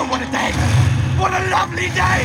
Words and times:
Oh, 0.00 0.04
what 0.04 0.22
a 0.22 0.30
day! 0.30 0.52
What 1.18 1.32
a 1.32 1.50
lovely 1.50 1.88
day! 1.88 2.22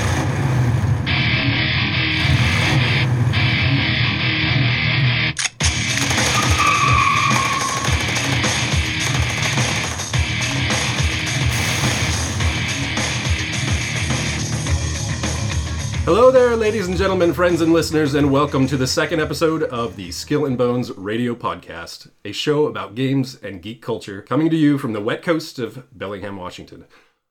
Hello 16.05 16.30
there, 16.30 16.55
ladies 16.55 16.88
and 16.88 16.96
gentlemen, 16.96 17.34
friends 17.34 17.62
and 17.62 17.74
listeners, 17.74 18.14
and 18.14 18.32
welcome 18.32 18.68
to 18.68 18.78
the 18.78 18.86
second 18.86 19.20
episode 19.20 19.64
of 19.64 19.96
the 19.96 20.12
Skill 20.12 20.46
and 20.46 20.55
Bones 20.55 20.92
Radio 20.92 21.34
Podcast, 21.34 22.12
a 22.24 22.34
show 22.34 22.68
about 22.68 22.94
games 22.94 23.34
and 23.42 23.64
geek 23.64 23.82
culture 23.82 24.21
coming 24.21 24.52
to 24.52 24.55
you 24.55 24.78
from 24.78 24.94
the 24.94 25.02
wet 25.02 25.24
coast 25.24 25.58
of 25.58 25.88
Bellingham, 25.98 26.38
Washington. 26.38 26.86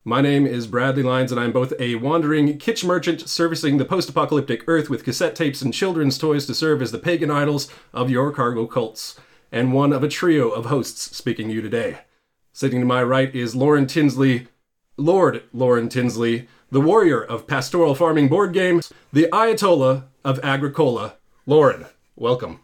My 0.05 0.21
name 0.21 0.49
is 0.49 0.67
Bradley 0.67 1.05
Lyons, 1.05 1.31
and 1.31 1.41
I'm 1.41 1.53
both 1.53 1.73
a 1.79 1.95
wandering 1.95 2.59
kitsch 2.59 2.85
merchant 2.85 3.29
servicing 3.29 3.77
the 3.77 3.85
post 3.85 4.09
apocalyptic 4.09 4.65
Earth 4.67 4.91
with 4.91 5.05
cassette 5.05 5.37
tapes 5.37 5.63
and 5.63 5.73
children's 5.73 6.19
toys 6.19 6.45
to 6.47 6.57
serve 6.57 6.83
as 6.83 6.91
the 6.91 6.99
pagan 6.99 7.31
idols 7.31 7.69
of 7.93 8.11
your 8.11 8.33
cargo 8.33 8.67
cults, 8.67 9.17
and 9.53 9.73
one 9.73 9.93
of 9.93 10.03
a 10.03 10.09
trio 10.09 10.51
of 10.51 10.67
hosts 10.67 11.17
speaking 11.17 11.47
to 11.47 11.55
you 11.55 11.63
today. 11.63 11.99
Sitting 12.53 12.81
to 12.81 12.85
my 12.85 13.01
right 13.01 13.33
is 13.33 13.55
Lauren 13.55 13.87
Tinsley, 13.87 14.49
Lord 14.97 15.45
Lauren 15.53 15.89
Tinsley, 15.89 16.49
the 16.73 16.81
warrior 16.81 17.23
of 17.23 17.47
pastoral 17.47 17.95
farming 17.95 18.27
board 18.27 18.53
games, 18.53 18.93
the 19.13 19.29
Ayatollah 19.33 20.07
of 20.25 20.41
Agricola. 20.43 21.15
Lauren, 21.47 21.87
welcome. 22.17 22.59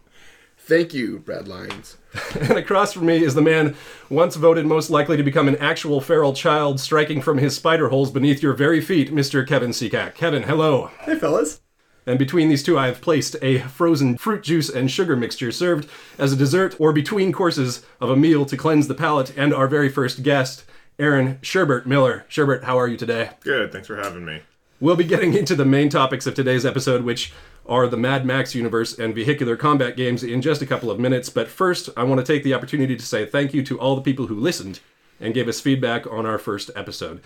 Thank 0.69 0.93
you, 0.93 1.17
Brad 1.17 1.47
Lyons. 1.47 1.97
And 2.39 2.59
across 2.59 2.93
from 2.93 3.07
me 3.07 3.23
is 3.23 3.33
the 3.33 3.41
man 3.41 3.75
once 4.07 4.35
voted 4.35 4.67
most 4.67 4.91
likely 4.91 5.17
to 5.17 5.23
become 5.23 5.47
an 5.47 5.55
actual 5.55 5.99
feral 5.99 6.31
child 6.31 6.79
striking 6.79 7.21
from 7.21 7.39
his 7.39 7.55
spider 7.55 7.89
holes 7.89 8.11
beneath 8.11 8.43
your 8.43 8.53
very 8.53 8.79
feet, 8.79 9.11
Mr. 9.11 9.45
Kevin 9.47 9.71
Seacack. 9.73 10.13
Kevin, 10.13 10.43
hello. 10.43 10.91
Hey, 11.01 11.17
fellas. 11.17 11.61
And 12.05 12.19
between 12.19 12.49
these 12.49 12.61
two, 12.61 12.77
I 12.77 12.85
have 12.85 13.01
placed 13.01 13.35
a 13.41 13.59
frozen 13.61 14.15
fruit 14.17 14.43
juice 14.43 14.69
and 14.69 14.91
sugar 14.91 15.15
mixture 15.15 15.51
served 15.51 15.89
as 16.19 16.33
a 16.33 16.35
dessert 16.37 16.75
or 16.79 16.93
between 16.93 17.31
courses 17.31 17.83
of 17.99 18.11
a 18.11 18.15
meal 18.15 18.45
to 18.45 18.55
cleanse 18.55 18.87
the 18.87 18.93
palate, 18.93 19.35
and 19.35 19.51
our 19.51 19.67
very 19.67 19.89
first 19.89 20.21
guest, 20.21 20.65
Aaron 20.99 21.39
Sherbert 21.41 21.87
Miller. 21.87 22.25
Sherbert, 22.29 22.63
how 22.63 22.77
are 22.77 22.87
you 22.87 22.97
today? 22.97 23.31
Good, 23.39 23.71
thanks 23.71 23.87
for 23.87 23.95
having 23.95 24.23
me. 24.23 24.43
We'll 24.79 24.95
be 24.95 25.03
getting 25.03 25.33
into 25.33 25.55
the 25.55 25.65
main 25.65 25.89
topics 25.89 26.27
of 26.27 26.35
today's 26.35 26.65
episode, 26.65 27.03
which 27.03 27.33
are 27.69 27.87
the 27.87 27.95
Mad 27.95 28.25
Max 28.25 28.55
universe 28.55 28.97
and 28.97 29.15
vehicular 29.15 29.55
combat 29.55 29.95
games, 29.95 30.23
in 30.23 30.41
just 30.41 30.61
a 30.61 30.65
couple 30.65 30.91
of 30.91 30.99
minutes. 30.99 31.29
But 31.29 31.47
first, 31.47 31.89
I 31.95 32.03
want 32.03 32.19
to 32.19 32.33
take 32.33 32.43
the 32.43 32.53
opportunity 32.53 32.97
to 32.97 33.05
say 33.05 33.25
thank 33.25 33.53
you 33.53 33.63
to 33.63 33.79
all 33.79 33.95
the 33.95 34.01
people 34.01 34.27
who 34.27 34.35
listened 34.35 34.79
and 35.21 35.33
gave 35.33 35.47
us 35.47 35.61
feedback 35.61 36.05
on 36.11 36.25
our 36.25 36.37
first 36.37 36.71
episode. 36.75 37.21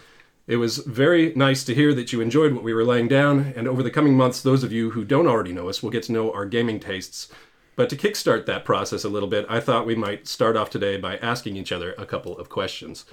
It 0.45 0.58
was 0.58 0.80
very 0.80 1.33
nice 1.35 1.63
to 1.63 1.73
hear 1.73 1.94
that 1.94 2.11
you 2.11 2.19
enjoyed 2.19 2.53
what 2.53 2.63
we 2.63 2.73
were 2.73 2.83
laying 2.83 3.08
down, 3.08 3.53
and 3.55 3.67
over 3.67 3.81
the 3.81 3.89
coming 3.89 4.17
months, 4.17 4.41
those 4.41 4.63
of 4.63 4.73
you 4.73 4.91
who 4.91 5.05
don't 5.05 5.27
already 5.27 5.53
know 5.53 5.69
us 5.69 5.81
will 5.81 5.89
get 5.89 6.03
to 6.03 6.11
know 6.11 6.33
our 6.33 6.45
gaming 6.45 6.81
tastes. 6.81 7.30
But 7.75 7.89
to 7.89 7.95
kickstart 7.95 8.45
that 8.45 8.66
process 8.66 9.03
a 9.03 9.09
little 9.09 9.30
bit, 9.30 9.45
I 9.50 9.59
thought 9.59 9.85
we 9.85 9.95
might 9.95 10.28
start 10.28 10.57
off 10.57 10.69
today 10.69 10.97
by 10.97 11.17
asking 11.17 11.55
each 11.55 11.72
other 11.72 11.95
a 11.97 12.05
couple 12.05 12.38
of 12.38 12.50
questions. 12.50 13.05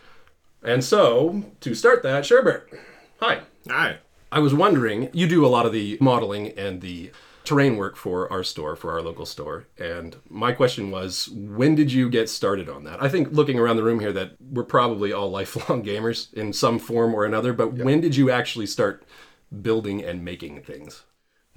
And 0.62 0.84
so, 0.84 1.44
to 1.60 1.74
start 1.74 2.02
that, 2.02 2.24
Sherbert, 2.24 2.64
hi. 3.20 3.42
Hi. 3.68 3.98
I 4.32 4.38
was 4.38 4.54
wondering, 4.54 5.10
you 5.12 5.26
do 5.26 5.44
a 5.44 5.48
lot 5.48 5.66
of 5.66 5.72
the 5.72 5.98
modeling 6.00 6.48
and 6.50 6.80
the 6.80 7.10
terrain 7.42 7.76
work 7.76 7.96
for 7.96 8.32
our 8.32 8.44
store, 8.44 8.76
for 8.76 8.92
our 8.92 9.02
local 9.02 9.26
store. 9.26 9.66
And 9.76 10.16
my 10.28 10.52
question 10.52 10.92
was, 10.92 11.28
when 11.30 11.74
did 11.74 11.92
you 11.92 12.08
get 12.08 12.28
started 12.28 12.68
on 12.68 12.84
that? 12.84 13.02
I 13.02 13.08
think 13.08 13.32
looking 13.32 13.58
around 13.58 13.76
the 13.76 13.82
room 13.82 13.98
here 13.98 14.12
that 14.12 14.36
we're 14.40 14.62
probably 14.62 15.12
all 15.12 15.30
lifelong 15.40 15.84
gamers 15.84 16.32
in 16.32 16.52
some 16.52 16.78
form 16.78 17.12
or 17.12 17.24
another, 17.24 17.52
but 17.52 17.72
when 17.72 18.00
did 18.00 18.14
you 18.14 18.30
actually 18.30 18.66
start 18.66 19.02
building 19.62 20.04
and 20.04 20.24
making 20.24 20.62
things? 20.62 21.02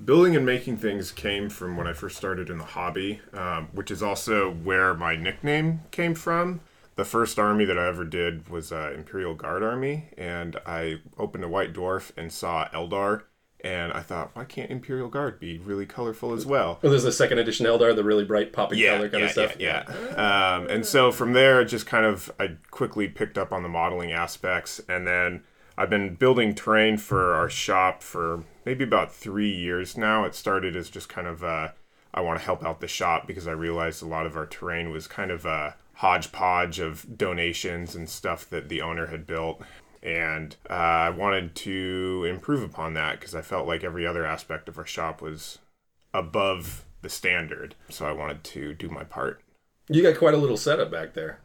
Building 0.03 0.35
and 0.35 0.43
making 0.43 0.77
things 0.77 1.11
came 1.11 1.49
from 1.49 1.77
when 1.77 1.85
I 1.85 1.93
first 1.93 2.17
started 2.17 2.49
in 2.49 2.57
the 2.57 2.63
hobby, 2.63 3.21
um, 3.33 3.67
which 3.73 3.91
is 3.91 4.01
also 4.01 4.51
where 4.51 4.95
my 4.95 5.15
nickname 5.15 5.81
came 5.91 6.15
from. 6.15 6.61
The 6.95 7.05
first 7.05 7.39
army 7.39 7.65
that 7.65 7.77
I 7.77 7.87
ever 7.87 8.05
did 8.05 8.49
was 8.49 8.71
uh, 8.71 8.91
Imperial 8.95 9.33
Guard 9.33 9.63
Army, 9.63 10.09
and 10.17 10.57
I 10.65 11.01
opened 11.17 11.43
a 11.43 11.47
White 11.47 11.73
Dwarf 11.73 12.11
and 12.15 12.31
saw 12.31 12.67
Eldar, 12.69 13.23
and 13.61 13.93
I 13.93 14.01
thought, 14.01 14.35
why 14.35 14.43
can't 14.43 14.69
Imperial 14.69 15.07
Guard 15.07 15.39
be 15.39 15.57
really 15.57 15.85
colorful 15.85 16.33
as 16.33 16.45
well? 16.45 16.79
Well, 16.81 16.91
there's 16.91 17.03
the 17.03 17.11
second 17.11 17.39
edition 17.39 17.65
Eldar, 17.65 17.95
the 17.95 18.03
really 18.03 18.25
bright 18.25 18.53
popping 18.53 18.77
yeah, 18.77 18.97
color 18.97 19.09
kind 19.09 19.21
yeah, 19.21 19.25
of 19.25 19.31
stuff. 19.31 19.55
Yeah, 19.59 19.83
yeah. 19.87 20.55
Um, 20.55 20.67
and 20.67 20.85
so 20.85 21.11
from 21.11 21.33
there, 21.33 21.61
it 21.61 21.65
just 21.65 21.87
kind 21.87 22.05
of 22.05 22.31
I 22.39 22.57
quickly 22.69 23.07
picked 23.07 23.37
up 23.37 23.51
on 23.51 23.63
the 23.63 23.69
modeling 23.69 24.11
aspects, 24.11 24.81
and 24.87 25.07
then 25.07 25.43
I've 25.77 25.89
been 25.89 26.15
building 26.15 26.53
terrain 26.53 26.97
for 26.97 27.33
our 27.33 27.49
shop 27.49 28.03
for 28.03 28.43
maybe 28.65 28.83
about 28.83 29.11
three 29.11 29.51
years 29.51 29.97
now. 29.97 30.25
It 30.25 30.35
started 30.35 30.75
as 30.75 30.89
just 30.89 31.09
kind 31.09 31.25
of 31.25 31.43
uh, 31.43 31.69
I 32.13 32.21
want 32.21 32.39
to 32.39 32.45
help 32.45 32.63
out 32.63 32.81
the 32.81 32.87
shop 32.87 33.25
because 33.25 33.47
I 33.47 33.53
realized 33.53 34.03
a 34.03 34.07
lot 34.07 34.25
of 34.25 34.35
our 34.37 34.45
terrain 34.45 34.91
was 34.91 35.07
kind 35.07 35.31
of 35.31 35.45
a 35.45 35.75
hodgepodge 35.95 36.79
of 36.79 37.17
donations 37.17 37.95
and 37.95 38.09
stuff 38.09 38.49
that 38.49 38.69
the 38.69 38.81
owner 38.81 39.07
had 39.07 39.27
built. 39.27 39.61
And 40.01 40.55
uh, 40.69 40.73
I 40.73 41.09
wanted 41.11 41.55
to 41.55 42.25
improve 42.29 42.61
upon 42.61 42.93
that 42.95 43.19
because 43.19 43.33
I 43.33 43.41
felt 43.41 43.67
like 43.67 43.83
every 43.83 44.05
other 44.05 44.25
aspect 44.25 44.67
of 44.67 44.77
our 44.77 44.85
shop 44.85 45.21
was 45.21 45.59
above 46.13 46.85
the 47.01 47.09
standard. 47.09 47.75
So 47.89 48.05
I 48.05 48.11
wanted 48.11 48.43
to 48.45 48.73
do 48.73 48.89
my 48.89 49.03
part. 49.03 49.41
You 49.89 50.01
got 50.01 50.17
quite 50.17 50.33
a 50.33 50.37
little 50.37 50.57
setup 50.57 50.91
back 50.91 51.13
there. 51.13 51.39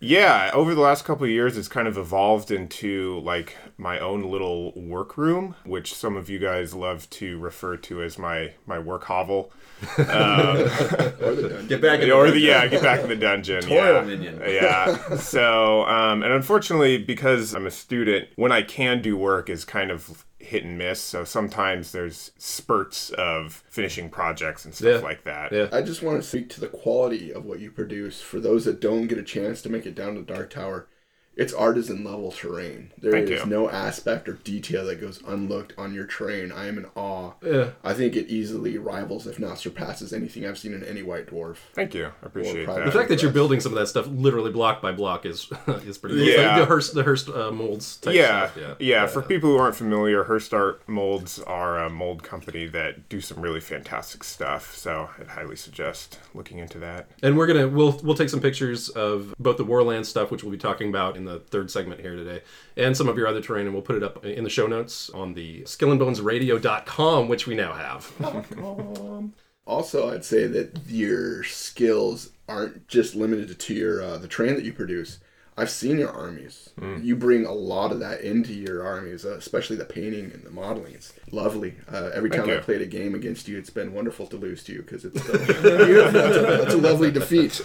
Yeah, 0.00 0.50
over 0.52 0.74
the 0.74 0.80
last 0.80 1.04
couple 1.04 1.24
of 1.24 1.30
years, 1.30 1.56
it's 1.56 1.68
kind 1.68 1.86
of 1.86 1.96
evolved 1.96 2.50
into 2.50 3.20
like 3.20 3.56
my 3.78 4.00
own 4.00 4.24
little 4.30 4.72
workroom, 4.74 5.54
which 5.64 5.94
some 5.94 6.16
of 6.16 6.28
you 6.28 6.40
guys 6.40 6.74
love 6.74 7.08
to 7.10 7.38
refer 7.38 7.76
to 7.76 8.02
as 8.02 8.18
my 8.18 8.54
my 8.66 8.78
work 8.78 9.04
hovel. 9.04 9.52
Or 9.98 11.34
the 11.34 11.48
dungeon. 11.48 11.66
Get 11.68 11.82
back 11.82 12.00
in 12.00 12.10
or 12.10 12.30
the 12.30 12.38
yeah, 12.38 12.66
get 12.66 12.82
back 12.82 13.00
in 13.00 13.08
the 13.08 13.16
dungeon. 13.16 13.62
Toil 13.62 13.94
yeah. 13.94 14.00
minion. 14.02 14.40
yeah. 14.46 15.16
So, 15.16 15.84
um, 15.86 16.22
and 16.22 16.32
unfortunately, 16.32 16.98
because 16.98 17.54
I'm 17.54 17.66
a 17.66 17.70
student, 17.70 18.28
when 18.36 18.52
I 18.52 18.62
can 18.62 19.02
do 19.02 19.16
work 19.16 19.48
is 19.50 19.64
kind 19.64 19.90
of 19.90 20.24
hit 20.52 20.64
and 20.64 20.76
miss. 20.76 21.00
So 21.00 21.24
sometimes 21.24 21.92
there's 21.92 22.30
spurts 22.36 23.08
of 23.10 23.64
finishing 23.70 24.10
projects 24.10 24.64
and 24.66 24.74
stuff 24.74 25.00
Yeah. 25.00 25.06
like 25.08 25.24
that. 25.24 25.50
Yeah. 25.50 25.68
I 25.72 25.80
just 25.80 26.02
want 26.02 26.22
to 26.22 26.28
speak 26.28 26.50
to 26.50 26.60
the 26.60 26.68
quality 26.68 27.32
of 27.32 27.46
what 27.46 27.58
you 27.58 27.70
produce. 27.70 28.20
For 28.20 28.38
those 28.38 28.66
that 28.66 28.78
don't 28.80 29.06
get 29.06 29.16
a 29.18 29.22
chance 29.22 29.62
to 29.62 29.70
make 29.70 29.86
it 29.86 29.94
down 29.94 30.14
to 30.16 30.22
Dark 30.22 30.50
Tower, 30.50 30.86
it's 31.34 31.52
artisan 31.54 32.04
level 32.04 32.30
terrain. 32.30 32.92
There 32.98 33.14
is 33.16 33.28
Thank 33.28 33.44
you. 33.44 33.50
no 33.50 33.70
aspect 33.70 34.28
or 34.28 34.34
detail 34.34 34.84
that 34.86 35.00
goes 35.00 35.22
unlooked 35.26 35.72
on 35.78 35.94
your 35.94 36.04
terrain. 36.06 36.52
I 36.52 36.66
am 36.68 36.76
in 36.78 36.86
awe. 36.94 37.32
Yeah. 37.42 37.70
I 37.82 37.94
think 37.94 38.14
it 38.16 38.28
easily 38.28 38.76
rivals, 38.76 39.26
if 39.26 39.38
not 39.38 39.58
surpasses, 39.58 40.12
anything 40.12 40.44
I've 40.46 40.58
seen 40.58 40.74
in 40.74 40.84
any 40.84 41.02
White 41.02 41.26
Dwarf. 41.28 41.56
Thank 41.74 41.94
you. 41.94 42.06
I 42.22 42.26
appreciate 42.26 42.66
private- 42.66 42.84
The 42.84 42.90
that. 42.90 42.96
fact 42.96 43.08
that 43.08 43.22
you're 43.22 43.32
building 43.32 43.60
some 43.60 43.72
of 43.72 43.78
that 43.78 43.86
stuff 43.86 44.06
literally 44.08 44.50
block 44.52 44.82
by 44.82 44.92
block 44.92 45.24
is 45.24 45.50
is 45.86 45.96
pretty 45.98 46.16
cool. 46.16 46.26
It's 46.28 46.36
Yeah. 46.38 46.48
like 46.56 46.58
the 46.60 46.66
Hirst 46.66 46.94
the 46.94 47.02
Hirst 47.02 47.28
uh, 47.30 47.50
molds 47.50 47.96
type 47.96 48.14
yeah, 48.14 48.50
stuff. 48.50 48.76
yeah, 48.80 49.06
For 49.06 49.22
people 49.22 49.50
who 49.50 49.56
aren't 49.56 49.76
familiar, 49.76 50.24
Hirst 50.24 50.52
Art 50.52 50.86
Molds 50.86 51.38
are 51.40 51.78
a 51.78 51.88
mold 51.88 52.22
company 52.22 52.66
that 52.66 53.08
do 53.08 53.20
some 53.22 53.40
really 53.40 53.60
fantastic 53.60 54.22
stuff. 54.22 54.74
So 54.76 55.08
I'd 55.18 55.28
highly 55.28 55.56
suggest 55.56 56.20
looking 56.34 56.58
into 56.58 56.78
that. 56.80 57.08
And 57.22 57.38
we're 57.38 57.46
gonna 57.46 57.68
we'll 57.68 57.98
we'll 58.02 58.16
take 58.16 58.28
some 58.28 58.40
pictures 58.40 58.90
of 58.90 59.34
both 59.38 59.56
the 59.56 59.64
Warland 59.64 60.06
stuff, 60.06 60.30
which 60.30 60.42
we'll 60.44 60.52
be 60.52 60.58
talking 60.58 60.90
about 60.90 61.16
in 61.22 61.32
the 61.32 61.40
third 61.40 61.70
segment 61.70 62.00
here 62.00 62.16
today, 62.16 62.42
and 62.76 62.96
some 62.96 63.08
of 63.08 63.16
your 63.16 63.26
other 63.26 63.40
terrain, 63.40 63.66
and 63.66 63.74
we'll 63.74 63.82
put 63.82 63.96
it 63.96 64.02
up 64.02 64.24
in 64.24 64.44
the 64.44 64.50
show 64.50 64.66
notes 64.66 65.10
on 65.10 65.34
the 65.34 65.62
skillandbonesradio.com, 65.62 67.28
which 67.28 67.46
we 67.46 67.54
now 67.54 67.72
have. 67.72 68.12
Also, 69.64 70.12
I'd 70.12 70.24
say 70.24 70.48
that 70.48 70.76
your 70.88 71.44
skills 71.44 72.30
aren't 72.48 72.88
just 72.88 73.14
limited 73.14 73.60
to 73.60 73.74
your 73.74 74.02
uh, 74.02 74.18
the 74.18 74.26
terrain 74.26 74.56
that 74.56 74.64
you 74.64 74.72
produce. 74.72 75.20
I've 75.56 75.70
seen 75.70 75.98
your 75.98 76.10
armies. 76.10 76.70
You 77.02 77.14
bring 77.14 77.44
a 77.44 77.52
lot 77.52 77.92
of 77.92 78.00
that 78.00 78.22
into 78.22 78.52
your 78.54 78.82
armies, 78.84 79.24
uh, 79.26 79.34
especially 79.36 79.76
the 79.76 79.84
painting 79.84 80.30
and 80.32 80.42
the 80.44 80.50
modeling. 80.50 80.94
It's 80.94 81.12
lovely. 81.30 81.74
Uh, 81.92 82.10
every 82.14 82.30
time 82.30 82.48
I 82.48 82.56
played 82.56 82.80
a 82.80 82.86
game 82.86 83.14
against 83.14 83.48
you, 83.48 83.58
it's 83.58 83.70
been 83.70 83.92
wonderful 83.92 84.26
to 84.28 84.36
lose 84.36 84.64
to 84.64 84.72
you 84.72 84.82
because 84.82 85.04
it's 85.04 85.22
so 85.26 85.32
beautiful. 85.38 86.20
It's 86.20 86.36
a, 86.36 86.62
it's 86.62 86.74
a 86.74 86.78
lovely 86.78 87.10
defeat. 87.10 87.60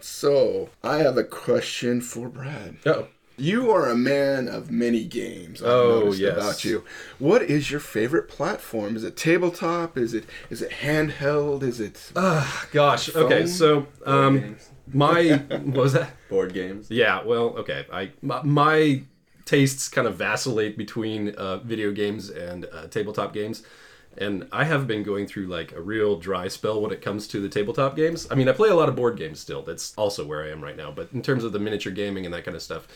So, 0.00 0.70
I 0.84 0.98
have 0.98 1.16
a 1.16 1.24
question 1.24 2.00
for 2.00 2.28
Brad. 2.28 2.76
Oh, 2.86 3.08
You 3.36 3.70
are 3.70 3.88
a 3.88 3.96
man 3.96 4.46
of 4.48 4.70
many 4.70 5.04
games. 5.04 5.62
I've 5.62 5.68
Oh, 5.70 6.00
noticed 6.00 6.20
yes. 6.20 6.36
about 6.36 6.64
you. 6.64 6.84
What 7.18 7.42
is 7.42 7.70
your 7.70 7.80
favorite 7.80 8.28
platform? 8.28 8.96
Is 8.96 9.04
it 9.04 9.16
tabletop? 9.16 9.96
Is 9.96 10.12
it 10.14 10.24
is 10.50 10.60
it 10.62 10.70
handheld? 10.70 11.62
Is 11.62 11.80
it 11.80 12.12
Ah, 12.14 12.66
gosh. 12.72 13.14
Okay, 13.16 13.46
so 13.46 13.86
um, 14.04 14.40
games. 14.40 14.70
My 14.92 15.42
what 15.48 15.76
was 15.76 15.92
that? 15.94 16.12
Board 16.28 16.52
games. 16.52 16.90
Yeah, 16.90 17.22
well, 17.24 17.56
okay. 17.58 17.86
I 17.92 18.12
my, 18.22 18.42
my 18.42 19.02
tastes 19.44 19.88
kind 19.88 20.06
of 20.06 20.16
vacillate 20.16 20.76
between 20.78 21.30
uh, 21.30 21.58
video 21.58 21.92
games 21.92 22.30
and 22.30 22.66
uh, 22.66 22.86
tabletop 22.86 23.32
games, 23.32 23.62
and 24.16 24.46
I 24.52 24.64
have 24.64 24.86
been 24.86 25.02
going 25.02 25.26
through 25.26 25.46
like 25.46 25.72
a 25.72 25.80
real 25.80 26.16
dry 26.16 26.48
spell 26.48 26.80
when 26.80 26.92
it 26.92 27.02
comes 27.02 27.26
to 27.28 27.40
the 27.40 27.48
tabletop 27.48 27.96
games. 27.96 28.26
I 28.30 28.34
mean, 28.34 28.48
I 28.48 28.52
play 28.52 28.68
a 28.68 28.76
lot 28.76 28.88
of 28.88 28.96
board 28.96 29.16
games 29.16 29.40
still. 29.40 29.62
That's 29.62 29.94
also 29.96 30.26
where 30.26 30.44
I 30.44 30.50
am 30.50 30.62
right 30.62 30.76
now. 30.76 30.90
But 30.90 31.10
in 31.12 31.22
terms 31.22 31.44
of 31.44 31.52
the 31.52 31.58
miniature 31.58 31.92
gaming 31.92 32.24
and 32.24 32.34
that 32.34 32.44
kind 32.44 32.56
of 32.56 32.62
stuff, 32.62 32.86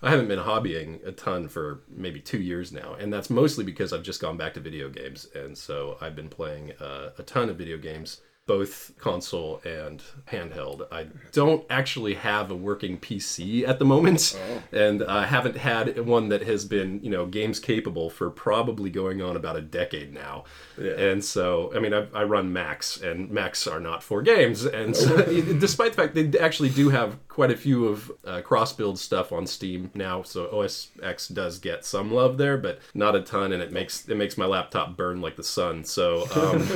I 0.00 0.10
haven't 0.10 0.28
been 0.28 0.38
hobbying 0.38 1.04
a 1.04 1.12
ton 1.12 1.48
for 1.48 1.80
maybe 1.88 2.20
two 2.20 2.38
years 2.38 2.70
now, 2.70 2.94
and 2.94 3.12
that's 3.12 3.30
mostly 3.30 3.64
because 3.64 3.92
I've 3.92 4.04
just 4.04 4.20
gone 4.20 4.36
back 4.36 4.54
to 4.54 4.60
video 4.60 4.88
games, 4.88 5.26
and 5.34 5.58
so 5.58 5.98
I've 6.00 6.14
been 6.14 6.28
playing 6.28 6.72
uh, 6.80 7.10
a 7.18 7.22
ton 7.24 7.50
of 7.50 7.56
video 7.56 7.76
games, 7.78 8.20
both 8.48 8.92
console 8.98 9.60
and 9.64 10.02
handheld. 10.32 10.88
I 10.90 11.06
don't 11.32 11.64
actually 11.70 12.14
have 12.14 12.50
a 12.50 12.56
working 12.56 12.98
PC 12.98 13.68
at 13.68 13.78
the 13.78 13.84
moment, 13.84 14.36
oh. 14.36 14.76
and 14.76 15.04
I 15.04 15.26
haven't 15.26 15.58
had 15.58 16.00
one 16.04 16.30
that 16.30 16.42
has 16.42 16.64
been, 16.64 16.98
you 17.04 17.10
know, 17.10 17.26
games 17.26 17.60
capable 17.60 18.10
for 18.10 18.30
probably 18.30 18.90
going 18.90 19.22
on 19.22 19.36
about 19.36 19.56
a 19.56 19.60
decade 19.60 20.12
now. 20.12 20.44
And 20.78 21.22
so, 21.22 21.70
I 21.76 21.78
mean, 21.78 21.92
I, 21.92 22.06
I 22.14 22.24
run 22.24 22.52
Macs, 22.52 23.00
and 23.00 23.30
Macs 23.30 23.66
are 23.66 23.80
not 23.80 24.02
for 24.02 24.22
games. 24.22 24.64
And 24.64 24.90
oh. 24.90 24.98
so, 24.98 25.22
despite 25.58 25.92
the 25.92 26.02
fact 26.02 26.14
they 26.14 26.38
actually 26.38 26.70
do 26.70 26.88
have 26.88 27.18
quite 27.38 27.52
a 27.52 27.56
few 27.56 27.86
of 27.86 28.10
uh, 28.26 28.40
cross 28.40 28.72
build 28.72 28.98
stuff 28.98 29.30
on 29.30 29.46
Steam 29.46 29.92
now, 29.94 30.24
so 30.24 30.50
OS 30.50 30.88
X 31.00 31.28
does 31.28 31.60
get 31.60 31.84
some 31.84 32.12
love 32.12 32.36
there, 32.36 32.58
but 32.58 32.80
not 32.94 33.14
a 33.14 33.20
ton, 33.20 33.52
and 33.52 33.62
it 33.62 33.70
makes 33.70 34.08
it 34.08 34.16
makes 34.16 34.36
my 34.36 34.44
laptop 34.44 34.96
burn 34.96 35.20
like 35.20 35.36
the 35.36 35.44
sun. 35.44 35.84
So, 35.84 36.22
um, 36.34 36.58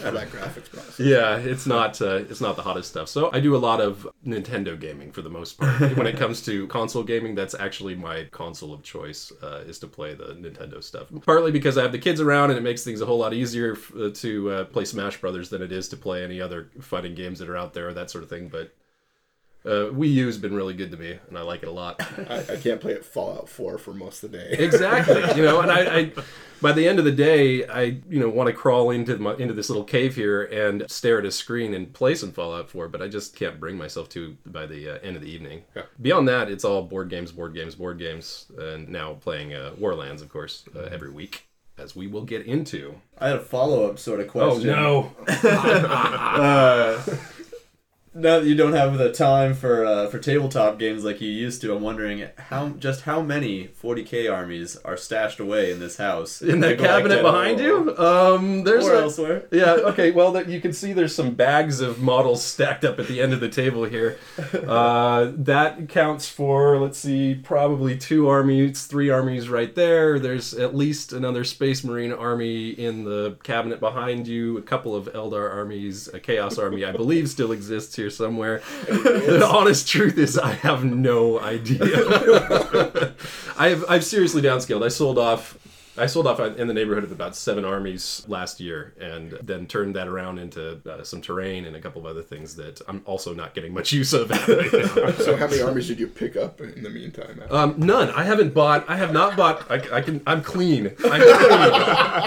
that 0.00 0.28
graphics 0.32 0.68
process. 0.68 0.98
yeah, 0.98 1.36
it's 1.36 1.64
not 1.64 2.02
uh, 2.02 2.24
it's 2.28 2.40
not 2.40 2.56
the 2.56 2.62
hottest 2.62 2.88
stuff. 2.88 3.08
So 3.08 3.30
I 3.32 3.38
do 3.38 3.54
a 3.54 3.62
lot 3.70 3.80
of 3.80 4.04
Nintendo 4.26 4.76
gaming 4.76 5.12
for 5.12 5.22
the 5.22 5.30
most 5.30 5.58
part. 5.58 5.80
when 5.96 6.08
it 6.08 6.16
comes 6.16 6.42
to 6.42 6.66
console 6.66 7.04
gaming, 7.04 7.36
that's 7.36 7.54
actually 7.54 7.94
my 7.94 8.24
console 8.32 8.74
of 8.74 8.82
choice 8.82 9.32
uh, 9.44 9.62
is 9.64 9.78
to 9.78 9.86
play 9.86 10.14
the 10.14 10.34
Nintendo 10.34 10.82
stuff. 10.82 11.06
Partly 11.24 11.52
because 11.52 11.78
I 11.78 11.82
have 11.82 11.92
the 11.92 12.00
kids 12.00 12.20
around 12.20 12.50
and 12.50 12.58
it 12.58 12.62
makes 12.62 12.82
things 12.82 13.00
a 13.00 13.06
whole 13.06 13.18
lot 13.18 13.32
easier 13.32 13.74
f- 13.74 13.92
uh, 13.94 14.10
to 14.14 14.50
uh, 14.50 14.64
play 14.64 14.84
Smash 14.84 15.20
Brothers 15.20 15.50
than 15.50 15.62
it 15.62 15.70
is 15.70 15.88
to 15.90 15.96
play 15.96 16.24
any 16.24 16.40
other 16.40 16.68
fighting 16.80 17.14
games 17.14 17.38
that 17.38 17.48
are 17.48 17.56
out 17.56 17.74
there, 17.74 17.94
that 17.94 18.10
sort 18.10 18.24
of 18.24 18.28
thing. 18.28 18.48
But 18.48 18.74
uh, 19.66 19.90
Wii 19.92 20.10
U's 20.12 20.38
been 20.38 20.54
really 20.54 20.74
good 20.74 20.90
to 20.90 20.96
me, 20.96 21.18
and 21.28 21.36
I 21.36 21.42
like 21.42 21.62
it 21.62 21.68
a 21.68 21.72
lot. 21.72 22.00
I, 22.30 22.54
I 22.54 22.56
can't 22.56 22.80
play 22.80 22.92
it 22.92 23.04
Fallout 23.04 23.48
4 23.48 23.78
for 23.78 23.92
most 23.92 24.22
of 24.24 24.32
the 24.32 24.38
day. 24.38 24.56
exactly 24.58 25.22
you 25.36 25.42
know 25.42 25.60
and 25.60 25.70
I, 25.70 25.98
I 25.98 26.12
by 26.62 26.72
the 26.72 26.86
end 26.86 26.98
of 26.98 27.04
the 27.06 27.12
day 27.12 27.66
i 27.66 27.82
you 28.08 28.20
know 28.20 28.28
want 28.28 28.46
to 28.48 28.52
crawl 28.52 28.90
into 28.90 29.16
my, 29.18 29.34
into 29.36 29.54
this 29.54 29.68
little 29.70 29.84
cave 29.84 30.14
here 30.14 30.42
and 30.44 30.84
stare 30.90 31.18
at 31.18 31.24
a 31.24 31.30
screen 31.30 31.72
and 31.74 31.92
play 31.92 32.14
some 32.14 32.32
fallout 32.32 32.68
4 32.70 32.88
but 32.88 33.00
i 33.02 33.08
just 33.08 33.34
can't 33.36 33.58
bring 33.60 33.76
myself 33.78 34.08
to 34.10 34.36
by 34.46 34.66
the 34.66 34.96
uh, 34.96 34.98
end 35.02 35.16
of 35.16 35.22
the 35.22 35.30
evening 35.30 35.62
Yeah. 35.74 35.82
beyond 36.00 36.28
that 36.28 36.50
it's 36.50 36.64
all 36.64 36.82
board 36.82 37.08
games 37.08 37.32
board 37.32 37.54
games 37.54 37.74
board 37.74 37.98
games 37.98 38.46
and 38.58 38.88
now 38.88 39.14
playing 39.14 39.54
uh, 39.54 39.72
warlands 39.78 40.20
of 40.22 40.28
course 40.28 40.64
uh, 40.76 40.80
every 40.92 41.10
week 41.10 41.46
as 41.78 41.96
we 41.96 42.06
will 42.06 42.24
get 42.24 42.44
into 42.46 42.94
I 43.18 43.28
had 43.28 43.36
a 43.36 43.40
follow 43.40 43.88
up 43.88 43.98
sort 43.98 44.20
of 44.20 44.28
question. 44.28 44.68
oh 44.70 45.12
no 45.26 45.26
Uh, 45.42 47.02
now 48.12 48.40
that 48.40 48.46
you 48.46 48.56
don't 48.56 48.72
have 48.72 48.98
the 48.98 49.12
time 49.12 49.54
for 49.54 49.84
uh, 49.84 50.06
for 50.08 50.18
tabletop 50.18 50.78
games 50.78 51.04
like 51.04 51.20
you 51.20 51.28
used 51.30 51.60
to, 51.62 51.74
I'm 51.74 51.82
wondering 51.82 52.26
how 52.36 52.70
just 52.70 53.02
how 53.02 53.22
many 53.22 53.68
40k 53.68 54.32
armies 54.32 54.76
are 54.84 54.96
stashed 54.96 55.38
away 55.38 55.70
in 55.70 55.78
this 55.78 55.96
house? 55.96 56.42
In 56.42 56.60
that 56.60 56.78
cabinet 56.78 57.22
behind 57.22 57.60
you? 57.60 57.96
Um 57.96 58.64
there's 58.64 58.84
or 58.86 58.94
a- 58.94 59.02
elsewhere. 59.02 59.44
yeah 59.52 59.72
okay 59.90 60.10
well 60.10 60.32
that 60.32 60.48
you 60.48 60.60
can 60.60 60.72
see 60.72 60.92
there's 60.92 61.14
some 61.14 61.34
bags 61.34 61.80
of 61.80 62.00
models 62.00 62.42
stacked 62.42 62.84
up 62.84 62.98
at 62.98 63.06
the 63.06 63.20
end 63.20 63.32
of 63.32 63.40
the 63.40 63.48
table 63.48 63.84
here. 63.84 64.18
Uh, 64.70 65.32
that 65.36 65.88
counts 65.88 66.28
for 66.28 66.78
let's 66.78 66.98
see 66.98 67.34
probably 67.34 67.96
two 67.96 68.28
armies 68.28 68.86
three 68.86 69.10
armies 69.10 69.48
right 69.48 69.74
there. 69.74 70.18
There's 70.18 70.54
at 70.54 70.74
least 70.74 71.12
another 71.12 71.44
space 71.44 71.82
marine 71.84 72.12
army 72.12 72.70
in 72.70 73.04
the 73.04 73.36
cabinet 73.42 73.80
behind 73.80 74.26
you. 74.26 74.58
A 74.58 74.62
couple 74.62 74.94
of 74.94 75.06
eldar 75.12 75.50
armies 75.52 76.08
a 76.08 76.20
chaos 76.20 76.58
army 76.58 76.84
i 76.84 76.92
believe 76.92 77.28
still 77.28 77.52
exists 77.52 77.94
here 78.00 78.10
somewhere. 78.10 78.62
The 78.86 79.46
honest 79.46 79.86
truth 79.86 80.16
is 80.18 80.38
i 80.38 80.52
have 80.52 80.84
no 80.84 81.38
idea. 81.38 81.86
I've 83.58 83.84
i've 83.88 84.04
seriously 84.04 84.42
downscaled. 84.42 84.84
I 84.84 84.88
sold 84.88 85.18
off 85.18 85.58
I 85.98 86.06
sold 86.06 86.26
off 86.26 86.38
in 86.40 86.68
the 86.68 86.74
neighborhood 86.74 87.02
of 87.04 87.12
about 87.12 87.34
seven 87.34 87.64
armies 87.64 88.24
last 88.28 88.60
year, 88.60 88.94
and 89.00 89.32
then 89.42 89.66
turned 89.66 89.96
that 89.96 90.06
around 90.06 90.38
into 90.38 90.80
uh, 90.88 91.02
some 91.02 91.20
terrain 91.20 91.64
and 91.64 91.74
a 91.74 91.80
couple 91.80 92.00
of 92.00 92.06
other 92.06 92.22
things 92.22 92.54
that 92.56 92.80
I'm 92.86 93.02
also 93.06 93.34
not 93.34 93.54
getting 93.54 93.74
much 93.74 93.92
use 94.00 94.12
of. 94.12 94.28
so 95.18 95.36
how 95.36 95.46
many 95.48 95.60
armies 95.60 95.88
did 95.88 95.98
you 95.98 96.06
pick 96.06 96.36
up 96.36 96.60
in 96.60 96.82
the 96.82 96.90
meantime? 96.90 97.42
um, 97.50 97.74
none. 97.78 98.10
I 98.10 98.22
haven't 98.22 98.54
bought. 98.54 98.88
I 98.88 98.96
have 98.96 99.12
not 99.12 99.36
bought. 99.36 99.68
I, 99.70 99.98
I 99.98 100.00
can. 100.00 100.22
I'm 100.26 100.42
clean. 100.42 100.86
I'm 101.04 101.20
clean. 101.20 101.60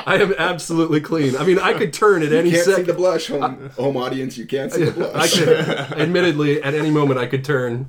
I 0.05 0.17
am 0.19 0.33
absolutely 0.37 0.99
clean. 0.99 1.37
I 1.37 1.45
mean, 1.45 1.57
I 1.57 1.73
could 1.73 1.93
turn 1.93 2.21
at 2.21 2.33
any 2.33 2.49
you 2.49 2.63
can't 2.63 2.75
see 2.75 2.81
the 2.83 2.93
blush, 2.93 3.27
home, 3.27 3.69
home 3.71 3.97
audience. 3.97 4.37
You 4.37 4.45
can't 4.45 4.71
see 4.71 4.83
the 4.85 4.91
blush. 5.13 5.13
I 5.15 5.45
could, 5.45 5.99
admittedly, 5.99 6.61
at 6.61 6.73
any 6.73 6.91
moment, 6.91 7.19
I 7.19 7.27
could 7.27 7.45
turn. 7.45 7.87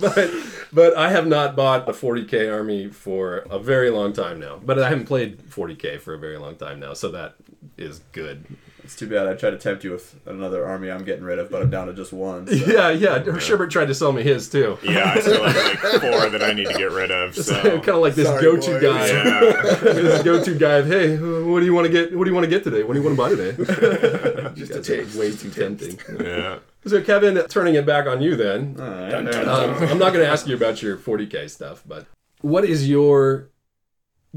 but 0.14 0.30
but 0.72 0.96
I 0.96 1.10
have 1.10 1.26
not 1.26 1.56
bought 1.56 1.88
a 1.88 1.92
40k 1.92 2.52
army 2.52 2.88
for 2.88 3.38
a 3.50 3.58
very 3.58 3.90
long 3.90 4.12
time 4.12 4.38
now. 4.40 4.60
But 4.64 4.78
I 4.78 4.88
haven't 4.88 5.06
played 5.06 5.38
40k 5.50 6.00
for 6.00 6.14
a 6.14 6.18
very 6.18 6.38
long 6.38 6.56
time 6.56 6.80
now, 6.80 6.94
so 6.94 7.10
that 7.10 7.34
is 7.76 8.00
good. 8.12 8.44
It's 8.82 8.96
too 8.96 9.08
bad. 9.08 9.28
I 9.28 9.34
tried 9.34 9.50
to 9.50 9.58
tempt 9.58 9.84
you 9.84 9.92
with 9.92 10.16
another 10.26 10.66
army 10.66 10.90
I'm 10.90 11.04
getting 11.04 11.22
rid 11.22 11.38
of, 11.38 11.48
but 11.50 11.62
I'm 11.62 11.70
down 11.70 11.86
to 11.86 11.92
just 11.94 12.12
one. 12.12 12.46
so. 12.48 12.54
Yeah, 12.54 12.90
yeah. 12.90 13.18
Sherbert 13.38 13.70
tried 13.70 13.86
to 13.86 13.94
sell 13.94 14.10
me 14.10 14.22
his 14.24 14.48
too. 14.48 14.78
Yeah, 14.82 15.12
I 15.14 15.20
still 15.20 15.44
have 15.44 15.54
like 15.64 15.78
four 16.00 16.28
that 16.30 16.42
I 16.42 16.52
need 16.54 16.66
to 16.66 16.74
get 16.74 16.90
rid 16.90 17.10
of. 17.12 17.36
So 17.36 17.54
kind 17.62 17.88
of 17.90 17.96
like 17.98 18.14
this 18.16 18.26
Sorry, 18.26 18.42
go-to 18.42 18.70
boys. 18.72 18.82
guy. 18.82 19.06
yeah, 19.08 19.74
this 19.92 20.22
go-to 20.24 20.54
guy. 20.56 20.76
Of, 20.78 20.86
hey, 20.88 21.18
what 21.18 21.60
do 21.60 21.66
you 21.66 21.74
want 21.74 21.86
to 21.86 21.92
get? 21.92 22.16
What 22.16 22.24
do 22.24 22.30
you 22.30 22.34
want 22.34 22.44
to 22.44 22.50
get 22.50 22.64
today? 22.64 22.82
What 22.82 22.94
do 22.94 23.00
you 23.00 23.06
want 23.06 23.16
to 23.16 23.22
buy 23.22 23.30
today? 23.30 24.52
Just 24.54 24.70
a 24.72 24.74
That's 24.74 24.88
taste. 24.88 25.16
way 25.16 25.36
too 25.36 25.50
tempting. 25.50 25.98
yeah. 26.18 26.58
So 26.86 27.02
Kevin, 27.02 27.36
turning 27.48 27.74
it 27.74 27.84
back 27.84 28.06
on 28.06 28.22
you 28.22 28.36
then. 28.36 28.76
All 28.78 28.88
right. 28.88 29.10
Dun, 29.10 29.24
dun, 29.26 29.48
Um, 29.48 29.74
I'm 29.88 29.98
not 29.98 30.12
going 30.12 30.24
to 30.24 30.28
ask 30.28 30.46
you 30.46 30.54
about 30.54 30.82
your 30.82 30.96
40k 30.96 31.50
stuff, 31.50 31.82
but 31.86 32.06
what 32.40 32.64
is 32.64 32.88
your 32.88 33.50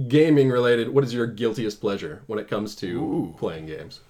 gaming 0.07 0.50
related? 0.50 0.90
What 0.90 1.04
is 1.04 1.13
your 1.13 1.28
guiltiest 1.28 1.80
pleasure 1.80 2.24
when 2.28 2.40
it 2.40 2.48
comes 2.50 2.75
to 2.78 3.34
playing 3.38 3.68
games? 3.68 4.01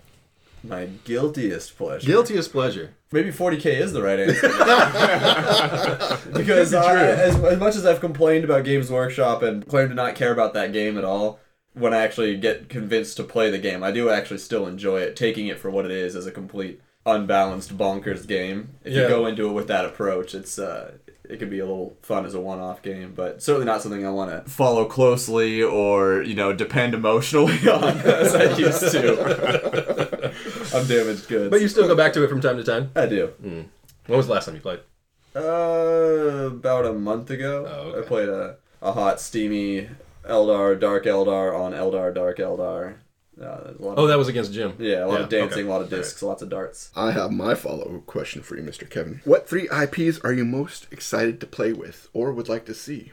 My 0.63 0.87
guiltiest 1.03 1.77
pleasure. 1.77 2.07
Guiltiest 2.07 2.51
pleasure. 2.51 2.95
Maybe 3.11 3.31
40k 3.31 3.65
is 3.65 3.91
the 3.91 4.01
right 4.01 4.19
answer. 4.19 4.47
because 6.33 6.73
I, 6.73 7.05
as, 7.05 7.35
as 7.35 7.59
much 7.59 7.75
as 7.75 7.85
I've 7.85 7.99
complained 7.99 8.45
about 8.45 8.63
Games 8.63 8.89
Workshop 8.89 9.43
and 9.43 9.67
claimed 9.67 9.89
to 9.89 9.95
not 9.95 10.15
care 10.15 10.31
about 10.31 10.53
that 10.53 10.71
game 10.71 10.97
at 10.97 11.03
all, 11.03 11.39
when 11.73 11.93
I 11.93 11.97
actually 11.97 12.37
get 12.37 12.69
convinced 12.69 13.17
to 13.17 13.23
play 13.23 13.51
the 13.51 13.59
game, 13.59 13.83
I 13.83 13.91
do 13.91 14.09
actually 14.09 14.37
still 14.37 14.65
enjoy 14.65 15.01
it, 15.01 15.15
taking 15.17 15.47
it 15.47 15.59
for 15.59 15.69
what 15.69 15.85
it 15.85 15.91
is 15.91 16.15
as 16.15 16.25
a 16.25 16.31
complete 16.31 16.81
unbalanced 17.05 17.77
bonkers 17.77 18.27
game. 18.27 18.69
If 18.83 18.93
Yeah. 18.93 19.03
you 19.03 19.07
go 19.09 19.25
into 19.25 19.47
it 19.49 19.53
with 19.53 19.67
that 19.67 19.85
approach, 19.85 20.33
it's 20.33 20.57
uh, 20.59 20.93
it 21.29 21.37
can 21.39 21.49
be 21.49 21.59
a 21.59 21.65
little 21.65 21.95
fun 22.01 22.25
as 22.25 22.33
a 22.33 22.39
one-off 22.41 22.81
game, 22.81 23.13
but 23.15 23.41
certainly 23.41 23.65
not 23.65 23.81
something 23.81 24.05
I 24.05 24.09
want 24.09 24.29
to 24.45 24.49
follow 24.49 24.85
closely 24.85 25.61
or 25.63 26.21
you 26.21 26.35
know 26.35 26.53
depend 26.53 26.93
emotionally 26.93 27.57
on 27.69 27.83
as 27.99 28.35
I 28.35 28.55
used 28.57 28.91
to. 28.91 30.33
I'm 30.77 30.87
damaged 30.87 31.27
goods. 31.27 31.49
But 31.49 31.61
you 31.61 31.67
still 31.67 31.87
go 31.87 31.95
back 31.95 32.13
to 32.13 32.23
it 32.23 32.29
from 32.29 32.41
time 32.41 32.57
to 32.57 32.63
time. 32.63 32.91
I 32.95 33.05
do. 33.05 33.31
When 33.41 33.69
was 34.17 34.27
the 34.27 34.33
last 34.33 34.45
time 34.45 34.55
you 34.55 34.61
played? 34.61 34.79
Uh, 35.35 36.47
about 36.47 36.85
a 36.85 36.93
month 36.93 37.29
ago, 37.31 37.65
Oh, 37.67 37.89
okay. 37.91 37.99
I 37.99 38.07
played 38.07 38.29
a, 38.29 38.57
a 38.81 38.91
hot, 38.91 39.19
steamy 39.19 39.89
Eldar, 40.27 40.79
Dark 40.79 41.05
Eldar 41.05 41.57
on 41.59 41.71
Eldar, 41.73 42.13
Dark 42.13 42.37
Eldar. 42.37 42.95
Uh, 43.41 43.63
there's 43.63 43.79
a 43.79 43.83
lot 43.83 43.97
Oh, 43.97 44.03
of, 44.03 44.09
that 44.09 44.17
was 44.17 44.27
against 44.27 44.53
Jim. 44.53 44.75
yeah, 44.79 45.03
a 45.03 45.07
lot 45.07 45.21
of 45.21 45.27
okay. 45.27 45.39
dancing, 45.39 45.65
a 45.65 45.69
lot 45.69 45.81
of 45.81 45.91
All 45.91 45.97
discs, 45.97 46.21
lots 46.21 46.41
of 46.41 46.49
darts. 46.49 46.91
I 46.95 47.11
have 47.11 47.31
my 47.31 47.55
follow-up 47.55 48.05
question 48.05 48.43
for 48.43 48.55
you, 48.55 48.63
Mr. 48.63 48.87
Kevin. 48.89 49.21
What 49.25 49.49
three 49.49 49.67
IPs 49.69 50.19
are 50.23 50.33
you 50.33 50.45
most 50.45 50.87
excited 50.91 51.39
to 51.41 51.47
play 51.47 51.73
with, 51.73 52.09
or 52.13 52.31
would 52.31 52.47
like 52.49 52.65
to 52.65 52.73
see? 52.75 53.11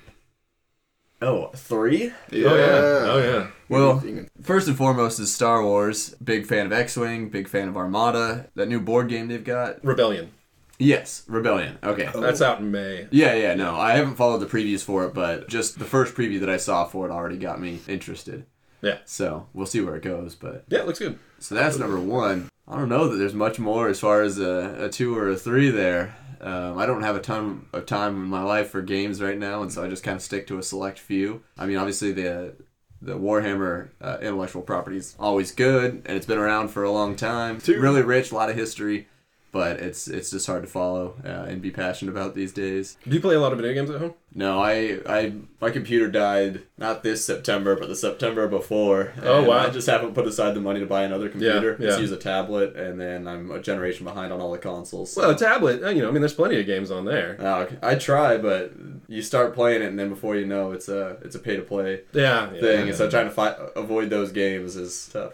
Oh, 1.23 1.49
three? 1.55 2.09
right. 2.09 2.15
Oh 2.33 2.55
yeah. 2.57 3.11
Oh 3.13 3.19
yeah. 3.19 3.47
Well, 3.69 4.03
first 4.43 4.69
and 4.69 4.77
foremost 4.77 5.21
is 5.21 5.33
Star 5.35 5.63
Wars. 5.63 6.15
Big 6.23 6.47
fan 6.47 6.67
of 6.67 6.73
X-wing. 6.73 7.29
Big 7.29 7.47
fan 7.47 7.69
of 7.69 7.77
Armada. 7.77 8.49
That 8.55 8.69
new 8.69 8.81
board 8.81 9.09
game 9.09 9.29
they've 9.29 9.45
got. 9.45 9.85
Rebellion. 9.85 10.31
Yes, 10.79 11.25
Rebellion. 11.29 11.79
Okay. 11.85 12.09
That's 12.15 12.41
out 12.41 12.61
in 12.61 12.71
May. 12.71 13.07
Yeah, 13.11 13.35
yeah, 13.35 13.55
no, 13.55 13.77
I 13.77 13.93
haven't 13.93 14.15
followed 14.15 14.39
the 14.39 14.47
previews 14.47 14.83
for 14.83 15.05
it, 15.05 15.13
but 15.13 15.47
just 15.47 15.79
the 15.79 15.85
first 15.85 16.15
preview 16.15 16.41
that 16.41 16.49
I 16.49 16.57
saw 16.57 16.87
for 16.87 17.07
it 17.07 17.13
already 17.13 17.37
got 17.37 17.61
me 17.61 17.81
interested. 17.87 18.47
Yeah. 18.83 18.99
So 19.05 19.47
we'll 19.53 19.67
see 19.67 19.81
where 19.81 19.97
it 19.97 20.03
goes, 20.03 20.35
but 20.35 20.65
Yeah, 20.69 20.81
it 20.81 20.87
looks 20.87 20.99
good. 20.99 21.19
So 21.39 21.55
that's 21.55 21.79
number 21.79 21.99
one. 21.99 22.49
I 22.67 22.77
don't 22.77 22.89
know 22.89 23.09
that 23.09 23.17
there's 23.17 23.35
much 23.35 23.59
more 23.59 23.89
as 23.89 23.99
far 23.99 24.23
as 24.23 24.39
a, 24.39 24.85
a 24.85 24.89
two 24.89 25.17
or 25.17 25.29
a 25.29 25.37
three 25.37 25.71
there. 25.71 26.17
Um, 26.41 26.79
I 26.79 26.87
don't 26.87 27.03
have 27.03 27.17
a 27.17 27.21
ton 27.21 27.67
of 27.73 27.85
time 27.85 28.15
in 28.15 28.29
my 28.29 28.43
life 28.43 28.71
for 28.71 28.81
games 28.81 29.21
right 29.21 29.37
now, 29.37 29.61
and 29.63 29.71
so 29.71 29.85
I 29.85 29.89
just 29.89 30.03
kind 30.03 30.17
of 30.17 30.23
stick 30.23 30.47
to 30.47 30.59
a 30.59 30.63
select 30.63 30.99
few. 30.99 31.43
I 31.59 31.67
mean, 31.67 31.77
obviously 31.77 32.13
the 32.13 32.55
the 33.03 33.19
Warhammer 33.19 33.89
uh, 34.01 34.19
intellectual 34.21 34.63
property 34.63 34.99
is 34.99 35.17
always 35.19 35.53
good, 35.53 36.03
and 36.07 36.17
it's 36.17 36.27
been 36.27 36.39
around 36.39 36.69
for 36.69 36.83
a 36.83 36.91
long 36.91 37.17
time. 37.17 37.61
Two. 37.61 37.81
Really 37.81 38.03
rich, 38.03 38.31
a 38.31 38.35
lot 38.35 38.51
of 38.51 38.57
history. 38.57 39.09
But 39.53 39.81
it's 39.81 40.07
it's 40.09 40.31
just 40.31 40.47
hard 40.47 40.63
to 40.63 40.69
follow 40.69 41.15
uh, 41.25 41.47
and 41.49 41.61
be 41.61 41.71
passionate 41.71 42.13
about 42.13 42.35
these 42.35 42.53
days. 42.53 42.97
Do 43.07 43.15
you 43.15 43.21
play 43.21 43.35
a 43.35 43.41
lot 43.41 43.53
of 43.53 43.59
video 43.59 43.75
games 43.75 43.91
at 43.91 44.01
home? 44.01 44.15
No, 44.33 44.63
I, 44.63 45.01
I 45.09 45.33
my 45.61 45.71
computer 45.71 46.09
died 46.09 46.63
not 46.79 47.03
this 47.03 47.25
September, 47.25 47.75
but 47.75 47.89
the 47.89 47.97
September 47.97 48.47
before. 48.47 49.13
Oh, 49.23 49.43
wow. 49.43 49.59
I 49.67 49.71
just 49.71 49.89
haven't 49.89 50.15
put 50.15 50.27
aside 50.27 50.55
the 50.55 50.61
money 50.61 50.79
to 50.79 50.87
buy 50.87 51.03
another 51.03 51.29
computer. 51.29 51.77
yeah. 51.81 51.87
Just 51.89 52.01
use 52.01 52.13
a 52.13 52.17
tablet, 52.17 52.77
and 52.77 53.01
then 53.01 53.27
I'm 53.27 53.51
a 53.51 53.61
generation 53.61 54.05
behind 54.05 54.33
on 54.33 54.41
all 54.41 54.53
the 54.53 54.59
consoles. 54.59 55.13
so- 55.13 55.23
Well, 55.23 55.31
a 55.31 55.37
tablet, 55.37 55.83
uh, 55.83 55.89
you 55.91 56.03
know, 56.03 56.09
I 56.09 56.13
mean, 56.13 56.21
there's 56.23 56.33
plenty 56.35 56.61
of 56.61 56.67
games 56.67 56.93
on 56.93 57.05
there. 57.05 57.37
Uh, 57.41 57.67
I 57.83 57.97
try, 57.97 58.37
but 58.39 58.73
you 59.09 59.21
start 59.23 59.53
playing 59.55 59.83
it, 59.83 59.87
and 59.87 59.99
then 59.99 60.09
before 60.11 60.37
you 60.37 60.47
know, 60.47 60.71
it's 60.71 60.89
a 60.89 61.19
it's 61.25 61.35
a 61.35 61.41
pay 61.41 61.57
to 61.57 61.63
play 61.63 62.03
Yeah, 62.13 62.53
yeah, 62.55 62.61
thing. 62.61 62.81
yeah. 62.83 62.87
And 62.87 62.95
so 62.95 63.11
trying 63.11 63.27
to 63.27 63.33
fi- 63.33 63.57
avoid 63.75 64.11
those 64.11 64.31
games 64.31 64.77
is 64.77 65.09
tough. 65.13 65.33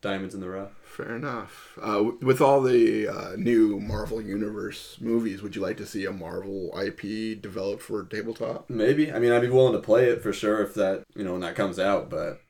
Diamonds 0.00 0.34
in 0.34 0.40
the 0.40 0.48
rough. 0.50 0.72
Fair 0.92 1.16
enough. 1.16 1.78
Uh, 1.80 2.10
with 2.20 2.42
all 2.42 2.60
the 2.60 3.08
uh, 3.08 3.34
new 3.36 3.80
Marvel 3.80 4.20
Universe 4.20 4.98
movies, 5.00 5.40
would 5.40 5.56
you 5.56 5.62
like 5.62 5.78
to 5.78 5.86
see 5.86 6.04
a 6.04 6.12
Marvel 6.12 6.70
IP 6.78 7.40
developed 7.40 7.82
for 7.82 8.04
tabletop? 8.04 8.68
Maybe. 8.68 9.10
I 9.10 9.18
mean, 9.18 9.32
I'd 9.32 9.40
be 9.40 9.48
willing 9.48 9.72
to 9.72 9.78
play 9.78 10.10
it 10.10 10.22
for 10.22 10.34
sure 10.34 10.62
if 10.62 10.74
that 10.74 11.04
you 11.14 11.24
know 11.24 11.32
when 11.32 11.40
that 11.40 11.54
comes 11.56 11.78
out, 11.78 12.10
but 12.10 12.42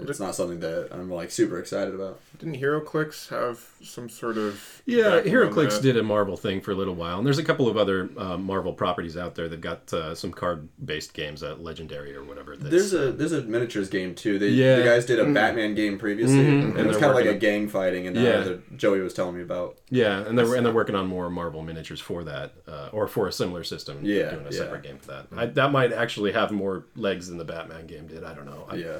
it's 0.00 0.20
not 0.20 0.34
something 0.34 0.60
that 0.60 0.88
I'm 0.92 1.10
like 1.10 1.30
super 1.30 1.58
excited 1.58 1.94
about. 1.94 2.20
Didn't 2.38 2.56
HeroClix 2.60 3.28
have 3.30 3.64
some 3.82 4.08
sort 4.08 4.38
of 4.38 4.82
Yeah, 4.86 5.16
background 5.22 5.26
on 5.26 5.52
HeroClix 5.52 5.82
did 5.82 5.96
a 5.96 6.02
Marvel 6.02 6.36
thing 6.36 6.60
for 6.60 6.70
a 6.70 6.74
little 6.74 6.94
while, 6.94 7.18
and 7.18 7.26
there's 7.26 7.38
a 7.38 7.44
couple 7.44 7.68
of 7.68 7.76
other 7.76 8.08
uh, 8.16 8.36
Marvel 8.36 8.72
properties 8.72 9.16
out 9.16 9.34
there 9.34 9.48
that 9.48 9.60
got 9.60 9.92
uh, 9.92 10.14
some 10.14 10.32
card-based 10.32 11.14
games, 11.14 11.42
uh, 11.42 11.56
Legendary 11.58 12.14
or 12.14 12.22
whatever. 12.22 12.56
That's, 12.56 12.70
There's 12.70 12.92
a 12.94 13.10
there's 13.12 13.32
a 13.32 13.42
miniatures 13.42 13.88
game 13.88 14.14
too. 14.14 14.38
They 14.38 14.50
Yeah. 14.50 14.76
the 14.76 14.84
guys 14.84 15.04
did 15.06 15.18
a 15.18 15.24
Batman 15.24 15.74
game 15.74 15.98
previously, 15.98 16.36
Mhm. 16.38 16.48
and, 16.62 16.70
And 16.76 16.78
it 16.80 16.86
was 16.86 16.96
kind 16.96 17.10
of 17.10 17.16
like 17.16 17.24
working 17.24 17.36
a 17.36 17.40
gang 17.40 17.68
fighting, 17.68 18.06
and 18.06 18.16
uh, 18.16 18.20
Yeah. 18.20 18.40
that 18.44 18.76
Joey 18.76 19.00
was 19.00 19.14
telling 19.14 19.36
me 19.36 19.42
about. 19.42 19.78
yeah, 19.90 20.24
and 20.26 20.38
they're 20.38 20.54
and 20.54 20.64
they're 20.64 20.72
working 20.72 20.94
on 20.94 21.06
more 21.08 21.28
Marvel 21.30 21.62
miniatures 21.62 22.00
for 22.00 22.22
that, 22.24 22.52
uh, 22.68 22.88
or 22.92 23.08
for 23.08 23.26
a 23.26 23.32
similar 23.32 23.64
system. 23.64 23.98
Yeah, 24.02 24.30
doing 24.30 24.46
a 24.46 24.50
yeah. 24.50 24.58
separate 24.58 24.82
game 24.84 24.98
for 24.98 25.08
that. 25.08 25.26
I, 25.36 25.46
that 25.46 25.72
might 25.72 25.92
actually 25.92 26.32
have 26.32 26.52
more 26.52 26.84
legs 26.94 27.28
than 27.28 27.38
the 27.38 27.44
Batman 27.44 27.86
game 27.88 28.06
did. 28.06 28.22
I 28.22 28.32
don't 28.34 28.46
know. 28.46 28.66
I, 28.70 28.76
Yeah, 28.76 28.98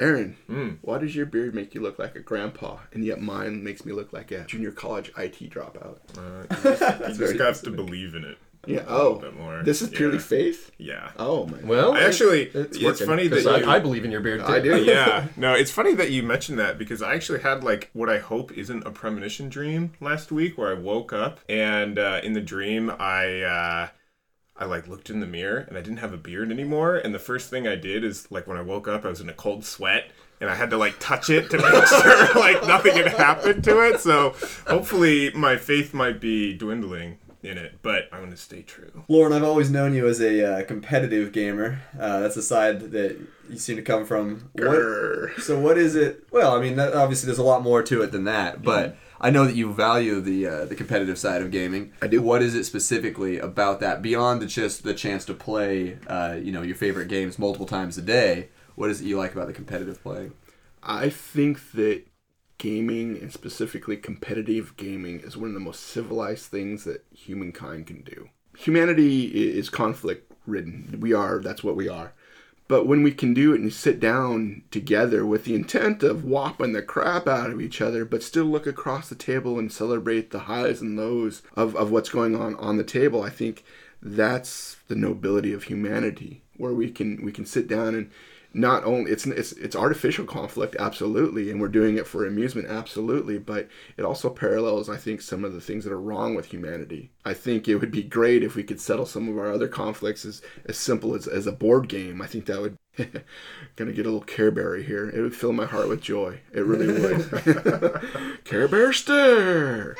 Aaron, 0.00 0.36
Hmm. 0.46 0.68
why 0.82 0.98
does 0.98 1.16
your 1.16 1.26
beard 1.26 1.54
make 1.54 1.74
you 1.74 1.80
look 1.80 1.98
like 1.98 2.14
a 2.14 2.20
grandpa, 2.20 2.78
and 2.92 3.04
yet 3.04 3.20
mine 3.20 3.64
makes 3.64 3.84
me 3.84 3.92
look 3.92 4.12
like 4.12 4.30
a 4.30 4.44
junior 4.44 4.70
college 4.70 5.10
IT 5.18 5.48
dropout? 5.50 5.98
Uh, 6.16 6.44
you 6.70 6.76
just, 6.76 7.18
you 7.20 7.26
just 7.26 7.38
got 7.38 7.54
to 7.56 7.70
believe 7.70 8.14
in 8.14 8.24
it. 8.24 8.38
Yeah. 8.66 8.80
a 8.80 8.86
Oh, 8.88 9.14
bit 9.14 9.34
more. 9.36 9.62
this 9.62 9.80
is 9.80 9.88
purely 9.88 10.16
Yeah. 10.16 10.22
faith. 10.22 10.70
Yeah. 10.78 11.10
Oh 11.16 11.46
my. 11.46 11.58
Well, 11.62 11.94
I 11.94 12.00
actually, 12.00 12.42
it's, 12.42 12.76
it's, 12.76 12.82
working, 12.84 13.06
funny 13.06 13.28
'cause 13.28 13.44
that 13.44 13.60
you, 13.60 13.66
I, 13.66 13.76
I 13.76 13.78
believe 13.78 14.04
in 14.04 14.10
your 14.10 14.20
beard. 14.20 14.40
Too. 14.40 14.46
I 14.46 14.60
do. 14.60 14.82
yeah, 14.84 15.28
no, 15.36 15.54
it's 15.54 15.70
funny 15.70 15.94
that 15.94 16.10
you 16.10 16.22
mentioned 16.22 16.58
that 16.58 16.76
because 16.76 17.00
I 17.00 17.14
actually 17.14 17.40
had 17.40 17.64
like 17.64 17.88
what 17.94 18.10
I 18.10 18.18
hope 18.18 18.52
isn't 18.52 18.86
a 18.86 18.90
premonition 18.90 19.48
dream 19.48 19.92
last 20.00 20.30
week 20.30 20.58
where 20.58 20.70
I 20.70 20.74
woke 20.74 21.12
up 21.12 21.40
and 21.48 21.98
uh, 21.98 22.20
in 22.22 22.34
the 22.34 22.40
dream 22.42 22.90
I 22.98 23.40
uh, 23.42 23.88
I 24.58 24.64
like 24.64 24.88
looked 24.88 25.10
in 25.10 25.20
the 25.20 25.26
mirror 25.26 25.58
and 25.68 25.78
I 25.78 25.80
didn't 25.80 25.98
have 25.98 26.12
a 26.12 26.16
beard 26.16 26.50
anymore 26.50 26.96
and 26.96 27.14
the 27.14 27.18
first 27.18 27.48
thing 27.50 27.68
I 27.68 27.76
did 27.76 28.04
is 28.04 28.30
like 28.30 28.46
when 28.46 28.56
I 28.56 28.62
woke 28.62 28.88
up 28.88 29.04
I 29.04 29.08
was 29.08 29.20
in 29.20 29.28
a 29.28 29.34
cold 29.34 29.64
sweat 29.64 30.10
and 30.40 30.50
I 30.50 30.54
had 30.54 30.70
to 30.70 30.76
like 30.76 30.98
touch 30.98 31.30
it 31.30 31.50
to 31.50 31.58
make 31.58 31.86
sure 31.86 32.34
like 32.34 32.66
nothing 32.66 32.96
had 32.96 33.08
happened 33.08 33.64
to 33.64 33.80
it. 33.88 34.00
So 34.00 34.34
hopefully 34.66 35.30
my 35.34 35.56
faith 35.56 35.94
might 35.94 36.20
be 36.20 36.54
dwindling 36.54 37.18
in 37.42 37.56
it, 37.56 37.78
but 37.82 38.08
I'm 38.12 38.20
gonna 38.20 38.36
stay 38.36 38.62
true. 38.62 39.04
Lauren, 39.08 39.32
I've 39.32 39.44
always 39.44 39.70
known 39.70 39.94
you 39.94 40.06
as 40.08 40.20
a 40.20 40.60
uh, 40.60 40.64
competitive 40.64 41.32
gamer. 41.32 41.80
Uh, 41.98 42.20
that's 42.20 42.36
a 42.36 42.42
side 42.42 42.92
that 42.92 43.18
you 43.48 43.58
seem 43.58 43.76
to 43.76 43.82
come 43.82 44.04
from. 44.04 44.50
What, 44.54 45.40
so 45.40 45.58
what 45.58 45.78
is 45.78 45.94
it? 45.94 46.24
Well, 46.30 46.56
I 46.56 46.60
mean, 46.60 46.76
that, 46.76 46.94
obviously 46.94 47.26
there's 47.26 47.38
a 47.38 47.44
lot 47.44 47.62
more 47.62 47.82
to 47.82 48.02
it 48.02 48.12
than 48.12 48.24
that, 48.24 48.62
but. 48.62 48.96
I 49.20 49.30
know 49.30 49.44
that 49.44 49.56
you 49.56 49.72
value 49.72 50.20
the 50.20 50.46
uh, 50.46 50.64
the 50.64 50.74
competitive 50.74 51.18
side 51.18 51.42
of 51.42 51.50
gaming. 51.50 51.92
I 52.00 52.06
do. 52.06 52.22
What 52.22 52.42
is 52.42 52.54
it 52.54 52.64
specifically 52.64 53.38
about 53.38 53.80
that 53.80 54.00
beyond 54.02 54.40
the 54.42 54.46
just 54.46 54.84
the 54.84 54.94
chance 54.94 55.24
to 55.26 55.34
play, 55.34 55.98
uh, 56.06 56.36
you 56.40 56.52
know, 56.52 56.62
your 56.62 56.76
favorite 56.76 57.08
games 57.08 57.38
multiple 57.38 57.66
times 57.66 57.98
a 57.98 58.02
day? 58.02 58.48
What 58.76 58.90
is 58.90 59.00
it 59.00 59.06
you 59.06 59.18
like 59.18 59.32
about 59.32 59.48
the 59.48 59.52
competitive 59.52 60.02
playing? 60.02 60.32
I 60.82 61.10
think 61.10 61.72
that 61.72 62.04
gaming 62.58 63.16
and 63.20 63.32
specifically 63.32 63.96
competitive 63.96 64.76
gaming 64.76 65.20
is 65.20 65.36
one 65.36 65.48
of 65.48 65.54
the 65.54 65.60
most 65.60 65.80
civilized 65.80 66.46
things 66.46 66.84
that 66.84 67.04
humankind 67.12 67.86
can 67.86 68.02
do. 68.02 68.28
Humanity 68.56 69.26
is 69.26 69.68
conflict 69.68 70.32
ridden. 70.46 70.98
We 71.00 71.12
are, 71.12 71.40
that's 71.40 71.62
what 71.62 71.76
we 71.76 71.88
are. 71.88 72.12
But 72.68 72.86
when 72.86 73.02
we 73.02 73.12
can 73.12 73.32
do 73.32 73.54
it 73.54 73.60
and 73.60 73.72
sit 73.72 73.98
down 73.98 74.62
together 74.70 75.24
with 75.24 75.44
the 75.44 75.54
intent 75.54 76.02
of 76.02 76.22
whopping 76.24 76.74
the 76.74 76.82
crap 76.82 77.26
out 77.26 77.50
of 77.50 77.62
each 77.62 77.80
other, 77.80 78.04
but 78.04 78.22
still 78.22 78.44
look 78.44 78.66
across 78.66 79.08
the 79.08 79.14
table 79.14 79.58
and 79.58 79.72
celebrate 79.72 80.30
the 80.30 80.40
highs 80.40 80.82
and 80.82 80.94
lows 80.94 81.40
of, 81.56 81.74
of 81.74 81.90
what's 81.90 82.10
going 82.10 82.36
on 82.36 82.54
on 82.56 82.76
the 82.76 82.84
table, 82.84 83.22
I 83.22 83.30
think 83.30 83.64
that's 84.02 84.76
the 84.86 84.94
nobility 84.94 85.54
of 85.54 85.64
humanity, 85.64 86.42
where 86.58 86.74
we 86.74 86.90
can 86.90 87.24
we 87.24 87.32
can 87.32 87.46
sit 87.46 87.66
down 87.66 87.94
and 87.94 88.10
not 88.54 88.84
only 88.84 89.10
it's 89.10 89.26
it's 89.26 89.52
it's 89.52 89.76
artificial 89.76 90.24
conflict 90.24 90.74
absolutely 90.78 91.50
and 91.50 91.60
we're 91.60 91.68
doing 91.68 91.98
it 91.98 92.06
for 92.06 92.26
amusement 92.26 92.66
absolutely 92.68 93.38
but 93.38 93.68
it 93.96 94.04
also 94.04 94.30
parallels 94.30 94.88
i 94.88 94.96
think 94.96 95.20
some 95.20 95.44
of 95.44 95.52
the 95.52 95.60
things 95.60 95.84
that 95.84 95.92
are 95.92 96.00
wrong 96.00 96.34
with 96.34 96.46
humanity. 96.46 97.10
I 97.24 97.34
think 97.34 97.68
it 97.68 97.76
would 97.76 97.90
be 97.90 98.02
great 98.02 98.42
if 98.42 98.56
we 98.56 98.64
could 98.64 98.80
settle 98.80 99.06
some 99.06 99.28
of 99.28 99.38
our 99.38 99.52
other 99.52 99.68
conflicts 99.68 100.24
as 100.24 100.40
as 100.64 100.78
simple 100.78 101.14
as, 101.14 101.26
as 101.26 101.46
a 101.46 101.52
board 101.52 101.88
game. 101.88 102.22
I 102.22 102.26
think 102.26 102.46
that 102.46 102.60
would 102.60 102.76
gonna 103.76 103.92
get 103.92 104.06
a 104.06 104.10
little 104.10 104.22
care 104.22 104.50
berry 104.50 104.82
here. 104.82 105.08
It 105.10 105.20
would 105.20 105.36
fill 105.36 105.52
my 105.52 105.66
heart 105.66 105.88
with 105.88 106.00
joy. 106.00 106.40
It 106.52 106.64
really 106.64 106.86
would. 106.86 108.40
Care 108.44 108.66
bear 108.66 108.92
stir 108.92 109.94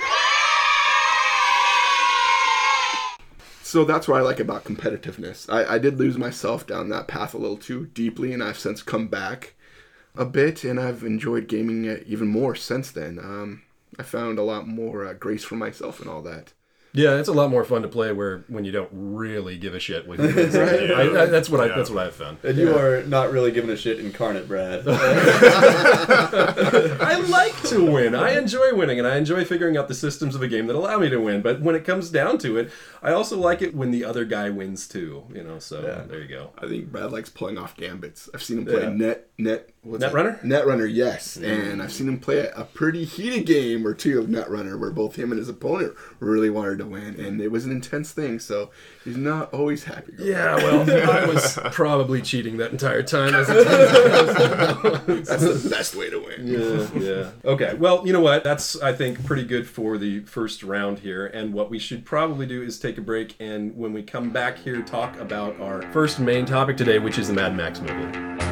So 3.68 3.84
that's 3.84 4.08
what 4.08 4.16
I 4.16 4.22
like 4.22 4.40
about 4.40 4.64
competitiveness. 4.64 5.46
I, 5.52 5.74
I 5.74 5.78
did 5.78 5.98
lose 5.98 6.16
myself 6.16 6.66
down 6.66 6.88
that 6.88 7.06
path 7.06 7.34
a 7.34 7.36
little 7.36 7.58
too 7.58 7.84
deeply, 7.92 8.32
and 8.32 8.42
I've 8.42 8.58
since 8.58 8.82
come 8.82 9.08
back 9.08 9.56
a 10.16 10.24
bit, 10.24 10.64
and 10.64 10.80
I've 10.80 11.04
enjoyed 11.04 11.48
gaming 11.48 11.84
even 12.06 12.28
more 12.28 12.54
since 12.54 12.90
then. 12.90 13.18
Um, 13.18 13.64
I 13.98 14.04
found 14.04 14.38
a 14.38 14.42
lot 14.42 14.66
more 14.66 15.04
uh, 15.04 15.12
grace 15.12 15.44
for 15.44 15.56
myself 15.56 16.00
and 16.00 16.08
all 16.08 16.22
that. 16.22 16.54
Yeah, 16.94 17.16
it's 17.18 17.28
a 17.28 17.32
lot 17.32 17.50
more 17.50 17.64
fun 17.64 17.82
to 17.82 17.88
play 17.88 18.12
where 18.12 18.44
when 18.48 18.64
you 18.64 18.72
don't 18.72 18.88
really 18.92 19.58
give 19.58 19.74
a 19.74 19.78
shit 19.78 20.08
with 20.08 20.20
your 20.20 20.30
I, 20.96 21.22
I, 21.22 21.26
that's 21.26 21.50
what 21.50 21.60
I 21.60 21.68
that's 21.68 21.90
what 21.90 22.04
I've 22.04 22.14
found. 22.14 22.38
And 22.42 22.56
you 22.56 22.74
are 22.76 23.02
not 23.02 23.30
really 23.30 23.50
giving 23.52 23.68
a 23.70 23.76
shit 23.76 24.00
incarnate, 24.00 24.48
Brad. 24.48 24.84
I 25.80 27.24
like 27.28 27.60
to 27.68 27.84
win. 27.84 28.14
I 28.14 28.38
enjoy 28.38 28.74
winning, 28.74 28.98
and 28.98 29.06
I 29.06 29.16
enjoy 29.16 29.44
figuring 29.44 29.76
out 29.76 29.88
the 29.88 29.94
systems 29.94 30.34
of 30.34 30.42
a 30.42 30.48
game 30.48 30.66
that 30.66 30.76
allow 30.76 30.98
me 30.98 31.08
to 31.10 31.18
win. 31.18 31.42
But 31.42 31.60
when 31.60 31.74
it 31.74 31.84
comes 31.84 32.10
down 32.10 32.38
to 32.38 32.56
it, 32.56 32.70
I 33.02 33.12
also 33.12 33.38
like 33.38 33.62
it 33.62 33.74
when 33.74 33.90
the 33.90 34.04
other 34.04 34.24
guy 34.24 34.50
wins 34.50 34.88
too. 34.88 35.24
You 35.34 35.42
know, 35.44 35.58
so 35.58 35.82
there 36.08 36.20
you 36.20 36.28
go. 36.28 36.50
I 36.58 36.66
think 36.68 36.90
Brad 36.90 37.12
likes 37.12 37.28
pulling 37.28 37.58
off 37.58 37.76
gambits. 37.76 38.28
I've 38.34 38.42
seen 38.42 38.58
him 38.58 38.66
play 38.66 38.82
Yeah. 38.82 38.90
net 38.90 39.27
net 39.38 39.70
what's 39.82 40.04
Netrunner? 40.04 40.40
that? 40.42 40.44
Netrunner, 40.44 40.92
yes. 40.92 41.36
Mm. 41.36 41.70
And 41.72 41.82
I've 41.82 41.92
seen 41.92 42.08
him 42.08 42.18
play 42.18 42.50
a 42.54 42.64
pretty 42.64 43.04
heated 43.04 43.46
game 43.46 43.86
or 43.86 43.94
two 43.94 44.18
of 44.18 44.26
Netrunner 44.26 44.78
where 44.78 44.90
both 44.90 45.16
him 45.16 45.30
and 45.30 45.38
his 45.38 45.48
opponent 45.48 45.94
really 46.18 46.50
wanted 46.50 46.78
to 46.78 46.86
win, 46.86 47.18
and 47.20 47.40
it 47.40 47.48
was 47.52 47.64
an 47.64 47.70
intense 47.70 48.12
thing. 48.12 48.40
So 48.40 48.70
he's 49.04 49.16
not 49.16 49.54
always 49.54 49.84
happy. 49.84 50.14
Yeah, 50.18 50.56
well, 50.56 51.10
I 51.10 51.24
was 51.32 51.58
probably 51.72 52.20
cheating 52.20 52.56
that 52.56 52.72
entire 52.72 53.02
time. 53.02 53.34
As 53.34 53.48
a 53.48 53.54
That's 55.06 55.62
the 55.62 55.68
best 55.70 55.94
way 55.94 56.10
to 56.10 56.18
win. 56.18 56.46
yeah, 56.46 57.00
yeah. 57.00 57.30
Okay, 57.44 57.74
well, 57.74 58.04
you 58.06 58.12
know 58.12 58.20
what? 58.20 58.42
That's, 58.42 58.80
I 58.80 58.92
think, 58.92 59.24
pretty 59.24 59.44
good 59.44 59.68
for 59.68 59.98
the 59.98 60.20
first 60.20 60.62
round 60.64 60.98
here. 60.98 61.26
And 61.26 61.54
what 61.54 61.70
we 61.70 61.78
should 61.78 62.04
probably 62.04 62.46
do 62.46 62.62
is 62.62 62.78
take 62.78 62.98
a 62.98 63.02
break. 63.02 63.36
And 63.38 63.76
when 63.76 63.92
we 63.92 64.02
come 64.02 64.30
back 64.30 64.58
here, 64.58 64.82
talk 64.82 65.18
about 65.20 65.58
our 65.60 65.82
first 65.92 66.18
main 66.18 66.44
topic 66.44 66.76
today, 66.76 66.98
which 66.98 67.18
is 67.18 67.28
the 67.28 67.34
Mad 67.34 67.56
Max 67.56 67.80
movie. 67.80 68.47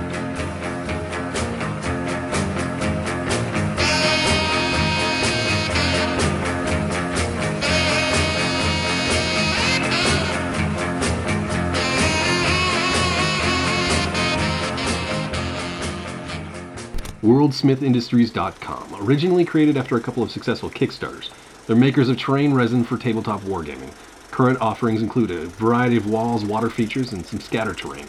WorldSmithIndustries.com, 17.26 19.04
originally 19.04 19.44
created 19.44 19.76
after 19.76 19.96
a 19.96 20.00
couple 20.00 20.22
of 20.22 20.30
successful 20.30 20.70
Kickstarters. 20.70 21.28
They're 21.66 21.74
makers 21.74 22.08
of 22.08 22.16
terrain 22.16 22.54
resin 22.54 22.84
for 22.84 22.96
tabletop 22.96 23.40
wargaming. 23.40 23.92
Current 24.30 24.60
offerings 24.60 25.02
include 25.02 25.32
a 25.32 25.46
variety 25.46 25.96
of 25.96 26.08
walls, 26.08 26.44
water 26.44 26.70
features, 26.70 27.12
and 27.12 27.26
some 27.26 27.40
scatter 27.40 27.74
terrain. 27.74 28.06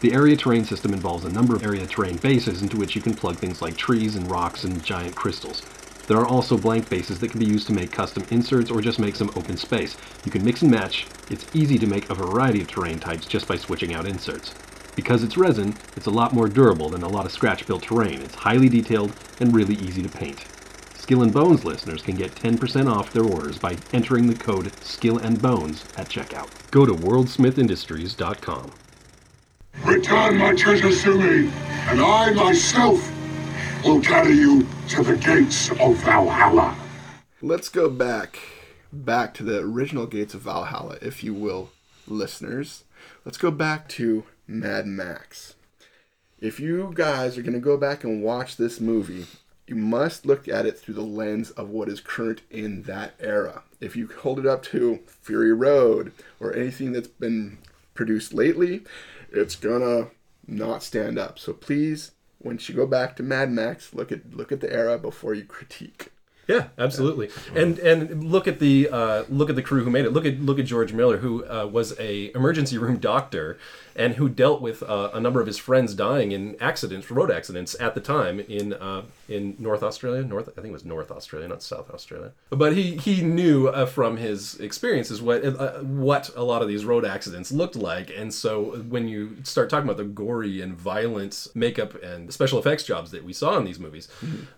The 0.00 0.12
area 0.12 0.36
terrain 0.36 0.64
system 0.64 0.92
involves 0.92 1.24
a 1.24 1.30
number 1.30 1.54
of 1.54 1.62
area 1.62 1.86
terrain 1.86 2.16
bases 2.16 2.60
into 2.60 2.76
which 2.76 2.96
you 2.96 3.00
can 3.00 3.14
plug 3.14 3.36
things 3.36 3.62
like 3.62 3.76
trees 3.76 4.16
and 4.16 4.28
rocks 4.28 4.64
and 4.64 4.82
giant 4.82 5.14
crystals. 5.14 5.62
There 6.08 6.18
are 6.18 6.26
also 6.26 6.58
blank 6.58 6.90
bases 6.90 7.20
that 7.20 7.30
can 7.30 7.38
be 7.38 7.46
used 7.46 7.68
to 7.68 7.72
make 7.72 7.92
custom 7.92 8.24
inserts 8.28 8.72
or 8.72 8.80
just 8.80 8.98
make 8.98 9.14
some 9.14 9.30
open 9.36 9.56
space. 9.56 9.96
You 10.24 10.32
can 10.32 10.44
mix 10.44 10.62
and 10.62 10.70
match. 10.72 11.06
It's 11.30 11.46
easy 11.54 11.78
to 11.78 11.86
make 11.86 12.10
a 12.10 12.14
variety 12.14 12.60
of 12.60 12.66
terrain 12.66 12.98
types 12.98 13.26
just 13.28 13.46
by 13.46 13.56
switching 13.56 13.94
out 13.94 14.08
inserts. 14.08 14.52
Because 14.98 15.22
it's 15.22 15.36
resin, 15.36 15.76
it's 15.94 16.08
a 16.08 16.10
lot 16.10 16.32
more 16.32 16.48
durable 16.48 16.88
than 16.88 17.04
a 17.04 17.08
lot 17.08 17.24
of 17.24 17.30
scratch-built 17.30 17.84
terrain. 17.84 18.20
It's 18.20 18.34
highly 18.34 18.68
detailed 18.68 19.12
and 19.38 19.54
really 19.54 19.76
easy 19.76 20.02
to 20.02 20.08
paint. 20.08 20.44
Skill 20.96 21.22
and 21.22 21.32
Bones 21.32 21.64
listeners 21.64 22.02
can 22.02 22.16
get 22.16 22.34
10% 22.34 22.92
off 22.92 23.12
their 23.12 23.22
orders 23.22 23.58
by 23.58 23.76
entering 23.92 24.26
the 24.26 24.34
code 24.34 24.72
Skill 24.82 25.18
and 25.18 25.40
Bones 25.40 25.84
at 25.96 26.08
checkout. 26.08 26.48
Go 26.72 26.84
to 26.84 26.92
worldsmithindustries.com. 26.94 28.72
Return 29.84 30.36
my 30.36 30.56
treasures 30.56 31.00
to 31.04 31.16
me, 31.16 31.52
and 31.86 32.00
I 32.00 32.32
myself 32.32 33.00
will 33.84 34.00
carry 34.00 34.32
you 34.32 34.66
to 34.88 35.04
the 35.04 35.16
gates 35.16 35.70
of 35.70 35.94
Valhalla. 35.98 36.76
Let's 37.40 37.68
go 37.68 37.88
back, 37.88 38.40
back 38.92 39.32
to 39.34 39.44
the 39.44 39.60
original 39.60 40.06
gates 40.06 40.34
of 40.34 40.40
Valhalla, 40.40 40.98
if 41.00 41.22
you 41.22 41.34
will, 41.34 41.70
listeners. 42.08 42.82
Let's 43.24 43.38
go 43.38 43.52
back 43.52 43.88
to 43.90 44.24
Mad 44.48 44.86
Max. 44.86 45.54
If 46.40 46.58
you 46.58 46.92
guys 46.94 47.36
are 47.36 47.42
going 47.42 47.52
to 47.52 47.60
go 47.60 47.76
back 47.76 48.02
and 48.02 48.22
watch 48.22 48.56
this 48.56 48.80
movie, 48.80 49.26
you 49.66 49.76
must 49.76 50.24
look 50.24 50.48
at 50.48 50.64
it 50.64 50.78
through 50.78 50.94
the 50.94 51.02
lens 51.02 51.50
of 51.50 51.68
what 51.68 51.88
is 51.88 52.00
current 52.00 52.40
in 52.50 52.84
that 52.84 53.14
era. 53.20 53.62
If 53.80 53.94
you 53.94 54.08
hold 54.08 54.38
it 54.38 54.46
up 54.46 54.62
to 54.64 55.00
Fury 55.06 55.52
Road 55.52 56.12
or 56.40 56.56
anything 56.56 56.92
that's 56.92 57.08
been 57.08 57.58
produced 57.92 58.32
lately, 58.32 58.82
it's 59.30 59.56
gonna 59.56 60.08
not 60.46 60.82
stand 60.82 61.18
up. 61.18 61.38
So 61.38 61.52
please, 61.52 62.12
once 62.40 62.68
you 62.68 62.74
go 62.74 62.86
back 62.86 63.16
to 63.16 63.22
Mad 63.22 63.50
Max, 63.50 63.92
look 63.92 64.10
at 64.10 64.34
look 64.34 64.50
at 64.50 64.60
the 64.60 64.72
era 64.72 64.98
before 64.98 65.34
you 65.34 65.44
critique. 65.44 66.10
Yeah, 66.48 66.68
absolutely. 66.78 67.28
And 67.54 67.78
and 67.78 68.24
look 68.24 68.48
at 68.48 68.58
the 68.58 68.88
uh, 68.88 69.24
look 69.28 69.50
at 69.50 69.56
the 69.56 69.62
crew 69.62 69.84
who 69.84 69.90
made 69.90 70.06
it. 70.06 70.14
Look 70.14 70.24
at 70.24 70.40
look 70.40 70.58
at 70.58 70.64
George 70.64 70.94
Miller, 70.94 71.18
who 71.18 71.44
uh, 71.46 71.66
was 71.66 71.94
a 72.00 72.34
emergency 72.34 72.78
room 72.78 72.96
doctor, 72.96 73.58
and 73.94 74.14
who 74.14 74.30
dealt 74.30 74.62
with 74.62 74.82
uh, 74.82 75.10
a 75.12 75.20
number 75.20 75.42
of 75.42 75.46
his 75.46 75.58
friends 75.58 75.94
dying 75.94 76.32
in 76.32 76.56
accidents, 76.58 77.10
road 77.10 77.30
accidents 77.30 77.76
at 77.78 77.94
the 77.94 78.00
time 78.00 78.40
in 78.40 78.72
uh, 78.72 79.02
in 79.28 79.56
North 79.58 79.82
Australia. 79.82 80.22
North, 80.22 80.48
I 80.48 80.62
think 80.62 80.68
it 80.68 80.72
was 80.72 80.86
North 80.86 81.10
Australia, 81.10 81.48
not 81.48 81.62
South 81.62 81.90
Australia. 81.90 82.32
But 82.48 82.74
he 82.74 82.96
he 82.96 83.20
knew 83.20 83.68
uh, 83.68 83.84
from 83.84 84.16
his 84.16 84.58
experiences 84.58 85.20
what 85.20 85.44
uh, 85.44 85.80
what 85.80 86.30
a 86.34 86.42
lot 86.42 86.62
of 86.62 86.68
these 86.68 86.86
road 86.86 87.04
accidents 87.04 87.52
looked 87.52 87.76
like, 87.76 88.10
and 88.16 88.32
so 88.32 88.78
when 88.88 89.06
you 89.06 89.36
start 89.42 89.68
talking 89.68 89.84
about 89.84 89.98
the 89.98 90.04
gory 90.04 90.62
and 90.62 90.74
violent 90.74 91.48
makeup 91.54 92.02
and 92.02 92.32
special 92.32 92.58
effects 92.58 92.84
jobs 92.84 93.10
that 93.10 93.22
we 93.22 93.34
saw 93.34 93.58
in 93.58 93.64
these 93.64 93.78
movies, 93.78 94.08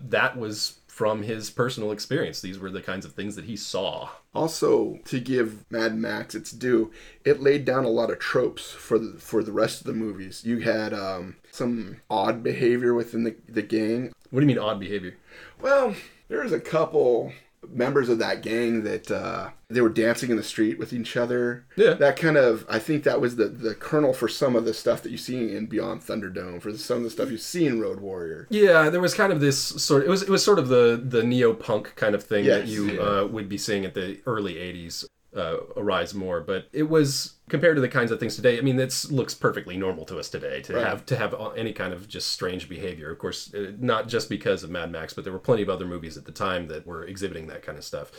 that 0.00 0.36
was 0.36 0.79
from 1.00 1.22
his 1.22 1.48
personal 1.48 1.92
experience. 1.92 2.42
These 2.42 2.58
were 2.58 2.70
the 2.70 2.82
kinds 2.82 3.06
of 3.06 3.12
things 3.12 3.34
that 3.34 3.46
he 3.46 3.56
saw. 3.56 4.10
Also, 4.34 4.98
to 5.06 5.18
give 5.18 5.64
Mad 5.70 5.96
Max 5.96 6.34
its 6.34 6.50
due, 6.50 6.92
it 7.24 7.40
laid 7.40 7.64
down 7.64 7.86
a 7.86 7.88
lot 7.88 8.10
of 8.10 8.18
tropes 8.18 8.70
for 8.70 8.98
the 8.98 9.18
for 9.18 9.42
the 9.42 9.50
rest 9.50 9.80
of 9.80 9.86
the 9.86 9.94
movies. 9.94 10.44
You 10.44 10.58
had 10.58 10.92
um, 10.92 11.36
some 11.50 12.02
odd 12.10 12.42
behavior 12.42 12.92
within 12.92 13.24
the, 13.24 13.34
the 13.48 13.62
gang. 13.62 14.12
What 14.28 14.40
do 14.40 14.44
you 14.44 14.48
mean 14.48 14.58
odd 14.58 14.78
behavior? 14.78 15.16
Well, 15.58 15.94
there's 16.28 16.52
a 16.52 16.60
couple 16.60 17.32
members 17.68 18.08
of 18.08 18.18
that 18.18 18.42
gang 18.42 18.82
that 18.84 19.10
uh, 19.10 19.50
they 19.68 19.80
were 19.80 19.88
dancing 19.90 20.30
in 20.30 20.36
the 20.36 20.42
street 20.42 20.78
with 20.78 20.92
each 20.92 21.16
other. 21.16 21.64
Yeah. 21.76 21.94
That 21.94 22.16
kind 22.16 22.36
of, 22.36 22.64
I 22.68 22.78
think 22.78 23.04
that 23.04 23.20
was 23.20 23.36
the, 23.36 23.46
the 23.46 23.74
kernel 23.74 24.12
for 24.12 24.28
some 24.28 24.56
of 24.56 24.64
the 24.64 24.74
stuff 24.74 25.02
that 25.02 25.12
you 25.12 25.18
see 25.18 25.54
in 25.54 25.66
Beyond 25.66 26.00
Thunderdome, 26.02 26.60
for 26.62 26.76
some 26.76 26.98
of 26.98 27.02
the 27.04 27.10
stuff 27.10 27.30
you 27.30 27.38
see 27.38 27.66
in 27.66 27.80
Road 27.80 28.00
Warrior. 28.00 28.46
Yeah, 28.50 28.88
there 28.90 29.00
was 29.00 29.14
kind 29.14 29.32
of 29.32 29.40
this 29.40 29.62
sort. 29.62 30.02
of, 30.02 30.08
It 30.08 30.10
was 30.10 30.22
it 30.22 30.30
was 30.30 30.44
sort 30.44 30.58
of 30.58 30.68
the 30.68 31.00
the 31.02 31.22
neo 31.22 31.52
punk 31.52 31.94
kind 31.96 32.14
of 32.14 32.24
thing 32.24 32.46
that 32.46 32.66
Yes. 32.66 32.70
you 32.70 33.00
uh, 33.02 33.26
would 33.26 33.48
be 33.48 33.58
seeing 33.58 33.84
at 33.84 33.94
the 33.94 34.20
early 34.26 34.54
'80s 34.54 35.06
uh, 35.36 35.56
arise 35.76 36.14
more. 36.14 36.40
But 36.40 36.66
it 36.72 36.84
was 36.84 37.34
compared 37.48 37.76
to 37.76 37.80
the 37.80 37.88
kinds 37.88 38.10
of 38.10 38.18
things 38.20 38.36
today. 38.36 38.58
I 38.58 38.60
mean, 38.62 38.76
this 38.76 39.10
looks 39.10 39.34
perfectly 39.34 39.76
normal 39.76 40.04
to 40.06 40.18
us 40.18 40.28
today 40.28 40.60
to 40.62 40.74
Right. 40.74 40.86
have 40.86 41.06
to 41.06 41.16
have 41.16 41.34
any 41.56 41.72
kind 41.72 41.92
of 41.92 42.08
just 42.08 42.28
strange 42.32 42.68
behavior. 42.68 43.10
Of 43.10 43.18
course, 43.18 43.52
uh, 43.54 43.72
not 43.78 44.08
just 44.08 44.28
because 44.28 44.62
of 44.62 44.70
Mad 44.70 44.90
Max, 44.90 45.12
but 45.14 45.24
there 45.24 45.32
were 45.32 45.38
plenty 45.38 45.62
of 45.62 45.68
other 45.68 45.86
movies 45.86 46.16
at 46.16 46.24
the 46.24 46.32
time 46.32 46.68
that 46.68 46.86
were 46.86 47.04
exhibiting 47.04 47.46
that 47.48 47.62
kind 47.62 47.78
of 47.78 47.84
stuff. 47.84 48.10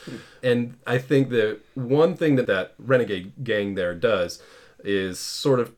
And 0.44 0.77
I 0.88 0.98
think 0.98 1.30
that 1.30 1.60
one 1.75 2.15
thing 2.15 2.36
that 2.36 2.48
that 2.48 2.74
renegade 2.77 3.34
gang 3.44 3.75
there 3.75 3.94
does 3.96 4.41
is 4.84 5.20
sort 5.20 5.60
of 5.60 5.75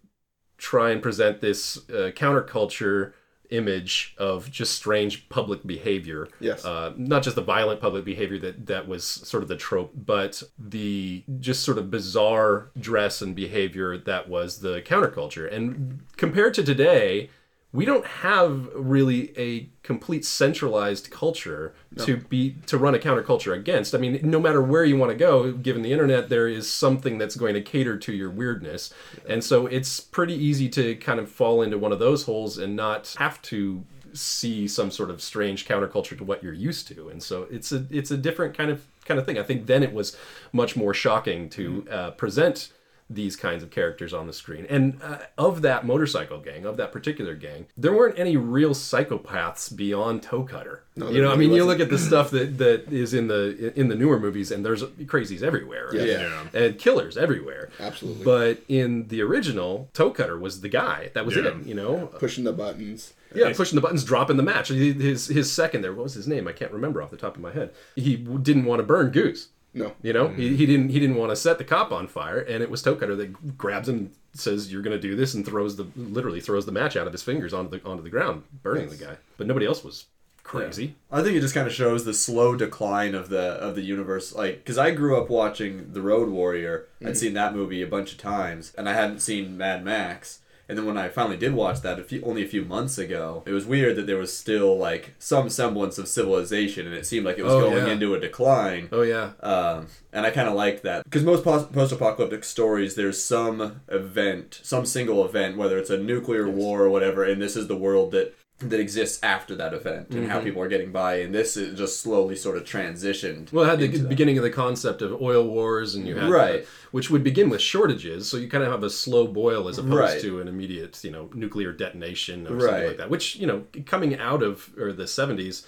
try 0.57 0.91
and 0.91 1.01
present 1.01 1.41
this 1.41 1.77
uh, 1.89 2.11
counterculture 2.15 3.13
image 3.53 4.15
of 4.17 4.49
just 4.51 4.73
strange 4.73 5.29
public 5.29 5.65
behavior. 5.65 6.27
Yes. 6.39 6.65
Uh, 6.65 6.93
not 6.97 7.23
just 7.23 7.35
the 7.35 7.41
violent 7.41 7.79
public 7.79 8.03
behavior 8.03 8.39
that 8.39 8.65
that 8.65 8.87
was 8.87 9.03
sort 9.03 9.43
of 9.43 9.49
the 9.49 9.55
trope, 9.55 9.91
but 9.95 10.41
the 10.57 11.23
just 11.39 11.63
sort 11.63 11.77
of 11.77 11.91
bizarre 11.91 12.71
dress 12.79 13.21
and 13.21 13.35
behavior 13.35 13.97
that 13.97 14.27
was 14.27 14.59
the 14.59 14.81
counterculture. 14.81 15.51
And 15.51 16.01
compared 16.17 16.53
to 16.55 16.63
today, 16.63 17.29
we 17.73 17.85
don't 17.85 18.05
have 18.05 18.69
really 18.75 19.33
a 19.37 19.67
complete 19.81 20.23
centralized 20.23 21.09
culture 21.09 21.73
to 21.97 22.17
be 22.17 22.55
to 22.67 22.77
run 22.77 22.93
a 22.93 22.99
counterculture 22.99 23.53
against. 23.53 23.95
I 23.95 23.97
mean, 23.97 24.19
no 24.23 24.39
matter 24.39 24.61
where 24.61 24.85
you 24.85 24.95
want 24.95 25.11
to 25.11 25.17
go, 25.17 25.51
given 25.51 25.81
the 25.81 25.91
internet, 25.91 26.29
there 26.29 26.47
is 26.47 26.71
something 26.71 27.17
that's 27.17 27.35
going 27.35 27.55
to 27.55 27.61
cater 27.61 27.97
to 27.97 28.13
your 28.13 28.29
weirdness, 28.29 28.93
and 29.27 29.43
so 29.43 29.65
it's 29.65 29.99
pretty 29.99 30.35
easy 30.35 30.69
to 30.69 30.95
kind 30.95 31.19
of 31.19 31.29
fall 31.29 31.63
into 31.63 31.79
one 31.79 31.91
of 31.91 31.99
those 31.99 32.23
holes 32.23 32.59
and 32.59 32.75
not 32.75 33.15
have 33.17 33.41
to 33.43 33.83
see 34.13 34.67
some 34.67 34.91
sort 34.91 35.09
of 35.09 35.21
strange 35.21 35.67
counterculture 35.67 36.15
to 36.15 36.23
what 36.23 36.43
you're 36.43 36.53
used 36.53 36.87
to. 36.87 37.09
And 37.09 37.21
so 37.21 37.47
it's 37.49 37.71
a 37.71 37.85
it's 37.89 38.11
a 38.11 38.17
different 38.17 38.55
kind 38.55 38.69
of 38.69 38.85
kind 39.05 39.19
of 39.19 39.25
thing. 39.25 39.39
I 39.39 39.43
think 39.43 39.65
then 39.65 39.81
it 39.81 39.93
was 39.93 40.15
much 40.51 40.75
more 40.75 40.93
shocking 40.93 41.49
to 41.49 41.87
uh, 41.89 42.11
present 42.11 42.71
these 43.09 43.35
kinds 43.35 43.63
of 43.63 43.69
characters 43.69 44.13
on 44.13 44.27
the 44.27 44.33
screen. 44.33 44.65
And 44.69 44.99
uh, 45.03 45.19
of 45.37 45.61
that 45.61 45.85
motorcycle 45.85 46.39
gang, 46.39 46.65
of 46.65 46.77
that 46.77 46.91
particular 46.91 47.35
gang, 47.35 47.67
there 47.77 47.93
weren't 47.93 48.17
any 48.17 48.37
real 48.37 48.71
psychopaths 48.71 49.75
beyond 49.75 50.23
Toe 50.23 50.43
Cutter. 50.43 50.83
you 50.95 51.03
there 51.11 51.21
know, 51.23 51.31
I 51.31 51.35
mean, 51.35 51.51
you 51.51 51.63
wasn't. 51.63 51.67
look 51.67 51.79
at 51.79 51.89
the 51.89 51.97
stuff 51.99 52.31
that 52.31 52.57
that 52.57 52.91
is 52.91 53.13
in 53.13 53.27
the 53.27 53.73
in 53.79 53.87
the 53.89 53.95
newer 53.95 54.19
movies, 54.19 54.51
and 54.51 54.65
there's 54.65 54.83
crazies 54.83 55.41
everywhere, 55.43 55.89
right? 55.93 56.07
Yeah. 56.07 56.43
and 56.53 56.77
killers 56.79 57.17
everywhere. 57.17 57.69
Absolutely. 57.79 58.23
But 58.25 58.61
in 58.67 59.07
the 59.09 59.21
original, 59.21 59.89
Toe 59.93 60.11
Cutter 60.11 60.37
was 60.37 60.61
the 60.61 60.69
guy. 60.69 61.11
That 61.13 61.25
was 61.25 61.35
Yeah. 61.35 61.47
it. 61.47 61.65
You 61.65 61.75
know, 61.75 62.07
Pushing 62.19 62.43
the 62.43 62.53
buttons. 62.53 63.13
yeah, 63.35 63.51
pushing 63.53 63.75
the 63.75 63.81
buttons, 63.81 64.03
dropping 64.03 64.37
the 64.37 64.43
match. 64.43 64.69
His 64.69 65.27
his 65.27 65.51
second 65.51 65.81
there, 65.81 65.93
what 65.93 66.03
was 66.03 66.13
his 66.13 66.27
name? 66.27 66.47
I 66.47 66.51
can't 66.51 66.71
remember 66.71 67.01
off 67.01 67.09
the 67.11 67.17
top 67.17 67.35
of 67.35 67.41
my 67.41 67.51
head. 67.51 67.71
He 67.95 68.15
didn't 68.15 68.65
want 68.65 68.79
to 68.79 68.83
burn 68.83 69.09
Goose. 69.11 69.49
No. 69.73 69.93
You 70.01 70.13
know, 70.13 70.27
he, 70.27 70.47
mm-hmm. 70.47 70.55
he 70.55 70.65
didn't 70.65 70.89
he 70.89 70.99
didn't 70.99 71.15
want 71.15 71.31
to 71.31 71.35
set 71.35 71.57
the 71.57 71.63
cop 71.63 71.91
on 71.91 72.07
fire, 72.07 72.39
and 72.39 72.61
it 72.61 72.69
was 72.69 72.81
Toe 72.81 72.95
Cutter 72.95 73.15
that 73.15 73.57
grabs 73.57 73.89
him, 73.89 74.11
says 74.33 74.71
you're 74.71 74.83
going 74.83 74.95
to 74.95 75.01
do 75.01 75.15
this, 75.15 75.33
and 75.33 75.45
throws 75.45 75.75
the 75.75 75.87
literally 75.95 76.41
throws 76.41 76.65
the 76.65 76.71
match 76.71 76.95
out 76.95 77.07
of 77.07 77.13
his 77.13 77.23
fingers 77.23 77.53
onto 77.53 77.77
the 77.77 77.85
onto 77.87 78.03
the 78.03 78.09
ground, 78.09 78.43
burning 78.61 78.89
the 78.89 78.95
guy. 78.95 79.17
But 79.37 79.47
nobody 79.47 79.65
else 79.65 79.83
was 79.83 80.05
crazy. 80.43 80.95
I 81.11 81.23
think 81.23 81.35
it 81.35 81.41
just 81.41 81.55
kind 81.55 81.65
of 81.67 81.73
shows 81.73 82.05
the 82.05 82.13
slow 82.13 82.55
decline 82.55 83.15
of 83.15 83.29
the 83.29 83.53
of 83.53 83.75
the 83.75 83.81
universe. 83.81 84.35
Like, 84.35 84.57
because 84.57 84.77
I 84.77 84.91
grew 84.91 85.19
up 85.19 85.29
watching 85.29 85.93
The 85.93 86.01
Road 86.01 86.29
Warrior. 86.29 86.87
I'd 87.01 87.07
mm-hmm. 87.07 87.15
seen 87.15 87.33
that 87.33 87.55
movie 87.55 87.81
a 87.81 87.87
bunch 87.87 88.11
of 88.11 88.17
times, 88.19 88.73
and 88.77 88.87
I 88.87 88.93
hadn't 88.93 89.21
seen 89.21 89.57
Mad 89.57 89.83
Max. 89.83 90.39
And 90.73 90.79
then 90.79 90.87
when 90.87 90.97
I 90.97 91.07
finally 91.07 91.37
did 91.37 91.53
watch 91.53 91.81
that, 91.81 91.99
a 91.99 92.03
few, 92.03 92.23
only 92.23 92.43
a 92.43 92.47
few 92.47 92.65
months 92.65 92.97
ago, 92.97 93.43
it 93.45 93.51
was 93.51 93.67
weird 93.67 93.95
that 93.95 94.07
there 94.07 94.17
was 94.17 94.35
still 94.35 94.75
like 94.75 95.13
some 95.19 95.47
semblance 95.47 95.99
of 95.99 96.07
civilization, 96.07 96.87
and 96.87 96.95
it 96.95 97.05
seemed 97.05 97.27
like 97.27 97.37
it 97.37 97.43
was 97.43 97.53
Oh, 97.53 97.61
going 97.69 97.85
yeah. 97.85 97.93
into 97.93 98.15
a 98.15 98.19
decline. 98.19 98.89
Oh 98.91 99.03
yeah, 99.03 99.33
Um, 99.41 99.85
and 100.11 100.25
I 100.25 100.31
kind 100.31 100.47
of 100.49 100.55
liked 100.55 100.81
that 100.81 101.03
because 101.03 101.23
most 101.23 101.43
post-apocalyptic 101.43 102.43
stories, 102.43 102.95
there's 102.95 103.23
some 103.23 103.81
event, 103.87 104.61
some 104.63 104.87
single 104.87 105.23
event, 105.23 105.57
whether 105.57 105.77
it's 105.77 105.91
a 105.91 105.97
nuclear 105.99 106.49
war 106.49 106.81
or 106.81 106.89
whatever, 106.89 107.23
and 107.23 107.39
this 107.39 107.55
is 107.55 107.67
the 107.67 107.75
world 107.77 108.09
that 108.13 108.33
that 108.59 108.79
exists 108.79 109.19
after 109.23 109.55
that 109.55 109.73
event 109.73 110.09
and 110.11 110.19
Mm-hmm. 110.21 110.29
how 110.29 110.39
people 110.39 110.61
are 110.61 110.67
getting 110.67 110.91
by. 110.91 111.15
And 111.15 111.33
this 111.35 111.57
is 111.57 111.77
just 111.77 111.99
slowly 111.99 112.35
sort 112.35 112.55
of 112.55 112.63
transitioned. 112.63 113.51
Well, 113.51 113.65
it 113.65 113.69
had 113.69 113.79
the 113.79 113.85
into 113.85 114.07
beginning 114.07 114.37
of 114.37 114.43
the 114.43 114.49
concept 114.51 115.01
of 115.01 115.21
oil 115.21 115.45
wars, 115.47 115.95
and 115.95 116.07
you 116.07 116.15
had 116.15 116.29
Right. 116.29 116.61
the- 116.61 116.67
which 116.91 117.09
would 117.09 117.23
begin 117.23 117.49
with 117.49 117.59
shortages. 117.61 118.29
So 118.29 118.37
you 118.37 118.47
kind 118.47 118.63
of 118.63 118.71
have 118.71 118.83
a 118.83 118.89
slow 118.89 119.27
boil 119.27 119.67
as 119.67 119.77
opposed 119.79 119.93
Right. 119.97 120.21
to 120.21 120.39
an 120.39 120.47
immediate, 120.47 121.03
you 121.03 121.11
know, 121.11 121.29
nuclear 121.33 121.73
detonation 121.73 122.47
or 122.47 122.59
something 122.61 122.87
like 122.87 122.97
that. 122.97 123.09
Which 123.09 123.35
you 123.35 123.47
know, 123.47 123.63
coming 123.85 124.17
out 124.17 124.43
of 124.43 124.69
or 124.77 124.93
the 124.93 125.07
seventies, 125.07 125.65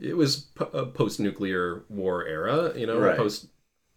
it 0.00 0.16
was 0.16 0.36
p- 0.36 0.64
a 0.72 0.86
post-nuclear 0.86 1.82
war 1.90 2.24
era. 2.26 2.72
You 2.78 2.86
know, 2.86 2.98
Right. 2.98 3.16
post 3.16 3.48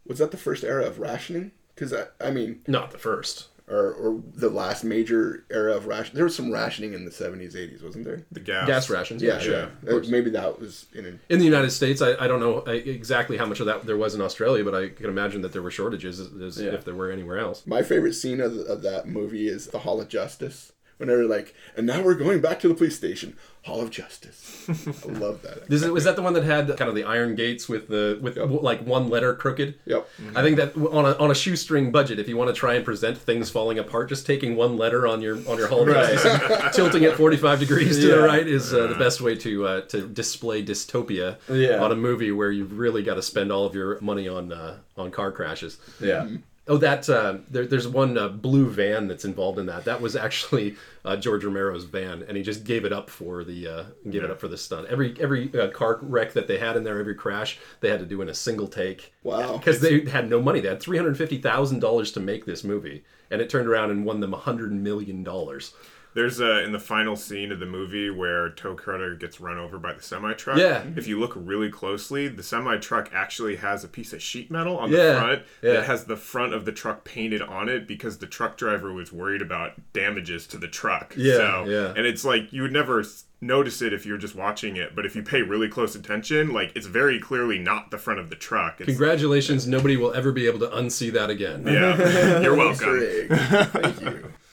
Was 0.08 0.20
that 0.20 0.32
the 0.32 0.38
first 0.38 0.64
era 0.64 0.86
of 0.86 1.00
rationing? 1.00 1.52
Because 1.74 1.94
I, 1.94 2.06
I 2.20 2.32
mean, 2.32 2.62
not 2.68 2.92
the 2.92 2.98
first. 2.98 3.48
Or, 3.68 3.94
or 3.94 4.22
the 4.36 4.50
last 4.50 4.84
major 4.84 5.46
era 5.50 5.76
of 5.76 5.88
ration. 5.88 6.16
There 6.16 6.24
was 6.24 6.36
some 6.36 6.52
rationing 6.52 6.94
in 6.94 7.04
the 7.06 7.12
seventies, 7.12 7.56
eighties, 7.56 7.82
wasn't 7.82 8.06
there? 8.06 8.24
The 8.32 8.40
gas. 8.40 8.68
Gas 8.68 8.90
rations. 8.90 9.22
Yeah, 9.24 9.40
sure. 9.40 9.54
yeah. 9.54 9.64
of 9.64 9.86
course. 9.88 10.08
Uh, 10.08 10.12
Maybe 10.12 10.30
that 10.32 10.60
was 10.60 10.86
in. 10.94 11.06
An, 11.06 11.20
In 11.30 11.40
the 11.40 11.46
United 11.46 11.72
States, 11.72 12.02
I, 12.02 12.14
I 12.24 12.28
don't 12.28 12.40
know 12.40 12.60
exactly 12.60 13.38
how 13.38 13.46
much 13.46 13.60
of 13.60 13.66
that 13.66 13.86
there 13.86 13.98
was 13.98 14.14
in 14.16 14.22
Australia, 14.22 14.64
but 14.64 14.76
I 14.76 14.90
can 14.90 15.08
imagine 15.08 15.42
that 15.42 15.52
there 15.54 15.62
were 15.64 15.72
shortages 15.72 16.20
as, 16.20 16.32
as 16.42 16.62
Yeah. 16.62 16.72
if 16.74 16.86
there 16.86 16.96
were 16.96 17.12
anywhere 17.12 17.40
else. 17.40 17.66
my 17.66 17.82
favorite 17.82 18.14
scene 18.14 18.40
of, 18.40 18.56
of 18.58 18.82
that 18.84 19.08
movie 19.08 19.48
is 19.48 19.68
the 19.68 19.80
Hall 19.80 20.00
of 20.00 20.10
Justice, 20.10 20.72
Whenever 20.98 21.26
like, 21.26 21.54
and 21.76 21.86
now 21.86 22.02
we're 22.02 22.14
going 22.16 22.40
back 22.40 22.58
to 22.62 22.70
the 22.70 22.74
police 22.74 22.96
station, 22.96 23.36
Hall 23.64 23.82
of 23.82 23.90
Justice. 23.92 24.66
I 24.70 25.10
love 25.12 25.42
that. 25.42 25.64
Is 25.70 25.84
it, 25.84 25.92
was 25.92 26.06
that 26.06 26.16
the 26.16 26.22
one 26.22 26.32
that 26.36 26.44
had 26.46 26.68
kind 26.78 26.88
of 26.88 26.96
the 26.96 27.04
iron 27.04 27.36
gates 27.36 27.68
with 27.68 27.90
the 27.90 28.18
with 28.22 28.38
Yep. 28.38 28.62
like 28.62 28.86
one 28.86 29.10
letter 29.10 29.34
crooked? 29.34 29.76
Yep. 29.86 30.08
I 30.36 30.42
think 30.42 30.56
that 30.56 30.76
on 30.78 31.06
a 31.06 31.12
on 31.18 31.32
a 31.32 31.36
shoestring 31.36 31.92
budget, 31.92 32.18
if 32.18 32.30
you 32.30 32.38
want 32.38 32.48
to 32.50 32.54
try 32.54 32.76
and 32.76 32.86
present 32.86 33.18
things 33.18 33.50
falling 33.50 33.78
apart, 33.78 34.08
just 34.08 34.26
taking 34.26 34.56
one 34.56 34.78
letter 34.78 35.06
on 35.06 35.22
your 35.22 35.36
on 35.50 35.58
your 35.58 35.68
Hall 35.68 35.82
of 35.82 35.90
Justice 35.94 36.26
and 36.26 36.74
tilting 36.74 37.04
it 37.04 37.16
forty 37.18 37.36
five 37.36 37.60
degrees 37.60 38.00
to 38.00 38.08
the 38.08 38.20
right 38.22 38.48
is 38.48 38.74
uh, 38.74 38.88
the 38.88 38.96
best 38.96 39.20
way 39.20 39.36
to 39.36 39.68
uh, 39.68 39.82
to 39.88 40.08
display 40.08 40.64
dystopia 40.64 41.38
Yeah. 41.50 41.84
on 41.84 41.92
a 41.92 41.96
movie 41.96 42.32
where 42.32 42.52
you've 42.52 42.78
really 42.80 43.04
got 43.04 43.16
to 43.16 43.22
spend 43.22 43.52
all 43.52 43.66
of 43.66 43.76
your 43.76 44.00
money 44.00 44.30
on 44.30 44.54
uh, 44.54 44.78
on 44.96 45.12
car 45.12 45.34
crashes. 45.34 45.78
Yeah. 46.00 46.28
Oh, 46.68 46.78
that 46.78 47.08
uh, 47.08 47.38
there, 47.48 47.68
there's 47.68 47.88
one 47.88 48.18
uh, 48.18 48.28
blue 48.28 48.70
van 48.70 49.08
that's 49.08 49.24
involved 49.24 49.60
in 49.60 49.68
that. 49.68 49.86
That 49.86 50.02
was 50.02 50.16
actually 50.16 50.76
uh, 51.04 51.16
George 51.16 51.44
Romero's 51.44 51.84
van, 51.84 52.24
and 52.28 52.36
he 52.36 52.42
just 52.42 52.64
gave 52.64 52.86
it 52.86 52.92
up 52.92 53.10
for 53.10 53.44
the 53.44 53.68
uh, 53.68 53.84
gave 54.10 54.24
it 54.24 54.32
up 54.32 54.40
for 54.40 54.48
the 54.48 54.58
stunt. 54.58 54.88
Every 54.88 55.16
every 55.20 55.54
uh, 55.54 55.70
car 55.70 56.00
wreck 56.02 56.34
that 56.34 56.48
they 56.48 56.58
had 56.58 56.76
in 56.76 56.84
there, 56.84 57.00
every 57.00 57.14
crash, 57.14 57.60
they 57.82 57.90
had 57.90 58.00
to 58.00 58.06
do 58.06 58.22
in 58.22 58.30
a 58.30 58.34
single 58.34 58.68
take. 58.68 59.14
Wow. 59.22 59.58
Because 59.58 59.80
they 59.80 60.06
had 60.06 60.28
no 60.28 60.42
money. 60.42 60.60
They 60.60 60.70
had 60.70 60.82
three 60.82 60.98
hundred 60.98 61.18
fifty 61.18 61.38
thousand 61.38 61.82
dollars 61.82 62.12
to 62.14 62.20
make 62.20 62.46
this 62.46 62.64
movie, 62.64 63.04
and 63.30 63.42
it 63.42 63.50
turned 63.50 63.68
around 63.68 63.92
and 63.92 64.04
won 64.04 64.20
them 64.20 64.34
hundred 64.34 64.72
million 64.72 65.24
dollars. 65.24 65.74
There's 66.16 66.40
a 66.40 66.64
in 66.64 66.72
the 66.72 66.80
final 66.80 67.16
scene 67.16 67.52
of 67.52 67.60
the 67.60 67.66
movie 67.66 68.10
where 68.10 68.50
Toe 68.50 68.74
Cutter 68.74 69.16
gets 69.16 69.40
run 69.42 69.58
over 69.58 69.78
by 69.78 69.94
the 69.94 70.02
semi 70.02 70.34
truck. 70.34 70.58
Yeah. 70.58 70.82
Mm-hmm. 70.82 70.98
If 70.98 71.08
you 71.08 71.20
look 71.20 71.34
really 71.36 71.70
closely, 71.70 72.28
the 72.30 72.42
semi 72.42 72.78
truck 72.78 73.10
actually 73.14 73.58
has 73.58 73.84
a 73.84 73.88
piece 73.90 74.14
of 74.14 74.22
sheet 74.22 74.50
metal 74.50 74.78
on 74.78 74.90
Yeah, 74.90 74.98
the 75.14 75.20
front 75.20 75.42
yeah. 75.62 75.74
that 75.74 75.86
has 75.86 76.06
the 76.06 76.16
front 76.16 76.54
of 76.54 76.64
the 76.66 76.72
truck 76.72 77.04
painted 77.04 77.42
on 77.42 77.68
it 77.70 77.86
because 77.86 78.18
the 78.18 78.28
truck 78.28 78.56
driver 78.58 78.94
was 78.94 79.12
worried 79.12 79.42
about 79.42 79.74
damages 79.94 80.48
to 80.48 80.58
the 80.58 80.70
truck. 80.70 81.14
Yeah, 81.18 81.34
So, 81.36 81.66
yeah. 81.68 81.94
And 81.98 82.08
it's 82.08 82.24
like 82.24 82.52
you 82.54 82.62
would 82.62 82.72
never 82.74 83.04
notice 83.42 83.82
it 83.82 83.92
if 83.92 84.06
you 84.06 84.14
were 84.14 84.18
just 84.18 84.36
watching 84.36 84.78
it, 84.78 84.96
but 84.96 85.06
if 85.06 85.18
you 85.18 85.22
pay 85.22 85.42
really 85.42 85.68
close 85.68 85.96
attention, 85.96 86.54
like 86.54 86.72
it's 86.76 86.88
very 86.88 87.20
clearly 87.20 87.60
not 87.60 87.92
the 87.92 87.98
front 87.98 88.22
of 88.22 88.30
the 88.30 88.36
truck. 88.38 88.80
It's, 88.80 88.88
Congratulations! 88.88 89.68
Nobody 89.68 89.98
will 89.98 90.14
ever 90.14 90.32
be 90.32 90.48
able 90.48 90.60
to 90.60 90.68
unsee 90.68 91.12
that 91.12 91.30
again. 91.30 91.68
yeah. 91.68 92.40
You're 92.42 92.56
welcome. 92.56 93.28
Thank 93.28 94.02
you. 94.02 94.32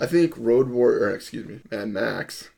I 0.00 0.06
think 0.06 0.34
Road 0.36 0.68
Warrior, 0.68 1.06
or 1.06 1.14
excuse 1.14 1.46
me, 1.46 1.60
Mad 1.70 1.88
Max. 1.88 2.50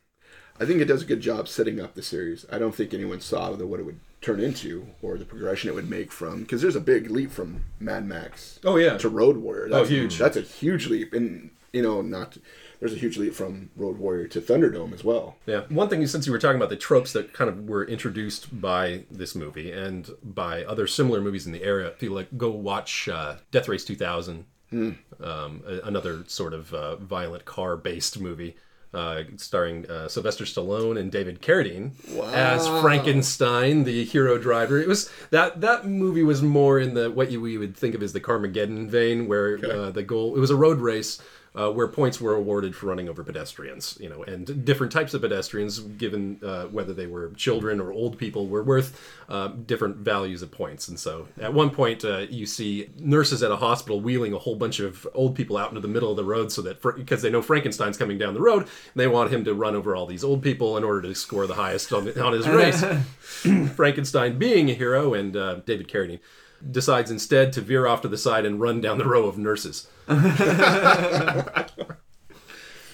I 0.59 0.65
think 0.65 0.79
it 0.79 0.85
does 0.85 1.01
a 1.01 1.05
good 1.05 1.21
job 1.21 1.47
setting 1.47 1.79
up 1.79 1.95
the 1.95 2.03
series. 2.03 2.45
I 2.51 2.59
don't 2.59 2.75
think 2.75 2.93
anyone 2.93 3.19
saw 3.19 3.51
the, 3.53 3.65
what 3.65 3.79
it 3.79 3.83
would 3.83 3.99
turn 4.21 4.39
into 4.39 4.85
or 5.01 5.17
the 5.17 5.25
progression 5.25 5.69
it 5.69 5.73
would 5.73 5.89
make 5.89 6.11
from 6.11 6.41
because 6.41 6.61
there's 6.61 6.75
a 6.75 6.79
big 6.81 7.09
leap 7.09 7.31
from 7.31 7.65
Mad 7.79 8.05
Max 8.05 8.59
Oh 8.63 8.77
yeah. 8.77 8.97
to 8.99 9.09
Road 9.09 9.37
Warrior. 9.37 9.69
That's 9.69 9.89
huge. 9.89 10.19
That's 10.19 10.37
a 10.37 10.41
huge 10.41 10.87
leap, 10.87 11.13
and 11.13 11.49
you 11.73 11.81
know, 11.81 12.01
not 12.01 12.37
there's 12.79 12.93
a 12.93 12.97
huge 12.97 13.17
leap 13.17 13.33
from 13.33 13.69
Road 13.75 13.97
Warrior 13.97 14.27
to 14.29 14.41
Thunderdome 14.41 14.93
as 14.93 15.03
well. 15.03 15.37
Yeah. 15.45 15.61
One 15.69 15.87
thing, 15.87 16.05
since 16.07 16.25
you 16.25 16.31
were 16.31 16.39
talking 16.39 16.57
about 16.57 16.69
the 16.69 16.75
tropes 16.75 17.13
that 17.13 17.31
kind 17.31 17.49
of 17.49 17.69
were 17.69 17.85
introduced 17.85 18.59
by 18.59 19.03
this 19.09 19.35
movie 19.35 19.71
and 19.71 20.09
by 20.23 20.63
other 20.65 20.87
similar 20.87 21.21
movies 21.21 21.45
in 21.45 21.51
the 21.53 21.63
area, 21.63 21.87
if 21.87 22.01
you 22.01 22.11
like, 22.11 22.35
go 22.37 22.49
watch 22.49 23.07
uh, 23.07 23.35
Death 23.51 23.67
Race 23.67 23.85
2000, 23.85 24.45
um, 24.71 25.63
another 25.83 26.23
sort 26.27 26.53
of 26.53 26.73
uh, 26.73 26.95
violent 26.97 27.45
car-based 27.45 28.19
movie. 28.19 28.55
Uh, 28.93 29.23
starring 29.37 29.89
uh, 29.89 30.09
Sylvester 30.09 30.43
Stallone 30.43 30.99
and 30.99 31.09
David 31.09 31.41
Carradine 31.41 31.91
as 32.33 32.67
Frankenstein, 32.81 33.85
the 33.85 34.03
hero 34.03 34.37
driver. 34.37 34.79
It 34.79 34.87
was 34.89 35.09
that 35.29 35.61
that 35.61 35.85
movie 35.85 36.23
was 36.23 36.41
more 36.41 36.77
in 36.77 36.93
the 36.93 37.09
what 37.09 37.31
you 37.31 37.39
we 37.39 37.57
would 37.57 37.77
think 37.77 37.95
of 37.95 38.03
as 38.03 38.11
the 38.11 38.19
Carmageddon 38.19 38.89
vein, 38.89 39.27
where 39.29 39.57
uh, 39.65 39.91
the 39.91 40.03
goal 40.03 40.35
it 40.35 40.41
was 40.41 40.49
a 40.49 40.57
road 40.57 40.79
race 40.79 41.21
uh, 41.53 41.69
where 41.69 41.87
points 41.87 42.21
were 42.21 42.33
awarded 42.33 42.75
for 42.75 42.85
running 42.85 43.09
over 43.09 43.23
pedestrians, 43.23 43.97
you 43.99 44.07
know, 44.07 44.23
and 44.23 44.63
different 44.63 44.91
types 44.91 45.13
of 45.13 45.21
pedestrians, 45.21 45.79
given 45.79 46.39
uh, 46.43 46.63
whether 46.65 46.93
they 46.93 47.07
were 47.07 47.29
children 47.31 47.81
or 47.81 47.91
old 47.91 48.17
people, 48.17 48.47
were 48.47 48.63
worth 48.63 48.97
uh, 49.27 49.49
different 49.49 49.97
values 49.97 50.41
of 50.41 50.49
points. 50.49 50.87
And 50.87 50.97
so, 50.97 51.27
at 51.41 51.53
one 51.53 51.69
point, 51.69 52.05
uh, 52.05 52.19
you 52.29 52.45
see 52.45 52.89
nurses 52.97 53.43
at 53.43 53.51
a 53.51 53.57
hospital 53.57 53.99
wheeling 53.99 54.33
a 54.33 54.39
whole 54.39 54.55
bunch 54.55 54.79
of 54.79 55.05
old 55.13 55.35
people 55.35 55.57
out 55.57 55.69
into 55.69 55.81
the 55.81 55.89
middle 55.89 56.09
of 56.09 56.15
the 56.15 56.23
road, 56.23 56.53
so 56.53 56.61
that 56.61 56.81
because 56.81 57.21
they 57.21 57.29
know 57.29 57.41
Frankenstein's 57.41 57.97
coming 57.97 58.17
down 58.17 58.33
the 58.33 58.41
road, 58.41 58.67
they 58.95 59.07
want 59.07 59.33
him 59.33 59.43
to 59.43 59.53
run 59.53 59.75
over 59.75 59.93
all 59.93 60.05
these 60.05 60.23
old 60.23 60.41
people 60.41 60.77
in 60.77 60.85
order 60.85 61.01
to 61.01 61.13
score 61.13 61.47
the 61.47 61.55
highest 61.55 61.91
on, 61.91 62.07
on 62.19 62.31
his 62.31 62.47
race. 62.47 62.81
Frankenstein 63.75 64.37
being 64.37 64.69
a 64.69 64.73
hero, 64.73 65.13
and 65.13 65.35
uh, 65.35 65.55
David 65.65 65.89
Carradine 65.89 66.19
decides 66.69 67.11
instead 67.11 67.53
to 67.53 67.61
veer 67.61 67.87
off 67.87 68.01
to 68.01 68.07
the 68.07 68.17
side 68.17 68.45
and 68.45 68.59
run 68.59 68.81
down 68.81 68.97
the 68.97 69.05
row 69.05 69.25
of 69.25 69.37
nurses. 69.37 69.87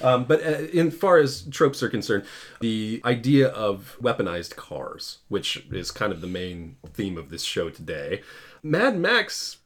Um, 0.01 0.25
but 0.25 0.45
uh, 0.45 0.67
in 0.73 0.91
far 0.91 1.17
as 1.17 1.43
tropes 1.49 1.81
are 1.81 1.89
concerned, 1.89 2.25
the 2.61 3.01
idea 3.03 3.47
of 3.47 3.97
weaponized 4.01 4.55
cars, 4.55 5.19
which 5.27 5.65
is 5.71 5.91
kind 5.91 6.11
of 6.11 6.21
the 6.21 6.27
main 6.27 6.77
theme 6.93 7.17
of 7.17 7.29
this 7.29 7.43
show 7.43 7.69
today, 7.69 8.21
Mad 8.61 8.97
Max 8.97 9.57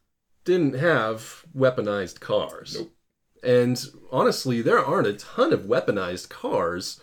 didn't 0.46 0.76
have 0.76 1.46
weaponized 1.56 2.20
cars. 2.20 2.78
Nope. 2.80 2.94
And 3.44 3.84
honestly, 4.12 4.62
there 4.62 4.84
aren't 4.84 5.08
a 5.08 5.14
ton 5.14 5.52
of 5.52 5.62
weaponized 5.62 6.30
cars 6.30 7.02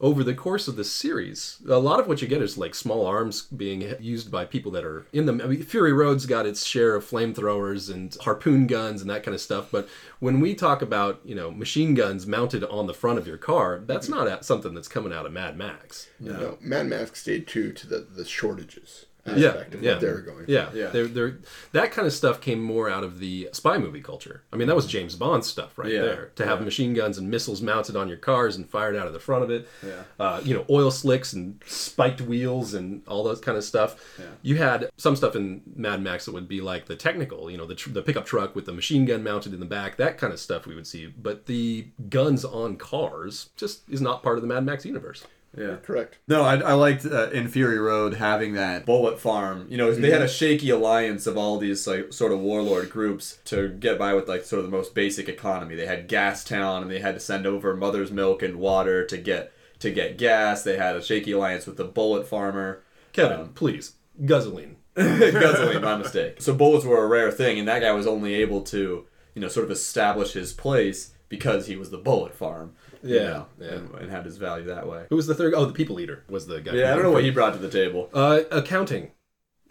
over 0.00 0.24
the 0.24 0.34
course 0.34 0.66
of 0.66 0.76
the 0.76 0.84
series. 0.84 1.58
A 1.68 1.78
lot 1.78 2.00
of 2.00 2.08
what 2.08 2.22
you 2.22 2.28
get 2.28 2.42
is 2.42 2.56
like 2.56 2.74
small 2.74 3.04
arms 3.04 3.42
being 3.42 3.94
used 4.00 4.30
by 4.30 4.44
people 4.44 4.72
that 4.72 4.84
are 4.84 5.06
in 5.12 5.26
them. 5.26 5.40
I 5.42 5.46
mean, 5.46 5.62
Fury 5.62 5.92
Road's 5.92 6.26
got 6.26 6.46
its 6.46 6.64
share 6.64 6.94
of 6.94 7.04
flamethrowers 7.04 7.92
and 7.92 8.16
harpoon 8.22 8.66
guns 8.66 9.02
and 9.02 9.10
that 9.10 9.22
kind 9.22 9.34
of 9.34 9.40
stuff. 9.40 9.68
But 9.70 9.88
when 10.18 10.40
we 10.40 10.54
talk 10.54 10.80
about, 10.80 11.20
you 11.24 11.34
know, 11.34 11.50
machine 11.50 11.94
guns 11.94 12.26
mounted 12.26 12.64
on 12.64 12.86
the 12.86 12.94
front 12.94 13.18
of 13.18 13.26
your 13.26 13.38
car, 13.38 13.82
that's 13.86 14.08
not 14.08 14.44
something 14.44 14.74
that's 14.74 14.88
coming 14.88 15.12
out 15.12 15.26
of 15.26 15.32
Mad 15.32 15.56
Max. 15.56 16.08
You 16.18 16.32
know, 16.32 16.58
Mad 16.60 16.86
Max 16.86 17.20
stayed 17.20 17.46
true 17.46 17.72
to 17.72 17.86
the, 17.86 17.98
the 17.98 18.24
shortages 18.24 19.06
Yeah, 19.26 19.48
aspect 19.48 19.74
of 19.74 19.82
yeah. 19.82 19.92
what 19.92 20.00
they 20.00 20.06
were 20.08 20.20
going 20.20 20.44
for. 20.44 20.50
Yeah, 20.50 20.70
Yeah. 20.72 20.88
They're, 20.88 21.06
they're, 21.06 21.38
that 21.72 21.92
kind 21.92 22.06
of 22.06 22.12
stuff 22.12 22.40
came 22.40 22.60
more 22.60 22.88
out 22.88 23.04
of 23.04 23.18
the 23.18 23.48
spy 23.52 23.78
movie 23.78 24.00
culture. 24.00 24.42
I 24.52 24.56
mean, 24.56 24.68
that 24.68 24.76
was 24.76 24.86
James 24.86 25.14
Bond 25.14 25.44
stuff 25.44 25.78
right 25.78 25.92
Yeah, 25.92 26.02
there. 26.02 26.32
To 26.36 26.46
have 26.46 26.62
machine 26.62 26.94
guns 26.94 27.18
and 27.18 27.30
missiles 27.30 27.60
mounted 27.62 27.96
on 27.96 28.08
your 28.08 28.16
cars 28.16 28.56
and 28.56 28.68
fired 28.68 28.96
out 28.96 29.06
of 29.06 29.12
the 29.12 29.20
front 29.20 29.44
of 29.44 29.50
it. 29.50 29.68
Yeah. 29.86 30.02
Uh, 30.18 30.40
you 30.44 30.54
know, 30.54 30.64
oil 30.70 30.90
slicks 30.90 31.32
and 31.32 31.62
spiked 31.66 32.20
wheels 32.20 32.74
and 32.74 33.02
all 33.06 33.24
that 33.24 33.42
kind 33.42 33.56
of 33.58 33.64
stuff. 33.64 33.96
Yeah. 34.18 34.24
You 34.42 34.56
had 34.56 34.90
some 34.96 35.16
stuff 35.16 35.36
in 35.36 35.62
Mad 35.76 36.02
Max 36.02 36.24
that 36.24 36.32
would 36.32 36.48
be 36.48 36.60
like 36.60 36.86
the 36.86 36.96
technical, 36.96 37.50
you 37.50 37.58
know, 37.58 37.66
the, 37.66 37.74
tr- 37.74 37.90
the 37.90 38.02
pickup 38.02 38.26
truck 38.26 38.54
with 38.56 38.64
the 38.66 38.72
machine 38.72 39.04
gun 39.04 39.22
mounted 39.22 39.52
in 39.54 39.60
the 39.60 39.66
back, 39.66 39.96
that 39.96 40.18
kind 40.18 40.32
of 40.32 40.40
stuff 40.40 40.66
we 40.66 40.74
would 40.74 40.86
see. 40.86 41.06
But 41.06 41.46
the 41.46 41.88
guns 42.08 42.44
on 42.44 42.76
cars 42.76 43.50
just 43.56 43.88
is 43.88 44.00
not 44.00 44.22
part 44.22 44.36
of 44.36 44.42
the 44.42 44.48
Mad 44.48 44.64
Max 44.64 44.84
universe. 44.84 45.24
Yeah. 45.56 45.76
Correct. 45.82 46.18
No, 46.28 46.42
I, 46.42 46.56
I 46.56 46.72
liked 46.74 47.04
uh, 47.04 47.30
in 47.30 47.48
Fury 47.48 47.78
Road 47.78 48.14
having 48.14 48.54
that 48.54 48.86
bullet 48.86 49.18
farm. 49.18 49.66
You 49.68 49.78
know, 49.78 49.92
they 49.92 50.10
had 50.10 50.22
a 50.22 50.28
shaky 50.28 50.70
alliance 50.70 51.26
of 51.26 51.36
all 51.36 51.58
these 51.58 51.86
like 51.86 52.12
sort 52.12 52.32
of 52.32 52.38
warlord 52.38 52.90
groups 52.90 53.38
to 53.46 53.68
get 53.68 53.98
by 53.98 54.14
with 54.14 54.28
like 54.28 54.44
sort 54.44 54.60
of 54.60 54.70
the 54.70 54.76
most 54.76 54.94
basic 54.94 55.28
economy. 55.28 55.74
They 55.74 55.86
had 55.86 56.08
Gas 56.08 56.44
Town, 56.44 56.82
and 56.82 56.90
they 56.90 57.00
had 57.00 57.14
to 57.14 57.20
send 57.20 57.46
over 57.46 57.74
mother's 57.74 58.12
milk 58.12 58.42
and 58.42 58.56
water 58.56 59.04
to 59.06 59.16
get 59.18 59.52
to 59.80 59.90
get 59.90 60.18
gas. 60.18 60.62
They 60.62 60.76
had 60.76 60.94
a 60.94 61.02
shaky 61.02 61.32
alliance 61.32 61.66
with 61.66 61.76
the 61.76 61.84
bullet 61.84 62.28
farmer. 62.28 62.82
Kevin, 63.12 63.48
please, 63.48 63.94
guzzolene. 64.22 64.76
Guzzolene, 64.96 65.82
my 65.82 65.96
mistake. 65.96 66.42
So 66.42 66.54
bullets 66.54 66.84
were 66.84 67.02
a 67.02 67.08
rare 67.08 67.30
thing, 67.30 67.58
and 67.58 67.66
that 67.68 67.80
guy 67.80 67.92
was 67.92 68.06
only 68.06 68.34
able 68.34 68.62
to, 68.62 69.06
you 69.34 69.40
know, 69.40 69.48
sort 69.48 69.64
of 69.64 69.70
establish 69.70 70.32
his 70.32 70.52
place 70.52 71.12
because 71.28 71.66
he 71.66 71.76
was 71.76 71.90
the 71.90 71.98
bullet 71.98 72.34
farm. 72.34 72.74
You 73.02 73.14
Yeah, 73.16 73.22
know, 73.28 73.46
yeah. 73.60 73.68
And, 73.68 73.94
and 73.94 74.10
had 74.10 74.24
his 74.24 74.36
value 74.36 74.66
that 74.66 74.86
way. 74.88 75.06
Who 75.10 75.16
was 75.16 75.26
the 75.26 75.34
third? 75.34 75.54
Oh, 75.54 75.64
the 75.64 75.72
people 75.72 75.98
eater 76.00 76.24
was 76.28 76.46
the 76.46 76.60
guy. 76.60 76.72
Yeah, 76.74 76.92
I 76.92 76.94
don't 76.94 77.02
know 77.04 77.10
what 77.12 77.24
he 77.24 77.30
brought 77.30 77.52
to 77.54 77.58
the 77.58 77.70
table. 77.70 78.10
Uh, 78.12 78.40
accounting. 78.50 79.10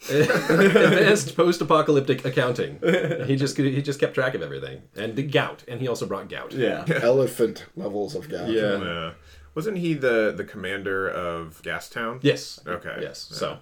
Advanced 0.09 1.35
post-apocalyptic 1.35 2.23
accounting. 2.25 2.79
He 3.25 3.35
just 3.35 3.57
he 3.57 3.81
just 3.81 3.99
kept 3.99 4.13
track 4.13 4.33
of 4.33 4.41
everything, 4.41 4.83
and 4.95 5.15
the 5.15 5.23
gout, 5.23 5.63
and 5.67 5.81
he 5.81 5.87
also 5.87 6.05
brought 6.05 6.29
gout. 6.29 6.53
Yeah. 6.53 6.85
Elephant 7.01 7.65
levels 7.75 8.15
of 8.15 8.29
gout. 8.29 8.49
Yeah. 8.49 8.77
Yeah. 8.81 9.11
Wasn't 9.55 9.77
he 9.77 9.93
the 9.95 10.33
the 10.35 10.45
commander 10.45 11.09
of 11.09 11.61
Gastown? 11.63 12.19
Yes. 12.21 12.59
Okay. 12.65 12.97
Yes. 13.01 13.27
So, 13.31 13.57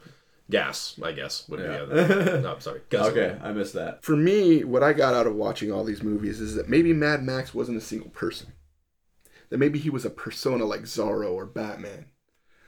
gas, 0.49 0.99
I 1.03 1.11
guess, 1.11 1.47
would 1.49 1.59
Yeah. 1.59 1.79
be 1.79 1.85
the 1.95 2.01
other. 2.25 2.41
No, 2.41 2.53
I'm 2.53 2.61
sorry. 2.61 2.81
Guzzolene. 2.89 3.11
Okay, 3.11 3.37
I 3.41 3.51
missed 3.51 3.73
that. 3.73 4.03
For 4.03 4.15
me, 4.15 4.63
what 4.63 4.83
I 4.83 4.93
got 4.93 5.13
out 5.15 5.25
of 5.27 5.35
watching 5.35 5.71
all 5.71 5.83
these 5.83 6.03
movies 6.03 6.39
is 6.39 6.53
that 6.55 6.69
maybe 6.69 6.93
Mad 6.93 7.23
Max 7.23 7.53
wasn't 7.55 7.77
a 7.77 7.81
single 7.81 8.09
person. 8.11 8.53
That 9.49 9.57
maybe 9.57 9.79
he 9.79 9.89
was 9.89 10.05
a 10.05 10.09
persona 10.09 10.65
like 10.65 10.81
Zorro 10.81 11.31
or 11.31 11.45
Batman. 11.45 12.05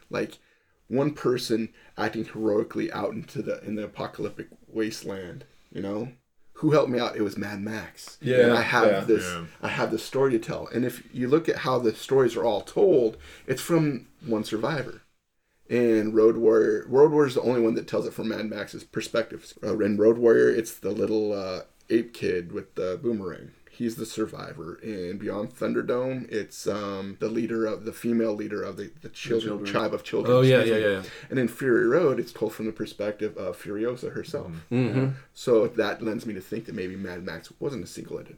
Like 0.10 0.40
one 0.88 1.14
person 1.14 1.70
acting 1.98 2.26
heroically 2.26 2.92
out 2.92 3.14
into 3.14 3.42
the 3.42 3.64
in 3.64 3.76
the 3.76 3.86
apocalyptic 3.86 4.48
wasteland, 4.68 5.46
you 5.72 5.82
know? 5.82 6.10
Who 6.54 6.72
helped 6.72 6.90
me 6.90 7.00
out? 7.00 7.16
It 7.16 7.22
was 7.22 7.38
Mad 7.38 7.62
Max. 7.62 8.18
Yeah, 8.22 8.40
And 8.40 8.54
I 8.54 8.62
have 8.62 8.86
yeah. 8.88 9.00
this 9.02 9.24
Yeah. 9.24 9.46
I 9.62 9.70
have 9.70 9.92
this 9.92 10.04
story 10.04 10.32
to 10.32 10.40
tell. 10.40 10.68
And 10.68 10.84
if 10.84 11.04
you 11.14 11.30
look 11.30 11.48
at 11.48 11.58
how 11.58 11.80
the 11.80 11.96
stories 11.96 12.36
are 12.36 12.44
all 12.44 12.62
told, 12.62 13.18
it's 13.48 13.62
from 13.62 14.08
one 14.26 14.44
survivor. 14.44 15.04
And 15.70 16.16
Road 16.16 16.36
Warrior, 16.36 16.86
Road 16.90 17.12
Warrior 17.12 17.28
is 17.28 17.36
the 17.36 17.42
only 17.42 17.62
one 17.62 17.76
that 17.76 17.88
tells 17.88 18.08
it 18.08 18.14
from 18.14 18.30
Mad 18.30 18.50
Max's 18.50 18.84
perspective. 18.84 19.54
Uh, 19.64 19.78
in 19.78 19.98
Road 19.98 20.18
Warrior, 20.18 20.50
it's 20.50 20.74
the 20.74 20.90
little 20.90 21.32
uh, 21.32 21.62
ape 21.90 22.14
kid 22.14 22.52
with 22.52 22.76
the 22.76 23.00
boomerang. 23.02 23.52
He's 23.80 23.96
the 23.96 24.06
survivor. 24.06 24.78
In 24.84 25.18
Beyond 25.18 25.56
Thunderdome, 25.56 26.30
it's 26.30 26.68
um, 26.68 27.16
the 27.22 27.30
leader 27.30 27.66
of 27.66 27.86
the 27.86 27.94
female 27.94 28.34
leader 28.34 28.62
of 28.62 28.76
the, 28.76 28.92
the 29.02 29.08
children, 29.08 29.52
children. 29.52 29.72
tribe 29.72 29.94
of 29.94 30.04
children. 30.04 30.36
Oh, 30.36 30.42
yeah, 30.42 30.58
excuse 30.58 30.82
yeah, 30.82 30.90
yeah. 30.90 31.04
And 31.30 31.40
in 31.40 31.48
Fury 31.48 31.88
Road, 31.88 32.20
it's 32.20 32.34
told 32.34 32.52
from 32.52 32.66
the 32.66 32.74
perspective 32.74 33.38
of 33.38 33.58
Furiosa 33.58 34.12
herself. 34.12 34.52
Mm-hmm. 34.70 35.12
So 35.34 35.68
that 35.68 36.02
lends 36.02 36.26
me 36.26 36.34
to 36.34 36.42
think 36.42 36.66
that 36.66 36.76
maybe 36.76 36.98
Mad 36.98 37.24
Max 37.24 37.54
wasn't 37.58 37.86
a 37.86 37.88
single-ended. 37.88 38.36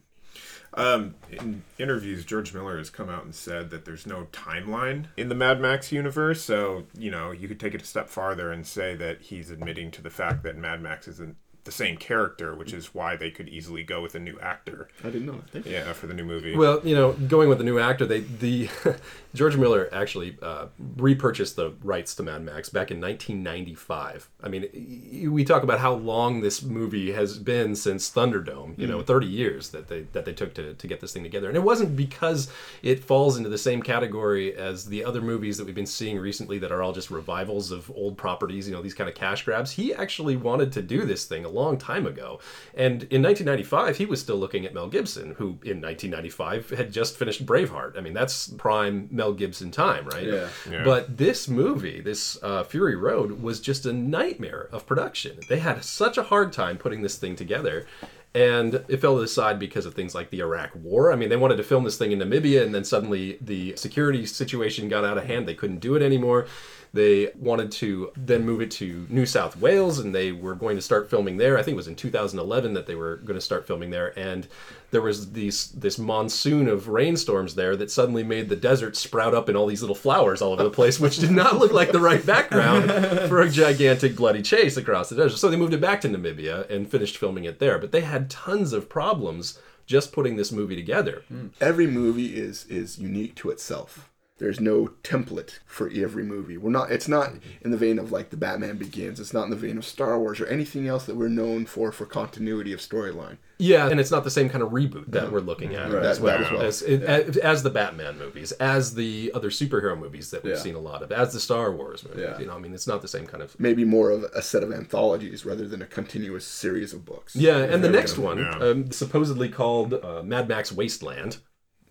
Um, 0.75 1.15
in 1.31 1.63
interviews, 1.79 2.23
George 2.23 2.53
Miller 2.53 2.77
has 2.77 2.91
come 2.91 3.09
out 3.09 3.25
and 3.25 3.33
said 3.33 3.71
that 3.71 3.83
there's 3.83 4.05
no 4.05 4.27
timeline 4.31 5.05
in 5.17 5.27
the 5.27 5.35
Mad 5.35 5.59
Max 5.59 5.91
universe. 5.91 6.43
So, 6.43 6.83
you 6.95 7.09
know, 7.09 7.31
you 7.31 7.47
could 7.47 7.59
take 7.59 7.73
it 7.73 7.81
a 7.81 7.85
step 7.85 8.09
farther 8.09 8.51
and 8.51 8.65
say 8.65 8.95
that 8.95 9.21
he's 9.21 9.49
admitting 9.49 9.89
to 9.89 10.03
the 10.03 10.11
fact 10.11 10.43
that 10.43 10.55
Mad 10.55 10.83
Max 10.83 11.07
isn't 11.07 11.35
the 11.63 11.71
same 11.71 11.97
character, 11.97 12.55
which 12.55 12.73
is 12.73 12.93
why 12.93 13.15
they 13.15 13.29
could 13.29 13.47
easily 13.47 13.83
go 13.83 14.01
with 14.01 14.15
a 14.15 14.19
new 14.19 14.39
actor. 14.39 14.87
I 15.03 15.09
didn't 15.09 15.27
know 15.27 15.33
that. 15.33 15.49
Thank 15.49 15.65
you. 15.67 15.73
Yeah, 15.73 15.93
for 15.93 16.07
the 16.07 16.13
new 16.13 16.25
movie. 16.25 16.55
Well, 16.55 16.81
you 16.83 16.95
know, 16.95 17.13
going 17.13 17.49
with 17.49 17.59
the 17.59 17.63
new 17.63 17.77
actor, 17.77 18.05
they 18.05 18.21
the 18.21 18.69
George 19.33 19.57
Miller 19.57 19.87
actually 19.91 20.37
uh, 20.41 20.67
repurchased 20.97 21.55
the 21.55 21.73
rights 21.83 22.15
to 22.15 22.23
Mad 22.23 22.43
Max 22.43 22.69
back 22.69 22.89
in 22.89 22.99
1995. 22.99 24.29
I 24.43 24.49
mean, 24.49 25.29
we 25.31 25.43
talk 25.43 25.63
about 25.63 25.79
how 25.79 25.93
long 25.93 26.41
this 26.41 26.63
movie 26.63 27.11
has 27.11 27.37
been 27.37 27.75
since 27.75 28.09
Thunderdome. 28.09 28.77
You 28.77 28.87
know, 28.87 29.01
30 29.01 29.27
years 29.27 29.69
that 29.69 29.87
they 29.87 30.01
that 30.13 30.25
they 30.25 30.33
took 30.33 30.53
to 30.55 30.73
to 30.73 30.87
get 30.87 30.99
this 30.99 31.13
thing 31.13 31.23
together, 31.23 31.47
and 31.47 31.55
it 31.55 31.63
wasn't 31.63 31.95
because 31.95 32.51
it 32.81 33.03
falls 33.03 33.37
into 33.37 33.49
the 33.49 33.57
same 33.57 33.83
category 33.83 34.55
as 34.55 34.85
the 34.85 35.05
other 35.05 35.21
movies 35.21 35.57
that 35.57 35.65
we've 35.65 35.75
been 35.75 35.85
seeing 35.85 36.17
recently 36.17 36.57
that 36.59 36.71
are 36.71 36.81
all 36.81 36.93
just 36.93 37.11
revivals 37.11 37.71
of 37.71 37.91
old 37.91 38.17
properties. 38.17 38.67
You 38.67 38.73
know, 38.73 38.81
these 38.81 38.95
kind 38.95 39.09
of 39.09 39.15
cash 39.15 39.45
grabs. 39.45 39.71
He 39.71 39.93
actually 39.93 40.35
wanted 40.35 40.71
to 40.73 40.81
do 40.81 41.05
this 41.05 41.25
thing 41.25 41.45
a 41.45 41.50
long 41.51 41.77
time 41.77 42.05
ago, 42.05 42.39
and 42.73 43.03
in 43.03 43.21
1995 43.21 43.97
he 43.97 44.05
was 44.05 44.19
still 44.19 44.37
looking 44.37 44.65
at 44.65 44.73
Mel 44.73 44.87
Gibson, 44.87 45.35
who 45.35 45.59
in 45.63 45.81
1995 45.81 46.71
had 46.71 46.91
just 46.91 47.17
finished 47.17 47.45
Braveheart. 47.45 47.97
I 47.97 48.01
mean, 48.01 48.13
that's 48.13 48.47
prime 48.47 49.07
Mel 49.11 49.33
Gibson 49.33 49.71
time, 49.71 50.07
right? 50.07 50.27
Yeah. 50.27 50.47
Yeah. 50.69 50.83
But 50.83 51.17
this 51.17 51.47
movie, 51.47 52.01
this 52.01 52.41
uh, 52.41 52.63
Fury 52.63 52.95
Road, 52.95 53.41
was 53.41 53.59
just 53.59 53.85
a 53.85 53.93
nightmare 53.93 54.69
of 54.71 54.85
production. 54.85 55.39
They 55.47 55.59
had 55.59 55.83
such 55.83 56.17
a 56.17 56.23
hard 56.23 56.53
time 56.53 56.77
putting 56.77 57.01
this 57.01 57.17
thing 57.17 57.35
together. 57.35 57.85
And 58.33 58.85
it 58.87 59.01
fell 59.01 59.15
to 59.15 59.21
the 59.21 59.27
side 59.27 59.59
because 59.59 59.85
of 59.85 59.93
things 59.93 60.15
like 60.15 60.29
the 60.29 60.39
Iraq 60.39 60.73
War. 60.73 61.11
I 61.11 61.17
mean, 61.17 61.27
they 61.27 61.35
wanted 61.35 61.57
to 61.57 61.63
film 61.63 61.83
this 61.83 61.97
thing 61.97 62.13
in 62.13 62.19
Namibia, 62.19 62.63
and 62.63 62.73
then 62.73 62.85
suddenly 62.85 63.37
the 63.41 63.75
security 63.75 64.25
situation 64.25 64.87
got 64.87 65.03
out 65.03 65.17
of 65.17 65.25
hand. 65.25 65.49
They 65.49 65.53
couldn't 65.53 65.79
do 65.79 65.95
it 65.95 66.01
anymore. 66.01 66.47
They 66.93 67.31
wanted 67.39 67.71
to 67.73 68.11
then 68.17 68.45
move 68.45 68.61
it 68.61 68.69
to 68.71 69.07
New 69.09 69.25
South 69.25 69.55
Wales, 69.55 69.99
and 69.99 70.13
they 70.13 70.33
were 70.33 70.55
going 70.55 70.75
to 70.75 70.81
start 70.81 71.09
filming 71.09 71.37
there. 71.37 71.57
I 71.57 71.63
think 71.63 71.73
it 71.73 71.77
was 71.77 71.87
in 71.87 71.95
2011 71.95 72.73
that 72.73 72.85
they 72.85 72.95
were 72.95 73.17
going 73.17 73.35
to 73.37 73.41
start 73.41 73.65
filming 73.65 73.91
there. 73.91 74.17
And 74.19 74.45
there 74.91 75.01
was 75.01 75.31
these 75.31 75.69
this 75.69 75.97
monsoon 75.97 76.67
of 76.67 76.89
rainstorms 76.89 77.55
there 77.55 77.77
that 77.77 77.91
suddenly 77.91 78.23
made 78.23 78.49
the 78.49 78.57
desert 78.57 78.97
sprout 78.97 79.33
up 79.33 79.47
in 79.47 79.55
all 79.55 79.67
these 79.67 79.81
little 79.81 79.95
flowers 79.95 80.41
all 80.41 80.51
over 80.51 80.63
the 80.63 80.69
place, 80.69 80.99
which 80.99 81.17
did 81.17 81.31
not 81.31 81.57
look 81.59 81.71
like 81.71 81.93
the 81.93 81.99
right 81.99 82.25
background 82.25 82.89
for 83.29 83.41
a 83.41 83.49
gigantic 83.49 84.17
bloody 84.17 84.41
chase 84.41 84.75
across 84.75 85.07
the 85.07 85.15
desert. 85.15 85.37
So 85.37 85.49
they 85.49 85.55
moved 85.55 85.73
it 85.73 85.81
back 85.81 86.01
to 86.01 86.09
Namibia 86.09 86.69
and 86.69 86.91
finished 86.91 87.17
filming 87.17 87.45
it 87.45 87.59
there. 87.59 87.79
But 87.79 87.93
they 87.93 88.01
had 88.01 88.29
tons 88.29 88.73
of 88.73 88.89
problems 88.89 89.57
just 89.85 90.11
putting 90.11 90.35
this 90.35 90.51
movie 90.51 90.75
together. 90.75 91.23
Hmm. 91.29 91.47
every 91.61 91.87
movie 91.87 92.37
is 92.37 92.65
is 92.65 92.99
unique 92.99 93.35
to 93.35 93.49
itself. 93.49 94.10
There's 94.41 94.59
no 94.59 94.87
template 95.03 95.59
for 95.67 95.87
every 95.95 96.23
movie. 96.23 96.57
We're 96.57 96.71
not. 96.71 96.91
It's 96.91 97.07
not 97.07 97.31
in 97.61 97.69
the 97.69 97.77
vein 97.77 97.99
of 97.99 98.11
like 98.11 98.31
the 98.31 98.37
Batman 98.37 98.77
Begins. 98.77 99.19
It's 99.19 99.33
not 99.33 99.43
in 99.43 99.51
the 99.51 99.55
vein 99.55 99.77
of 99.77 99.85
Star 99.85 100.17
Wars 100.19 100.41
or 100.41 100.47
anything 100.47 100.87
else 100.87 101.05
that 101.05 101.15
we're 101.15 101.27
known 101.29 101.67
for 101.67 101.91
for 101.91 102.07
continuity 102.07 102.73
of 102.73 102.79
storyline. 102.79 103.37
Yeah, 103.59 103.87
and 103.89 103.99
it's 103.99 104.09
not 104.09 104.23
the 104.23 104.31
same 104.31 104.49
kind 104.49 104.63
of 104.63 104.71
reboot 104.71 105.11
that 105.11 105.31
we're 105.31 105.39
looking 105.41 105.75
at 105.75 105.91
Right. 105.93 106.03
as 106.03 106.17
That- 106.17 106.23
well, 106.23 106.37
that 106.39 106.45
as 106.47 106.51
well. 106.51 106.61
As, 106.63 106.81
as, 106.81 107.37
as 107.37 107.61
the 107.61 107.69
Batman 107.69 108.17
movies, 108.17 108.51
as 108.53 108.95
the 108.95 109.31
other 109.35 109.51
superhero 109.51 109.95
movies 109.95 110.31
that 110.31 110.43
we've 110.43 110.55
Yeah. 110.55 110.59
seen 110.59 110.73
a 110.73 110.79
lot 110.79 111.03
of, 111.03 111.11
as 111.11 111.31
the 111.33 111.39
Star 111.39 111.71
Wars 111.71 112.03
movies. 112.03 112.21
Yeah. 112.23 112.39
You 112.39 112.47
know, 112.47 112.55
I 112.55 112.59
mean, 112.59 112.73
it's 112.73 112.87
not 112.87 113.03
the 113.03 113.07
same 113.07 113.27
kind 113.27 113.43
of. 113.43 113.55
Maybe 113.59 113.85
more 113.85 114.09
of 114.09 114.23
a 114.33 114.41
set 114.41 114.63
of 114.63 114.71
anthologies 114.71 115.45
rather 115.45 115.67
than 115.67 115.83
a 115.83 115.85
continuous 115.85 116.43
series 116.47 116.91
of 116.91 117.05
books. 117.05 117.35
Yeah, 117.35 117.59
and 117.59 117.83
the 117.83 117.89
next 117.91 118.17
one, 118.17 118.39
Yeah. 118.39 118.57
um, 118.57 118.91
supposedly 118.91 119.47
called 119.49 119.93
uh, 119.93 120.23
Mad 120.23 120.47
Max 120.47 120.71
Wasteland, 120.71 121.37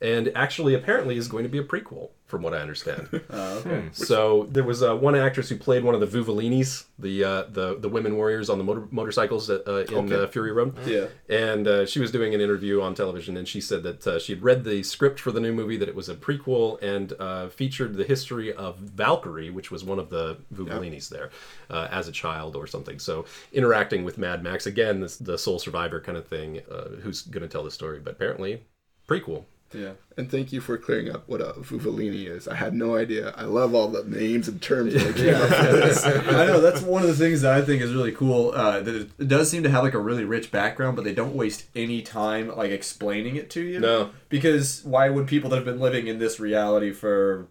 and 0.01 0.33
actually 0.35 0.75
apparently 0.75 1.17
is 1.17 1.29
going 1.29 1.43
to 1.45 1.49
be 1.51 1.59
a 1.59 1.65
prequel, 1.65 2.11
from 2.27 2.43
what 2.43 2.55
I 2.55 2.59
understand. 2.59 3.09
Oh, 3.33 3.59
okay. 3.59 3.89
So 3.93 4.49
there 4.51 4.65
was 4.65 4.83
uh, 4.83 4.97
one 4.97 5.15
actress 5.15 5.49
who 5.49 5.57
played 5.57 5.85
one 5.85 5.95
of 5.95 6.01
the 6.01 6.07
Vuvalinis, 6.07 6.85
the 6.99 7.25
uh, 7.25 7.43
the 7.49 7.79
the 7.79 7.89
women 7.89 8.17
warriors 8.17 8.51
on 8.51 8.59
the 8.59 8.65
motor- 8.65 8.89
motorcycles 8.91 9.49
at, 9.51 9.67
uh, 9.69 9.85
in 9.85 10.13
uh, 10.13 10.27
Fury 10.27 10.53
Road. 10.53 10.77
Yeah. 10.87 11.07
And 11.29 11.69
uh, 11.69 11.87
she 11.87 12.01
was 12.01 12.11
doing 12.11 12.35
an 12.35 12.41
interview 12.41 12.81
on 12.83 12.95
television, 12.95 13.37
and 13.37 13.47
she 13.47 13.61
said 13.61 13.83
that 13.85 14.07
uh, 14.07 14.19
she 14.19 14.33
had 14.33 14.43
read 14.43 14.65
the 14.65 14.83
script 14.83 15.21
for 15.21 15.31
the 15.33 15.41
new 15.41 15.53
movie, 15.53 15.77
that 15.77 15.89
it 15.89 15.95
was 15.95 16.09
a 16.09 16.15
prequel, 16.15 16.83
and 16.83 17.13
uh, 17.21 17.49
featured 17.49 17.95
the 17.95 18.05
history 18.05 18.53
of 18.53 18.79
Valkyrie, 18.79 19.51
which 19.51 19.71
was 19.71 19.85
one 19.85 19.99
of 19.99 20.11
the 20.11 20.39
Vuvalinis 20.53 21.09
there, 21.09 21.31
uh, 21.69 21.89
as 21.91 22.09
a 22.09 22.13
child 22.13 22.57
or 22.57 22.67
something. 22.67 22.99
So 22.99 23.27
interacting 23.53 24.03
with 24.05 24.19
Mad 24.19 24.43
Max 24.43 24.67
again, 24.67 25.01
this, 25.01 25.17
the 25.17 25.39
sole 25.39 25.59
survivor 25.59 26.01
kind 26.01 26.19
of 26.19 26.27
thing, 26.27 26.61
uh, 26.71 26.89
who's 27.03 27.23
going 27.23 27.43
to 27.43 27.49
tell 27.49 27.63
the 27.65 27.71
story. 27.71 28.01
But 28.01 28.13
apparently, 28.15 28.65
prequel. 29.09 29.45
Yeah. 29.73 29.93
And 30.17 30.31
thank 30.31 30.53
you 30.53 30.61
for 30.61 30.77
clearing 30.77 31.11
up 31.11 31.29
what 31.29 31.41
a 31.41 31.53
Vuvalini 31.55 32.27
is. 32.27 32.49
I 32.49 32.57
had 32.57 32.75
no 32.75 32.97
idea. 32.97 33.33
I 33.37 33.45
love 33.45 33.75
all 33.75 33.89
the 33.89 34.05
names 34.05 34.49
and 34.49 34.61
terms 34.61 34.95
that 34.95 35.17
came 35.17 35.35
up 35.35 35.49
with. 35.49 36.29
I 36.35 36.47
know 36.47 36.61
that's 36.61 36.83
one 36.83 37.03
of 37.03 37.09
the 37.09 37.15
things 37.15 37.43
that 37.43 37.55
I 37.55 37.63
think 37.63 37.81
is 37.81 37.95
really 37.95 38.13
cool. 38.13 38.51
Uh, 38.51 38.81
that 38.81 38.95
it, 38.95 39.11
it 39.19 39.29
does 39.29 39.49
seem 39.51 39.63
to 39.63 39.71
have 39.71 39.85
like 39.85 39.95
a 39.95 39.99
really 39.99 40.25
rich 40.25 40.51
background, 40.51 40.97
but 40.97 41.05
they 41.05 41.15
don't 41.15 41.35
waste 41.35 41.67
any 41.77 42.03
time 42.03 42.55
like 42.57 42.71
explaining 42.71 43.37
it 43.37 43.49
to 43.51 43.63
you. 43.63 43.81
No. 43.81 44.11
because 44.29 44.83
why 44.85 45.09
would 45.09 45.27
people 45.27 45.51
that 45.51 45.57
have 45.57 45.65
been 45.65 45.81
living 45.81 46.07
in 46.09 46.19
this 46.19 46.41
reality 46.41 46.93
for 46.93 47.47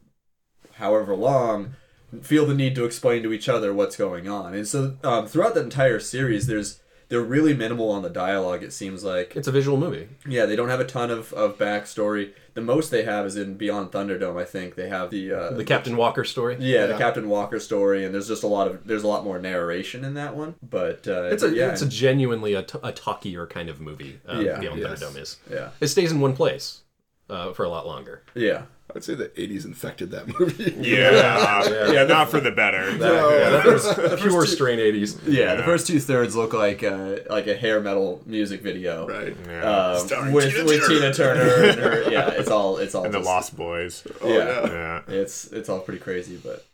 however 0.74 1.16
long 1.16 1.76
feel 2.22 2.46
the 2.46 2.56
need 2.56 2.74
to 2.76 2.86
explain 2.86 3.22
to 3.24 3.32
each 3.32 3.48
other 3.48 3.74
what's 3.74 3.96
going 3.96 4.28
on? 4.28 4.54
And 4.54 4.68
so 4.68 4.98
um, 5.04 5.26
throughout 5.26 5.54
the 5.54 5.62
entire 5.64 6.00
series, 6.00 6.48
there's 6.48 6.79
they're 7.10 7.22
really 7.22 7.54
minimal 7.54 7.90
on 7.92 8.02
the 8.04 8.10
dialogue. 8.10 8.64
It 8.64 8.72
seems 8.72 9.04
like 9.04 9.36
It's 9.36 9.48
a 9.48 9.52
visual 9.52 9.78
movie. 9.78 10.08
yeah, 10.28 10.46
they 10.46 10.56
don't 10.56 10.70
have 10.70 10.80
a 10.80 10.86
ton 10.86 11.10
of, 11.12 11.34
of 11.34 11.58
backstory. 11.58 12.34
The 12.54 12.62
most 12.62 12.92
they 12.92 13.04
have 13.04 13.26
is 13.26 13.36
in 13.36 13.56
Beyond 13.56 13.92
Thunderdome. 13.92 14.40
I 14.40 14.46
think 14.46 14.76
they 14.76 14.90
have 14.90 15.10
the 15.12 15.32
uh, 15.34 15.50
The 15.52 15.64
Captain 15.64 15.96
Walker 15.98 16.24
story. 16.24 16.58
yeah, 16.60 16.86
the 16.88 16.98
Captain 16.98 17.28
Walker 17.30 17.60
story, 17.60 18.04
and 18.06 18.14
there's 18.14 18.28
just 18.28 18.44
a 18.44 18.48
lot 18.48 18.68
of 18.68 18.86
there's 18.86 19.04
a 19.04 19.08
lot 19.08 19.24
more 19.24 19.40
narration 19.40 20.04
in 20.04 20.14
that 20.16 20.36
one. 20.36 20.56
But 20.62 21.08
uh, 21.08 21.24
It's 21.32 21.44
a 21.44 21.50
yeah, 21.56 21.72
it's 21.72 21.82
a 21.82 21.88
genuinely 21.90 22.54
a, 22.54 22.64
t- 22.64 22.80
a 22.84 22.92
talkier 22.92 23.50
kind 23.50 23.70
of 23.70 23.80
movie. 23.80 24.20
Uh, 24.28 24.40
Yeah, 24.40 24.60
Beyond 24.60 24.80
yes. 24.80 25.02
Thunderdome 25.04 25.18
is. 25.22 25.38
yeah, 25.50 25.70
It 25.80 25.88
stays 25.88 26.12
in 26.12 26.20
one 26.20 26.36
place 26.36 26.82
uh, 27.30 27.54
for 27.54 27.64
a 27.64 27.70
lot 27.70 27.88
longer. 27.88 28.24
yeah, 28.36 28.64
I'd 28.96 29.04
say 29.04 29.14
the 29.14 29.30
80s 29.30 29.66
infected 29.66 30.10
that 30.12 30.28
movie. 30.40 30.74
yeah, 30.80 31.92
yeah, 31.92 32.04
not 32.06 32.30
for 32.32 32.40
the 32.40 32.52
better. 32.52 32.90
yeah, 32.92 33.50
that 33.52 33.66
was 33.66 34.20
pure 34.22 34.46
strain 34.48 34.80
'80s. 34.80 35.20
yeah. 35.28 35.56
The 35.56 35.64
first 35.64 35.86
two 35.88 36.00
thirds 36.00 36.36
look 36.36 36.54
like 36.54 36.82
uh, 36.84 37.18
like 37.30 37.46
a 37.48 37.56
hair 37.56 37.80
metal 37.82 38.22
music 38.26 38.62
video, 38.62 39.08
Right. 39.08 39.36
Yeah. 39.48 39.62
Um, 39.94 40.08
Starring 40.08 40.34
with 40.34 40.52
Tina 40.54 40.66
with 40.66 40.82
Turner. 40.88 41.00
Tina 41.00 41.14
Turner. 41.14 41.70
and 41.70 41.80
her- 41.80 42.10
yeah, 42.12 42.30
it's 42.32 42.50
all 42.50 42.78
it's 42.78 42.96
all 42.96 43.06
and 43.06 43.14
the 43.14 43.20
Lost 43.20 43.56
Boys. 43.56 44.06
yeah. 44.24 44.66
Yeah. 44.68 45.02
It's 45.08 45.46
it's 45.52 45.70
all 45.70 45.80
pretty 45.82 46.00
crazy, 46.00 46.38
but 46.44 46.66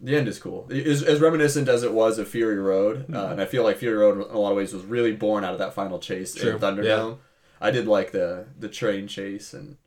the 0.00 0.14
end 0.16 0.28
is 0.28 0.38
cool. 0.38 0.68
It 0.70 0.86
is 0.86 1.02
as 1.02 1.20
reminiscent 1.20 1.68
as 1.68 1.82
it 1.82 1.92
was 1.92 2.18
of 2.18 2.28
Fury 2.28 2.58
Road, 2.58 3.12
uh, 3.12 3.26
and 3.28 3.40
I 3.40 3.46
feel 3.46 3.64
like 3.64 3.78
Fury 3.78 3.96
Road 3.96 4.16
in 4.16 4.20
a 4.34 4.38
lot 4.38 4.50
of 4.50 4.56
ways 4.56 4.72
was 4.72 4.84
really 4.84 5.12
born 5.12 5.42
out 5.42 5.52
of 5.54 5.58
that 5.58 5.74
final 5.74 5.98
chase 5.98 6.36
Sure, 6.36 6.52
in 6.52 6.58
Thunderdome. 6.60 7.18
I 7.60 7.70
did 7.72 7.88
like 7.88 8.12
the 8.12 8.46
the 8.58 8.68
train 8.68 9.08
chase 9.08 9.52
and 9.54 9.78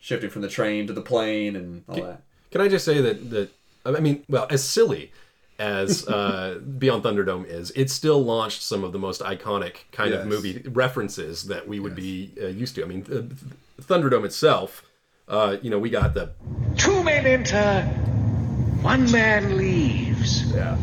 shifting 0.00 0.30
from 0.30 0.42
the 0.42 0.48
train 0.48 0.86
to 0.88 0.92
the 0.92 1.02
plane 1.02 1.54
and 1.54 1.84
all 1.88 2.02
that. 2.02 2.22
Can 2.50 2.60
I 2.60 2.68
just 2.68 2.84
say 2.84 3.00
that 3.00 3.30
that 3.30 3.50
I 3.84 4.00
mean, 4.00 4.24
well, 4.28 4.46
as 4.50 4.64
silly 4.64 5.12
as 5.58 6.06
uh, 6.08 6.58
Beyond 6.78 7.04
Thunderdome 7.04 7.46
is, 7.46 7.70
it 7.72 7.90
still 7.90 8.22
launched 8.22 8.62
some 8.62 8.82
of 8.82 8.92
the 8.92 8.98
most 8.98 9.20
iconic 9.20 9.90
kind 9.92 10.12
of 10.12 10.26
movie 10.26 10.62
references 10.70 11.44
that 11.44 11.68
we 11.68 11.78
would 11.78 11.94
be 11.94 12.32
uh, 12.42 12.46
used 12.46 12.74
to. 12.74 12.82
I 12.82 12.86
mean, 12.86 13.04
uh, 13.10 13.82
Thunderdome 13.82 14.24
itself. 14.24 14.84
Uh, 15.28 15.58
you 15.62 15.70
know, 15.70 15.78
we 15.78 15.90
got 15.90 16.14
the 16.14 16.32
Two 16.76 17.04
men 17.04 17.24
enter, 17.24 17.82
one 18.82 19.08
man 19.12 19.56
leaves. 19.56 20.50
Yeah, 20.52 20.76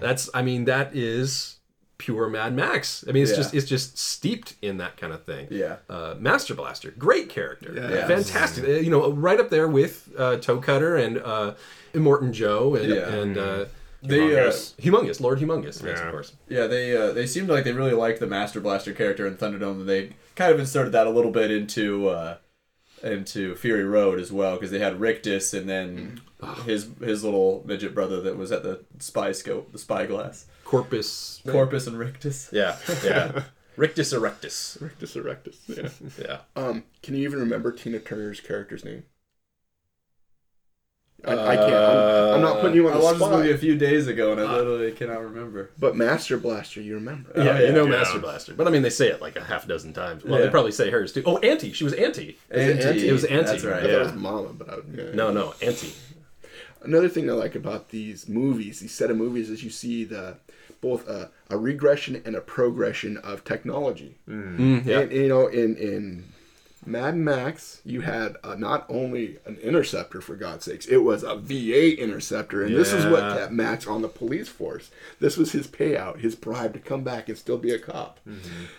that's 0.00 0.28
I 0.34 0.42
mean 0.42 0.66
that 0.66 0.94
is 0.94 1.56
pure 1.98 2.28
Mad 2.28 2.54
Max. 2.54 3.04
I 3.08 3.12
mean 3.12 3.22
it's 3.24 3.32
Yeah. 3.32 3.38
just 3.38 3.54
it's 3.54 3.66
just 3.66 3.98
steeped 3.98 4.54
in 4.62 4.78
that 4.78 4.96
kind 4.96 5.12
of 5.12 5.24
thing. 5.24 5.48
yeah, 5.50 5.76
Uh, 5.90 6.14
Master 6.18 6.54
Blaster, 6.54 6.92
great 6.92 7.28
character, 7.28 7.72
Yeah. 7.74 8.06
fantastic. 8.06 8.64
Uh, 8.64 8.70
You 8.72 8.90
know, 8.90 9.12
right 9.12 9.38
up 9.40 9.50
there 9.50 9.66
with 9.68 10.08
uh, 10.16 10.36
Toe 10.36 10.58
Cutter 10.58 10.96
and 10.96 11.18
uh, 11.18 11.54
Immortan 11.94 12.32
Joe 12.32 12.74
and 12.76 12.88
Yeah. 12.94 13.08
and 13.08 13.36
uh, 13.36 13.64
they 14.02 14.20
uh, 14.38 14.50
Humongous. 14.50 14.74
Humongous, 14.76 15.20
Lord 15.20 15.40
Humongous, 15.40 15.82
yes, 15.82 15.98
Yeah. 15.98 16.04
of 16.06 16.12
course. 16.12 16.32
yeah 16.48 16.66
they 16.68 16.96
uh, 16.96 17.12
they 17.12 17.26
seemed 17.26 17.48
like 17.48 17.64
they 17.64 17.72
really 17.72 17.92
liked 17.94 18.20
the 18.20 18.28
Master 18.28 18.60
Blaster 18.60 18.92
character 18.92 19.26
in 19.26 19.34
Thunderdome. 19.36 19.80
and 19.80 19.88
They 19.88 20.10
kind 20.36 20.52
of 20.52 20.60
inserted 20.60 20.92
that 20.92 21.08
a 21.08 21.10
little 21.10 21.32
bit 21.32 21.50
into 21.50 22.08
uh, 22.08 22.36
into 23.02 23.54
Fury 23.56 23.84
Road 23.84 24.20
as 24.20 24.30
well 24.32 24.54
because 24.54 24.70
they 24.70 24.78
had 24.78 25.00
Rictus 25.00 25.52
and 25.52 25.68
then 25.68 26.20
his 26.64 26.88
his 27.00 27.24
little 27.24 27.62
midget 27.66 27.94
brother 27.94 28.20
that 28.22 28.36
was 28.36 28.52
at 28.52 28.62
the 28.62 28.84
spy 28.98 29.32
scope, 29.32 29.72
the 29.72 29.78
spyglass. 29.78 30.46
Corpus. 30.64 31.40
Corpus 31.48 31.86
and 31.86 31.98
Rictus. 31.98 32.50
Yeah, 32.52 32.76
yeah. 33.04 33.42
Rictus 33.76 34.12
erectus. 34.12 34.80
Rectus 34.82 35.14
erectus. 35.14 35.56
Yeah. 35.68 35.88
Yeah. 36.24 36.38
Um, 36.56 36.84
can 37.02 37.14
you 37.14 37.22
even 37.22 37.38
remember 37.38 37.70
Tina 37.72 38.00
Turner's 38.00 38.40
character's 38.40 38.84
name? 38.84 39.04
I, 41.24 41.32
I 41.32 41.56
can't. 41.56 41.74
I'm, 41.74 42.34
I'm 42.34 42.40
not 42.42 42.60
putting 42.60 42.76
you 42.76 42.86
on 42.86 42.94
I 42.94 42.98
the 42.98 43.02
watched 43.02 43.18
this 43.18 43.26
spot. 43.26 43.38
movie 43.38 43.50
a 43.50 43.58
few 43.58 43.76
days 43.76 44.06
ago 44.06 44.32
and 44.32 44.40
I 44.40 44.44
literally 44.56 44.92
cannot 44.92 45.20
remember. 45.22 45.70
But 45.76 45.96
Master 45.96 46.36
Blaster, 46.38 46.80
you 46.80 46.94
remember? 46.94 47.32
Yeah, 47.36 47.58
Oh, 47.58 47.64
you 47.66 47.72
know 47.72 47.84
yeah. 47.86 47.90
Master 47.90 48.20
Blaster. 48.20 48.54
But 48.54 48.68
I 48.68 48.70
mean, 48.70 48.82
they 48.82 48.90
say 48.90 49.08
it 49.08 49.20
like 49.20 49.34
a 49.34 49.42
half 49.42 49.66
dozen 49.66 49.92
times. 49.92 50.24
Well, 50.24 50.38
they 50.38 50.48
probably 50.48 50.70
say 50.70 50.90
hers 50.90 51.12
too. 51.12 51.24
Oh, 51.26 51.38
Auntie. 51.38 51.72
She 51.72 51.82
was 51.82 51.92
Auntie. 51.94 52.38
it 52.50 52.84
Auntie? 52.86 53.08
It 53.08 53.12
was 53.12 53.24
Auntie. 53.24 53.46
That's 53.50 53.64
right. 53.64 53.78
I 53.78 53.80
thought 53.82 53.90
it 53.90 53.98
was 54.00 54.12
Mama, 54.14 54.52
but 54.52 54.70
I 54.70 54.76
would. 54.76 54.94
Yeah, 54.96 55.14
No, 55.14 55.32
no, 55.32 55.54
Auntie. 55.60 55.92
Another 56.82 57.08
thing 57.08 57.28
I 57.28 57.34
like 57.34 57.54
about 57.54 57.90
these 57.90 58.28
movies, 58.28 58.80
these 58.80 58.94
set 58.94 59.10
of 59.10 59.16
movies, 59.16 59.50
is 59.50 59.64
you 59.64 59.70
see 59.70 60.04
the 60.04 60.36
both 60.80 61.08
a, 61.08 61.30
a 61.50 61.56
regression 61.56 62.22
and 62.24 62.36
a 62.36 62.40
progression 62.40 63.16
of 63.18 63.44
technology. 63.44 64.16
Mm, 64.28 64.84
yeah. 64.84 65.00
And 65.00 65.12
you 65.12 65.28
know, 65.28 65.46
in 65.46 65.76
in 65.76 66.24
Mad 66.86 67.16
Max, 67.16 67.80
you 67.84 68.02
had 68.02 68.36
uh, 68.42 68.54
not 68.54 68.86
only 68.88 69.38
an 69.44 69.56
interceptor 69.56 70.20
for 70.20 70.36
God's 70.36 70.64
sakes, 70.64 70.86
it 70.86 70.98
was 70.98 71.22
a 71.22 71.36
V8 71.36 71.98
interceptor, 71.98 72.62
and 72.62 72.74
this 72.74 72.92
is 72.92 73.04
what 73.06 73.36
kept 73.36 73.52
Max 73.52 73.86
on 73.86 74.02
the 74.02 74.08
police 74.08 74.48
force. 74.48 74.90
This 75.20 75.36
was 75.36 75.52
his 75.52 75.66
payout, 75.66 76.20
his 76.20 76.34
bribe 76.34 76.72
to 76.74 76.78
come 76.78 77.02
back 77.04 77.28
and 77.28 77.36
still 77.36 77.58
be 77.58 77.72
a 77.72 77.78
cop. 77.78 78.20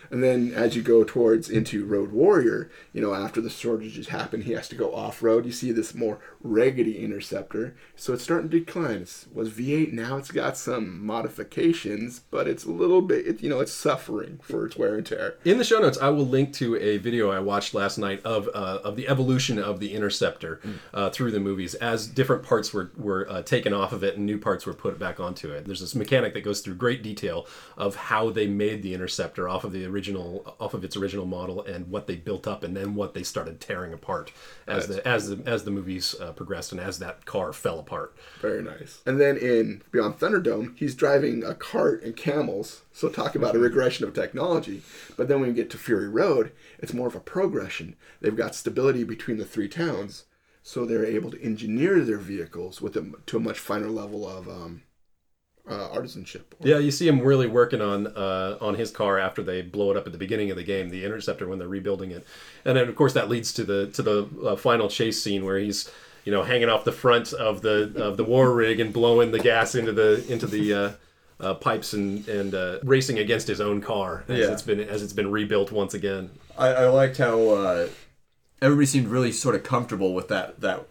And 0.09 0.23
then 0.23 0.53
as 0.53 0.75
you 0.75 0.81
go 0.81 1.03
towards 1.03 1.49
into 1.49 1.85
Road 1.85 2.11
Warrior, 2.11 2.71
you 2.93 3.01
know, 3.01 3.13
after 3.13 3.41
the 3.41 3.49
shortages 3.49 4.07
happen, 4.07 4.41
he 4.41 4.53
has 4.53 4.67
to 4.69 4.75
go 4.75 4.93
off 4.93 5.21
road. 5.21 5.45
You 5.45 5.51
see 5.51 5.71
this 5.71 5.93
more 5.93 6.19
raggedy 6.41 6.99
interceptor, 7.03 7.75
so 7.95 8.13
it's 8.13 8.23
starting 8.23 8.49
to 8.49 8.59
decline. 8.59 9.01
It 9.01 9.27
was 9.33 9.49
V8 9.49 9.93
now; 9.93 10.17
it's 10.17 10.31
got 10.31 10.57
some 10.57 11.05
modifications, 11.05 12.21
but 12.31 12.47
it's 12.47 12.65
a 12.65 12.71
little 12.71 13.01
bit, 13.01 13.27
it, 13.27 13.43
you 13.43 13.49
know, 13.49 13.59
it's 13.59 13.73
suffering 13.73 14.39
for 14.41 14.65
its 14.65 14.77
wear 14.77 14.95
and 14.95 15.05
tear. 15.05 15.35
In 15.45 15.57
the 15.57 15.63
show 15.63 15.79
notes, 15.79 15.97
I 16.01 16.09
will 16.09 16.25
link 16.25 16.53
to 16.53 16.75
a 16.77 16.97
video 16.97 17.29
I 17.29 17.39
watched 17.39 17.73
last 17.73 17.88
night 17.97 18.21
of 18.25 18.47
uh, 18.53 18.79
of 18.83 18.95
the 18.95 19.07
evolution 19.07 19.59
of 19.59 19.79
the 19.79 19.93
Interceptor 19.93 20.61
uh, 20.93 21.09
through 21.09 21.31
the 21.31 21.39
movies 21.39 21.75
as 21.75 22.07
different 22.07 22.43
parts 22.43 22.73
were 22.73 22.91
were 22.97 23.27
uh, 23.29 23.41
taken 23.41 23.73
off 23.73 23.91
of 23.91 24.03
it 24.03 24.15
and 24.17 24.25
new 24.25 24.37
parts 24.37 24.65
were 24.65 24.73
put 24.73 24.99
back 24.99 25.19
onto 25.19 25.51
it. 25.51 25.65
There's 25.65 25.81
this 25.81 25.95
mechanic 25.95 26.33
that 26.33 26.41
goes 26.41 26.61
through 26.61 26.75
great 26.75 27.01
detail 27.03 27.47
of 27.77 27.95
how 27.95 28.29
they 28.29 28.47
made 28.47 28.83
the 28.83 28.93
Interceptor 28.93 29.47
off 29.47 29.63
of 29.63 29.71
the 29.71 29.85
original 29.85 30.55
off 30.59 30.73
of 30.73 30.83
its 30.83 30.95
original 30.95 31.25
model 31.25 31.63
and 31.63 31.89
what 31.89 32.07
they 32.07 32.15
built 32.15 32.47
up 32.47 32.63
and 32.63 32.75
then 32.75 32.95
what 32.95 33.13
they 33.13 33.23
started 33.23 33.59
tearing 33.59 33.93
apart 33.93 34.31
as 34.67 34.87
the 34.87 35.07
as 35.07 35.29
the 35.29 35.49
as 35.49 35.63
the 35.63 35.71
movies 35.71 36.15
uh, 36.19 36.31
progressed 36.31 36.71
and 36.71 36.81
as 36.81 36.99
that 36.99 37.25
car 37.25 37.53
fell 37.53 37.79
apart. 37.79 38.15
Very 38.41 38.61
nice. 38.61 39.01
And 39.05 39.19
then 39.19 39.37
in 39.37 39.81
Beyond 39.91 40.19
Thunderdome, 40.19 40.77
he's 40.77 40.95
driving 40.95 41.43
a 41.43 41.55
cart 41.55 42.03
and 42.03 42.15
camels. 42.15 42.81
So 42.91 43.09
talk 43.09 43.35
about 43.35 43.55
a 43.55 43.59
regression 43.59 44.05
of 44.05 44.13
technology. 44.13 44.81
But 45.15 45.27
then 45.27 45.39
when 45.39 45.49
you 45.49 45.55
get 45.55 45.69
to 45.71 45.77
Fury 45.77 46.09
Road, 46.09 46.51
it's 46.79 46.93
more 46.93 47.07
of 47.07 47.15
a 47.15 47.19
progression. 47.19 47.78
They've 48.21 48.35
got 48.35 48.55
stability 48.55 49.03
between 49.03 49.37
the 49.37 49.45
three 49.45 49.67
towns, 49.67 50.25
so 50.63 50.85
they're 50.85 51.05
able 51.05 51.31
to 51.31 51.41
engineer 51.41 52.03
their 52.03 52.17
vehicles 52.17 52.81
with 52.81 52.95
a, 52.95 53.11
to 53.25 53.37
a 53.37 53.39
much 53.39 53.59
finer 53.59 53.89
level 53.89 54.27
of 54.27 54.47
um, 54.47 54.83
uh, 55.67 55.89
artisanship. 55.89 56.43
Yeah, 56.61 56.79
you 56.79 56.91
see 56.91 57.07
him 57.07 57.21
really 57.21 57.47
working 57.47 57.81
on 57.81 58.07
uh, 58.07 58.57
on 58.59 58.75
his 58.75 58.91
car 58.91 59.19
after 59.19 59.43
they 59.43 59.61
blow 59.61 59.91
it 59.91 59.97
up 59.97 60.05
at 60.05 60.11
the 60.11 60.17
beginning 60.17 60.51
of 60.51 60.57
the 60.57 60.63
game, 60.63 60.89
the 60.89 61.05
interceptor 61.05 61.47
when 61.47 61.59
they're 61.59 61.67
rebuilding 61.67 62.11
it, 62.11 62.25
and 62.65 62.77
then 62.77 62.87
of 62.87 62.95
course 62.95 63.13
that 63.13 63.29
leads 63.29 63.53
to 63.53 63.63
the 63.63 63.87
to 63.91 64.01
the 64.01 64.29
uh, 64.45 64.55
final 64.55 64.89
chase 64.89 65.21
scene 65.21 65.45
where 65.45 65.59
he's 65.59 65.89
you 66.25 66.31
know 66.31 66.43
hanging 66.43 66.69
off 66.69 66.85
the 66.85 66.91
front 66.91 67.33
of 67.33 67.61
the 67.61 67.93
of 67.95 68.17
the 68.17 68.23
war 68.23 68.53
rig 68.53 68.79
and 68.79 68.93
blowing 68.93 69.31
the 69.31 69.39
gas 69.39 69.75
into 69.75 69.91
the 69.93 70.25
into 70.31 70.47
the 70.47 70.97
uh, 71.39 71.53
pipes 71.53 71.93
and 71.93 72.27
and 72.27 72.53
uh, 72.53 72.79
racing 72.83 73.17
against 73.19 73.47
his 73.47 73.61
own 73.61 73.81
car 73.81 74.23
as 74.27 74.39
Yeah. 74.39 74.51
it's 74.51 74.61
been 74.61 74.79
as 74.79 75.01
it's 75.01 75.13
been 75.13 75.31
rebuilt 75.31 75.71
once 75.71 75.93
again. 75.93 76.31
I, 76.57 76.67
I 76.69 76.87
liked 76.89 77.17
how 77.17 77.39
uh, 77.49 77.87
everybody 78.61 78.85
seemed 78.85 79.07
really 79.07 79.31
sort 79.31 79.55
of 79.55 79.63
comfortable 79.63 80.13
with 80.13 80.27
that 80.27 80.59
that 80.61 80.87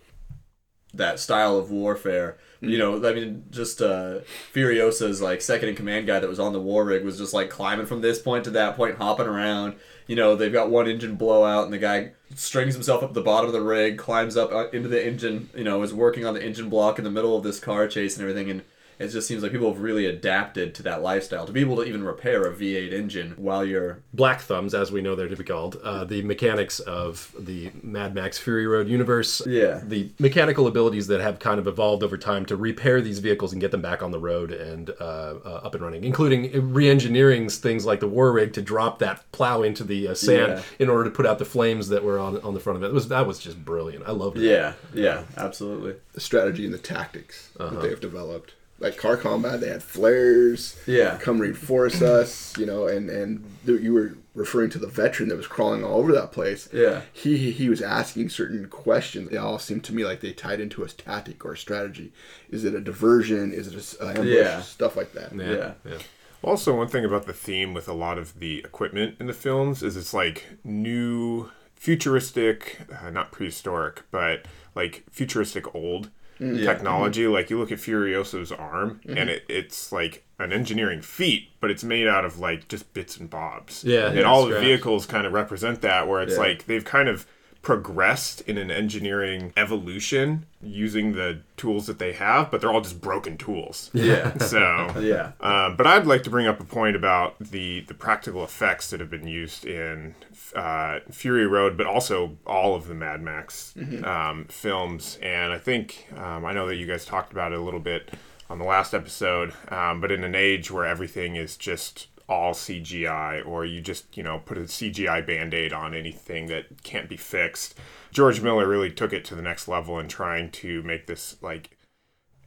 that 0.94 1.20
style 1.20 1.56
of 1.56 1.70
warfare. 1.70 2.38
You 2.60 2.76
know, 2.76 2.96
I 3.08 3.12
mean, 3.14 3.44
just 3.50 3.80
uh, 3.80 4.18
Furiosa's 4.52 5.22
like 5.22 5.40
second 5.42 5.68
in 5.68 5.76
command 5.76 6.08
guy 6.08 6.18
that 6.18 6.28
was 6.28 6.40
on 6.40 6.52
the 6.52 6.60
war 6.60 6.84
rig 6.84 7.04
was 7.04 7.16
just 7.18 7.32
like 7.32 7.50
climbing 7.50 7.86
from 7.86 8.00
this 8.00 8.18
point 8.20 8.42
to 8.44 8.50
that 8.50 8.74
point, 8.74 8.96
hopping 8.96 9.26
around. 9.26 9.74
You 10.08 10.16
know, 10.16 10.34
they've 10.34 10.52
got 10.52 10.68
one 10.68 10.88
engine 10.88 11.14
blowout, 11.14 11.64
and 11.66 11.72
the 11.72 11.78
guy 11.78 12.12
strings 12.34 12.74
himself 12.74 13.04
up 13.04 13.12
the 13.14 13.20
bottom 13.20 13.46
of 13.46 13.52
the 13.52 13.60
rig, 13.60 13.96
climbs 13.96 14.36
up 14.36 14.50
uh, 14.50 14.70
into 14.70 14.88
the 14.88 15.06
engine. 15.06 15.50
You 15.54 15.62
know, 15.62 15.82
is 15.84 15.94
working 15.94 16.24
on 16.26 16.34
the 16.34 16.44
engine 16.44 16.68
block 16.68 16.98
in 16.98 17.04
the 17.04 17.12
middle 17.12 17.36
of 17.36 17.44
this 17.44 17.60
car 17.60 17.86
chase 17.86 18.16
and 18.16 18.28
everything, 18.28 18.50
and. 18.50 18.62
It 18.98 19.08
just 19.08 19.28
seems 19.28 19.42
like 19.42 19.52
people 19.52 19.72
have 19.72 19.80
really 19.80 20.06
adapted 20.06 20.74
to 20.76 20.82
that 20.84 21.02
lifestyle 21.02 21.46
to 21.46 21.52
be 21.52 21.60
able 21.60 21.76
to 21.76 21.84
even 21.84 22.02
repair 22.02 22.44
a 22.46 22.52
V8 22.54 22.92
engine 22.92 23.34
while 23.36 23.64
you're 23.64 24.00
Black 24.12 24.40
Thumbs, 24.40 24.74
as 24.74 24.90
we 24.90 25.00
know 25.02 25.14
they're 25.14 25.28
to 25.28 25.36
be 25.36 25.44
called, 25.44 25.76
uh, 25.84 26.04
the 26.04 26.22
mechanics 26.22 26.80
of 26.80 27.34
the 27.38 27.70
Mad 27.82 28.14
Max 28.14 28.38
Fury 28.38 28.66
Road 28.66 28.88
universe. 28.88 29.40
Yeah. 29.46 29.80
The 29.84 30.10
mechanical 30.18 30.66
abilities 30.66 31.06
that 31.08 31.20
have 31.20 31.38
kind 31.38 31.58
of 31.60 31.66
evolved 31.66 32.02
over 32.02 32.16
time 32.18 32.44
to 32.46 32.56
repair 32.56 33.00
these 33.00 33.20
vehicles 33.20 33.52
and 33.52 33.60
get 33.60 33.70
them 33.70 33.82
back 33.82 34.02
on 34.02 34.10
the 34.10 34.18
road 34.18 34.50
and 34.52 34.90
uh, 35.00 35.34
uh, 35.44 35.60
up 35.64 35.74
and 35.74 35.82
running, 35.84 36.02
including 36.04 36.72
re-engineering 36.74 37.48
things 37.48 37.86
like 37.86 38.00
the 38.00 38.08
war 38.08 38.32
rig 38.32 38.52
to 38.54 38.62
drop 38.62 38.98
that 38.98 39.30
plow 39.32 39.62
into 39.62 39.84
the 39.84 40.08
uh, 40.08 40.14
sand 40.14 40.52
Yeah. 40.52 40.62
in 40.78 40.88
order 40.88 41.04
to 41.04 41.10
put 41.10 41.26
out 41.26 41.38
the 41.38 41.44
flames 41.44 41.88
that 41.88 42.02
were 42.02 42.18
on 42.18 42.40
on 42.40 42.54
the 42.54 42.60
front 42.60 42.76
of 42.76 42.82
it. 42.82 42.86
it 42.88 42.92
was 42.92 43.08
that 43.08 43.26
was 43.26 43.38
just 43.38 43.64
brilliant. 43.64 44.04
I 44.06 44.12
loved 44.12 44.38
it. 44.38 44.42
Yeah, 44.44 44.72
yeah, 44.92 45.22
absolutely. 45.36 45.94
The 46.14 46.20
strategy 46.20 46.64
and 46.64 46.74
the 46.74 46.78
tactics 46.78 47.50
that 47.58 47.80
they've 47.80 48.00
developed. 48.00 48.54
Like 48.80 48.96
car 48.96 49.16
combat, 49.16 49.60
they 49.60 49.68
had 49.68 49.82
flares. 49.82 50.76
Yeah. 50.86 51.16
come 51.18 51.40
reinforce 51.40 52.00
us. 52.00 52.56
You 52.56 52.66
know, 52.66 52.86
and 52.86 53.10
and 53.10 53.44
th- 53.66 53.80
you 53.80 53.92
were 53.92 54.14
referring 54.34 54.70
to 54.70 54.78
the 54.78 54.86
veteran 54.86 55.28
that 55.30 55.36
was 55.36 55.48
crawling 55.48 55.82
all 55.82 55.98
over 55.98 56.12
that 56.12 56.30
place. 56.30 56.68
Yeah. 56.72 57.00
he 57.12 57.36
he- 57.36 57.50
he 57.50 57.68
was 57.68 57.82
asking 57.82 58.28
certain 58.28 58.68
questions. 58.68 59.30
They 59.30 59.36
all 59.36 59.58
seemed 59.58 59.82
to 59.84 59.94
me 59.94 60.04
like 60.04 60.20
they 60.20 60.32
tied 60.32 60.60
into 60.60 60.84
a 60.84 60.88
tactic 60.88 61.44
or 61.44 61.52
a 61.54 61.56
strategy. 61.58 62.12
Is 62.50 62.64
it 62.64 62.74
a 62.74 62.80
diversion? 62.80 63.52
Is 63.52 63.66
it 63.66 63.74
a 63.74 63.78
s- 63.78 63.96
a 64.00 64.06
ambush? 64.10 64.26
Yeah. 64.26 64.60
Stuff 64.62 64.96
like 64.96 65.12
that. 65.14 65.34
Yeah. 65.34 65.50
Yeah. 65.52 65.72
yeah. 65.84 65.98
Also, 66.40 66.76
one 66.76 66.86
thing 66.86 67.04
about 67.04 67.26
the 67.26 67.32
theme 67.32 67.74
with 67.74 67.88
a 67.88 67.92
lot 67.92 68.16
of 68.16 68.38
the 68.38 68.58
equipment 68.60 69.16
in 69.18 69.26
the 69.26 69.32
films 69.32 69.82
is 69.82 69.96
it's 69.96 70.14
like 70.14 70.46
new, 70.62 71.50
futuristic, 71.74 72.82
uh, 73.02 73.10
not 73.10 73.32
prehistoric, 73.32 74.02
but 74.12 74.46
like 74.76 75.02
futuristic 75.10 75.74
old 75.74 76.10
Mm-hmm. 76.40 76.64
technology. 76.64 77.26
Like 77.26 77.50
you 77.50 77.58
look 77.58 77.72
at 77.72 77.78
Furiosa's 77.78 78.52
arm, 78.52 79.00
and 79.06 79.16
mm-hmm. 79.16 79.28
it, 79.28 79.44
it's 79.48 79.90
like 79.90 80.24
an 80.38 80.52
engineering 80.52 81.02
feat, 81.02 81.50
but 81.60 81.70
it's 81.70 81.82
made 81.82 82.06
out 82.06 82.24
of 82.24 82.38
like 82.38 82.68
just 82.68 82.92
bits 82.94 83.16
and 83.16 83.28
bobs. 83.28 83.82
Yeah, 83.84 84.06
and 84.06 84.18
yeah, 84.18 84.22
all 84.22 84.44
the 84.44 84.52
scratch. 84.52 84.64
vehicles 84.64 85.06
kind 85.06 85.26
of 85.26 85.32
represent 85.32 85.80
that, 85.82 86.06
where 86.06 86.22
it's 86.22 86.34
Yeah. 86.34 86.40
like 86.40 86.66
they've 86.66 86.84
kind 86.84 87.08
of 87.08 87.26
progressed 87.68 88.40
in 88.48 88.56
an 88.56 88.70
engineering 88.70 89.52
evolution 89.54 90.46
using 90.62 91.12
the 91.12 91.38
tools 91.58 91.86
that 91.86 91.98
they 91.98 92.14
have, 92.14 92.50
but 92.50 92.62
they're 92.62 92.72
all 92.72 92.80
just 92.80 92.98
broken 92.98 93.36
tools. 93.36 93.90
Yeah. 93.92 94.32
So 94.40 94.90
Yeah. 95.00 95.32
um, 95.42 95.76
but 95.76 95.86
I'd 95.86 96.06
like 96.06 96.22
to 96.22 96.30
bring 96.30 96.46
up 96.46 96.60
a 96.60 96.64
point 96.64 96.96
about 96.96 97.38
the 97.38 97.80
the 97.80 97.92
practical 97.92 98.42
effects 98.42 98.88
that 98.88 99.00
have 99.00 99.10
been 99.10 99.26
used 99.26 99.66
in 99.66 100.14
uh, 100.56 101.00
Fury 101.10 101.46
Road, 101.46 101.76
but 101.76 101.86
also 101.86 102.38
all 102.46 102.74
of 102.74 102.88
the 102.88 102.94
Mad 102.94 103.20
Max 103.20 103.74
um, 104.02 104.46
films. 104.48 105.18
And 105.20 105.52
I 105.52 105.58
think 105.58 106.08
um, 106.16 106.46
I 106.46 106.54
know 106.54 106.66
that 106.68 106.76
you 106.76 106.86
guys 106.86 107.04
talked 107.04 107.32
about 107.32 107.52
it 107.52 107.58
a 107.58 107.62
little 107.62 107.80
bit 107.80 108.14
on 108.48 108.58
the 108.58 108.64
last 108.64 108.94
episode. 108.94 109.52
Um, 109.68 110.00
but 110.00 110.10
in 110.10 110.24
an 110.24 110.34
age 110.34 110.70
where 110.70 110.86
everything 110.86 111.36
is 111.36 111.58
just 111.58 112.06
all 112.28 112.52
CGI, 112.52 113.46
or 113.46 113.64
you 113.64 113.80
just 113.80 114.16
you 114.16 114.22
know 114.22 114.40
put 114.44 114.58
a 114.58 114.62
CGI 114.62 115.26
band 115.26 115.54
aid 115.54 115.72
on 115.72 115.94
anything 115.94 116.46
that 116.46 116.82
can't 116.82 117.08
be 117.08 117.16
fixed, 117.16 117.74
George 118.10 118.40
Miller 118.40 118.68
really 118.68 118.90
took 118.90 119.12
it 119.12 119.24
to 119.26 119.34
the 119.34 119.42
next 119.42 119.68
level 119.68 119.98
in 119.98 120.08
trying 120.08 120.50
to 120.50 120.82
make 120.82 121.06
this 121.06 121.36
like 121.42 121.77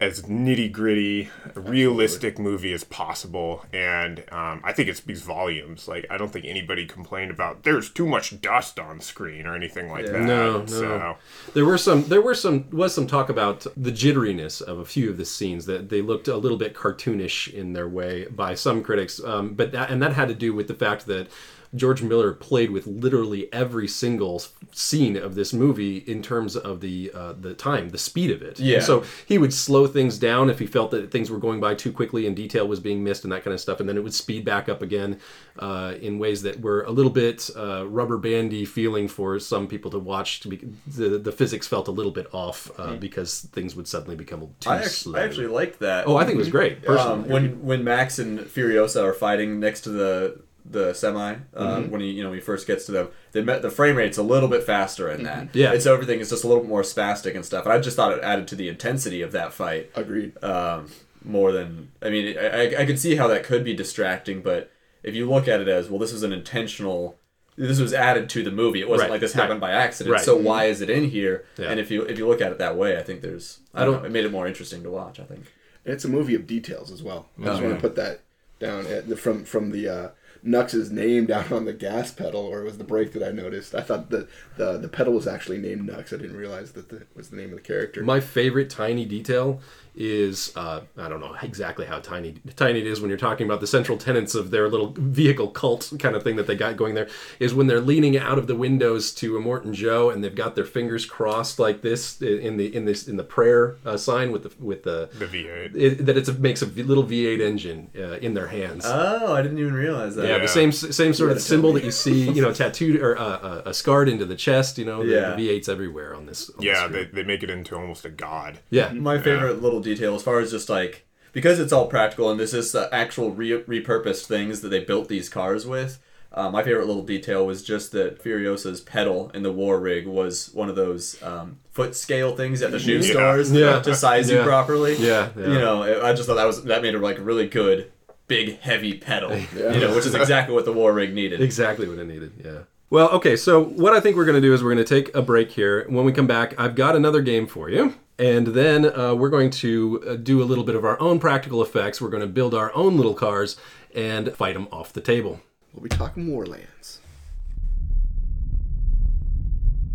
as 0.02 0.24
nitty 0.24 0.72
gritty, 0.72 1.30
realistic 1.54 2.40
movie 2.40 2.74
as 2.74 2.84
possible, 2.84 3.64
and 3.72 4.24
um, 4.32 4.60
I 4.64 4.74
think 4.74 4.90
it 4.90 4.98
speaks 4.98 5.22
volumes. 5.22 5.88
Like 5.88 6.08
I 6.10 6.18
don't 6.18 6.34
think 6.34 6.46
anybody 6.46 6.88
complained 6.88 7.30
about 7.30 7.62
there's 7.64 7.90
too 7.90 8.08
much 8.08 8.42
dust 8.42 8.80
on 8.80 9.00
screen 9.00 9.46
or 9.46 9.56
anything 9.56 9.90
like 9.90 10.08
that. 10.08 10.22
No, 10.22 10.62
no. 10.62 10.66
So 10.66 11.18
There 11.54 11.66
were 11.66 11.78
some. 11.78 12.08
There 12.08 12.22
were 12.22 12.34
some. 12.34 12.68
Was 12.72 12.96
some 12.96 13.06
talk 13.06 13.30
about 13.30 13.68
the 13.78 13.92
jitteriness 13.92 14.60
of 14.60 14.80
a 14.80 14.86
few 14.86 15.12
of 15.12 15.18
the 15.18 15.26
scenes 15.26 15.68
that 15.68 15.90
they 15.90 16.02
looked 16.02 16.28
a 16.28 16.36
little 16.36 16.58
bit 16.58 16.74
cartoonish 16.74 17.54
in 17.54 17.74
their 17.74 17.88
way 17.88 18.26
by 18.26 18.56
some 18.56 18.82
critics. 18.82 19.24
Um, 19.24 19.54
but 19.54 19.72
that 19.72 19.92
and 19.92 20.02
that 20.02 20.14
had 20.14 20.30
to 20.30 20.36
do 20.36 20.54
with 20.56 20.68
the 20.68 20.74
fact 20.74 21.06
that 21.06 21.28
George 21.74 22.02
Miller 22.02 22.34
played 22.34 22.72
with 22.72 22.86
literally 22.86 23.52
every 23.54 23.88
single 23.88 24.44
scene 24.74 25.16
of 25.16 25.36
this 25.36 25.54
movie 25.54 25.98
in 25.98 26.22
terms 26.22 26.58
of 26.58 26.82
the 26.82 27.12
uh, 27.14 27.34
the 27.34 27.54
time, 27.54 27.90
the 27.90 27.98
speed 27.98 28.30
of 28.32 28.42
it. 28.42 28.60
Yeah. 28.60 28.82
So 28.82 29.06
he 29.26 29.38
would 29.38 29.54
slow 29.54 29.88
things 29.88 30.18
down 30.18 30.50
if 30.50 30.60
he 30.60 30.68
felt 30.68 30.92
that 30.92 31.12
things 31.12 31.32
were 31.32 31.38
going 31.38 31.62
by 31.62 31.76
too 31.76 31.94
quickly 31.94 32.28
and 32.28 32.36
detail 32.36 32.68
was 32.68 32.80
being 32.80 33.04
missed 33.04 33.24
and 33.24 33.32
that 33.32 33.44
kind 33.44 33.54
of 33.54 33.62
stuff, 33.62 33.80
and 33.80 33.88
then 33.88 33.96
it 33.98 34.04
would 34.04 34.14
speed 34.14 34.44
back 34.44 34.68
up 34.68 34.82
again 34.82 35.20
uh, 35.60 35.94
in 36.02 36.20
ways 36.20 36.42
that 36.42 36.60
were 36.60 36.84
a 36.84 36.92
little 36.92 37.12
bit 37.12 37.50
uh, 37.56 37.88
rubber 37.88 38.18
bandy 38.18 38.66
feeling 38.66 39.08
for 39.08 39.40
some 39.40 39.68
people 39.68 39.90
to 39.92 40.00
watch. 40.00 40.42
To 40.42 40.50
be, 40.50 40.58
the 40.86 41.18
the 41.18 41.32
physics 41.32 41.68
felt 41.68 41.88
a 41.88 41.92
little 41.92 42.12
bit 42.12 42.28
off 42.34 42.70
uh, 42.78 42.96
because 42.96 43.42
things 43.54 43.76
would 43.76 43.88
suddenly 43.88 44.16
become 44.16 44.42
too 44.60 44.70
I 44.70 44.78
actually, 44.78 44.90
slow. 44.90 45.20
I 45.20 45.24
actually 45.24 45.48
liked 45.48 45.80
that. 45.80 46.06
oh, 46.08 46.18
I 46.18 46.26
think 46.26 46.36
it 46.36 46.40
was 46.40 46.50
great. 46.50 46.84
Personally. 46.84 47.24
um, 47.24 47.30
when 47.30 47.64
when 47.64 47.84
Max 47.84 48.20
and 48.20 48.40
Furiosa 48.42 49.04
are 49.04 49.14
fighting 49.14 49.60
next 49.60 49.82
to 49.82 49.90
the 49.90 50.42
the 50.70 50.94
semi 50.94 51.34
uh, 51.34 51.38
Mm-hmm. 51.78 51.92
when 51.92 52.02
he 52.02 52.12
you 52.12 52.24
know 52.24 52.30
when 52.30 52.38
he 52.40 52.44
first 52.44 52.68
gets 52.68 52.86
to 52.86 52.92
them 52.92 53.10
the 53.32 53.42
the 53.42 53.70
frame 53.72 53.96
rate's 53.96 54.18
a 54.18 54.24
little 54.24 54.50
bit 54.50 54.64
faster 54.64 55.10
in 55.10 55.24
that 55.24 55.48
Mm-hmm. 55.48 55.58
Yeah. 55.58 55.74
and 55.74 55.82
so 55.82 55.94
everything 55.94 56.20
is 56.20 56.30
just 56.30 56.44
a 56.44 56.48
little 56.48 56.62
bit 56.64 56.70
more 56.70 56.84
spastic 56.84 57.36
and 57.36 57.44
stuff 57.46 57.66
and 57.66 57.74
I 57.74 57.80
just 57.80 57.96
thought 57.96 58.12
it 58.18 58.24
added 58.24 58.48
to 58.50 58.56
the 58.56 58.70
intensity 58.70 59.22
of 59.22 59.32
that 59.32 59.54
fight 59.54 59.90
Agreed. 59.96 60.42
um, 60.44 60.88
more 61.24 61.52
than 61.52 61.92
I 62.02 62.10
mean 62.10 62.38
I, 62.38 62.48
I 62.76 62.82
I 62.82 62.86
can 62.86 62.98
see 62.98 63.16
how 63.16 63.28
that 63.28 63.44
could 63.44 63.64
be 63.64 63.74
distracting 63.74 64.42
but 64.42 64.72
if 65.04 65.16
you 65.16 65.30
look 65.30 65.48
at 65.48 65.60
it 65.62 65.68
as 65.68 65.90
well 65.90 66.00
this 66.00 66.14
was 66.14 66.24
an 66.24 66.32
intentional 66.34 67.18
this 67.58 67.80
was 67.80 67.94
added 67.94 68.30
to 68.30 68.44
the 68.44 68.52
movie 68.52 68.80
it 68.82 68.88
wasn't 68.90 69.10
Right, 69.10 69.12
like 69.16 69.22
this 69.22 69.36
right. 69.36 69.42
happened 69.42 69.62
by 69.62 69.72
accident 69.72 70.14
Right. 70.16 70.24
so 70.24 70.36
why 70.36 70.66
is 70.66 70.82
it 70.82 70.90
in 70.90 71.10
here 71.10 71.46
Yeah. 71.58 71.70
and 71.72 71.80
if 71.80 71.92
you 71.92 72.04
if 72.04 72.18
you 72.18 72.28
look 72.28 72.42
at 72.42 72.52
it 72.52 72.58
that 72.60 72.78
way 72.78 72.98
I 72.98 73.04
think 73.04 73.22
there's 73.22 73.60
I, 73.74 73.82
I 73.82 73.86
don't 73.86 73.94
don't- 73.96 74.02
know, 74.04 74.08
it 74.08 74.12
made 74.12 74.26
it 74.26 74.32
more 74.32 74.48
interesting 74.48 74.84
to 74.84 74.90
watch 74.90 75.20
I 75.20 75.24
think 75.24 75.46
And 75.86 75.94
it's 75.94 76.06
a 76.06 76.10
movie 76.10 76.36
of 76.36 76.46
details 76.48 76.92
as 76.92 77.02
well. 77.04 77.28
I 77.40 77.46
just 77.46 77.60
Oh, 77.60 77.64
want 77.64 77.76
yeah. 77.76 77.76
to 77.76 77.82
put 77.82 77.96
that 77.96 78.20
down 78.60 78.86
at 78.88 79.10
the, 79.10 79.16
from 79.18 79.44
from 79.46 79.72
the 79.72 79.90
uh, 79.90 80.08
Nux's 80.44 80.92
name 80.92 81.26
down 81.26 81.52
on 81.54 81.66
the 81.66 81.74
gas 81.74 82.12
pedal, 82.12 82.42
or 82.42 82.62
it 82.62 82.66
was 82.66 82.78
the 82.78 82.84
brake 82.84 83.14
that 83.14 83.24
I 83.24 83.32
noticed. 83.32 83.76
I 83.76 83.82
thought 83.82 84.10
the 84.10 84.28
the, 84.58 84.78
the 84.78 84.88
pedal 84.88 85.14
was 85.14 85.28
actually 85.28 85.60
named 85.60 85.86
Nux. 85.86 86.04
I 86.12 86.18
didn't 86.18 86.38
realize 86.38 86.72
that 86.74 86.90
the, 86.90 87.04
was 87.16 87.30
the 87.30 87.38
name 87.38 87.50
of 87.50 87.56
the 87.56 87.62
character. 87.62 88.04
My 88.04 88.20
favorite 88.20 88.70
tiny 88.70 89.06
detail 89.06 89.62
is 89.96 90.54
uh, 90.56 90.82
I 90.98 91.10
don't 91.10 91.20
know 91.20 91.36
exactly 91.42 91.86
how 91.86 92.00
tiny 92.00 92.36
tiny 92.56 92.80
it 92.80 92.88
is 92.88 93.02
when 93.02 93.10
you're 93.10 93.18
talking 93.18 93.46
about 93.46 93.60
the 93.60 93.68
central 93.68 93.98
tenets 93.98 94.36
of 94.36 94.50
their 94.52 94.70
little 94.70 94.94
vehicle 94.98 95.50
cult 95.50 95.92
kind 96.00 96.16
of 96.16 96.24
thing 96.24 96.38
that 96.38 96.48
they 96.48 96.56
got 96.56 96.78
going 96.78 96.96
there 96.96 97.10
is 97.40 97.54
when 97.54 97.68
they're 97.68 97.82
leaning 97.82 98.18
out 98.18 98.38
of 98.38 98.48
the 98.48 98.56
windows 98.56 99.12
to 99.16 99.34
Immortan 99.34 99.74
Joe 99.74 100.10
and 100.10 100.24
they've 100.24 100.34
got 100.34 100.56
their 100.56 100.66
fingers 100.66 101.06
crossed 101.06 101.60
like 101.60 101.82
this 101.82 102.22
in 102.22 102.58
the 102.58 102.74
in 102.76 102.86
this 102.86 103.08
in 103.08 103.18
the 103.18 103.24
prayer 103.24 103.76
uh, 103.86 103.98
sign 103.98 104.32
with 104.32 104.44
the 104.44 104.64
with 104.64 104.84
the, 104.84 105.10
The 105.20 105.26
V8. 105.26 105.76
it, 105.76 106.06
that 106.06 106.18
it's 106.18 106.30
a, 106.30 106.34
makes 106.34 106.62
a 106.62 106.66
v- 106.66 106.84
little 106.84 107.04
V8 107.04 107.42
engine 107.42 107.90
uh, 107.98 108.14
in 108.20 108.34
their 108.34 108.48
hands. 108.48 108.86
oh 108.88 109.34
I 109.34 109.42
didn't 109.42 109.60
even 109.60 109.74
realize 109.74 110.16
that 110.16 110.26
yeah, 110.28 110.36
Yeah. 110.38 110.42
the 110.42 110.48
same 110.48 110.72
same 110.72 111.14
sort 111.14 111.32
of 111.32 111.42
symbol 111.42 111.74
that 111.74 111.84
you 111.84 111.92
see, 111.92 112.30
you 112.32 112.42
know, 112.42 112.54
tattooed 112.62 113.02
or 113.02 113.18
uh, 113.18 113.24
uh, 113.24 113.62
uh, 113.66 113.74
scarred 113.74 114.08
into 114.08 114.26
the 114.26 114.36
chest. 114.36 114.78
You 114.78 114.86
know, 114.86 115.04
the, 115.06 115.12
Yeah. 115.12 115.36
the 115.36 115.50
V8's 115.50 115.68
everywhere 115.70 116.16
on 116.16 116.26
this. 116.28 116.50
on 116.50 116.56
Yeah, 116.64 116.86
screen. 116.88 117.10
they, 117.14 117.22
they 117.22 117.24
make 117.28 117.44
it 117.44 117.50
into 117.50 117.76
almost 117.76 118.06
a 118.06 118.10
god. 118.10 118.60
yeah. 118.70 118.94
my 118.94 119.18
favorite 119.20 119.62
little 119.62 119.81
detail 119.82 120.16
as 120.16 120.24
far 120.24 120.40
as 120.40 120.52
just 120.52 120.70
like 120.70 121.06
because 121.34 121.60
it's 121.60 121.72
all 121.74 121.88
practical 121.88 122.30
and 122.30 122.40
this 122.40 122.54
is 122.54 122.72
the 122.72 122.94
actual 122.94 123.32
re- 123.32 123.64
repurposed 123.64 124.26
things 124.26 124.62
that 124.62 124.70
they 124.70 124.80
built 124.84 125.08
these 125.08 125.30
cars 125.30 125.66
with 125.66 126.00
uh, 126.34 126.50
my 126.50 126.64
favorite 126.64 126.88
little 126.88 127.04
detail 127.04 127.46
was 127.46 127.62
just 127.62 127.92
that 127.92 128.24
Furiosa's 128.24 128.80
pedal 128.80 129.30
in 129.34 129.44
the 129.44 129.52
war 129.52 129.80
rig 129.82 130.08
was 130.08 130.50
one 130.54 130.70
of 130.70 130.78
those 130.78 131.22
um, 131.22 131.60
foot 131.72 131.94
scale 131.94 132.36
things 132.38 132.62
at 132.62 132.72
the 132.72 132.80
shoe 132.80 133.00
Yeah. 133.00 133.12
stores 133.12 133.52
Yeah. 133.52 133.82
to 133.82 133.94
size 133.94 134.30
you 134.30 134.42
properly. 134.42 134.96
Yeah, 134.96 135.30
yeah. 135.38 135.48
You 135.48 135.60
know, 135.60 135.84
I 136.06 136.14
just 136.14 136.28
thought 136.30 136.36
that 136.36 136.46
was 136.48 136.64
that 136.64 136.82
made 136.82 136.96
it 136.96 137.00
like 137.00 137.18
really 137.20 137.48
good, 137.50 137.92
big, 138.28 138.60
heavy 138.62 138.94
pedal. 138.94 139.32
Yeah. 139.58 139.74
You 139.74 139.82
know, 139.82 139.94
which 139.94 140.06
is 140.06 140.16
exactly 140.16 140.56
what 140.56 140.64
the 140.64 140.72
war 140.72 140.94
rig 140.94 141.14
needed. 141.14 141.42
Exactly 141.42 141.86
what 141.90 142.00
it 142.00 142.06
needed. 142.08 142.32
Yeah. 142.44 142.60
Well, 142.90 143.10
okay. 143.10 143.36
So 143.36 143.62
what 143.62 143.92
I 143.92 144.00
think 144.00 144.16
we're 144.16 144.24
going 144.26 144.36
to 144.42 144.48
do 144.48 144.54
is 144.54 144.64
we're 144.64 144.74
going 144.74 144.86
to 144.86 145.02
take 145.04 145.14
a 145.14 145.22
break 145.22 145.52
here. 145.52 145.86
When 145.90 146.06
we 146.06 146.14
come 146.14 146.28
back, 146.28 146.58
I've 146.58 146.76
got 146.76 146.96
another 146.96 147.22
game 147.22 147.46
for 147.46 147.70
you, 147.70 147.96
and 148.22 148.48
then 148.48 148.86
uh, 148.86 149.16
we're 149.16 149.32
going 149.32 149.50
to 149.50 150.04
uh, 150.08 150.16
do 150.16 150.44
a 150.44 150.46
little 150.46 150.64
bit 150.64 150.76
of 150.76 150.86
our 150.86 151.00
own 151.02 151.20
practical 151.20 151.60
effects. 151.64 152.00
We're 152.00 152.12
going 152.12 152.22
to 152.22 152.28
build 152.28 152.54
our 152.54 152.72
own 152.76 152.96
little 152.96 153.16
cars 153.16 153.58
and 153.96 154.32
fight 154.36 154.54
them 154.54 154.68
off 154.72 154.94
the 154.94 155.02
table. 155.02 155.42
we'll 155.74 155.82
be 155.82 155.90
talking 155.90 156.28
Warlands. 156.28 157.00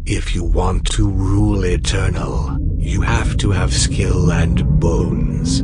If 0.05 0.35
you 0.35 0.43
want 0.43 0.87
to 0.93 1.09
rule 1.09 1.65
Eternal, 1.65 2.59
you 2.77 3.03
have 3.03 3.37
to 3.39 3.53
have 3.53 3.73
skill 3.73 4.33
and 4.33 4.81
bones. 4.81 5.63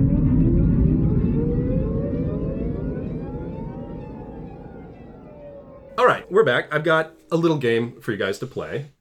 All 5.99 6.07
right, 6.07 6.31
we're 6.31 6.45
back. 6.45 6.73
I've 6.73 6.85
got 6.85 7.13
a 7.33 7.37
little 7.37 7.59
game 7.59 8.01
for 8.01 8.13
you 8.13 8.19
guys 8.19 8.39
to 8.39 8.47
play. 8.47 8.93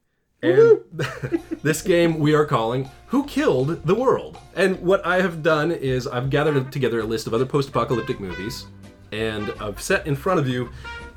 And 0.42 0.80
this 1.62 1.82
game 1.82 2.18
we 2.20 2.34
are 2.34 2.46
calling 2.46 2.90
Who 3.08 3.26
Killed 3.26 3.86
the 3.86 3.94
World? 3.94 4.38
And 4.56 4.80
what 4.82 5.06
I 5.06 5.22
have 5.22 5.44
done 5.44 5.72
is 5.72 6.08
I've 6.08 6.30
gathered 6.30 6.72
together 6.72 7.02
a 7.02 7.04
list 7.04 7.28
of 7.28 7.34
other 7.34 7.46
post 7.46 7.70
apocalyptic 7.70 8.20
movies, 8.20 8.66
and 9.12 9.54
I've 9.60 9.82
set 9.82 10.08
in 10.08 10.16
front 10.16 10.40
of 10.40 10.48
you 10.48 10.70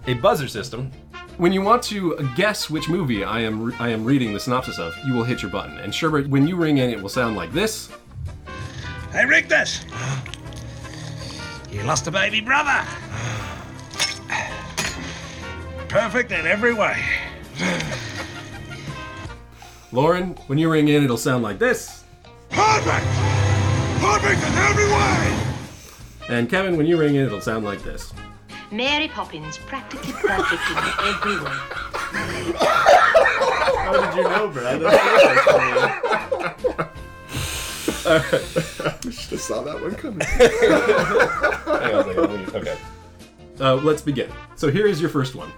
a 0.07 0.15
buzzer 0.15 0.49
system. 0.49 0.91
When 1.39 1.53
you 1.53 1.63
want 1.63 1.83
to 1.85 2.29
guess 2.37 2.69
which 2.69 2.89
movie 2.89 3.25
I 3.25 3.41
am 3.41 3.75
I 3.81 3.89
am 3.89 4.05
reading 4.05 4.35
the 4.35 4.41
synopsis 4.41 4.79
of, 4.79 4.95
you 5.05 5.15
will 5.15 5.25
hit 5.25 5.43
your 5.43 5.51
button. 5.51 5.79
And 5.79 5.93
Sherbert, 5.93 6.29
when 6.29 6.47
you 6.47 6.57
ring 6.57 6.79
in, 6.79 6.91
it 6.91 7.01
will 7.01 7.09
sound 7.09 7.35
like 7.35 7.53
this. 7.53 7.91
Hey, 9.11 9.43
this. 9.43 9.85
You 11.73 11.83
lost 11.83 12.07
a 12.07 12.11
baby 12.11 12.41
brother! 12.41 12.85
Perfect 15.89 16.31
in 16.31 16.47
every 16.47 16.75
way. 16.75 17.03
Lauren, 19.95 20.35
when 20.49 20.59
you 20.59 20.69
ring 20.73 20.89
in, 20.89 21.05
it'll 21.05 21.17
sound 21.17 21.45
like 21.45 21.61
this. 21.61 22.03
Perfect! 22.51 23.07
Perfect 24.01 24.43
in 24.45 24.55
every 24.55 24.89
way! 24.89 25.39
And 26.37 26.51
Kevin, 26.51 26.77
when 26.77 26.85
you 26.87 26.97
ring 26.99 27.15
in, 27.15 27.25
it'll 27.27 27.41
sound 27.41 27.65
like 27.65 27.81
this. 27.85 28.13
Mary 28.73 29.07
Poppins, 29.07 29.57
practically 29.57 30.13
perfect 30.15 30.63
in 30.69 30.77
every 31.07 31.37
way. 31.37 31.59
How 33.85 34.11
did 34.11 34.17
you 34.17 34.25
know, 34.25 34.49
Brad? 34.49 34.81
Should 39.13 39.31
have 39.31 39.41
saw 39.41 39.63
that 39.63 39.81
one 39.81 39.95
coming. 39.95 40.27
Hang 40.27 41.95
on 41.95 42.01
a 42.01 42.05
second, 42.05 42.17
let 42.17 42.31
me- 42.53 42.59
Okay. 42.59 42.77
Uh, 43.61 43.75
let's 43.77 44.03
begin. 44.03 44.29
So 44.57 44.73
here 44.73 44.89
is 44.89 45.01
your 45.01 45.09
first 45.11 45.37
one. 45.37 45.53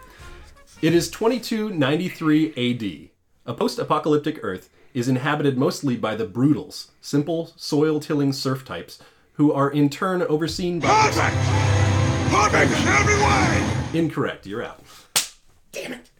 It 0.82 0.95
is 0.95 1.09
2293 1.11 2.53
AD. 2.55 3.16
A 3.49 3.55
post 3.55 3.79
apocalyptic 3.79 4.41
Earth 4.43 4.71
is 4.93 5.07
inhabited 5.07 5.57
mostly 5.57 5.97
by 5.97 6.17
the 6.17 6.27
Brutals, 6.27 6.91
simple, 7.01 7.53
soil 7.55 8.01
tilling 8.01 8.33
serf 8.33 8.65
types, 8.65 8.99
who 9.35 9.53
are 9.53 9.71
in 9.71 9.89
turn 9.89 10.23
overseen 10.23 10.81
by. 10.81 10.89
Perfect! 10.89 11.37
Perfect 12.33 12.73
in 12.73 12.89
every 12.89 13.15
way! 13.15 14.01
Incorrect, 14.01 14.47
you're 14.47 14.65
out. 14.65 14.83
Damn 15.71 15.93
it. 15.93 16.11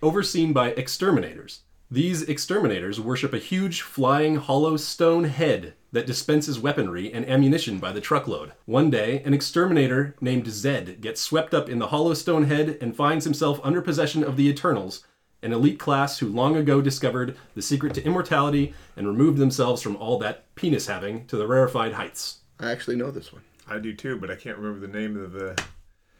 Overseen 0.00 0.54
by 0.54 0.70
exterminators. 0.70 1.60
These 1.90 2.22
exterminators 2.22 2.98
worship 2.98 3.34
a 3.34 3.38
huge 3.38 3.82
flying 3.82 4.36
hollow 4.36 4.78
stone 4.78 5.24
head 5.24 5.74
that 5.92 6.06
dispenses 6.06 6.58
weaponry 6.58 7.12
and 7.12 7.28
ammunition 7.28 7.78
by 7.78 7.92
the 7.92 8.00
truckload. 8.00 8.52
One 8.64 8.88
day, 8.88 9.20
an 9.26 9.34
exterminator 9.34 10.16
named 10.22 10.48
Zed 10.48 11.02
gets 11.02 11.20
swept 11.20 11.52
up 11.52 11.68
in 11.68 11.80
the 11.80 11.88
hollow 11.88 12.14
stone 12.14 12.44
head 12.44 12.78
and 12.80 12.96
finds 12.96 13.26
himself 13.26 13.60
under 13.62 13.82
possession 13.82 14.24
of 14.24 14.38
the 14.38 14.48
Eternals, 14.48 15.04
an 15.42 15.52
elite 15.52 15.78
class 15.78 16.18
who 16.18 16.28
long 16.28 16.56
ago 16.56 16.80
discovered 16.80 17.36
the 17.54 17.62
secret 17.62 17.94
to 17.94 18.04
immortality 18.04 18.74
and 18.96 19.06
removed 19.06 19.38
themselves 19.38 19.82
from 19.82 19.96
all 19.96 20.18
that 20.18 20.54
penis 20.54 20.86
having 20.86 21.26
to 21.26 21.36
the 21.36 21.46
rarefied 21.46 21.92
heights. 21.94 22.38
I 22.60 22.70
actually 22.70 22.96
know 22.96 23.10
this 23.10 23.32
one. 23.32 23.42
I 23.68 23.78
do 23.78 23.92
too, 23.94 24.18
but 24.18 24.30
I 24.30 24.36
can't 24.36 24.58
remember 24.58 24.86
the 24.86 24.92
name 24.92 25.16
of 25.22 25.32
the. 25.32 25.60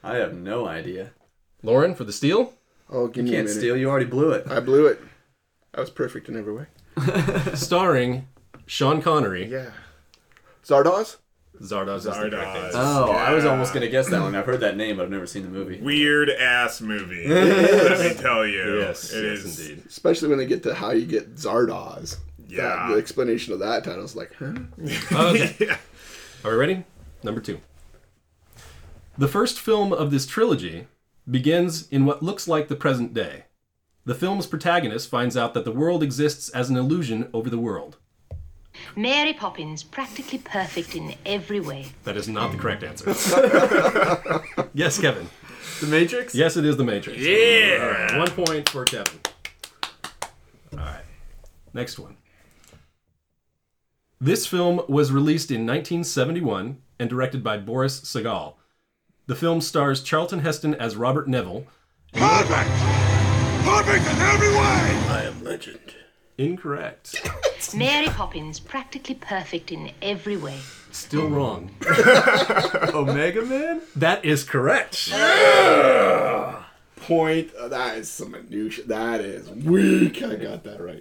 I 0.03 0.17
have 0.17 0.35
no 0.35 0.67
idea. 0.67 1.11
Lauren, 1.63 1.95
for 1.95 2.05
the 2.05 2.13
steal? 2.13 2.55
Oh, 2.91 3.07
give 3.07 3.25
You 3.27 3.31
me 3.31 3.37
a 3.37 3.39
can't 3.39 3.47
minute. 3.49 3.59
steal. 3.61 3.77
You 3.77 3.89
already 3.89 4.07
blew 4.07 4.33
it. 4.33 4.47
I 4.51 4.61
blew 4.61 4.87
it. 4.87 5.01
I 5.75 5.81
was 5.81 5.91
perfect 5.91 6.29
in 6.29 6.37
every 6.37 6.53
way. 6.53 6.67
Starring 7.55 8.27
Sean 8.67 9.01
Connery. 9.01 9.47
Yeah. 9.47 9.71
Zardoz? 10.65 11.17
Zardoz 11.63 11.99
is 11.99 12.05
the 12.05 12.13
correct 12.13 12.35
Zardoz. 12.35 12.65
answer. 12.65 12.79
Oh, 12.79 13.13
I 13.13 13.33
was 13.33 13.45
almost 13.45 13.73
gonna 13.73 13.89
guess 13.89 14.09
that 14.09 14.21
one. 14.21 14.35
I've 14.35 14.47
heard 14.47 14.61
that 14.61 14.77
name, 14.77 14.97
but 14.97 15.05
I've 15.05 15.11
never 15.11 15.27
seen 15.27 15.45
the 15.45 15.49
movie. 15.49 15.81
Weird 15.81 16.29
ass 16.29 16.81
movie. 16.81 17.27
Let 17.29 18.01
me 18.01 18.21
tell 18.21 18.45
you. 18.47 18.81
Yes, 18.81 19.13
it 19.13 19.25
yes, 19.25 19.39
is. 19.45 19.61
indeed. 19.71 19.87
Especially 19.87 20.29
when 20.29 20.39
they 20.39 20.47
get 20.47 20.63
to 20.65 20.75
how 20.75 20.91
you 20.91 21.07
get 21.07 21.37
Zardoz. 21.37 22.19
Yeah. 22.49 22.63
That, 22.63 22.89
the 22.91 22.99
explanation 22.99 23.53
of 23.53 23.61
that 23.61 23.85
title 23.85 24.05
is 24.05 24.17
like, 24.17 24.33
huh? 24.39 24.53
Oh, 25.13 25.29
okay. 25.35 25.55
Yeah. 25.61 25.77
Are 26.45 26.51
we 26.51 26.57
ready? 26.57 26.85
Number 27.23 27.41
two. 27.41 27.61
The 29.17 29.29
first 29.29 29.61
film 29.61 29.93
of 29.93 30.11
this 30.11 30.27
trilogy 30.27 30.87
begins 31.31 31.87
in 31.89 32.05
what 32.05 32.23
looks 32.23 32.49
like 32.49 32.69
the 32.69 32.77
present 32.77 33.15
day. 33.15 33.45
The 34.05 34.15
film's 34.17 34.49
protagonist 34.49 35.09
finds 35.09 35.37
out 35.37 35.55
that 35.55 35.65
the 35.65 35.71
world 35.71 36.03
exists 36.03 36.49
as 36.49 36.69
an 36.71 36.77
illusion 36.77 37.31
over 37.33 37.49
the 37.49 37.59
world. 37.59 37.99
Mary 38.97 39.33
Poppins, 39.33 39.83
practically 39.83 40.39
perfect 40.39 40.95
in 40.95 41.15
every 41.25 41.61
way. 41.61 41.87
That 42.05 42.17
is 42.17 42.29
not 42.29 42.53
the 42.53 42.59
correct 42.59 42.83
answer. 42.83 43.11
yes, 44.75 45.01
Kevin. 45.01 45.29
The 45.81 45.87
Matrix? 45.87 46.35
Yes, 46.35 46.57
it 46.57 46.65
is 46.65 46.77
The 46.77 46.85
Matrix. 46.85 47.19
Yeah. 47.19 47.79
All 47.83 47.91
right, 47.91 48.19
one 48.19 48.47
point 48.47 48.69
for 48.69 48.85
Kevin. 48.85 49.19
All 50.73 50.79
right. 50.79 51.05
Next 51.75 51.99
one. 51.99 52.17
This 54.21 54.47
film 54.47 54.83
was 54.89 55.11
released 55.11 55.51
in 55.51 55.67
1971 55.67 56.79
and 57.01 57.11
directed 57.11 57.43
by 57.43 57.59
Boris 57.59 58.01
Sagal. 58.03 58.55
The 59.27 59.35
film 59.35 59.61
stars 59.61 60.03
Charlton 60.03 60.41
Heston 60.41 60.75
as 60.75 60.95
Robert 60.95 61.27
Neville. 61.29 61.67
Perfect! 62.13 62.71
Perfect 63.65 64.05
in 64.05 64.21
every 64.21 64.51
way! 64.51 64.59
I 64.59 65.25
am 65.27 65.43
legend. 65.43 65.92
Incorrect. 66.39 67.29
Mary 67.75 68.07
Poppins, 68.09 68.59
practically 68.59 69.15
perfect 69.15 69.71
in 69.71 69.93
every 70.01 70.37
way. 70.37 70.59
Still 70.91 71.29
wrong. 71.29 71.71
Omega 72.95 73.43
Man? 73.43 73.81
That 73.97 74.25
is 74.25 74.45
correct. 74.45 75.11
Point. 76.97 77.53
uh, 77.55 77.69
that 77.69 77.99
is 77.99 78.11
some 78.11 78.33
minutia. 78.33 78.85
That 78.87 79.21
is 79.21 79.49
weak. 79.51 80.23
I 80.23 80.37
got 80.37 80.65
that 80.65 80.81
right. 80.81 81.01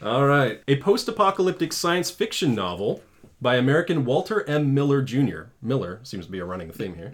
All 0.02 0.26
right. 0.26 0.62
A 0.68 0.76
post 0.76 1.08
apocalyptic 1.08 1.72
science 1.72 2.10
fiction 2.10 2.54
novel 2.54 3.02
by 3.40 3.56
American 3.56 4.04
Walter 4.04 4.48
M. 4.48 4.72
Miller 4.74 5.02
Jr. 5.02 5.42
Miller 5.60 6.00
seems 6.04 6.26
to 6.26 6.32
be 6.32 6.38
a 6.38 6.44
running 6.44 6.70
theme 6.70 6.94
here. 6.94 7.12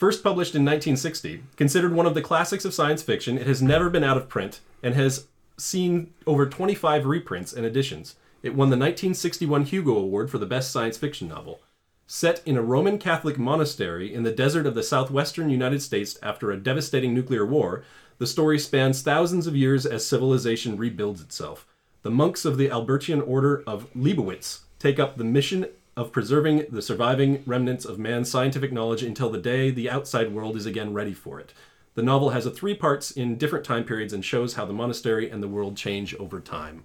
First 0.00 0.24
published 0.24 0.54
in 0.54 0.64
1960, 0.64 1.42
considered 1.56 1.92
one 1.92 2.06
of 2.06 2.14
the 2.14 2.22
classics 2.22 2.64
of 2.64 2.72
science 2.72 3.02
fiction, 3.02 3.36
it 3.36 3.46
has 3.46 3.60
never 3.60 3.90
been 3.90 4.02
out 4.02 4.16
of 4.16 4.30
print 4.30 4.60
and 4.82 4.94
has 4.94 5.26
seen 5.58 6.14
over 6.26 6.46
25 6.46 7.04
reprints 7.04 7.52
and 7.52 7.66
editions. 7.66 8.16
It 8.42 8.54
won 8.54 8.70
the 8.70 8.78
1961 8.78 9.66
Hugo 9.66 9.94
Award 9.98 10.30
for 10.30 10.38
the 10.38 10.46
best 10.46 10.70
science 10.70 10.96
fiction 10.96 11.28
novel. 11.28 11.60
Set 12.06 12.40
in 12.46 12.56
a 12.56 12.62
Roman 12.62 12.96
Catholic 12.96 13.38
monastery 13.38 14.10
in 14.14 14.22
the 14.22 14.32
desert 14.32 14.64
of 14.64 14.74
the 14.74 14.82
southwestern 14.82 15.50
United 15.50 15.82
States 15.82 16.18
after 16.22 16.50
a 16.50 16.56
devastating 16.56 17.12
nuclear 17.12 17.44
war, 17.44 17.84
the 18.16 18.26
story 18.26 18.58
spans 18.58 19.02
thousands 19.02 19.46
of 19.46 19.54
years 19.54 19.84
as 19.84 20.06
civilization 20.06 20.78
rebuilds 20.78 21.20
itself. 21.20 21.66
The 22.04 22.10
monks 22.10 22.46
of 22.46 22.56
the 22.56 22.70
Albertian 22.70 23.20
Order 23.20 23.62
of 23.66 23.86
Leibowitz 23.94 24.60
take 24.78 24.98
up 24.98 25.18
the 25.18 25.24
mission 25.24 25.66
of 26.00 26.12
preserving 26.12 26.64
the 26.70 26.80
surviving 26.80 27.42
remnants 27.44 27.84
of 27.84 27.98
man's 27.98 28.30
scientific 28.30 28.72
knowledge 28.72 29.02
until 29.02 29.28
the 29.28 29.36
day 29.36 29.70
the 29.70 29.90
outside 29.90 30.32
world 30.32 30.56
is 30.56 30.64
again 30.64 30.94
ready 30.94 31.12
for 31.12 31.38
it. 31.38 31.52
The 31.94 32.02
novel 32.02 32.30
has 32.30 32.46
a 32.46 32.50
three 32.50 32.74
parts 32.74 33.10
in 33.10 33.36
different 33.36 33.66
time 33.66 33.84
periods 33.84 34.14
and 34.14 34.24
shows 34.24 34.54
how 34.54 34.64
the 34.64 34.72
monastery 34.72 35.28
and 35.28 35.42
the 35.42 35.48
world 35.48 35.76
change 35.76 36.14
over 36.14 36.40
time. 36.40 36.84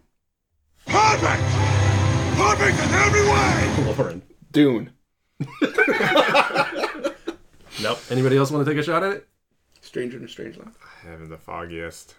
Perfect! 0.86 1.44
Perfect 2.36 2.78
in 2.78 2.94
every 2.94 3.22
way! 3.22 3.94
Lauren. 3.96 4.22
Dune. 4.52 4.92
Nope. 7.82 8.00
Anybody 8.10 8.38
else 8.38 8.52
want 8.52 8.66
to 8.66 8.72
take 8.72 8.80
a 8.80 8.84
shot 8.84 9.04
at 9.04 9.12
it? 9.12 9.28
Stranger 9.82 10.18
in 10.18 10.24
a 10.24 10.30
Strange 10.30 10.58
Land. 10.58 10.72
I 10.82 11.10
haven't 11.10 11.30
the 11.30 11.38
foggiest. 11.38 12.16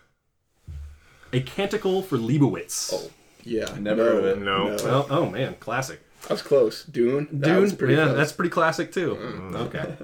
A 1.33 1.41
Canticle 1.41 2.03
for 2.03 2.19
Leibowitz. 2.19 2.93
Oh, 2.93 3.11
yeah. 3.43 3.75
Never 3.79 4.05
no, 4.05 4.05
heard 4.05 4.19
of 4.19 4.25
it. 4.25 4.45
No. 4.45 4.77
Well, 4.85 5.07
oh 5.09 5.31
man, 5.31 5.55
classic. 5.59 6.06
I 6.29 6.33
was 6.33 6.43
close. 6.43 6.85
Dune. 6.85 7.29
That 7.33 7.47
Dune, 7.47 7.61
was 7.63 7.73
pretty 7.73 7.95
yeah, 7.95 8.05
close. 8.05 8.15
Mm. 8.15 8.17
that's 8.19 8.33
pretty 8.33 8.51
classic 8.51 8.93
too. 8.93 9.17
Okay. 9.55 9.95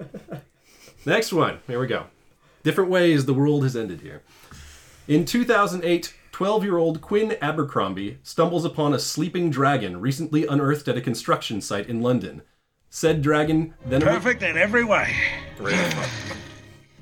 Next 1.04 1.32
one. 1.32 1.60
Here 1.66 1.80
we 1.80 1.86
go. 1.86 2.06
Different 2.62 2.90
ways 2.90 3.24
the 3.24 3.34
world 3.34 3.64
has 3.64 3.76
ended 3.76 4.00
here. 4.02 4.22
In 5.08 5.24
2008, 5.24 6.14
12 6.30 6.64
year 6.64 6.78
old 6.78 7.00
Quinn 7.00 7.36
Abercrombie 7.42 8.18
stumbles 8.22 8.64
upon 8.64 8.94
a 8.94 8.98
sleeping 8.98 9.50
dragon 9.50 10.00
recently 10.00 10.46
unearthed 10.46 10.88
at 10.88 10.96
a 10.96 11.00
construction 11.00 11.60
site 11.60 11.88
in 11.88 12.00
London. 12.02 12.42
Said 12.88 13.20
dragon 13.22 13.74
then. 13.84 14.00
Perfect 14.02 14.42
in 14.42 14.56
every 14.56 14.84
way. 14.84 15.14
Reign 15.58 15.78
of, 15.78 15.92
Fi- 15.94 16.36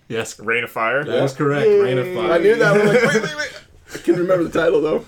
Yes, 0.08 0.38
Reign 0.38 0.64
of 0.64 0.70
Fire. 0.70 1.04
That 1.04 1.10
that 1.12 1.24
is 1.24 1.32
correct. 1.34 1.66
Reign 1.68 1.98
of 1.98 2.06
Fire. 2.14 2.32
I 2.32 2.38
knew 2.38 2.56
that. 2.56 2.76
one. 2.76 2.86
like, 2.94 3.02
wait, 3.14 3.22
wait, 3.22 3.36
wait. 3.36 3.52
I 3.94 3.98
can 3.98 4.16
remember 4.16 4.44
the 4.44 4.58
title 4.58 4.80
though. 4.80 5.04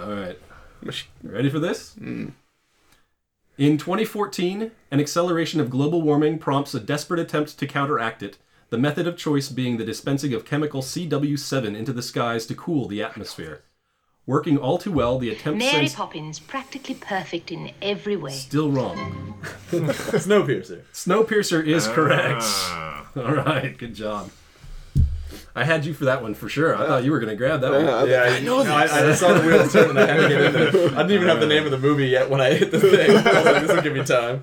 All 0.00 0.12
right. 0.12 0.38
Ready 1.22 1.50
for 1.50 1.60
this? 1.60 1.94
In 3.56 3.78
2014, 3.78 4.72
an 4.90 5.00
acceleration 5.00 5.60
of 5.60 5.70
global 5.70 6.02
warming 6.02 6.38
prompts 6.38 6.74
a 6.74 6.80
desperate 6.80 7.20
attempt 7.20 7.56
to 7.56 7.66
counteract 7.68 8.20
it, 8.20 8.36
the 8.70 8.78
method 8.78 9.06
of 9.06 9.16
choice 9.16 9.48
being 9.48 9.76
the 9.76 9.84
dispensing 9.84 10.34
of 10.34 10.44
chemical 10.44 10.82
CW7 10.82 11.76
into 11.76 11.92
the 11.92 12.02
skies 12.02 12.46
to 12.46 12.56
cool 12.56 12.88
the 12.88 13.00
atmosphere. 13.00 13.62
Working 14.26 14.58
all 14.58 14.78
too 14.78 14.90
well, 14.90 15.20
the 15.20 15.30
attempt 15.30 15.60
Mary 15.60 15.86
sends... 15.86 15.94
Poppins, 15.94 16.40
practically 16.40 16.96
perfect 16.96 17.52
in 17.52 17.70
every 17.80 18.16
way. 18.16 18.32
Still 18.32 18.72
wrong. 18.72 19.38
Snowpiercer. 19.70 20.82
Snowpiercer 20.92 21.64
is 21.64 21.86
correct. 21.86 22.42
Ah. 22.42 23.08
All 23.14 23.34
right, 23.34 23.78
good 23.78 23.94
job. 23.94 24.30
I 25.56 25.62
had 25.64 25.86
you 25.86 25.94
for 25.94 26.04
that 26.06 26.20
one 26.20 26.34
for 26.34 26.48
sure. 26.48 26.74
I 26.76 26.84
thought 26.86 27.04
you 27.04 27.12
were 27.12 27.20
going 27.20 27.30
to 27.30 27.36
grab 27.36 27.60
that 27.60 27.70
one. 27.70 27.84
Yeah, 27.84 28.04
Yeah, 28.04 28.34
I 28.34 28.40
know 28.40 28.62
I, 28.62 28.82
I 29.10 29.12
saw 29.14 29.32
the 29.34 29.46
wheels 29.46 29.72
turn 29.72 29.90
and 29.90 29.98
I 30.00 30.06
had 30.06 30.20
to 30.20 30.28
get 30.28 30.40
in 30.40 30.52
there. 30.52 30.68
I 30.68 31.02
didn't 31.02 31.12
even 31.12 31.28
have 31.28 31.38
the 31.38 31.46
name 31.46 31.64
of 31.64 31.70
the 31.70 31.78
movie 31.78 32.08
yet 32.08 32.28
when 32.28 32.40
I 32.40 32.54
hit 32.54 32.72
the 32.72 32.80
thing. 32.80 33.10
I 33.10 33.22
was 33.22 33.44
like, 33.44 33.62
this 33.62 33.72
will 33.72 33.82
give 33.82 33.94
me 33.94 34.04
time. 34.04 34.40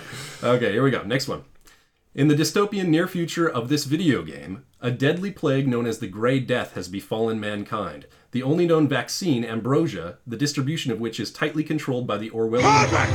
Okay, 0.42 0.72
here 0.72 0.82
we 0.82 0.90
go. 0.90 1.02
Next 1.02 1.26
one. 1.26 1.44
In 2.14 2.28
the 2.28 2.34
dystopian 2.34 2.88
near 2.88 3.08
future 3.08 3.48
of 3.48 3.68
this 3.70 3.84
video 3.86 4.22
game, 4.22 4.64
a 4.80 4.90
deadly 4.90 5.30
plague 5.30 5.66
known 5.66 5.86
as 5.86 5.98
the 6.00 6.06
Grey 6.06 6.38
Death 6.38 6.74
has 6.74 6.86
befallen 6.88 7.40
mankind. 7.40 8.06
The 8.32 8.42
only 8.42 8.66
known 8.66 8.86
vaccine, 8.86 9.42
ambrosia, 9.44 10.18
the 10.26 10.36
distribution 10.36 10.92
of 10.92 11.00
which 11.00 11.18
is 11.18 11.32
tightly 11.32 11.64
controlled 11.64 12.06
by 12.06 12.18
the 12.18 12.28
Orwellian. 12.30 12.62
Perfect! 12.62 13.12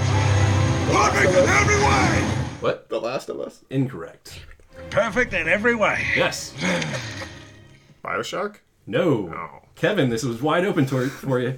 Perfect 0.92 1.38
in 1.38 1.50
every 1.50 1.76
way! 1.78 2.46
What? 2.62 2.90
The 2.90 3.00
Last 3.00 3.30
of 3.30 3.40
Us. 3.40 3.64
Incorrect. 3.70 4.42
Perfect 4.90 5.34
in 5.34 5.48
every 5.48 5.76
way. 5.76 6.04
Yes. 6.16 6.54
Bioshock. 8.04 8.58
No. 8.88 9.28
No. 9.28 9.62
Kevin, 9.76 10.10
this 10.10 10.24
was 10.24 10.42
wide 10.42 10.66
open 10.66 10.86
to, 10.88 11.08
for 11.10 11.40
you. 11.40 11.58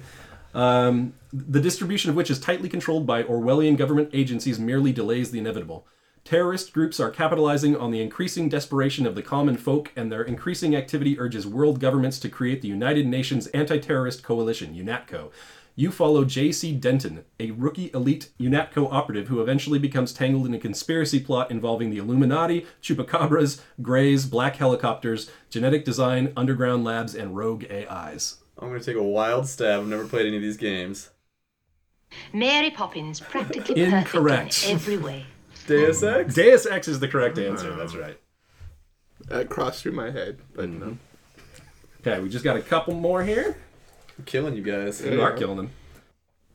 Um, 0.54 1.14
the 1.32 1.60
distribution 1.60 2.10
of 2.10 2.16
which 2.16 2.30
is 2.30 2.38
tightly 2.38 2.68
controlled 2.68 3.06
by 3.06 3.22
Orwellian 3.22 3.76
government 3.76 4.10
agencies 4.12 4.58
merely 4.58 4.92
delays 4.92 5.30
the 5.30 5.38
inevitable. 5.38 5.86
Terrorist 6.24 6.72
groups 6.72 7.00
are 7.00 7.10
capitalizing 7.10 7.76
on 7.76 7.90
the 7.90 8.00
increasing 8.00 8.48
desperation 8.48 9.06
of 9.06 9.16
the 9.16 9.22
common 9.22 9.56
folk, 9.56 9.90
and 9.96 10.12
their 10.12 10.22
increasing 10.22 10.76
activity 10.76 11.18
urges 11.18 11.46
world 11.46 11.80
governments 11.80 12.20
to 12.20 12.28
create 12.28 12.62
the 12.62 12.68
United 12.68 13.06
Nations 13.06 13.48
Anti 13.48 13.78
Terrorist 13.78 14.22
Coalition, 14.22 14.74
UNATCO. 14.74 15.32
You 15.74 15.90
follow 15.90 16.26
J.C. 16.26 16.72
Denton, 16.74 17.24
a 17.40 17.50
rookie 17.52 17.90
elite 17.94 18.30
UNATCO 18.38 18.92
operative 18.92 19.28
who 19.28 19.40
eventually 19.40 19.78
becomes 19.78 20.12
tangled 20.12 20.44
in 20.44 20.52
a 20.52 20.58
conspiracy 20.58 21.18
plot 21.18 21.50
involving 21.50 21.88
the 21.88 21.96
Illuminati, 21.96 22.66
chupacabras, 22.82 23.62
greys, 23.80 24.26
black 24.26 24.56
helicopters, 24.56 25.30
genetic 25.48 25.86
design, 25.86 26.30
underground 26.36 26.84
labs, 26.84 27.14
and 27.14 27.34
rogue 27.34 27.64
AIs. 27.70 28.36
I'm 28.58 28.68
going 28.68 28.80
to 28.80 28.84
take 28.84 28.96
a 28.96 29.02
wild 29.02 29.48
stab. 29.48 29.80
I've 29.80 29.86
never 29.86 30.06
played 30.06 30.26
any 30.26 30.36
of 30.36 30.42
these 30.42 30.58
games. 30.58 31.10
Mary 32.34 32.70
Poppins, 32.70 33.20
practically 33.20 33.82
Incorrect. 33.82 34.12
perfect 34.12 34.64
in 34.66 34.72
every 34.72 34.98
way. 34.98 35.26
Deus 35.66 36.02
Ex? 36.02 36.34
Deus 36.34 36.66
Ex 36.66 36.86
is 36.86 37.00
the 37.00 37.08
correct 37.08 37.38
answer. 37.38 37.70
Mm. 37.70 37.76
That's 37.78 37.94
right. 37.96 38.18
That 39.28 39.48
crossed 39.48 39.82
through 39.82 39.92
my 39.92 40.10
head, 40.10 40.40
but 40.52 40.68
mm-hmm. 40.68 40.80
no. 40.80 40.98
Okay, 42.00 42.20
we 42.20 42.28
just 42.28 42.44
got 42.44 42.56
a 42.56 42.62
couple 42.62 42.94
more 42.94 43.24
here. 43.24 43.56
Killing 44.26 44.54
you 44.54 44.62
guys. 44.62 45.04
You 45.04 45.20
are 45.20 45.32
killing 45.32 45.56
them. 45.56 45.70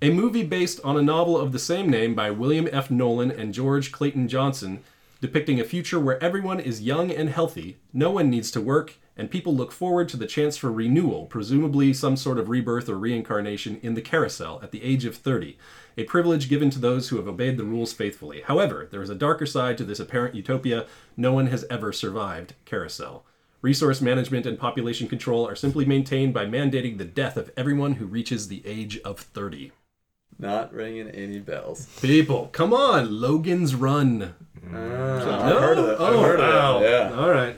A 0.02 0.12
movie 0.12 0.44
based 0.44 0.80
on 0.84 0.96
a 0.96 1.02
novel 1.02 1.38
of 1.38 1.52
the 1.52 1.60
same 1.60 1.90
name 1.90 2.14
by 2.14 2.30
William 2.30 2.68
F. 2.72 2.92
Nolan 2.92 3.32
and 3.32 3.54
George 3.54 3.92
Clayton 3.92 4.28
Johnson, 4.28 4.84
depicting 5.22 5.60
a 5.60 5.64
future 5.64 6.00
where 6.00 6.24
everyone 6.24 6.60
is 6.60 6.82
young 6.82 7.10
and 7.10 7.30
healthy, 7.30 7.78
no 7.94 8.12
one 8.12 8.30
needs 8.30 8.52
to 8.52 8.62
work, 8.62 8.94
and 9.18 9.32
people 9.32 9.56
look 9.56 9.72
forward 9.72 10.08
to 10.10 10.18
the 10.18 10.28
chance 10.28 10.56
for 10.56 10.72
renewal, 10.72 11.26
presumably 11.26 11.94
some 11.94 12.16
sort 12.16 12.38
of 12.38 12.50
rebirth 12.50 12.88
or 12.88 12.98
reincarnation, 12.98 13.80
in 13.82 13.96
the 13.96 14.02
carousel 14.02 14.60
at 14.62 14.70
the 14.72 14.84
age 14.84 15.06
of 15.06 15.16
30. 15.16 15.58
A 15.98 16.04
privilege 16.04 16.48
given 16.48 16.70
to 16.70 16.80
those 16.80 17.10
who 17.10 17.18
have 17.18 17.28
obeyed 17.28 17.58
the 17.58 17.64
rules 17.64 17.92
faithfully. 17.92 18.42
However, 18.42 18.88
there 18.92 19.02
is 19.02 19.10
a 19.10 19.16
darker 19.16 19.48
side 19.48 19.80
to 19.80 19.84
this 19.84 20.00
apparent 20.00 20.36
utopia. 20.36 20.86
No 21.18 21.34
one 21.34 21.48
has 21.48 21.66
ever 21.72 21.92
survived 21.92 22.54
carousel. 22.66 23.26
Resource 23.62 24.02
management 24.02 24.46
and 24.46 24.60
population 24.60 25.08
control 25.08 25.48
are 25.48 25.56
simply 25.56 25.84
maintained 25.86 26.34
by 26.34 26.46
mandating 26.46 26.98
the 26.98 27.06
death 27.06 27.38
of 27.38 27.52
everyone 27.58 27.94
who 27.94 28.06
reaches 28.06 28.48
the 28.48 28.62
age 28.66 29.00
of 29.00 29.20
30. 29.20 29.72
Not 30.40 30.72
ringing 30.72 31.10
any 31.10 31.40
bells. 31.40 31.88
People, 32.00 32.50
come 32.52 32.72
on, 32.72 33.20
Logan's 33.20 33.74
Run. 33.74 34.36
No? 34.64 35.40
I've 35.42 35.60
heard 35.60 35.78
of 35.80 35.86
it. 35.90 35.94
I've 35.94 36.00
Oh, 36.14 36.22
heard 36.22 36.40
wow. 36.40 36.78
of 36.78 36.84
it. 36.84 36.90
Yeah. 36.90 37.14
All 37.20 37.32
right, 37.32 37.58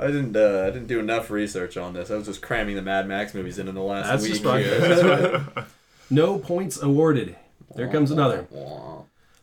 I 0.00 0.06
didn't. 0.08 0.34
Uh, 0.36 0.64
I 0.66 0.70
didn't 0.70 0.88
do 0.88 0.98
enough 0.98 1.30
research 1.30 1.76
on 1.76 1.92
this. 1.92 2.10
I 2.10 2.16
was 2.16 2.26
just 2.26 2.42
cramming 2.42 2.74
the 2.74 2.82
Mad 2.82 3.06
Max 3.06 3.32
movies 3.32 3.58
in 3.60 3.68
in 3.68 3.74
the 3.76 3.80
last 3.82 4.08
that's 4.08 4.22
week. 4.24 4.32
just 4.32 4.42
fine. 4.44 4.64
here. 4.64 4.80
That's 4.80 5.52
fine. 5.52 5.64
No 6.10 6.38
points 6.38 6.82
awarded. 6.82 7.36
There 7.76 7.88
comes 7.88 8.10
another. 8.10 8.46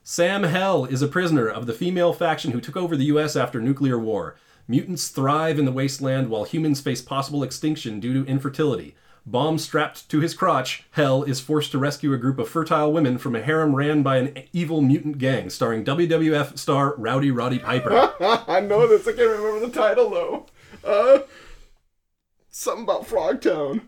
Sam 0.03 0.43
Hell 0.43 0.83
is 0.85 1.01
a 1.01 1.07
prisoner 1.07 1.47
of 1.47 1.65
the 1.65 1.73
female 1.73 2.11
faction 2.11 2.51
who 2.51 2.59
took 2.59 2.75
over 2.75 2.97
the 2.97 3.05
U.S. 3.05 3.35
after 3.37 3.61
nuclear 3.61 3.97
war. 3.97 4.35
Mutants 4.67 5.09
thrive 5.09 5.59
in 5.59 5.65
the 5.65 5.71
wasteland 5.71 6.29
while 6.29 6.45
humans 6.45 6.81
face 6.81 7.01
possible 7.01 7.43
extinction 7.43 7.99
due 7.99 8.13
to 8.13 8.29
infertility. 8.29 8.95
Bomb 9.25 9.57
strapped 9.57 10.09
to 10.09 10.19
his 10.19 10.33
crotch, 10.33 10.83
Hell 10.91 11.23
is 11.23 11.39
forced 11.39 11.71
to 11.71 11.77
rescue 11.77 12.13
a 12.13 12.17
group 12.17 12.39
of 12.39 12.49
fertile 12.49 12.91
women 12.91 13.17
from 13.17 13.35
a 13.35 13.41
harem 13.41 13.73
ran 13.73 14.03
by 14.03 14.17
an 14.17 14.43
evil 14.51 14.81
mutant 14.81 15.17
gang, 15.17 15.49
starring 15.49 15.85
WWF 15.85 16.57
star 16.57 16.93
Rowdy 16.97 17.31
Roddy 17.31 17.59
Piper. 17.59 18.13
I 18.19 18.59
know 18.59 18.85
this. 18.85 19.07
I 19.07 19.13
can't 19.13 19.29
remember 19.29 19.65
the 19.65 19.71
title 19.71 20.09
though. 20.09 20.45
Uh, 20.83 21.19
something 22.49 22.83
about 22.83 23.07
Frogtown, 23.07 23.83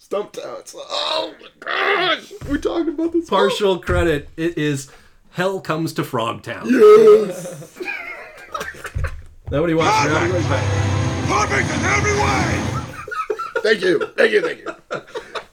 Stumptown. 0.00 0.60
It's 0.60 0.74
like, 0.74 0.86
oh 0.88 1.34
my 1.40 1.48
gosh, 1.58 2.32
we 2.48 2.58
talked 2.58 2.88
about 2.88 3.12
this. 3.12 3.28
Partial 3.28 3.80
credit. 3.80 4.28
It 4.36 4.56
is 4.56 4.90
Hell 5.30 5.60
Comes 5.60 5.92
to 5.94 6.02
Frogtown. 6.02 6.70
Yes. 6.70 7.80
Nobody 9.50 9.72
watched 9.72 10.10
Rowdy 10.10 10.30
Roddy 10.30 10.44
Piper. 10.44 10.88
Perfect 11.26 11.70
in 11.70 11.84
every 11.86 12.12
way! 12.12 13.62
thank 13.62 13.80
you, 13.80 14.06
thank 14.14 14.32
you, 14.32 14.42
thank 14.42 14.58
you. 14.58 14.74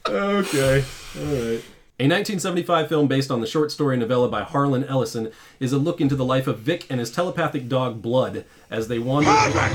Okay. 0.06 0.84
All 1.18 1.24
right. 1.24 1.64
A 1.98 2.04
1975 2.04 2.88
film 2.90 3.08
based 3.08 3.30
on 3.30 3.40
the 3.40 3.46
short 3.46 3.72
story 3.72 3.96
novella 3.96 4.28
by 4.28 4.42
Harlan 4.42 4.84
Ellison 4.84 5.32
is 5.60 5.72
a 5.72 5.78
look 5.78 6.02
into 6.02 6.14
the 6.14 6.26
life 6.26 6.46
of 6.46 6.58
Vic 6.58 6.86
and 6.90 7.00
his 7.00 7.10
telepathic 7.10 7.68
dog 7.68 8.02
Blood 8.02 8.44
as 8.70 8.88
they 8.88 8.98
wander. 8.98 9.30
Perfect! 9.30 9.74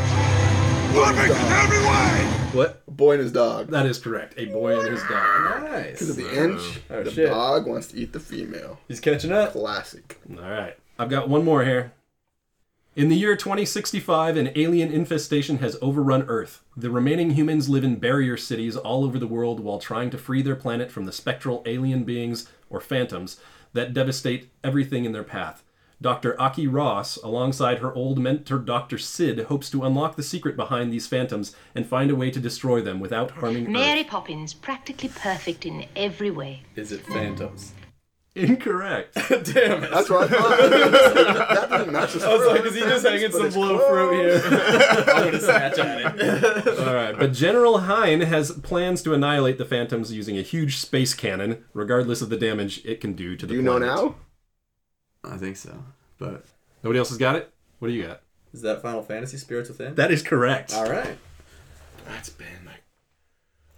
Perfect 0.93 1.39
in 1.39 1.51
every 1.51 1.79
way! 1.79 2.41
What? 2.53 2.83
A 2.87 2.91
boy 2.91 3.13
and 3.13 3.21
his 3.21 3.31
dog. 3.31 3.69
That 3.69 3.87
is 3.87 3.97
correct. 3.97 4.35
A 4.37 4.45
boy 4.45 4.79
and 4.79 4.91
his 4.91 5.01
dog. 5.01 5.63
Nice. 5.63 5.93
Because 5.93 6.09
of 6.11 6.15
the 6.17 6.43
inch, 6.43 6.61
oh. 6.91 6.95
oh, 6.97 7.03
the 7.03 7.11
shit. 7.11 7.27
dog 7.27 7.65
wants 7.65 7.87
to 7.87 7.97
eat 7.97 8.13
the 8.13 8.19
female. 8.19 8.77
He's 8.87 8.99
catching 8.99 9.31
up. 9.31 9.53
Classic. 9.53 10.19
All 10.29 10.47
right. 10.47 10.77
I've 10.99 11.09
got 11.09 11.27
one 11.27 11.43
more 11.43 11.63
here. 11.65 11.93
In 12.93 13.07
the 13.07 13.15
year 13.15 13.37
2065, 13.37 14.35
an 14.35 14.51
alien 14.53 14.91
infestation 14.91 15.59
has 15.59 15.77
overrun 15.81 16.23
Earth. 16.23 16.61
The 16.75 16.89
remaining 16.89 17.31
humans 17.31 17.69
live 17.69 17.85
in 17.85 17.95
barrier 17.95 18.35
cities 18.35 18.75
all 18.75 19.05
over 19.05 19.17
the 19.17 19.27
world 19.27 19.61
while 19.61 19.79
trying 19.79 20.09
to 20.09 20.17
free 20.17 20.41
their 20.41 20.57
planet 20.57 20.91
from 20.91 21.05
the 21.05 21.13
spectral 21.13 21.63
alien 21.65 22.03
beings, 22.03 22.49
or 22.69 22.81
phantoms, 22.81 23.39
that 23.71 23.93
devastate 23.93 24.49
everything 24.61 25.05
in 25.05 25.13
their 25.13 25.23
path. 25.23 25.63
Dr. 26.01 26.39
Aki 26.41 26.67
Ross, 26.67 27.15
alongside 27.15 27.77
her 27.77 27.93
old 27.93 28.19
mentor 28.19 28.59
Dr. 28.59 28.97
Sid, 28.97 29.45
hopes 29.45 29.69
to 29.69 29.85
unlock 29.85 30.17
the 30.17 30.23
secret 30.23 30.57
behind 30.57 30.91
these 30.91 31.07
phantoms 31.07 31.55
and 31.73 31.85
find 31.85 32.11
a 32.11 32.15
way 32.15 32.29
to 32.29 32.41
destroy 32.41 32.81
them 32.81 32.99
without 32.99 33.31
harming 33.31 33.71
Mary 33.71 34.01
Earth. 34.01 34.07
Poppins, 34.07 34.53
practically 34.53 35.09
perfect 35.15 35.65
in 35.65 35.85
every 35.95 36.29
way. 36.29 36.63
Is 36.75 36.91
it 36.91 37.05
Phantoms? 37.05 37.71
Incorrect. 38.33 39.13
Damn 39.29 39.83
it. 39.83 39.91
That's 39.91 40.09
what 40.09 40.23
I 40.23 40.27
thought. 40.27 40.57
that 40.69 41.67
didn't 41.69 41.91
match 41.91 42.13
the 42.13 42.25
I 42.25 42.33
was 42.37 42.47
like, 42.47 42.65
is 42.65 42.73
he 42.75 42.79
just 42.81 43.05
hanging 43.05 43.29
some 43.31 43.45
it's 43.47 43.55
blow 43.55 43.77
fruit 43.77 44.13
here? 44.21 44.41
I'm 44.45 45.23
gonna 45.25 45.39
snatch 45.39 45.77
at 45.79 46.15
it. 46.17 46.79
All 46.79 46.93
right, 46.95 47.17
but 47.17 47.33
General 47.33 47.79
Hein 47.79 48.21
has 48.21 48.51
plans 48.51 49.03
to 49.03 49.13
annihilate 49.13 49.57
the 49.57 49.65
Phantoms 49.65 50.13
using 50.13 50.37
a 50.37 50.41
huge 50.43 50.77
space 50.77 51.13
cannon, 51.13 51.65
regardless 51.73 52.21
of 52.21 52.29
the 52.29 52.37
damage 52.37 52.81
it 52.85 53.01
can 53.01 53.13
do 53.13 53.35
to 53.35 53.45
the 53.45 53.51
Do 53.51 53.57
you 53.57 53.61
know 53.63 53.77
planet. 53.79 53.95
now? 53.97 54.15
I 55.25 55.35
think 55.37 55.57
so. 55.57 55.83
But 56.17 56.45
Nobody 56.83 56.99
else 56.99 57.09
has 57.09 57.17
got 57.17 57.35
it? 57.35 57.51
What 57.79 57.89
do 57.89 57.93
you 57.93 58.03
got? 58.03 58.21
is 58.53 58.61
that 58.61 58.81
Final 58.81 59.01
Fantasy 59.03 59.37
Spirits 59.37 59.69
Within? 59.69 59.95
That 59.95 60.09
is 60.11 60.21
correct. 60.21 60.73
All 60.73 60.89
right. 60.89 61.17
That's 62.05 62.29
been 62.29 62.47
like. 62.65 62.80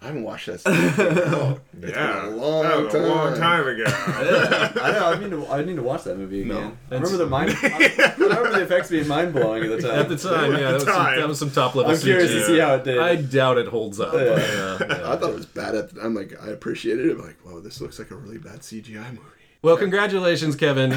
I 0.04 0.08
haven't 0.08 0.24
watched 0.24 0.46
that. 0.46 0.60
Since 0.60 0.98
it. 0.98 1.60
It's 1.82 1.96
yeah, 1.96 2.24
been 2.24 2.34
a 2.34 2.36
long 2.36 2.62
that 2.62 2.78
was 2.78 2.92
time. 2.92 3.04
a 3.04 3.06
long 3.06 3.36
time 3.36 3.66
ago. 3.66 3.84
I 3.86 4.92
know. 4.92 5.06
I 5.06 5.18
need 5.18 5.30
to. 5.30 5.46
I 5.48 5.64
need 5.64 5.76
to 5.76 5.82
watch 5.82 6.04
that 6.04 6.18
movie 6.18 6.42
again. 6.42 6.54
No. 6.54 6.76
I 6.90 7.00
remember 7.00 7.16
the 7.16 7.26
mind. 7.26 7.50
I 7.62 8.14
remember 8.18 8.52
the 8.52 8.62
effects 8.62 8.90
being 8.90 9.08
mind 9.08 9.32
blowing 9.32 9.64
at 9.64 9.70
the 9.70 9.88
time. 9.88 10.00
At 10.00 10.08
the 10.10 10.16
time, 10.16 10.52
yeah, 10.52 10.58
that 10.58 10.74
was, 10.74 10.84
some, 10.84 11.04
that 11.04 11.28
was 11.28 11.38
some 11.38 11.50
top 11.50 11.74
level 11.74 11.90
I'm 11.90 11.98
curious 11.98 12.30
to 12.30 12.44
see 12.44 12.58
how 12.58 12.74
it 12.74 12.84
did. 12.84 12.98
I 12.98 13.16
doubt 13.16 13.56
it 13.56 13.68
holds 13.68 13.98
up. 13.98 14.12
Yeah. 14.12 14.20
but, 14.20 14.38
yeah, 14.38 14.98
yeah. 14.98 15.12
I 15.12 15.16
thought 15.16 15.30
it 15.30 15.36
was 15.36 15.46
bad 15.46 15.74
at 15.74 15.94
the 15.94 16.02
I'm 16.02 16.14
like, 16.14 16.34
I 16.42 16.48
appreciated 16.48 17.06
it. 17.06 17.12
I'm 17.12 17.24
like, 17.24 17.40
whoa, 17.40 17.60
this 17.60 17.80
looks 17.80 17.98
like 17.98 18.10
a 18.10 18.16
really 18.16 18.38
bad 18.38 18.60
CGI 18.60 19.08
movie. 19.08 19.20
Well, 19.62 19.78
congratulations, 19.78 20.54
Kevin, 20.54 20.92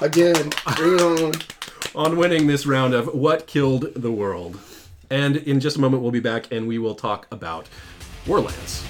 Again, 0.00 0.50
bring 0.76 0.94
it 0.94 1.00
on. 1.02 1.32
on 1.96 2.16
winning 2.16 2.46
this 2.46 2.64
round 2.64 2.94
of 2.94 3.08
What 3.12 3.48
Killed 3.48 3.92
the 3.96 4.12
World. 4.12 4.60
And 5.10 5.36
in 5.36 5.60
just 5.60 5.76
a 5.76 5.80
moment, 5.80 6.02
we'll 6.02 6.12
be 6.12 6.20
back 6.20 6.50
and 6.50 6.66
we 6.66 6.78
will 6.78 6.94
talk 6.94 7.26
about 7.30 7.68
Warlands. 8.26 8.84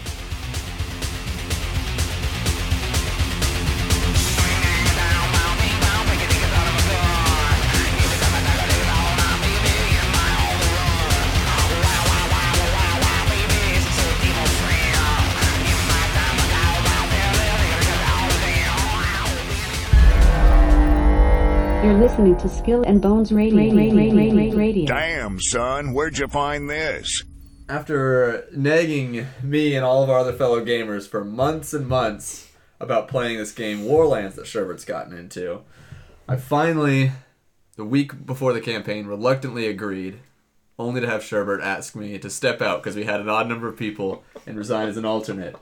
You're 21.83 21.95
listening 21.95 22.37
to 22.37 22.49
Skill 22.49 22.85
and 22.87 23.03
Bones 23.03 23.33
Radio. 23.33 23.75
Radio. 23.75 24.57
Radio. 24.57 24.87
Damn, 24.87 25.41
son, 25.41 25.93
where'd 25.93 26.17
you 26.17 26.29
find 26.29 26.71
this? 26.71 27.25
After 27.73 28.45
nagging 28.53 29.29
me 29.43 29.75
and 29.75 29.83
all 29.83 30.05
of 30.05 30.11
our 30.11 30.19
other 30.19 30.35
fellow 30.35 30.63
gamers 30.63 31.09
for 31.09 31.25
months 31.25 31.73
and 31.73 31.89
months 31.89 32.53
about 32.79 33.09
playing 33.09 33.39
this 33.39 33.53
game 33.53 33.87
Warlands 33.87 34.37
that 34.37 34.45
Sherbert's 34.45 34.85
gotten 34.85 35.17
into, 35.17 35.63
I 36.29 36.37
finally, 36.37 37.13
the 37.77 37.87
week 37.87 38.27
before 38.27 38.53
the 38.53 38.61
campaign, 38.61 39.07
reluctantly 39.07 39.67
agreed, 39.67 40.19
only 40.79 41.01
to 41.01 41.07
have 41.07 41.23
Sherbert 41.23 41.63
ask 41.63 41.97
me 41.97 42.19
to 42.19 42.29
step 42.29 42.61
out 42.61 42.83
because 42.83 42.95
we 42.95 43.05
had 43.05 43.21
an 43.21 43.31
odd 43.31 43.49
number 43.49 43.69
of 43.69 43.79
people 43.79 44.23
and 44.47 44.59
resign 44.59 44.89
as 44.89 44.99
an 44.99 45.07
alternate. 45.07 45.57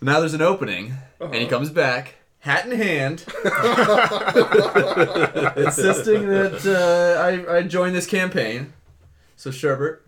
Now 0.00 0.20
there's 0.20 0.32
an 0.32 0.40
opening, 0.40 0.94
and 1.20 1.34
he 1.34 1.46
comes 1.46 1.68
back, 1.68 2.14
hat 2.38 2.64
in 2.64 2.72
hand, 2.78 3.24
insisting 5.54 6.28
that 6.28 6.64
uh, 6.64 7.20
I, 7.52 7.58
I 7.58 7.62
join 7.64 7.92
this 7.92 8.06
campaign. 8.06 8.72
So, 9.36 9.50
Sherbert, 9.50 9.98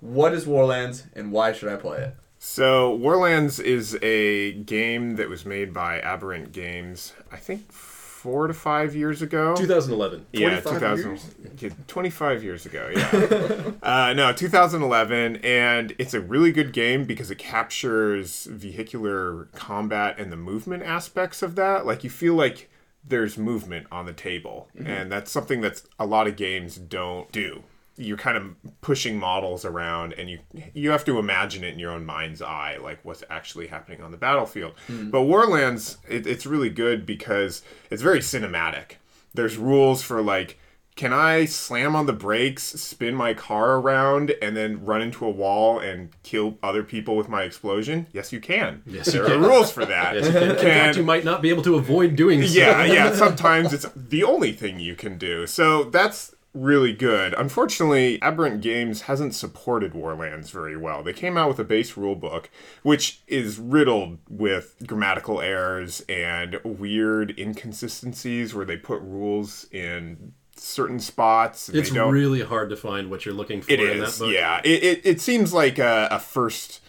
what 0.00 0.32
is 0.32 0.46
Warlands 0.46 1.04
and 1.14 1.32
why 1.32 1.52
should 1.52 1.68
I 1.68 1.76
play 1.76 1.98
it? 1.98 2.16
So, 2.40 2.94
Warlands 2.94 3.58
is 3.58 3.98
a 4.00 4.52
game 4.52 5.16
that 5.16 5.28
was 5.28 5.44
made 5.44 5.74
by 5.74 6.00
Aberrant 6.00 6.52
Games, 6.52 7.12
I 7.32 7.36
think 7.36 7.72
four 7.72 8.46
to 8.46 8.54
five 8.54 8.94
years 8.94 9.22
ago. 9.22 9.56
2011. 9.56 10.26
yeah, 10.32 10.60
25 10.60 10.72
2000, 10.72 11.10
years? 11.10 11.34
yeah, 11.58 11.68
25 11.88 12.44
years 12.44 12.66
ago, 12.66 12.90
yeah. 12.94 13.72
uh, 13.82 14.12
no, 14.12 14.32
2011, 14.32 15.36
and 15.36 15.94
it's 15.98 16.14
a 16.14 16.20
really 16.20 16.52
good 16.52 16.72
game 16.72 17.04
because 17.04 17.30
it 17.30 17.38
captures 17.38 18.44
vehicular 18.44 19.46
combat 19.54 20.18
and 20.18 20.30
the 20.30 20.36
movement 20.36 20.84
aspects 20.84 21.42
of 21.42 21.56
that. 21.56 21.86
Like, 21.86 22.04
you 22.04 22.10
feel 22.10 22.34
like 22.34 22.70
there's 23.04 23.36
movement 23.36 23.86
on 23.90 24.06
the 24.06 24.12
table, 24.12 24.68
and 24.84 25.10
that's 25.10 25.30
something 25.30 25.60
that 25.62 25.82
a 25.98 26.06
lot 26.06 26.28
of 26.28 26.36
games 26.36 26.76
don't 26.76 27.30
do. 27.32 27.64
You're 27.98 28.16
kind 28.16 28.36
of 28.36 28.56
pushing 28.80 29.18
models 29.18 29.64
around, 29.64 30.12
and 30.14 30.30
you 30.30 30.38
you 30.72 30.90
have 30.90 31.04
to 31.06 31.18
imagine 31.18 31.64
it 31.64 31.74
in 31.74 31.78
your 31.78 31.90
own 31.92 32.06
mind's 32.06 32.40
eye, 32.40 32.78
like 32.80 33.00
what's 33.02 33.24
actually 33.28 33.66
happening 33.66 34.02
on 34.02 34.10
the 34.10 34.16
battlefield. 34.16 34.74
Hmm. 34.86 35.10
But 35.10 35.22
Warlands, 35.22 35.98
it, 36.08 36.26
it's 36.26 36.46
really 36.46 36.70
good 36.70 37.04
because 37.04 37.62
it's 37.90 38.02
very 38.02 38.20
cinematic. 38.20 38.92
There's 39.34 39.56
rules 39.56 40.02
for 40.02 40.22
like 40.22 40.58
can 40.98 41.12
I 41.12 41.44
slam 41.44 41.94
on 41.94 42.06
the 42.06 42.12
brakes, 42.12 42.64
spin 42.64 43.14
my 43.14 43.32
car 43.32 43.76
around, 43.76 44.34
and 44.42 44.56
then 44.56 44.84
run 44.84 45.00
into 45.00 45.24
a 45.24 45.30
wall 45.30 45.78
and 45.78 46.10
kill 46.24 46.58
other 46.60 46.82
people 46.82 47.16
with 47.16 47.28
my 47.28 47.44
explosion? 47.44 48.08
Yes, 48.12 48.32
you 48.32 48.40
can. 48.40 48.82
Yes, 48.84 49.12
there 49.12 49.22
you 49.22 49.28
are 49.28 49.38
can. 49.38 49.42
rules 49.42 49.70
for 49.70 49.84
that. 49.84 50.16
Yes, 50.16 50.26
you 50.26 50.32
can. 50.32 50.50
In 50.50 50.56
fact, 50.56 50.96
you 50.96 51.04
might 51.04 51.24
not 51.24 51.40
be 51.40 51.50
able 51.50 51.62
to 51.62 51.76
avoid 51.76 52.16
doing 52.16 52.44
so. 52.44 52.58
yeah, 52.58 52.84
yeah. 52.84 53.12
Sometimes 53.14 53.72
it's 53.72 53.86
the 53.94 54.24
only 54.24 54.50
thing 54.50 54.80
you 54.80 54.96
can 54.96 55.18
do. 55.18 55.46
So 55.46 55.84
that's 55.84 56.34
really 56.54 56.92
good. 56.92 57.34
Unfortunately, 57.34 58.20
Aberrant 58.22 58.60
Games 58.60 59.02
hasn't 59.02 59.34
supported 59.34 59.94
Warlands 59.94 60.50
very 60.50 60.76
well. 60.76 61.02
They 61.02 61.12
came 61.12 61.36
out 61.36 61.48
with 61.48 61.58
a 61.58 61.64
base 61.64 61.96
rule 61.96 62.14
book, 62.16 62.50
which 62.82 63.20
is 63.26 63.58
riddled 63.58 64.18
with 64.28 64.74
grammatical 64.86 65.40
errors 65.40 66.02
and 66.08 66.58
weird 66.64 67.38
inconsistencies 67.38 68.54
where 68.54 68.64
they 68.64 68.76
put 68.76 69.00
rules 69.02 69.66
in 69.70 70.32
certain 70.56 70.98
spots. 70.98 71.68
and 71.68 71.76
It's 71.78 71.90
they 71.90 71.96
don't- 71.96 72.12
really 72.12 72.42
hard 72.42 72.70
to 72.70 72.76
find 72.76 73.10
what 73.10 73.24
you're 73.24 73.34
looking 73.34 73.62
for 73.62 73.70
it 73.70 73.80
in 73.80 74.02
is, 74.02 74.18
that 74.18 74.24
book. 74.24 74.34
yeah. 74.34 74.60
It, 74.64 74.82
it, 74.82 75.00
it 75.04 75.20
seems 75.20 75.52
like 75.52 75.78
a, 75.78 76.08
a 76.10 76.18
first, 76.18 76.80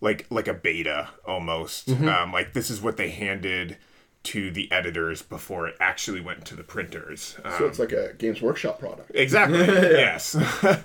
like 0.00 0.26
like 0.30 0.48
a 0.48 0.54
beta 0.54 1.10
almost. 1.26 1.88
Mm-hmm. 1.88 2.08
Um, 2.08 2.32
like 2.32 2.54
this 2.54 2.70
is 2.70 2.80
what 2.80 2.96
they 2.96 3.10
handed 3.10 3.76
to 4.28 4.50
the 4.50 4.70
editors 4.72 5.22
before 5.22 5.66
it 5.68 5.76
actually 5.80 6.20
went 6.20 6.44
to 6.46 6.54
the 6.56 6.62
printers. 6.64 7.36
Um, 7.44 7.52
So 7.58 7.66
it's 7.66 7.78
like 7.78 7.92
a 7.92 8.12
Games 8.18 8.42
Workshop 8.42 8.78
product. 8.78 9.10
exactly. 9.14 9.58
yes. 9.66 10.36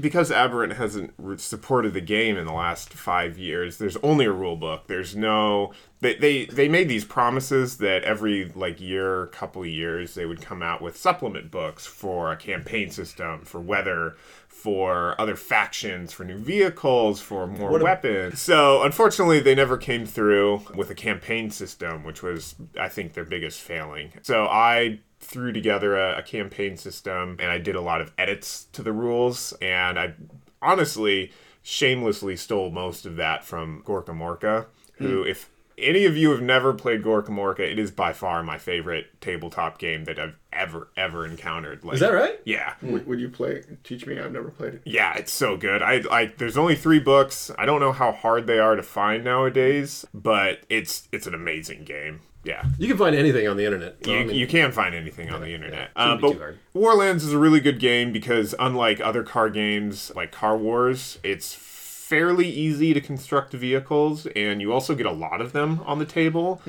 because 0.00 0.30
Aberrant 0.30 0.74
hasn't 0.74 1.14
supported 1.40 1.94
the 1.94 2.00
game 2.00 2.36
in 2.36 2.46
the 2.46 2.52
last 2.52 2.92
five 2.92 3.38
years, 3.38 3.78
there's 3.78 3.96
only 3.98 4.24
a 4.24 4.32
rule 4.32 4.56
book. 4.56 4.86
There's 4.86 5.14
no 5.16 5.72
they, 6.00 6.14
they 6.16 6.44
they 6.46 6.68
made 6.68 6.88
these 6.88 7.04
promises 7.04 7.78
that 7.78 8.02
every 8.02 8.46
like 8.56 8.80
year, 8.80 9.28
couple 9.28 9.62
of 9.62 9.68
years, 9.68 10.14
they 10.14 10.26
would 10.26 10.40
come 10.42 10.62
out 10.62 10.82
with 10.82 10.96
supplement 10.96 11.50
books 11.50 11.86
for 11.86 12.32
a 12.32 12.36
campaign 12.36 12.90
system, 12.90 13.44
for 13.44 13.60
weather, 13.60 14.16
for 14.48 15.14
other 15.20 15.36
factions, 15.36 16.12
for 16.12 16.24
new 16.24 16.38
vehicles, 16.38 17.20
for 17.20 17.46
more 17.46 17.78
weapons. 17.78 18.40
So 18.40 18.82
unfortunately, 18.82 19.38
they 19.40 19.54
never 19.54 19.76
came 19.76 20.04
through 20.04 20.62
with 20.74 20.90
a 20.90 20.94
campaign 20.94 21.50
system, 21.50 22.02
which 22.02 22.22
was, 22.22 22.56
I 22.78 22.88
think, 22.88 23.14
their 23.14 23.24
biggest 23.24 23.60
failing. 23.60 24.12
So 24.22 24.46
I 24.46 24.98
threw 25.22 25.52
together 25.52 25.96
a, 25.96 26.18
a 26.18 26.22
campaign 26.22 26.76
system 26.76 27.36
and 27.40 27.50
I 27.50 27.58
did 27.58 27.74
a 27.74 27.80
lot 27.80 28.00
of 28.00 28.12
edits 28.18 28.66
to 28.72 28.82
the 28.82 28.92
rules, 28.92 29.52
and 29.62 29.98
I 29.98 30.14
honestly 30.60 31.32
shamelessly 31.62 32.36
stole 32.36 32.70
most 32.70 33.06
of 33.06 33.16
that 33.16 33.44
from 33.44 33.82
Gorkamorka, 33.86 34.66
who, 34.94 35.22
hmm. 35.22 35.28
if 35.28 35.48
any 35.78 36.04
of 36.04 36.16
you 36.16 36.30
have 36.30 36.42
never 36.42 36.72
played 36.72 37.02
Gorkamorka, 37.02 37.60
it 37.60 37.78
is 37.78 37.90
by 37.90 38.12
far 38.12 38.42
my 38.42 38.58
favorite 38.58 39.20
tabletop 39.20 39.78
game 39.78 40.04
that 40.04 40.18
I've 40.18 40.36
ever, 40.52 40.88
ever 40.96 41.24
encountered. 41.24 41.84
Like, 41.84 41.94
Is 41.94 42.00
that 42.00 42.12
right? 42.12 42.40
Yeah. 42.44 42.74
Hmm. 42.74 42.92
Would, 42.92 43.06
would 43.06 43.20
you 43.20 43.28
play? 43.28 43.62
Teach 43.84 44.06
me. 44.06 44.18
I've 44.18 44.32
never 44.32 44.50
played 44.50 44.74
it. 44.74 44.82
Yeah, 44.84 45.14
it's 45.16 45.32
so 45.32 45.56
good. 45.56 45.82
I 45.82 45.98
like 45.98 46.38
there's 46.38 46.58
only 46.58 46.74
3 46.74 46.98
books. 47.00 47.50
I 47.58 47.64
don't 47.64 47.80
know 47.80 47.92
how 47.92 48.12
hard 48.12 48.46
they 48.46 48.58
are 48.58 48.76
to 48.76 48.82
find 48.82 49.24
nowadays, 49.24 50.04
but 50.12 50.60
it's 50.68 51.08
it's 51.12 51.26
an 51.26 51.34
amazing 51.34 51.84
game. 51.84 52.20
Yeah. 52.44 52.64
You 52.78 52.88
can 52.88 52.98
find 52.98 53.14
anything 53.14 53.46
on 53.46 53.56
the 53.56 53.64
internet. 53.64 54.04
You, 54.06 54.16
I 54.16 54.24
mean, 54.24 54.36
you 54.36 54.46
can 54.46 54.72
find 54.72 54.94
anything 54.94 55.30
on 55.30 55.40
the 55.40 55.54
internet. 55.54 55.90
Uh, 55.94 56.16
but. 56.16 56.36
Warlands 56.74 57.24
is 57.24 57.32
a 57.32 57.38
really 57.38 57.60
good 57.60 57.78
game 57.78 58.12
because 58.12 58.54
unlike 58.58 59.00
other 59.00 59.22
car 59.22 59.48
games 59.48 60.10
like 60.16 60.32
Car 60.32 60.56
Wars, 60.56 61.18
it's 61.22 61.54
fairly 61.54 62.48
easy 62.48 62.92
to 62.92 63.00
construct 63.00 63.52
vehicles 63.52 64.26
and 64.36 64.60
you 64.60 64.72
also 64.72 64.94
get 64.94 65.06
a 65.06 65.12
lot 65.12 65.40
of 65.40 65.52
them 65.52 65.80
on 65.86 65.98
the 65.98 66.04
table. 66.04 66.60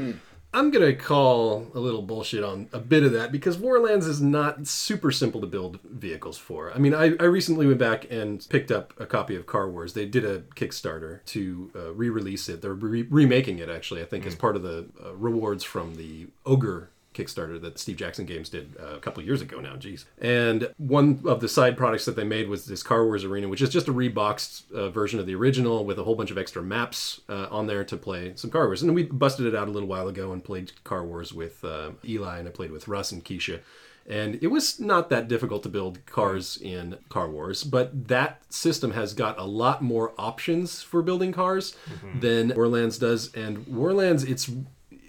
I'm 0.54 0.70
gonna 0.70 0.94
call 0.94 1.68
a 1.74 1.80
little 1.80 2.04
bullshit 2.04 2.44
on 2.44 2.70
a 2.72 2.80
bit 2.80 3.04
of 3.04 3.12
that 3.14 3.32
because 3.32 3.58
Warlands 3.58 4.06
is 4.06 4.22
not 4.22 4.68
super 4.68 5.12
simple 5.12 5.42
to 5.42 5.48
build 5.48 5.80
vehicles 5.84 6.38
for. 6.38 6.72
I 6.72 6.78
mean, 6.78 6.94
I, 6.94 7.14
I 7.20 7.24
recently 7.24 7.66
went 7.66 7.80
back 7.80 8.06
and 8.12 8.46
picked 8.50 8.72
up 8.72 8.94
a 9.00 9.06
copy 9.06 9.36
of 9.36 9.48
Car 9.48 9.70
Wars. 9.70 9.94
They 9.94 10.06
did 10.06 10.24
a 10.24 10.42
Kickstarter 10.56 11.26
to 11.26 11.72
uh, 11.76 11.94
re-release 11.94 12.50
it. 12.50 12.62
They're 12.62 12.74
re- 12.74 13.08
remaking 13.10 13.60
it 13.60 13.70
actually. 13.70 14.02
I 14.02 14.06
think 14.06 14.26
as 14.28 14.36
part 14.36 14.56
of 14.56 14.62
the 14.62 14.90
uh, 15.04 15.16
rewards 15.16 15.64
from 15.64 15.96
the 15.96 16.28
Ogre 16.46 16.92
Kickstarter 17.14 17.62
that 17.62 17.80
Steve 17.80 17.98
Jackson 17.98 18.26
Games 18.26 18.50
did 18.50 18.76
uh, 18.80 18.96
a 18.96 19.00
couple 19.00 19.24
years 19.24 19.42
ago 19.42 19.60
now. 19.60 19.76
Jeez. 19.76 20.06
And 20.20 20.70
one 20.78 21.22
of 21.26 21.40
the 21.40 21.48
side 21.48 21.78
products 21.78 22.06
that 22.06 22.16
they 22.16 22.24
made 22.24 22.50
was 22.50 22.66
this 22.66 22.84
Car 22.84 23.06
Wars 23.06 23.24
Arena, 23.24 23.48
which 23.48 23.62
is 23.62 23.70
just 23.70 23.88
a 23.88 23.94
reboxed 23.94 24.72
uh, 24.72 24.90
version 24.90 25.20
of 25.20 25.26
the 25.26 25.36
original 25.36 25.86
with 25.86 26.00
a 26.00 26.04
whole 26.04 26.16
bunch 26.16 26.32
of 26.32 26.38
extra 26.38 26.62
maps 26.62 27.22
uh, 27.30 27.48
on 27.50 27.68
there 27.68 27.84
to 27.84 27.98
play 27.98 28.34
some 28.36 28.50
Car 28.50 28.66
Wars. 28.66 28.82
And 28.82 28.94
we 28.94 29.04
busted 29.04 29.46
it 29.46 29.56
out 29.56 29.68
a 29.68 29.72
little 29.72 29.90
while 29.90 30.08
ago 30.08 30.32
and 30.32 30.44
played 30.44 30.72
Car 30.84 31.06
Wars 31.06 31.34
with 31.34 31.64
uh, 31.64 31.92
Eli, 32.06 32.40
and 32.40 32.48
I 32.48 32.52
played 32.52 32.72
with 32.72 32.88
Russ 32.88 33.12
and 33.12 33.24
Keisha. 33.24 33.60
And 34.06 34.40
it 34.44 34.48
was 34.48 34.80
not 34.80 35.10
that 35.10 35.30
difficult 35.30 35.64
to 35.64 35.70
build 35.70 36.06
cars 36.06 36.58
in 36.62 36.98
Car 37.08 37.30
Wars, 37.30 37.64
but 37.64 38.10
that 38.10 38.42
system 38.50 38.92
has 38.92 39.14
got 39.14 39.40
a 39.40 39.46
lot 39.46 39.82
more 39.82 40.14
options 40.18 40.82
for 40.82 41.02
building 41.02 41.32
cars 41.32 41.76
than 42.14 42.54
Warlands 42.54 42.98
does. 42.98 43.34
And 43.34 43.66
Warlands, 43.66 44.26
it's 44.26 44.52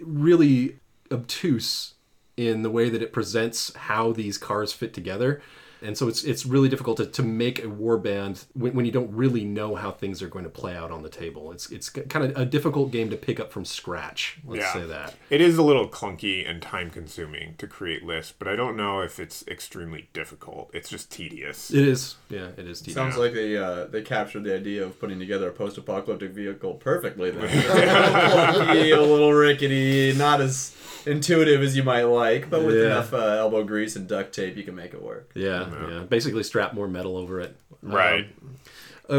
really 0.00 0.76
obtuse 1.10 1.93
in 2.36 2.62
the 2.62 2.70
way 2.70 2.88
that 2.90 3.02
it 3.02 3.12
presents 3.12 3.74
how 3.74 4.12
these 4.12 4.38
cars 4.38 4.72
fit 4.72 4.92
together. 4.92 5.40
And 5.84 5.96
so 5.98 6.08
it's 6.08 6.24
it's 6.24 6.46
really 6.46 6.68
difficult 6.68 6.96
to, 6.96 7.06
to 7.06 7.22
make 7.22 7.58
a 7.58 7.66
warband 7.68 8.46
when, 8.54 8.72
when 8.74 8.86
you 8.86 8.92
don't 8.92 9.12
really 9.12 9.44
know 9.44 9.74
how 9.74 9.90
things 9.90 10.22
are 10.22 10.28
going 10.28 10.44
to 10.44 10.50
play 10.50 10.74
out 10.74 10.90
on 10.90 11.02
the 11.02 11.08
table. 11.10 11.52
It's 11.52 11.70
it's 11.70 11.88
kind 11.90 12.24
of 12.24 12.36
a 12.36 12.44
difficult 12.46 12.90
game 12.90 13.10
to 13.10 13.16
pick 13.16 13.38
up 13.38 13.52
from 13.52 13.64
scratch. 13.64 14.38
Let's 14.46 14.62
Yeah. 14.62 14.72
say 14.72 14.86
that. 14.86 15.14
It 15.30 15.40
is 15.40 15.58
a 15.58 15.62
little 15.62 15.86
clunky 15.88 16.48
and 16.48 16.62
time 16.62 16.90
consuming 16.90 17.54
to 17.58 17.66
create 17.66 18.02
lists, 18.02 18.32
but 18.38 18.48
I 18.48 18.56
don't 18.56 18.76
know 18.76 19.00
if 19.00 19.20
it's 19.20 19.46
extremely 19.46 20.08
difficult. 20.12 20.70
It's 20.72 20.88
just 20.88 21.12
tedious. 21.12 21.70
It 21.70 21.86
is, 21.86 22.16
yeah, 22.30 22.48
it 22.56 22.66
is. 22.66 22.80
tedious. 22.80 22.94
Sounds 22.94 23.16
like 23.16 23.34
they 23.34 23.56
uh, 23.56 23.84
they 23.86 24.02
captured 24.02 24.44
the 24.44 24.54
idea 24.54 24.84
of 24.84 24.98
putting 24.98 25.18
together 25.18 25.48
a 25.48 25.52
post-apocalyptic 25.52 26.30
vehicle 26.32 26.74
perfectly. 26.74 27.30
Then 27.30 27.44
a 27.44 27.46
little 27.46 28.62
clunky, 28.64 28.96
a 28.96 29.00
little 29.00 29.32
rickety, 29.34 30.14
not 30.16 30.40
as 30.40 30.74
intuitive 31.06 31.62
as 31.62 31.76
you 31.76 31.82
might 31.82 32.04
like, 32.04 32.48
but 32.48 32.64
with 32.64 32.76
Yeah. 32.76 32.86
enough 32.86 33.12
uh, 33.12 33.18
elbow 33.18 33.62
grease 33.62 33.94
and 33.96 34.08
duct 34.08 34.34
tape, 34.34 34.56
you 34.56 34.62
can 34.62 34.74
make 34.74 34.94
it 34.94 35.02
work. 35.02 35.30
Yeah, 35.34 35.68
yeah. 35.90 36.00
Basically, 36.00 36.42
strap 36.42 36.74
more 36.74 36.88
metal 36.88 37.16
over 37.16 37.40
it. 37.40 37.56
Right. 37.82 38.26
Um, 38.42 38.56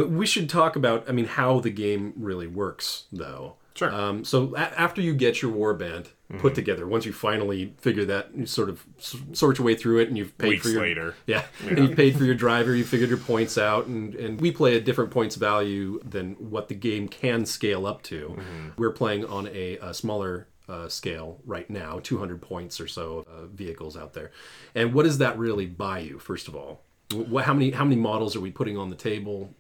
uh, 0.04 0.08
we 0.08 0.26
should 0.26 0.50
talk 0.50 0.76
about, 0.76 1.08
I 1.08 1.12
mean, 1.12 1.26
how 1.26 1.60
the 1.60 1.70
game 1.70 2.14
really 2.18 2.48
works, 2.48 3.06
though. 3.12 3.56
Sure. 3.76 3.94
Um, 3.94 4.24
so 4.24 4.56
a- 4.56 4.60
after 4.80 5.02
you 5.02 5.14
get 5.14 5.42
your 5.42 5.52
warband 5.52 6.08
put 6.40 6.56
together, 6.56 6.88
once 6.88 7.06
you 7.06 7.14
finally 7.14 7.74
figure 7.78 8.06
that, 8.06 8.30
you 8.36 8.46
sort 8.48 8.70
of 8.70 8.84
s- 8.98 9.18
sort 9.34 9.58
your 9.60 9.66
way 9.66 9.76
through 9.76 10.00
it, 10.00 10.08
and 10.08 10.18
you've 10.18 10.36
paid 10.40 10.50
Weeks 10.50 10.64
for 10.64 10.70
your 10.70 10.82
later. 10.82 11.16
yeah, 11.28 11.44
and 11.68 11.78
you 11.90 11.96
paid 11.96 12.18
for 12.18 12.24
your 12.24 12.34
driver, 12.36 12.74
you 12.74 12.84
figured 12.86 13.10
your 13.10 13.20
points 13.20 13.58
out, 13.58 13.86
and 13.86 14.16
and 14.16 14.40
we 14.42 14.50
play 14.50 14.76
at 14.78 14.86
different 14.86 15.12
points 15.12 15.36
value 15.36 16.00
than 16.04 16.32
what 16.36 16.68
the 16.70 16.74
game 16.74 17.08
can 17.10 17.46
scale 17.46 17.86
up 17.86 18.02
to. 18.04 18.40
We're 18.78 18.92
playing 18.94 19.26
on 19.26 19.48
a, 19.50 19.78
a 19.78 19.94
smaller. 19.94 20.48
Uh, 20.68 20.90
scale 20.90 21.40
right 21.46 21.70
now 21.70 22.00
200 22.02 22.42
points 22.42 22.82
or 22.82 22.88
so 22.88 23.24
uh, 23.30 23.46
vehicles 23.46 23.96
out 23.96 24.14
there 24.14 24.32
and 24.74 24.94
what 24.96 25.04
does 25.04 25.20
that 25.20 25.38
really 25.38 25.68
buy 25.68 26.00
you 26.00 26.18
first 26.18 26.48
of 26.48 26.56
all 26.56 26.82
what, 27.14 27.46
how 27.46 27.54
many 27.54 27.70
how 27.72 27.84
many 27.84 27.96
models 27.96 28.36
are 28.36 28.40
we 28.42 28.50
putting 28.50 28.76
on 28.76 28.90
the 28.90 28.96
table 28.96 29.54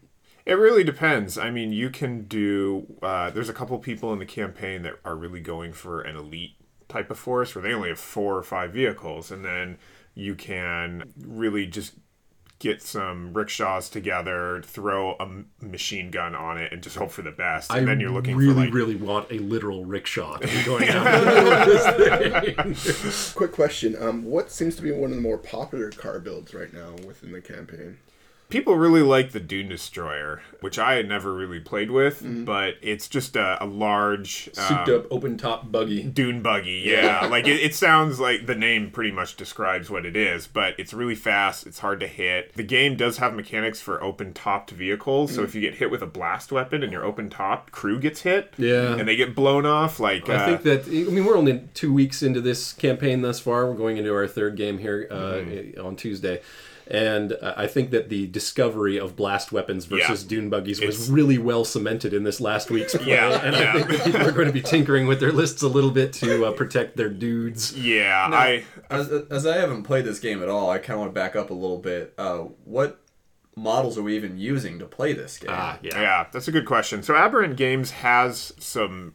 It 0.45 0.53
really 0.53 0.84
depends. 0.84 1.38
I 1.38 1.49
mean, 1.49 1.72
you 1.72 1.89
can 1.89 2.26
do. 2.28 2.86
Uh, 3.01 3.32
there's 3.32 3.49
a 3.49 3.53
couple 3.53 3.78
people 3.80 4.14
in 4.14 4.20
the 4.20 4.26
campaign 4.26 4.84
that 4.84 4.93
are 5.03 5.16
really 5.16 5.41
going 5.41 5.74
for 5.74 6.01
an 6.01 6.16
elite 6.16 6.56
type 6.88 7.10
of 7.10 7.18
force 7.18 7.56
where 7.56 7.64
they 7.64 7.74
only 7.74 7.89
have 7.89 7.99
four 7.99 8.38
or 8.38 8.43
five 8.43 8.72
vehicles, 8.72 9.32
and 9.32 9.43
then 9.43 9.78
you 10.14 10.36
can 10.36 11.12
really 11.20 11.66
just 11.66 11.93
get 12.60 12.82
some 12.82 13.34
rickshaws 13.34 13.89
together, 13.89 14.62
throw 14.66 15.16
a 15.20 15.43
machine 15.64 16.10
gun 16.10 16.36
on 16.36 16.58
it, 16.58 16.72
and 16.72 16.82
just 16.82 16.95
hope 16.95 17.12
for 17.12 17.22
the 17.22 17.32
best. 17.32 17.72
And 17.72 17.82
I 17.82 17.86
then 17.86 17.99
you're 17.99 18.12
looking 18.12 18.36
really, 18.36 18.53
for 18.53 18.60
like 18.62 18.74
really 18.74 18.95
want 18.95 19.32
a 19.32 19.39
literal 19.39 19.86
rickshaw 19.86 20.38
to 20.38 20.47
be 20.47 20.64
going 20.64 20.89
out 20.89 21.06
in 21.08 21.26
the 21.26 21.36
middle 21.36 21.53
of 21.53 22.56
this 22.66 22.76
thing. 22.76 23.36
Quick 23.36 23.51
question. 23.51 23.95
Um, 23.99 24.24
what 24.26 24.51
seems 24.51 24.76
to 24.78 24.82
be 24.82 24.91
one 24.91 25.10
of 25.12 25.16
the 25.16 25.22
more 25.22 25.38
popular 25.38 25.91
car 25.91 26.20
builds 26.20 26.53
right 26.53 26.74
now 26.74 26.91
within 27.06 27.32
the 27.32 27.41
campaign? 27.41 27.97
People 28.48 28.76
really 28.78 29.02
like 29.02 29.32
the 29.32 29.39
Dune 29.39 29.68
Destroyer, 29.70 30.41
which 30.62 30.78
I 30.78 30.93
had 30.93 31.10
never 31.10 31.34
really 31.34 31.60
played 31.60 31.89
with, 31.89 32.22
but 32.46 32.76
it's 32.82 33.08
just 33.08 33.36
a, 33.36 33.62
a 33.62 33.66
large 33.66 34.50
Souped 34.54 34.88
um, 34.88 34.96
up, 34.96 35.06
open 35.10 35.36
top 35.38 35.72
buggy. 35.72 36.04
Dune 36.04 36.41
buggy, 36.43 36.84
yeah. 36.86 37.26
like 37.32 37.48
it, 37.48 37.60
it 37.60 37.74
sounds 37.74 38.20
like 38.20 38.46
the 38.46 38.54
name 38.54 38.91
pretty 38.91 39.12
much 39.12 39.36
describes 39.36 39.89
what 39.89 40.06
it 40.06 40.16
is, 40.16 40.46
but 40.46 40.76
it's 40.78 40.93
really 40.93 41.16
fast. 41.16 41.66
It's 41.66 41.80
hard 41.80 42.00
to 42.02 42.08
hit. 42.08 42.54
The 42.54 42.64
game 42.64 42.96
does 42.96 43.18
have 43.18 43.34
mechanics 43.34 43.82
for 43.82 44.02
open 44.04 44.32
topped 44.32 44.70
vehicles, 44.70 45.34
so 45.34 45.41
if 45.41 45.56
you 45.56 45.62
get 45.62 45.76
hit 45.76 45.89
with 45.89 46.04
a 46.04 46.08
blast 46.08 46.52
weapon 46.52 46.84
and 46.84 46.91
your 46.91 47.04
open 47.04 47.32
top 47.32 47.72
crew 47.72 48.00
gets 48.00 48.22
hit, 48.22 48.54
Yeah. 48.58 48.96
and 48.96 49.08
they 49.08 49.16
get 49.16 49.34
blown 49.36 49.66
off, 49.66 50.00
like 50.00 50.30
I 50.30 50.36
uh, 50.36 50.46
think 50.46 50.62
that 50.64 50.86
I 50.88 51.12
mean 51.12 51.26
we're 51.26 51.38
only 51.38 51.64
two 51.74 51.91
weeks 51.91 52.22
into 52.22 52.41
this 52.41 52.74
campaign 52.74 53.22
thus 53.24 53.39
far. 53.39 53.66
We're 53.70 53.76
going 53.78 53.98
into 53.98 54.14
our 54.14 54.28
third 54.28 54.56
game 54.56 54.78
here 54.78 55.08
uh, 55.10 55.16
Mm-hmm. 55.16 55.84
on 55.86 55.96
Tuesday, 55.96 56.41
and 56.88 57.33
uh, 57.33 57.53
I 57.57 57.67
think 57.67 57.91
that 57.91 58.09
the 58.09 58.27
discovery 58.27 58.99
of 58.99 59.15
blast 59.15 59.51
weapons 59.51 59.86
versus 59.86 60.23
Yeah. 60.23 60.29
dune 60.29 60.49
buggies 60.49 60.79
was 60.81 60.95
It's- 60.95 61.09
really 61.09 61.38
well 61.38 61.65
cemented 61.65 62.13
in 62.13 62.23
this 62.23 62.39
last 62.39 62.69
week's 62.69 62.95
play. 62.95 63.07
Yeah, 63.13 63.41
and 63.43 63.55
yeah. 63.55 63.69
I 63.69 63.73
think 63.73 63.88
that 63.89 64.03
people 64.05 64.27
are 64.27 64.31
going 64.31 64.47
to 64.47 64.53
be 64.53 64.61
tinkering 64.61 65.07
with 65.07 65.19
their 65.19 65.31
lists 65.31 65.61
a 65.61 65.67
little 65.67 65.91
bit 65.91 66.13
to 66.13 66.45
uh, 66.45 66.51
protect 66.51 66.95
their 66.97 67.09
dudes. 67.09 67.77
yeah, 67.77 68.29
I 68.31 68.63
As, 68.89 69.09
as 69.09 69.45
I 69.45 69.57
haven't 69.57 69.83
played 69.83 70.05
this 70.05 70.19
game 70.19 70.41
at 70.43 70.49
all, 70.49 70.69
I 70.69 70.77
kind 70.77 70.91
of 70.93 70.99
want 70.99 71.11
to 71.11 71.13
back 71.19 71.36
up 71.36 71.49
a 71.49 71.53
little 71.53 71.79
bit. 71.79 72.13
Uh, 72.17 72.39
what 72.65 73.01
models 73.55 73.97
are 73.97 74.03
we 74.03 74.15
even 74.15 74.38
using 74.38 74.79
to 74.79 74.86
play 74.86 75.13
this 75.13 75.38
game? 75.38 75.49
Ah, 75.53 75.79
yeah. 75.81 75.99
Yeah, 76.01 76.25
that's 76.31 76.47
a 76.47 76.51
good 76.51 76.65
question. 76.65 77.01
So 77.03 77.15
Aberrant 77.15 77.55
Games 77.55 77.91
has 77.91 78.53
some 78.59 79.13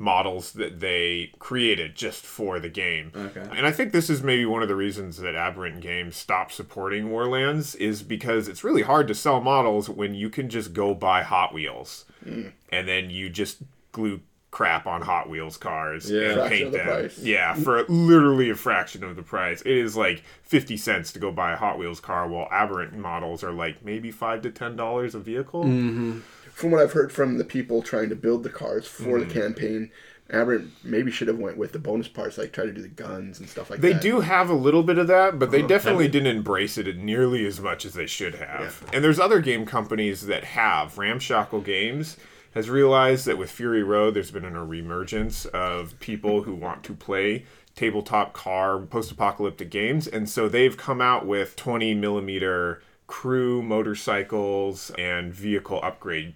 models 0.00 0.52
that 0.52 0.78
they 0.78 1.32
created 1.40 1.96
just 1.96 2.24
for 2.24 2.60
the 2.60 2.68
game. 2.68 3.10
Okay. 3.14 3.44
And 3.52 3.66
I 3.66 3.72
think 3.72 3.92
this 3.92 4.08
is 4.08 4.22
maybe 4.22 4.46
one 4.46 4.62
of 4.62 4.68
the 4.68 4.76
reasons 4.76 5.18
that 5.18 5.34
Aberrant 5.34 5.80
Games 5.80 6.16
stopped 6.16 6.52
supporting 6.54 7.10
Warlands 7.10 7.74
is 7.74 8.02
because 8.04 8.46
it's 8.46 8.62
really 8.62 8.82
hard 8.82 9.08
to 9.08 9.14
sell 9.14 9.40
models 9.40 9.90
when 9.90 10.14
you 10.14 10.30
can 10.30 10.48
just 10.48 10.72
go 10.72 10.94
buy 10.94 11.24
Hot 11.24 11.52
Wheels 11.52 12.04
hmm. 12.22 12.48
and 12.70 12.86
then 12.86 13.10
you 13.10 13.28
just 13.28 13.58
glue 13.90 14.20
crap 14.50 14.86
on 14.86 15.02
Hot 15.02 15.28
Wheels 15.28 15.56
cars 15.56 16.10
Yeah. 16.10 16.40
and 16.40 16.48
paint 16.48 16.66
of 16.66 16.72
the 16.72 16.78
them. 16.78 17.10
Yeah, 17.20 17.54
for 17.54 17.84
literally 17.88 18.50
a 18.50 18.54
fraction 18.54 19.04
of 19.04 19.16
the 19.16 19.22
price. 19.22 19.60
It 19.62 19.76
is 19.76 19.96
like 19.96 20.22
50 20.44 20.76
cents 20.76 21.12
to 21.12 21.18
go 21.18 21.30
buy 21.32 21.52
a 21.52 21.56
Hot 21.56 21.76
Wheels 21.76 22.00
car 22.00 22.26
while 22.28 22.48
Aberrant 22.50 22.94
models 22.94 23.42
are 23.44 23.52
like 23.52 23.84
maybe 23.84 24.10
5 24.10 24.42
to 24.42 24.50
10 24.50 24.76
dollars 24.76 25.14
a 25.14 25.18
vehicle. 25.18 25.64
Mm-hmm. 25.64 26.20
From 26.58 26.72
what 26.72 26.80
I've 26.82 26.92
heard 26.92 27.12
from 27.12 27.38
the 27.38 27.44
people 27.44 27.82
trying 27.82 28.08
to 28.08 28.16
build 28.16 28.42
the 28.42 28.50
cars 28.50 28.84
for 28.84 29.04
Mm-hmm. 29.20 29.28
the 29.28 29.34
campaign, 29.34 29.90
Aberrant 30.28 30.72
maybe 30.82 31.08
should 31.12 31.28
have 31.28 31.38
went 31.38 31.56
with 31.56 31.70
the 31.70 31.78
bonus 31.78 32.08
parts, 32.08 32.36
like 32.36 32.52
try 32.52 32.66
to 32.66 32.72
do 32.72 32.82
the 32.82 32.88
guns 32.88 33.38
and 33.38 33.48
stuff 33.48 33.70
like 33.70 33.80
They 33.80 33.92
that. 33.92 34.02
They 34.02 34.08
do 34.10 34.20
have 34.20 34.50
a 34.50 34.54
little 34.54 34.82
bit 34.82 34.98
of 34.98 35.06
that, 35.06 35.38
but 35.38 35.52
they 35.52 35.62
definitely 35.62 36.08
didn't 36.08 36.36
embrace 36.36 36.76
it 36.76 36.96
nearly 36.96 37.46
as 37.46 37.60
much 37.60 37.84
as 37.84 37.94
they 37.94 38.06
should 38.06 38.34
have. 38.34 38.84
And 38.92 39.04
there's 39.04 39.20
other 39.20 39.40
game 39.40 39.66
companies 39.66 40.26
that 40.26 40.42
have. 40.42 40.98
Ramshackle 40.98 41.60
Games 41.60 42.16
has 42.54 42.68
realized 42.68 43.24
that 43.26 43.38
with 43.38 43.52
Fury 43.52 43.84
Road, 43.84 44.14
there's 44.14 44.32
been 44.32 44.44
a 44.44 44.50
reemergence 44.50 45.46
of 45.46 45.98
people 46.00 46.42
who 46.42 46.54
want 46.56 46.82
to 46.84 46.92
play 46.92 47.44
tabletop 47.76 48.32
car 48.32 48.80
post-apocalyptic 48.80 49.70
games, 49.70 50.08
and 50.08 50.28
so 50.28 50.48
they've 50.48 50.76
come 50.76 51.00
out 51.00 51.24
with 51.24 51.54
20 51.54 51.94
millimeter 51.94 52.82
crew, 53.06 53.62
motorcycles, 53.62 54.90
and 54.98 55.32
vehicle 55.32 55.78
upgrade 55.84 56.34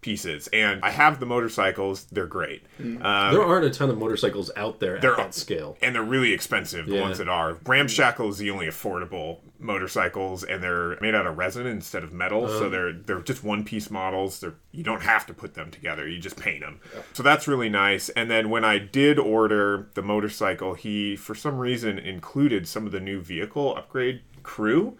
pieces. 0.00 0.48
And 0.52 0.80
I 0.82 0.90
have 0.90 1.20
the 1.20 1.26
motorcycles; 1.26 2.04
they're 2.12 2.26
great. 2.26 2.62
Um, 2.78 2.98
there 3.00 3.42
aren't 3.42 3.64
a 3.66 3.70
ton 3.70 3.90
of 3.90 3.98
motorcycles 3.98 4.50
out 4.56 4.80
there 4.80 4.96
at 4.96 5.02
They're- 5.02 5.16
that 5.16 5.34
scale. 5.34 5.76
and 5.82 5.94
they're 5.94 6.02
really 6.02 6.32
expensive. 6.32 6.86
The 6.86 6.96
Yeah. 6.96 7.00
ones 7.02 7.18
that 7.18 7.28
are 7.28 7.58
Ramshackle 7.66 8.28
is 8.30 8.38
the 8.38 8.50
only 8.50 8.66
affordable 8.66 9.38
motorcycles, 9.58 10.42
and 10.42 10.62
they're 10.62 10.98
made 11.00 11.14
out 11.14 11.26
of 11.26 11.36
resin 11.36 11.66
instead 11.66 12.02
of 12.02 12.12
metal. 12.12 12.48
so 12.48 12.66
Um. 12.66 12.70
they're 12.70 12.92
they're 12.92 13.20
just 13.20 13.44
one 13.44 13.64
piece 13.64 13.90
models. 13.90 14.40
They're 14.40 14.54
you 14.72 14.82
don't 14.84 15.02
have 15.02 15.26
to 15.26 15.34
put 15.34 15.54
them 15.54 15.70
together. 15.70 16.08
You 16.08 16.18
just 16.18 16.36
paint 16.38 16.60
them. 16.60 16.80
So 17.12 17.22
that's 17.22 17.46
really 17.48 17.68
nice. 17.68 18.08
And 18.10 18.30
then 18.30 18.50
when 18.50 18.64
I 18.64 18.78
did 18.78 19.18
order 19.18 19.88
the 19.94 20.02
motorcycle, 20.02 20.74
he 20.74 21.16
for 21.16 21.34
some 21.34 21.58
reason 21.58 21.98
included 21.98 22.66
some 22.68 22.86
of 22.86 22.92
the 22.92 23.00
new 23.00 23.20
vehicle 23.20 23.76
upgrade 23.76 24.22
crew 24.42 24.96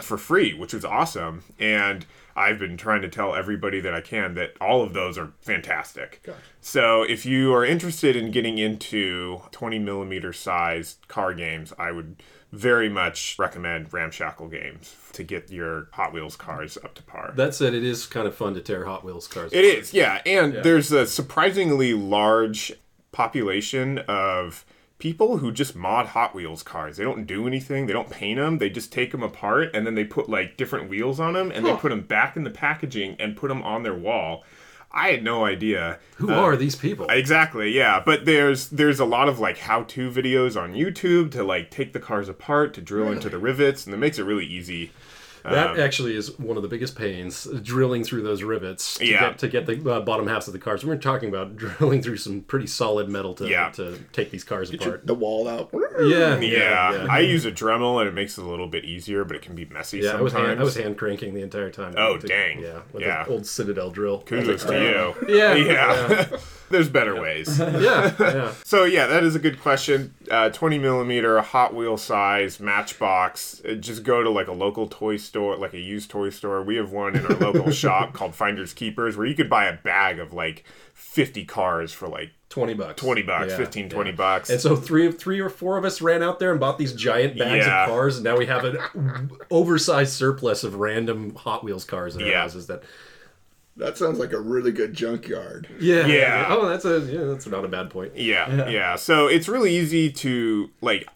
for 0.00 0.16
free, 0.16 0.54
which 0.54 0.72
was 0.72 0.84
awesome. 0.84 1.42
And 1.58 2.06
I've 2.36 2.58
been 2.58 2.76
trying 2.76 3.02
to 3.02 3.08
tell 3.08 3.34
everybody 3.34 3.80
that 3.80 3.94
I 3.94 4.00
can 4.00 4.34
that 4.34 4.52
all 4.60 4.82
of 4.82 4.92
those 4.92 5.16
are 5.18 5.32
fantastic. 5.40 6.26
So 6.60 7.02
if 7.02 7.24
you 7.24 7.54
are 7.54 7.64
interested 7.64 8.16
in 8.16 8.30
getting 8.30 8.58
into 8.58 9.42
20 9.52 9.78
millimeter 9.78 10.32
sized 10.32 11.06
car 11.08 11.34
games, 11.34 11.72
I 11.78 11.92
would 11.92 12.22
very 12.50 12.88
much 12.88 13.36
recommend 13.38 13.92
Ramshackle 13.92 14.48
Games 14.48 14.94
to 15.12 15.24
get 15.24 15.50
your 15.50 15.88
Hot 15.92 16.12
Wheels 16.12 16.36
cars 16.36 16.78
up 16.84 16.94
to 16.94 17.02
par. 17.02 17.32
That 17.36 17.54
said, 17.54 17.74
it 17.74 17.84
is 17.84 18.06
kind 18.06 18.26
of 18.28 18.34
fun 18.34 18.54
to 18.54 18.60
tear 18.60 18.84
Hot 18.84 19.04
Wheels 19.04 19.26
cars. 19.26 19.52
It 19.52 19.64
apart. 19.64 19.78
is, 19.78 19.92
yeah. 19.92 20.22
And 20.24 20.54
there's 20.54 20.92
a 20.92 21.06
surprisingly 21.06 21.94
large 21.94 22.72
population 23.12 23.98
of 24.08 24.64
people 24.98 25.38
who 25.38 25.52
just 25.52 25.74
mod 25.76 26.06
Hot 26.06 26.34
Wheels 26.34 26.62
cars. 26.62 26.96
They 26.96 27.04
don't 27.04 27.26
do 27.26 27.46
anything. 27.46 27.86
They 27.86 27.92
don't 27.92 28.10
paint 28.10 28.38
them. 28.38 28.58
They 28.58 28.70
just 28.70 28.92
take 28.92 29.10
them 29.12 29.22
apart 29.22 29.74
and 29.74 29.86
then 29.86 29.94
they 29.94 30.04
put 30.04 30.28
like 30.28 30.56
different 30.56 30.88
wheels 30.88 31.20
on 31.20 31.34
them 31.34 31.50
and 31.50 31.66
they 31.66 31.74
put 31.76 31.90
them 31.90 32.02
back 32.02 32.36
in 32.36 32.44
the 32.44 32.50
packaging 32.50 33.16
and 33.18 33.36
put 33.36 33.48
them 33.48 33.62
on 33.62 33.82
their 33.82 33.94
wall. 33.94 34.44
I 34.96 35.08
had 35.08 35.24
no 35.24 35.44
idea. 35.44 35.98
Who 36.18 36.30
Uh, 36.30 36.36
are 36.36 36.56
these 36.56 36.76
people? 36.76 37.08
Exactly, 37.08 37.72
yeah. 37.72 38.00
But 38.04 38.26
there's 38.26 38.68
there's 38.68 39.00
a 39.00 39.04
lot 39.04 39.28
of 39.28 39.40
like 39.40 39.58
how-to 39.58 40.08
videos 40.08 40.60
on 40.60 40.72
YouTube 40.72 41.32
to 41.32 41.42
like 41.42 41.68
take 41.72 41.92
the 41.92 41.98
cars 41.98 42.28
apart, 42.28 42.72
to 42.74 42.80
drill 42.80 43.10
into 43.10 43.28
the 43.28 43.38
rivets, 43.38 43.86
and 43.86 43.92
it 43.94 43.98
makes 43.98 44.20
it 44.20 44.22
really 44.22 44.46
easy. 44.46 44.92
That 45.44 45.72
Um, 45.72 45.80
actually 45.80 46.16
is 46.16 46.38
one 46.38 46.56
of 46.56 46.62
the 46.62 46.68
biggest 46.70 46.96
pains, 46.96 47.46
drilling 47.62 48.02
through 48.02 48.22
those 48.22 48.42
rivets 48.42 48.96
to 48.98 49.06
Yeah. 49.06 49.20
get 49.28 49.38
to 49.38 49.48
get 49.48 49.66
the 49.66 49.90
uh, 49.90 50.00
bottom 50.00 50.26
halves 50.26 50.46
of 50.46 50.52
the 50.54 50.58
cars. 50.58 50.84
We're 50.86 50.96
talking 50.96 51.28
about 51.28 51.56
drilling 51.78 52.00
through 52.02 52.16
some 52.16 52.40
pretty 52.40 52.66
solid 52.66 53.08
metal 53.10 53.34
to 53.34 53.46
Yeah. 53.48 53.68
to 53.70 53.98
take 54.12 54.30
these 54.30 54.42
cars 54.44 54.72
apart. 54.72 55.06
The 55.06 55.14
wall 55.14 55.46
out. 55.46 55.68
Yeah, 56.00 56.38
Yeah, 56.40 57.06
I 57.10 57.20
use 57.20 57.44
a 57.44 57.52
Dremel 57.52 58.00
and 58.00 58.08
it 58.08 58.14
makes 58.14 58.38
it 58.38 58.44
a 58.44 58.48
little 58.48 58.68
bit 58.68 58.84
easier, 58.84 59.22
but 59.24 59.36
it 59.36 59.42
can 59.42 59.54
be 59.54 59.66
messy 59.66 59.98
yeah. 59.98 60.16
I 60.16 60.20
was 60.22 60.32
hand, 60.32 60.58
I 60.58 60.64
was 60.64 60.76
hand 60.76 60.96
cranking 60.96 61.34
the 61.34 61.42
entire 61.42 61.70
time. 61.70 61.94
Oh, 61.96 62.16
To- 62.16 62.26
dang. 62.26 62.60
Yeah, 62.60 62.80
with 62.92 63.02
Yeah. 63.02 63.24
an 63.24 63.30
old 63.30 63.46
Citadel 63.46 63.90
drill. 63.90 64.22
Kudos 64.26 64.64
to 64.64 64.72
you. 64.74 65.14
Yeah, 65.34 65.54
yeah. 65.54 66.26
There's 66.70 66.88
better 66.88 67.20
ways. 67.20 67.58
yeah, 67.58 68.12
yeah. 68.18 68.52
So 68.64 68.84
yeah, 68.84 69.06
that 69.06 69.22
is 69.22 69.36
a 69.36 69.38
good 69.38 69.60
question. 69.60 70.14
Uh, 70.30 70.48
20 70.48 70.78
millimeter 70.78 71.40
Hot 71.42 71.74
Wheel 71.74 71.96
size 71.98 72.58
Matchbox. 72.58 73.62
Uh, 73.68 73.74
Just 73.74 74.02
go 74.02 74.22
to 74.22 74.30
like 74.30 74.48
a 74.48 74.52
local 74.52 74.88
toy 74.88 75.16
store, 75.18 75.33
like 75.42 75.74
a 75.74 75.78
used 75.80 76.10
toy 76.10 76.30
store. 76.30 76.62
We 76.62 76.76
have 76.76 76.90
one 76.92 77.16
in 77.16 77.24
our 77.26 77.36
local 77.36 77.70
shop 77.72 78.12
called 78.12 78.34
Finders 78.34 78.72
Keepers, 78.72 79.16
where 79.16 79.26
you 79.26 79.34
could 79.34 79.50
buy 79.50 79.66
a 79.66 79.76
bag 79.76 80.18
of 80.18 80.32
like 80.32 80.64
50 80.94 81.44
cars 81.44 81.92
for 81.92 82.08
like 82.08 82.30
20 82.50 82.74
bucks. 82.74 83.00
20 83.02 83.22
bucks, 83.22 83.50
Yeah, 83.50 83.56
15, 83.56 83.88
20 83.88 84.10
yeah. 84.10 84.16
bucks. 84.16 84.48
And 84.50 84.60
so 84.60 84.76
three, 84.76 85.10
three 85.10 85.40
or 85.40 85.48
four 85.48 85.76
of 85.76 85.84
us 85.84 86.00
ran 86.00 86.22
out 86.22 86.38
there 86.38 86.50
and 86.52 86.60
bought 86.60 86.78
these 86.78 86.92
giant 86.92 87.36
bags 87.38 87.66
Yeah. 87.66 87.84
of 87.84 87.88
cars, 87.90 88.16
and 88.16 88.24
now 88.24 88.36
we 88.36 88.46
have 88.46 88.64
an 88.64 89.30
oversized 89.50 90.12
surplus 90.12 90.62
of 90.64 90.76
random 90.76 91.34
Hot 91.34 91.64
Wheels 91.64 91.84
cars 91.84 92.14
in 92.16 92.22
our 92.22 92.28
Yeah. 92.28 92.40
houses. 92.42 92.66
That 92.68 92.82
That 93.76 93.98
sounds 93.98 94.20
like 94.20 94.32
a 94.32 94.38
really 94.40 94.70
good 94.70 94.94
junkyard. 94.94 95.66
yeah, 95.80 96.06
Yeah. 96.06 96.46
Oh, 96.48 96.68
that's 96.68 96.84
a 96.84 97.00
yeah, 97.00 97.24
that's 97.24 97.48
not 97.48 97.64
a 97.64 97.68
bad 97.68 97.90
point. 97.90 98.16
Yeah, 98.16 98.68
yeah, 98.68 98.94
So 98.94 99.26
it's 99.26 99.48
really 99.48 99.74
easy 99.76 100.12
to 100.12 100.70
like 100.80 101.08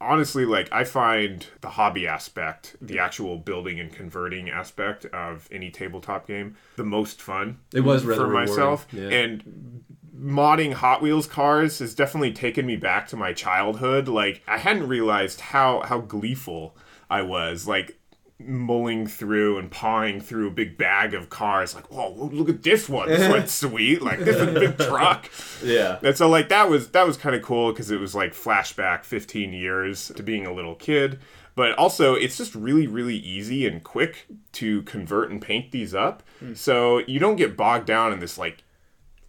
honestly 0.00 0.44
like 0.44 0.72
I 0.72 0.84
find 0.84 1.46
the 1.60 1.70
hobby 1.70 2.06
aspect, 2.06 2.76
the 2.80 2.98
actual 2.98 3.38
building 3.38 3.80
and 3.80 3.92
converting 3.92 4.50
aspect 4.50 5.06
of 5.06 5.48
any 5.50 5.70
tabletop 5.70 6.26
game 6.26 6.56
the 6.76 6.84
most 6.84 7.22
fun. 7.22 7.60
It 7.72 7.80
was 7.80 8.02
for 8.02 8.28
myself 8.28 8.86
yeah. 8.92 9.08
and 9.08 9.82
modding 10.18 10.72
Hot 10.72 11.02
Wheels 11.02 11.26
cars 11.26 11.78
has 11.78 11.94
definitely 11.94 12.32
taken 12.32 12.66
me 12.66 12.76
back 12.76 13.08
to 13.08 13.16
my 13.16 13.32
childhood. 13.32 14.08
Like 14.08 14.42
I 14.46 14.58
hadn't 14.58 14.88
realized 14.88 15.40
how 15.40 15.82
how 15.82 16.00
gleeful 16.00 16.76
I 17.10 17.22
was 17.22 17.66
like 17.66 17.98
mulling 18.38 19.06
through 19.06 19.56
and 19.58 19.70
pawing 19.70 20.20
through 20.20 20.48
a 20.48 20.50
big 20.50 20.76
bag 20.76 21.14
of 21.14 21.30
cars 21.30 21.74
like 21.74 21.84
oh 21.90 22.12
look 22.32 22.50
at 22.50 22.62
this 22.62 22.86
one 22.86 23.08
this 23.08 23.26
one's 23.30 23.50
sweet 23.64 24.02
like 24.02 24.18
this 24.18 24.36
is 24.36 24.42
a 24.42 24.52
big 24.52 24.76
truck 24.78 25.30
Yeah. 25.64 25.98
and 26.02 26.14
so 26.14 26.28
like 26.28 26.50
that 26.50 26.68
was 26.68 26.88
that 26.90 27.06
was 27.06 27.16
kind 27.16 27.34
of 27.34 27.40
cool 27.40 27.72
because 27.72 27.90
it 27.90 27.98
was 27.98 28.14
like 28.14 28.34
flashback 28.34 29.04
15 29.04 29.54
years 29.54 30.12
to 30.16 30.22
being 30.22 30.46
a 30.46 30.52
little 30.52 30.74
kid. 30.74 31.18
But 31.54 31.72
also 31.78 32.14
it's 32.14 32.36
just 32.36 32.54
really 32.54 32.86
really 32.86 33.16
easy 33.16 33.66
and 33.66 33.82
quick 33.82 34.26
to 34.52 34.82
convert 34.82 35.30
and 35.30 35.40
paint 35.40 35.72
these 35.72 35.94
up. 35.94 36.22
Hmm. 36.40 36.52
So 36.52 36.98
you 37.06 37.18
don't 37.18 37.36
get 37.36 37.56
bogged 37.56 37.86
down 37.86 38.12
in 38.12 38.18
this 38.20 38.36
like 38.36 38.62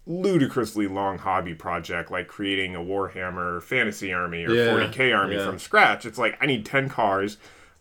ludicrously 0.06 0.88
long 0.88 1.18
hobby 1.18 1.54
project 1.54 2.10
like 2.12 2.28
creating 2.28 2.76
a 2.76 2.80
Warhammer 2.80 3.62
fantasy 3.62 4.12
army 4.14 4.46
or 4.46 4.52
Yeah, 4.54 4.68
40k 4.72 5.16
army 5.18 5.36
yeah. 5.36 5.46
from 5.46 5.60
scratch. 5.60 6.06
It's 6.06 6.18
like 6.18 6.38
I 6.42 6.46
need 6.46 6.66
10 6.66 6.90
cars. 6.90 7.38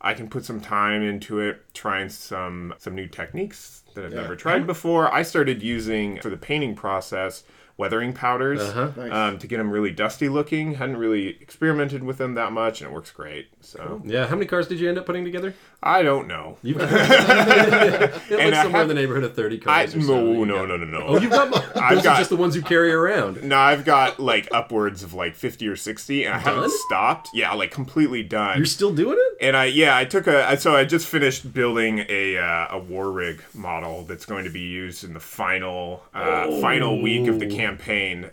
I 0.07 0.15
can 0.15 0.29
put 0.29 0.45
some 0.45 0.61
time 0.61 1.03
into 1.03 1.41
it, 1.41 1.63
trying 1.75 2.11
some 2.11 2.75
some 2.79 2.95
new 2.95 3.09
techniques 3.09 3.83
that 3.95 4.05
I've 4.05 4.13
never 4.13 4.37
tried 4.37 4.65
before. 4.65 5.13
I 5.13 5.23
started 5.23 5.65
using 5.65 6.21
for 6.21 6.31
the 6.31 6.37
painting 6.37 6.77
process 6.77 7.43
weathering 7.79 8.13
powders 8.15 8.61
Uh-huh. 8.61 9.03
um, 9.11 9.39
to 9.39 9.47
get 9.47 9.59
them 9.59 9.71
really 9.71 9.91
dusty 9.91 10.29
looking. 10.29 10.75
Hadn't 10.75 10.97
really 10.97 11.29
experimented 11.41 12.03
with 12.03 12.19
them 12.19 12.35
that 12.35 12.53
much, 12.53 12.81
and 12.81 12.91
it 12.91 12.95
works 12.95 13.11
great. 13.11 13.49
So 13.61 14.01
Yeah, 14.05 14.27
how 14.27 14.35
many 14.37 14.47
cars 14.47 14.67
did 14.69 14.81
you 14.81 14.89
end 14.89 14.99
up 14.99 15.05
putting 15.07 15.25
together? 15.25 15.55
I 15.83 16.03
don't 16.03 16.27
know. 16.27 16.57
You've 16.63 16.79
got 16.79 16.89
it 16.91 18.31
looks 18.31 18.33
I 18.33 18.63
somewhere 18.63 18.83
have- 18.83 18.83
in 18.83 18.89
the 18.89 18.95
neighborhood 18.95 19.25
of 19.25 19.35
thirty 19.37 19.57
I 19.67 19.87
cars. 19.87 19.95
or 19.95 19.99
no 19.99 20.05
so. 20.07 20.45
No 20.45 20.55
got- 20.61 20.69
no 20.69 20.77
no 20.79 20.85
no. 20.87 21.05
Oh, 21.07 21.21
you've 21.21 21.31
got. 21.31 21.55
I've 21.77 21.97
Those 21.97 22.05
got- 22.05 22.15
are 22.15 22.19
just 22.19 22.31
the 22.31 22.37
ones 22.37 22.57
you 22.57 22.63
carry 22.63 22.93
around. 22.93 23.43
No, 23.45 23.57
I've 23.59 23.85
got 23.85 24.19
like 24.19 24.49
upwards 24.53 25.03
of 25.03 25.13
like 25.15 25.35
fifty 25.35 25.69
or 25.69 25.77
sixty, 25.77 26.25
and 26.25 26.35
I 26.35 26.39
haven't 26.39 26.71
stopped. 26.73 27.29
Yeah, 27.35 27.53
like 27.53 27.71
completely 27.71 28.23
done. 28.23 28.57
You're 28.57 28.67
still 28.67 28.93
doing 28.95 29.17
it? 29.19 29.37
And 29.41 29.57
I 29.57 29.67
yeah, 29.67 29.97
I 29.97 30.05
took 30.07 30.27
a 30.27 30.57
so 30.59 30.75
I 30.75 30.85
just 30.85 31.07
finished 31.07 31.53
building 31.53 32.05
a 32.09 32.39
uh, 32.39 32.69
a 32.71 32.79
war 32.79 33.11
rig 33.11 33.43
model 33.55 34.03
that's 34.05 34.25
going 34.25 34.45
to 34.45 34.51
be 34.51 34.61
used 34.61 35.05
in 35.05 35.13
the 35.13 35.21
final 35.21 36.03
uh, 36.15 36.61
final 36.61 37.01
week 37.03 37.29
of 37.29 37.39
the 37.39 37.47
campaign, 37.47 37.66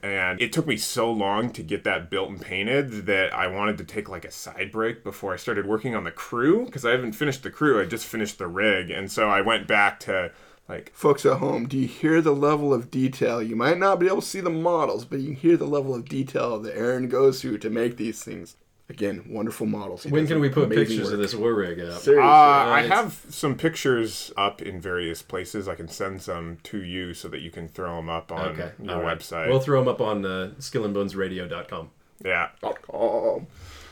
and 0.04 0.42
it 0.42 0.54
took 0.54 0.68
me 0.68 0.78
so 0.78 1.12
long 1.12 1.52
to 1.52 1.64
get 1.64 1.84
that 1.84 2.10
built 2.10 2.30
and 2.30 2.42
painted 2.42 3.06
that 3.08 3.34
I 3.34 3.48
wanted 3.48 3.78
to 3.80 3.84
take 3.84 4.08
like 4.08 4.26
a 4.26 4.32
side 4.32 4.72
break 4.72 5.04
before 5.04 5.34
I 5.34 5.38
started 5.38 5.66
working 5.66 5.96
on 5.96 6.04
the 6.04 6.12
crew 6.12 6.66
because 6.66 6.86
I 6.86 6.92
haven't 6.92 7.14
finished 7.14 7.44
the 7.44 7.50
crew. 7.50 7.82
I 7.82 7.86
just 7.86 8.06
finished 8.06 8.38
the 8.38 8.48
rig, 8.48 8.90
and 8.90 9.12
so 9.12 9.30
I 9.30 9.42
went 9.42 9.68
back 9.68 10.00
to 10.02 10.32
like 10.70 10.94
Folks 10.94 11.26
at 11.26 11.40
home, 11.40 11.68
do 11.68 11.78
you 11.78 11.88
hear 11.88 12.22
the 12.22 12.34
level 12.34 12.74
of 12.74 12.90
detail? 12.90 13.42
You 13.42 13.56
might 13.56 13.78
not 13.78 14.00
be 14.00 14.08
able 14.08 14.22
to 14.22 14.28
see 14.28 14.40
the 14.40 14.50
models, 14.50 15.04
but 15.04 15.20
you 15.20 15.28
can 15.28 15.36
hear 15.36 15.58
the 15.58 15.66
level 15.66 15.94
of 15.94 16.08
detail 16.08 16.58
that 16.60 16.78
Aaron 16.78 17.10
goes 17.10 17.42
through 17.42 17.58
to 17.60 17.70
make 17.70 17.98
these 17.98 18.24
things. 18.24 18.56
Again, 18.90 19.24
wonderful 19.30 19.66
models. 19.66 20.04
He 20.04 20.10
When 20.10 20.28
can 20.28 20.40
we 20.42 20.50
put 20.50 20.70
pictures 20.70 21.06
work. 21.06 21.14
of 21.14 21.20
this 21.20 21.34
war 21.34 21.54
rig 21.54 21.80
up? 21.80 22.02
Seriously. 22.02 22.18
Uh, 22.22 22.26
I 22.28 22.82
have 22.82 23.26
some 23.30 23.56
pictures 23.56 24.32
up 24.36 24.62
in 24.62 24.82
various 24.82 25.22
places. 25.22 25.68
I 25.70 25.76
can 25.76 25.88
send 25.88 26.22
some 26.22 26.58
to 26.64 26.84
you 26.84 27.14
so 27.14 27.30
that 27.30 27.40
you 27.40 27.50
can 27.50 27.70
throw 27.70 27.96
them 27.96 28.10
up 28.10 28.32
on 28.32 28.50
Okay, 28.50 28.72
your 28.82 28.96
all 28.96 29.02
right. 29.02 29.18
website. 29.18 29.48
We'll 29.50 29.62
throw 29.62 29.80
them 29.80 29.88
up 29.88 30.02
on 30.02 30.26
uh, 30.26 30.52
skillandbonesradio.com. 30.60 31.90
yeah. 32.26 32.50
Oh, 32.92 33.46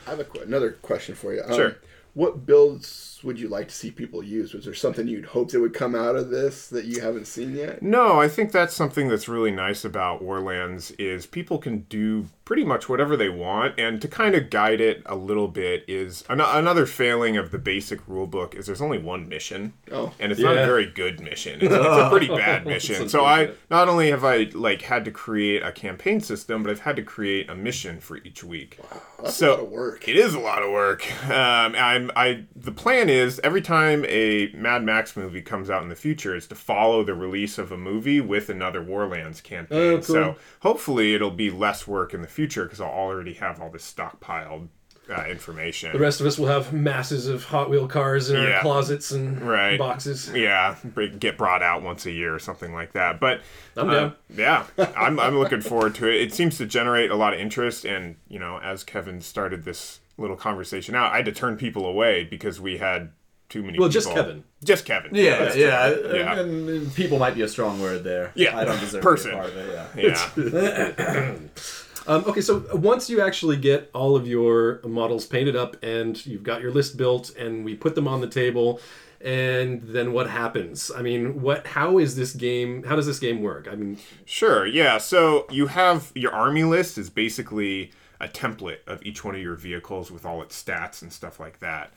I 0.06 0.10
have 0.10 0.20
a, 0.20 0.24
que- 0.24 0.42
another 0.42 0.72
question 0.72 1.14
for 1.14 1.32
you. 1.32 1.42
Um, 1.42 1.54
Sure. 1.54 1.76
What 2.14 2.44
builds 2.44 3.11
would 3.24 3.38
you 3.38 3.48
like 3.48 3.68
to 3.68 3.74
see 3.74 3.90
people 3.90 4.22
use? 4.22 4.52
Was 4.54 4.64
there 4.64 4.74
something 4.74 5.06
you'd 5.08 5.26
hope 5.26 5.50
that 5.52 5.60
would 5.60 5.74
come 5.74 5.94
out 5.94 6.16
of 6.16 6.30
this 6.30 6.68
that 6.68 6.84
you 6.84 7.00
haven't 7.00 7.26
seen 7.26 7.54
yet? 7.56 7.82
No, 7.82 8.20
I 8.20 8.28
think 8.28 8.52
that's 8.52 8.74
something 8.74 9.08
that's 9.08 9.28
really 9.28 9.50
nice 9.50 9.84
about 9.84 10.22
Warlands 10.22 10.90
is 10.92 11.26
people 11.26 11.58
can 11.58 11.80
do 11.88 12.26
pretty 12.44 12.64
much 12.64 12.88
whatever 12.88 13.16
they 13.16 13.28
want, 13.28 13.78
and 13.78 14.02
to 14.02 14.08
kind 14.08 14.34
of 14.34 14.50
guide 14.50 14.80
it 14.80 15.00
a 15.06 15.14
little 15.14 15.48
bit 15.48 15.84
is 15.88 16.24
an- 16.28 16.40
another 16.40 16.84
failing 16.84 17.36
of 17.36 17.50
the 17.50 17.58
basic 17.58 18.06
rule 18.08 18.26
book 18.26 18.54
is 18.54 18.66
there's 18.66 18.82
only 18.82 18.98
one 18.98 19.28
mission, 19.28 19.72
Oh. 19.90 20.12
and 20.18 20.32
it's 20.32 20.40
not 20.40 20.56
a 20.56 20.66
very 20.66 20.86
good 20.86 21.20
mission. 21.20 21.60
It's, 21.62 21.72
it's 21.72 21.74
a 21.86 22.08
pretty 22.10 22.26
bad 22.28 22.66
mission. 22.74 23.08
So 23.08 23.24
I 23.24 23.52
not 23.70 23.88
only 23.88 24.10
have 24.10 24.24
I 24.24 24.50
like 24.54 24.82
had 24.82 25.04
to 25.06 25.10
create 25.10 25.62
a 25.62 25.70
campaign 25.72 26.20
system, 26.20 26.62
but 26.62 26.70
I've 26.70 26.80
had 26.80 26.96
to 26.96 27.02
create 27.02 27.48
a 27.48 27.54
mission 27.54 28.00
for 28.00 28.16
each 28.18 28.42
week. 28.44 28.78
That's 29.22 29.36
so 29.36 29.52
a 29.52 29.54
lot 29.54 29.60
of 29.60 29.70
work. 29.70 30.08
It 30.08 30.16
is 30.16 30.34
a 30.34 30.40
lot 30.40 30.62
of 30.62 30.70
work. 30.70 31.06
Um, 31.32 31.74
I'm 31.76 32.10
I 32.14 32.44
the 32.54 32.72
plan 32.72 33.08
is 33.12 33.40
every 33.44 33.62
time 33.62 34.04
a 34.08 34.50
Mad 34.54 34.82
Max 34.82 35.16
movie 35.16 35.42
comes 35.42 35.70
out 35.70 35.82
in 35.82 35.88
the 35.88 35.94
future 35.94 36.34
is 36.34 36.46
to 36.48 36.54
follow 36.54 37.04
the 37.04 37.14
release 37.14 37.58
of 37.58 37.70
a 37.70 37.76
movie 37.76 38.20
with 38.20 38.48
another 38.48 38.82
Warlands 38.82 39.40
campaign. 39.40 39.78
Oh, 39.78 39.94
cool. 39.96 40.02
So 40.02 40.36
hopefully 40.60 41.14
it'll 41.14 41.30
be 41.30 41.50
less 41.50 41.86
work 41.86 42.14
in 42.14 42.22
the 42.22 42.28
future 42.28 42.64
because 42.64 42.80
I'll 42.80 42.90
already 42.90 43.34
have 43.34 43.60
all 43.60 43.70
this 43.70 43.92
stockpiled 43.92 44.68
uh, 45.10 45.24
information. 45.24 45.92
The 45.92 45.98
rest 45.98 46.20
of 46.20 46.26
us 46.26 46.38
will 46.38 46.46
have 46.48 46.72
masses 46.72 47.26
of 47.26 47.44
Hot 47.44 47.68
Wheel 47.70 47.88
cars 47.88 48.30
in 48.30 48.36
our 48.36 48.60
closets 48.60 49.10
and 49.10 49.40
Right. 49.42 49.78
boxes. 49.78 50.30
yeah, 50.34 50.76
get 51.18 51.36
brought 51.36 51.62
out 51.62 51.82
once 51.82 52.06
a 52.06 52.10
year 52.12 52.34
or 52.34 52.38
something 52.38 52.72
like 52.72 52.92
that. 52.92 53.18
But 53.20 53.40
I'm 53.76 53.90
uh, 53.90 53.94
down. 53.94 54.14
yeah, 54.34 54.66
I'm 54.96 55.18
I'm 55.18 55.38
looking 55.38 55.60
forward 55.60 55.94
to 55.96 56.08
it. 56.08 56.20
It 56.20 56.32
seems 56.34 56.56
to 56.58 56.66
generate 56.66 57.10
a 57.10 57.16
lot 57.16 57.34
of 57.34 57.40
interest, 57.40 57.84
and 57.84 58.16
you 58.28 58.38
know, 58.38 58.58
as 58.62 58.84
Kevin 58.84 59.20
started 59.20 59.64
this 59.64 60.00
little 60.18 60.36
conversation 60.36 60.94
out, 60.94 61.12
I 61.12 61.16
had 61.16 61.24
to 61.26 61.32
turn 61.32 61.56
people 61.56 61.84
away 61.86 62.24
because 62.24 62.60
we 62.60 62.78
had 62.78 63.10
too 63.48 63.62
many. 63.62 63.78
Well, 63.78 63.88
just 63.88 64.08
people- 64.08 64.22
Kevin. 64.22 64.44
Just 64.64 64.84
Kevin. 64.84 65.12
Yeah, 65.14 65.38
That's 65.38 65.56
yeah, 65.56 65.90
yeah. 66.14 66.38
And, 66.40 66.68
and 66.68 66.94
people 66.94 67.18
might 67.18 67.34
be 67.34 67.42
a 67.42 67.48
strong 67.48 67.80
word 67.82 68.04
there. 68.04 68.30
Yeah, 68.36 68.56
I 68.56 68.64
don't 68.64 68.78
deserve 68.78 69.02
person. 69.02 69.32
to 69.32 69.36
be 69.36 69.40
a 69.40 69.42
part 69.42 69.52
of 69.52 70.38
it. 70.38 70.52
Yeah. 70.54 71.32
Yeah. 71.32 71.32
Um, 72.06 72.24
okay, 72.26 72.40
so 72.40 72.64
once 72.74 73.08
you 73.08 73.20
actually 73.20 73.56
get 73.56 73.90
all 73.94 74.16
of 74.16 74.26
your 74.26 74.80
models 74.84 75.26
painted 75.26 75.56
up 75.56 75.76
and 75.82 76.24
you've 76.26 76.42
got 76.42 76.60
your 76.60 76.72
list 76.72 76.96
built 76.96 77.34
and 77.36 77.64
we 77.64 77.74
put 77.74 77.94
them 77.94 78.08
on 78.08 78.20
the 78.20 78.26
table, 78.26 78.80
and 79.20 79.82
then 79.82 80.12
what 80.12 80.28
happens? 80.28 80.90
I 80.94 81.02
mean, 81.02 81.42
what? 81.42 81.66
How 81.66 81.98
is 81.98 82.16
this 82.16 82.32
game? 82.32 82.82
How 82.82 82.96
does 82.96 83.06
this 83.06 83.20
game 83.20 83.40
work? 83.40 83.68
I 83.70 83.76
mean, 83.76 83.98
Sure, 84.24 84.66
yeah. 84.66 84.98
So 84.98 85.46
you 85.50 85.68
have 85.68 86.10
your 86.14 86.32
army 86.32 86.64
list 86.64 86.98
is 86.98 87.08
basically 87.08 87.92
a 88.20 88.28
template 88.28 88.78
of 88.86 89.04
each 89.04 89.24
one 89.24 89.34
of 89.34 89.40
your 89.40 89.54
vehicles 89.56 90.10
with 90.10 90.24
all 90.24 90.42
its 90.42 90.60
stats 90.60 91.02
and 91.02 91.12
stuff 91.12 91.38
like 91.38 91.60
that. 91.60 91.92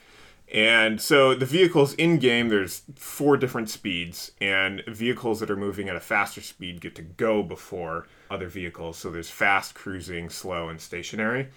And 0.53 1.01
so 1.01 1.33
the 1.33 1.45
vehicles 1.45 1.93
in 1.95 2.19
game, 2.19 2.49
there's 2.49 2.83
four 2.95 3.35
different 3.35 3.69
speeds, 3.69 4.31
and 4.39 4.83
vehicles 4.87 5.39
that 5.39 5.49
are 5.49 5.55
moving 5.55 5.89
at 5.89 5.95
a 5.95 5.99
faster 5.99 6.41
speed 6.41 6.81
get 6.81 6.95
to 6.95 7.01
go 7.01 7.41
before 7.41 8.07
other 8.29 8.47
vehicles. 8.47 8.97
So 8.97 9.09
there's 9.09 9.29
fast, 9.29 9.73
cruising, 9.73 10.29
slow, 10.29 10.69
and 10.69 10.79
stationary. 10.79 11.49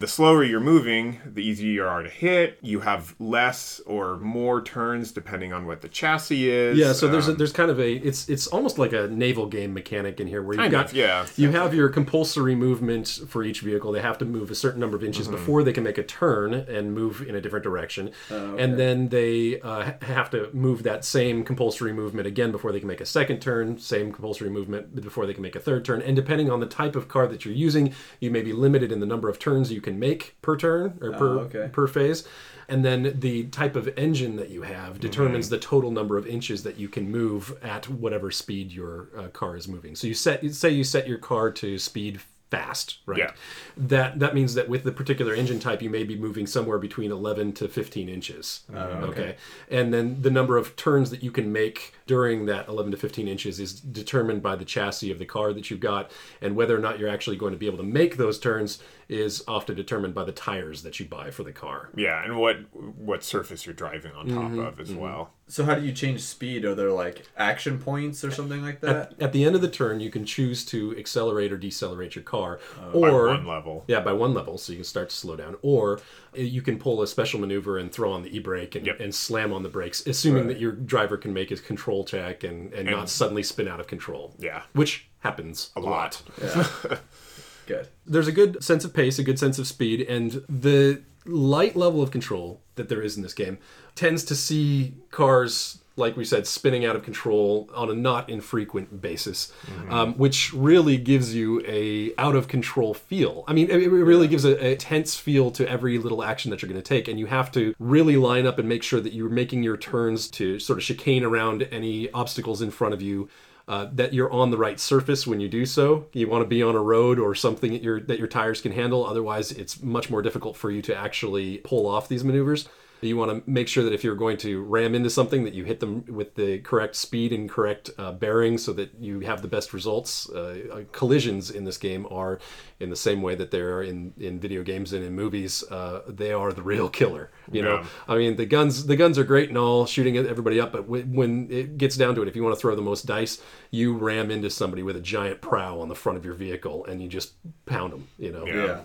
The 0.00 0.08
slower 0.08 0.44
you're 0.44 0.60
moving, 0.60 1.20
the 1.24 1.42
easier 1.42 1.70
you 1.70 1.84
are 1.86 2.02
to 2.02 2.08
hit. 2.10 2.58
You 2.62 2.80
have 2.80 3.14
less 3.18 3.80
or 3.86 4.16
more 4.18 4.60
turns 4.62 5.12
depending 5.12 5.52
on 5.52 5.66
what 5.66 5.80
the 5.82 5.88
chassis 5.88 6.50
is. 6.50 6.76
yeah. 6.78 6.92
So 6.92 7.08
there's 7.08 7.28
a, 7.28 7.32
Um, 7.32 7.36
there's 7.38 7.52
kind 7.52 7.70
of 7.70 7.78
a 7.80 7.92
it's 7.92 8.28
it's 8.28 8.46
almost 8.48 8.78
like 8.78 8.92
a 8.92 9.06
naval 9.08 9.46
game 9.46 9.72
mechanic 9.72 10.20
in 10.20 10.26
here 10.26 10.42
where 10.42 10.60
you've 10.60 10.70
got 10.72 10.86
of, 10.86 10.94
yeah. 10.94 11.26
you 11.36 11.50
have 11.52 11.74
your 11.74 11.88
compulsory 11.88 12.54
movement 12.54 13.20
for 13.28 13.42
each 13.44 13.60
vehicle. 13.60 13.92
They 13.92 14.00
have 14.02 14.18
to 14.18 14.24
move 14.24 14.50
a 14.50 14.54
certain 14.54 14.80
number 14.80 14.96
of 14.96 15.04
inches 15.04 15.26
Mm-hmm. 15.26 15.36
before 15.36 15.62
they 15.62 15.72
can 15.72 15.84
make 15.84 15.96
a 15.96 16.02
turn 16.02 16.52
and 16.52 16.92
move 16.92 17.22
in 17.22 17.34
a 17.34 17.40
different 17.40 17.62
direction, 17.62 18.10
Oh, 18.30 18.56
and 18.56 18.78
then 18.78 19.08
they 19.08 19.60
uh, 19.60 19.92
have 20.02 20.28
to 20.30 20.50
move 20.52 20.82
that 20.82 21.04
same 21.04 21.44
compulsory 21.44 21.92
movement 21.92 22.26
again 22.26 22.50
before 22.52 22.72
they 22.72 22.78
can 22.80 22.88
make 22.88 23.00
a 23.00 23.06
second 23.06 23.40
turn. 23.40 23.78
Same 23.78 24.12
compulsory 24.12 24.50
movement 24.50 24.94
before 25.00 25.24
they 25.24 25.32
can 25.34 25.42
make 25.42 25.56
a 25.56 25.60
third 25.60 25.84
turn. 25.84 26.02
And 26.02 26.14
depending 26.16 26.50
on 26.50 26.60
the 26.60 26.66
type 26.66 26.94
of 26.96 27.08
car 27.08 27.26
that 27.28 27.44
you're 27.44 27.54
using, 27.54 27.94
you 28.20 28.30
may 28.30 28.42
be 28.42 28.52
limited 28.52 28.90
in 28.92 29.00
the 29.00 29.06
number 29.06 29.28
of 29.28 29.38
turns 29.38 29.70
you 29.72 29.80
can 29.84 29.98
make 30.00 30.34
per 30.42 30.56
turn 30.56 30.98
or 31.00 31.12
per 31.12 31.28
Oh, 31.38 31.38
okay. 31.46 31.68
per 31.72 31.86
phase. 31.86 32.26
And 32.66 32.82
then 32.84 33.14
the 33.20 33.44
type 33.48 33.76
of 33.76 33.86
engine 33.96 34.36
that 34.36 34.48
you 34.50 34.62
have 34.62 34.98
determines 34.98 35.46
Mm-hmm. 35.46 35.54
the 35.54 35.60
total 35.60 35.90
number 35.90 36.16
of 36.16 36.26
inches 36.26 36.62
that 36.62 36.78
you 36.78 36.88
can 36.88 37.10
move 37.10 37.56
at 37.62 37.88
whatever 37.88 38.30
speed 38.30 38.72
your 38.72 39.08
uh, 39.16 39.28
car 39.28 39.54
is 39.56 39.68
moving. 39.68 39.94
So 39.94 40.06
you 40.06 40.14
set 40.14 40.42
say 40.54 40.70
you 40.70 40.82
set 40.84 41.06
your 41.06 41.18
car 41.18 41.50
to 41.52 41.78
speed 41.78 42.20
fast, 42.50 42.98
right? 43.04 43.18
Yeah. 43.18 43.32
That 43.76 44.18
that 44.20 44.34
means 44.34 44.54
that 44.54 44.68
with 44.68 44.84
the 44.84 44.92
particular 44.92 45.34
engine 45.34 45.58
type, 45.60 45.82
you 45.82 45.90
may 45.90 46.04
be 46.04 46.16
moving 46.16 46.46
somewhere 46.46 46.78
between 46.78 47.10
11 47.10 47.52
to 47.54 47.68
15 47.68 48.08
inches. 48.08 48.60
Oh, 48.74 48.78
okay. 49.10 49.36
And 49.70 49.92
then 49.92 50.22
the 50.22 50.30
number 50.30 50.56
of 50.56 50.74
turns 50.76 51.10
that 51.10 51.22
you 51.22 51.30
can 51.32 51.52
make 51.52 51.94
during 52.06 52.46
that 52.46 52.68
11 52.68 52.92
to 52.92 52.96
15 52.98 53.26
inches 53.28 53.58
is 53.58 53.72
determined 53.80 54.42
by 54.42 54.56
the 54.56 54.64
chassis 54.64 55.10
of 55.10 55.18
the 55.18 55.24
car 55.24 55.52
that 55.52 55.70
you've 55.70 55.80
got, 55.80 56.10
and 56.42 56.54
whether 56.56 56.76
or 56.76 56.80
not 56.80 56.98
you're 56.98 57.08
actually 57.08 57.36
going 57.36 57.52
to 57.52 57.58
be 57.58 57.66
able 57.66 57.78
to 57.78 57.82
make 57.84 58.16
those 58.16 58.38
turns 58.38 58.78
is 59.08 59.44
often 59.46 59.74
determined 59.76 60.14
by 60.14 60.24
the 60.24 60.32
tires 60.32 60.82
that 60.82 60.98
you 60.98 61.04
buy 61.06 61.30
for 61.30 61.42
the 61.44 61.52
car. 61.52 61.90
Yeah, 61.94 62.24
and 62.24 62.38
what 62.38 62.56
what 62.96 63.22
surface 63.22 63.66
you're 63.66 63.74
driving 63.74 64.12
on 64.12 64.28
top 64.28 64.44
Mm-hmm. 64.44 64.58
of 64.60 64.80
as 64.80 64.92
well. 64.92 65.30
So 65.46 65.64
how 65.64 65.74
do 65.74 65.82
you 65.84 65.92
change 65.92 66.22
speed? 66.22 66.64
Are 66.64 66.74
there 66.74 66.90
like 66.90 67.26
action 67.36 67.78
points 67.78 68.24
or 68.24 68.30
something 68.30 68.62
like 68.62 68.80
that? 68.80 69.12
At, 69.12 69.22
at 69.22 69.32
the 69.32 69.44
end 69.44 69.54
of 69.54 69.60
the 69.60 69.68
turn, 69.68 70.00
you 70.00 70.10
can 70.10 70.24
choose 70.24 70.64
to 70.66 70.96
accelerate 70.98 71.52
or 71.52 71.58
decelerate 71.58 72.14
your 72.14 72.24
car, 72.24 72.60
By 72.94 73.10
or 73.10 73.26
one 73.28 73.46
level. 73.46 73.84
Yeah, 73.86 74.00
by 74.00 74.14
one 74.14 74.32
level, 74.32 74.56
so 74.56 74.72
you 74.72 74.78
can 74.78 74.84
start 74.84 75.10
to 75.10 75.16
slow 75.16 75.36
down. 75.36 75.56
Or 75.60 75.98
uh, 75.98 76.00
you 76.36 76.62
can 76.62 76.78
pull 76.78 77.02
a 77.02 77.06
special 77.06 77.40
maneuver 77.40 77.78
and 77.78 77.92
throw 77.92 78.12
on 78.12 78.22
the 78.22 78.36
e-brake 78.36 78.74
and, 78.74 78.86
Yep. 78.86 79.00
and 79.00 79.14
slam 79.14 79.52
on 79.52 79.62
the 79.62 79.68
brakes, 79.68 80.06
assuming 80.06 80.46
that 80.48 80.58
your 80.60 80.72
driver 80.72 81.16
can 81.16 81.32
make 81.32 81.50
his 81.50 81.60
control 81.60 82.04
check 82.04 82.44
and, 82.44 82.72
and, 82.72 82.88
not 82.90 83.08
suddenly 83.08 83.42
spin 83.42 83.68
out 83.68 83.80
of 83.80 83.86
control. 83.86 84.34
Yeah. 84.38 84.62
Which 84.72 85.08
happens 85.20 85.70
a, 85.76 85.80
lot. 85.80 86.22
Good. 87.66 87.88
There's 88.06 88.28
a 88.28 88.32
good 88.32 88.62
sense 88.62 88.84
of 88.84 88.92
pace, 88.92 89.18
a 89.18 89.22
good 89.24 89.38
sense 89.38 89.58
of 89.58 89.66
speed, 89.66 90.02
and 90.02 90.44
the 90.48 91.02
light 91.24 91.74
level 91.76 92.02
of 92.02 92.10
control 92.10 92.60
that 92.74 92.88
there 92.88 93.00
is 93.00 93.16
in 93.16 93.22
this 93.22 93.32
game 93.32 93.58
tends 93.94 94.24
to 94.24 94.34
see 94.34 94.94
cars 95.10 95.78
like 95.96 96.16
we 96.16 96.24
said 96.24 96.46
spinning 96.46 96.84
out 96.84 96.96
of 96.96 97.02
control 97.02 97.70
on 97.74 97.90
a 97.90 97.94
not 97.94 98.28
infrequent 98.28 99.00
basis 99.00 99.52
um, 99.90 100.14
which 100.14 100.52
really 100.52 100.96
gives 100.96 101.34
you 101.34 101.62
a 101.66 102.12
out 102.18 102.34
of 102.34 102.48
control 102.48 102.94
feel 102.94 103.44
i 103.46 103.52
mean 103.52 103.70
it 103.70 103.90
really 103.90 104.28
gives 104.28 104.44
a, 104.44 104.66
a 104.66 104.76
tense 104.76 105.16
feel 105.16 105.50
to 105.50 105.68
every 105.68 105.98
little 105.98 106.22
action 106.22 106.50
that 106.50 106.62
you're 106.62 106.70
going 106.70 106.80
to 106.80 106.88
take 106.88 107.08
and 107.08 107.18
you 107.18 107.26
have 107.26 107.50
to 107.50 107.74
really 107.78 108.16
line 108.16 108.46
up 108.46 108.58
and 108.58 108.68
make 108.68 108.82
sure 108.82 109.00
that 109.00 109.12
you're 109.12 109.28
making 109.28 109.62
your 109.62 109.76
turns 109.76 110.28
to 110.28 110.58
sort 110.58 110.78
of 110.78 110.84
chicane 110.84 111.24
around 111.24 111.66
any 111.70 112.10
obstacles 112.12 112.62
in 112.62 112.70
front 112.70 112.94
of 112.94 113.02
you 113.02 113.28
uh, 113.66 113.88
that 113.92 114.12
you're 114.12 114.30
on 114.30 114.50
the 114.50 114.58
right 114.58 114.78
surface 114.78 115.26
when 115.26 115.40
you 115.40 115.48
do 115.48 115.64
so. 115.64 116.06
You 116.12 116.28
want 116.28 116.42
to 116.42 116.48
be 116.48 116.62
on 116.62 116.74
a 116.74 116.82
road 116.82 117.18
or 117.18 117.34
something 117.34 117.72
that 117.72 117.82
your 117.82 118.00
that 118.00 118.18
your 118.18 118.28
tires 118.28 118.60
can 118.60 118.72
handle. 118.72 119.06
Otherwise, 119.06 119.52
it's 119.52 119.82
much 119.82 120.10
more 120.10 120.20
difficult 120.22 120.56
for 120.56 120.70
you 120.70 120.82
to 120.82 120.94
actually 120.94 121.58
pull 121.58 121.86
off 121.86 122.08
these 122.08 122.24
maneuvers. 122.24 122.68
You 123.00 123.16
want 123.16 123.44
to 123.44 123.50
make 123.50 123.68
sure 123.68 123.84
that 123.84 123.92
if 123.92 124.02
you're 124.02 124.14
going 124.14 124.38
to 124.38 124.62
ram 124.62 124.94
into 124.94 125.10
something, 125.10 125.44
that 125.44 125.52
you 125.52 125.64
hit 125.64 125.80
them 125.80 126.04
with 126.08 126.34
the 126.34 126.58
correct 126.60 126.96
speed 126.96 127.32
and 127.32 127.50
correct 127.50 127.90
uh, 127.98 128.12
bearing, 128.12 128.56
so 128.56 128.72
that 128.72 128.94
you 128.98 129.20
have 129.20 129.42
the 129.42 129.48
best 129.48 129.72
results. 129.74 130.28
Uh, 130.30 130.60
uh, 130.72 130.80
collisions 130.92 131.50
in 131.50 131.64
this 131.64 131.76
game 131.76 132.06
are, 132.10 132.38
in 132.80 132.90
the 132.90 132.96
same 132.96 133.20
way 133.20 133.34
that 133.34 133.50
they 133.50 133.60
are 133.60 133.82
in 133.82 134.14
in 134.18 134.40
video 134.40 134.62
games 134.62 134.92
and 134.92 135.04
in 135.04 135.14
movies, 135.14 135.62
uh, 135.70 136.02
they 136.08 136.32
are 136.32 136.52
the 136.52 136.62
real 136.62 136.88
killer. 136.88 137.30
You 137.52 137.62
know, 137.62 137.84
I 138.08 138.16
mean, 138.16 138.36
the 138.36 138.46
guns 138.46 138.86
the 138.86 138.96
guns 138.96 139.18
are 139.18 139.24
great 139.24 139.48
and 139.50 139.58
all, 139.58 139.86
shooting 139.86 140.16
everybody 140.16 140.58
up, 140.60 140.72
but 140.72 140.88
when, 140.88 141.12
when 141.12 141.48
it 141.50 141.76
gets 141.78 141.96
down 141.96 142.14
to 142.14 142.22
it, 142.22 142.28
if 142.28 142.34
you 142.34 142.42
want 142.42 142.54
to 142.54 142.60
throw 142.60 142.74
the 142.74 142.82
most 142.82 143.06
dice, 143.06 143.40
you 143.70 143.96
ram 143.96 144.30
into 144.30 144.48
somebody 144.50 144.82
with 144.82 144.96
a 144.96 145.00
giant 145.00 145.40
prow 145.40 145.78
on 145.80 145.88
the 145.88 145.94
front 145.94 146.16
of 146.16 146.24
your 146.24 146.34
vehicle 146.34 146.86
and 146.86 147.02
you 147.02 147.08
just 147.08 147.34
pound 147.66 147.92
them. 147.92 148.08
You 148.18 148.32
know. 148.32 148.46
Yeah. 148.46 148.54
Yeah, 148.54 148.80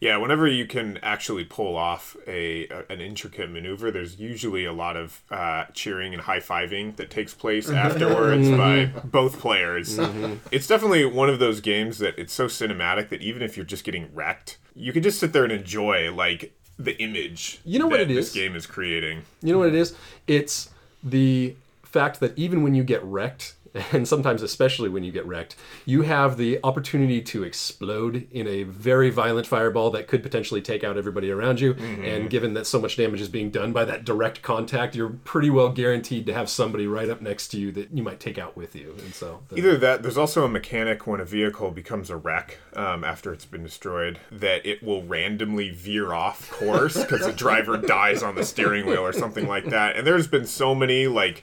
whenever 0.00 0.46
you 0.46 0.66
can 0.66 0.98
actually 1.02 1.44
pull 1.44 1.76
off 1.76 2.16
a, 2.26 2.68
a 2.68 2.84
an 2.90 3.00
intricate 3.00 3.50
maneuver, 3.50 3.90
there's 3.90 4.18
usually 4.18 4.64
a 4.64 4.72
lot 4.72 4.96
of 4.96 5.22
uh, 5.30 5.64
cheering 5.72 6.12
and 6.12 6.22
high 6.22 6.40
fiving 6.40 6.96
that 6.96 7.10
takes 7.10 7.34
place 7.34 7.66
mm-hmm. 7.66 7.76
afterwards 7.76 8.48
mm-hmm. 8.48 8.92
by 8.94 9.00
both 9.04 9.38
players. 9.38 9.98
Mm-hmm. 9.98 10.34
It's 10.50 10.66
definitely 10.66 11.04
one 11.04 11.28
of 11.28 11.38
those 11.38 11.60
games 11.60 11.98
that 11.98 12.18
it's 12.18 12.32
so 12.32 12.46
cinematic 12.46 13.08
that 13.08 13.22
even 13.22 13.42
if 13.42 13.56
you're 13.56 13.66
just 13.66 13.84
getting 13.84 14.14
wrecked, 14.14 14.58
you 14.74 14.92
can 14.92 15.02
just 15.02 15.18
sit 15.18 15.32
there 15.32 15.44
and 15.44 15.52
enjoy 15.52 16.12
like 16.12 16.52
the 16.78 17.00
image. 17.00 17.60
You 17.64 17.78
know 17.78 17.86
what 17.86 18.00
it 18.00 18.10
is. 18.10 18.16
this 18.16 18.34
game 18.34 18.56
is 18.56 18.66
creating. 18.66 19.22
You 19.42 19.52
know 19.52 19.58
what 19.60 19.68
it 19.68 19.74
is? 19.74 19.94
It's 20.26 20.70
the 21.02 21.54
fact 21.82 22.20
that 22.20 22.36
even 22.36 22.62
when 22.62 22.74
you 22.74 22.82
get 22.82 23.02
wrecked, 23.04 23.54
and 23.92 24.06
sometimes 24.06 24.40
especially 24.42 24.88
when 24.88 25.02
you 25.02 25.10
get 25.10 25.26
wrecked, 25.26 25.56
you 25.84 26.02
have 26.02 26.36
the 26.36 26.60
opportunity 26.62 27.20
to 27.20 27.42
explode 27.42 28.26
in 28.30 28.46
a 28.46 28.62
very 28.62 29.10
violent 29.10 29.46
fireball 29.46 29.90
that 29.90 30.06
could 30.06 30.22
potentially 30.22 30.62
take 30.62 30.84
out 30.84 30.96
everybody 30.96 31.30
around 31.30 31.60
you. 31.60 31.74
And 31.74 32.30
given 32.30 32.54
that 32.54 32.66
so 32.66 32.80
much 32.80 32.96
damage 32.96 33.20
is 33.20 33.28
being 33.28 33.50
done 33.50 33.72
by 33.72 33.84
that 33.84 34.04
direct 34.04 34.42
contact, 34.42 34.94
you're 34.94 35.10
pretty 35.10 35.50
well 35.50 35.70
guaranteed 35.70 36.24
to 36.26 36.34
have 36.34 36.48
somebody 36.48 36.86
right 36.86 37.08
up 37.10 37.20
next 37.20 37.48
to 37.48 37.58
you 37.58 37.72
that 37.72 37.90
you 37.92 38.02
might 38.02 38.20
take 38.20 38.38
out 38.38 38.56
with 38.56 38.76
you. 38.76 38.94
And 39.04 39.14
so, 39.14 39.40
the- 39.48 39.56
Either 39.56 39.76
that, 39.78 40.02
there's 40.02 40.18
also 40.18 40.44
a 40.44 40.48
mechanic 40.48 41.06
when 41.06 41.20
a 41.20 41.24
vehicle 41.24 41.70
becomes 41.72 42.10
a 42.10 42.16
wreck 42.16 42.58
um, 42.74 43.02
after 43.02 43.32
it's 43.32 43.44
been 43.44 43.62
destroyed 43.64 44.18
that 44.30 44.64
it 44.64 44.82
will 44.82 45.02
randomly 45.02 45.70
veer 45.70 46.12
off 46.12 46.48
course 46.50 46.96
because 47.02 47.26
the 47.26 47.32
driver 47.44 47.76
dies 47.76 48.22
on 48.22 48.34
the 48.36 48.44
steering 48.44 48.86
wheel 48.86 49.04
or 49.04 49.12
something 49.12 49.48
like 49.48 49.64
that. 49.66 49.96
And 49.96 50.06
there's 50.06 50.28
been 50.28 50.46
so 50.46 50.74
many 50.74 51.06
like 51.08 51.42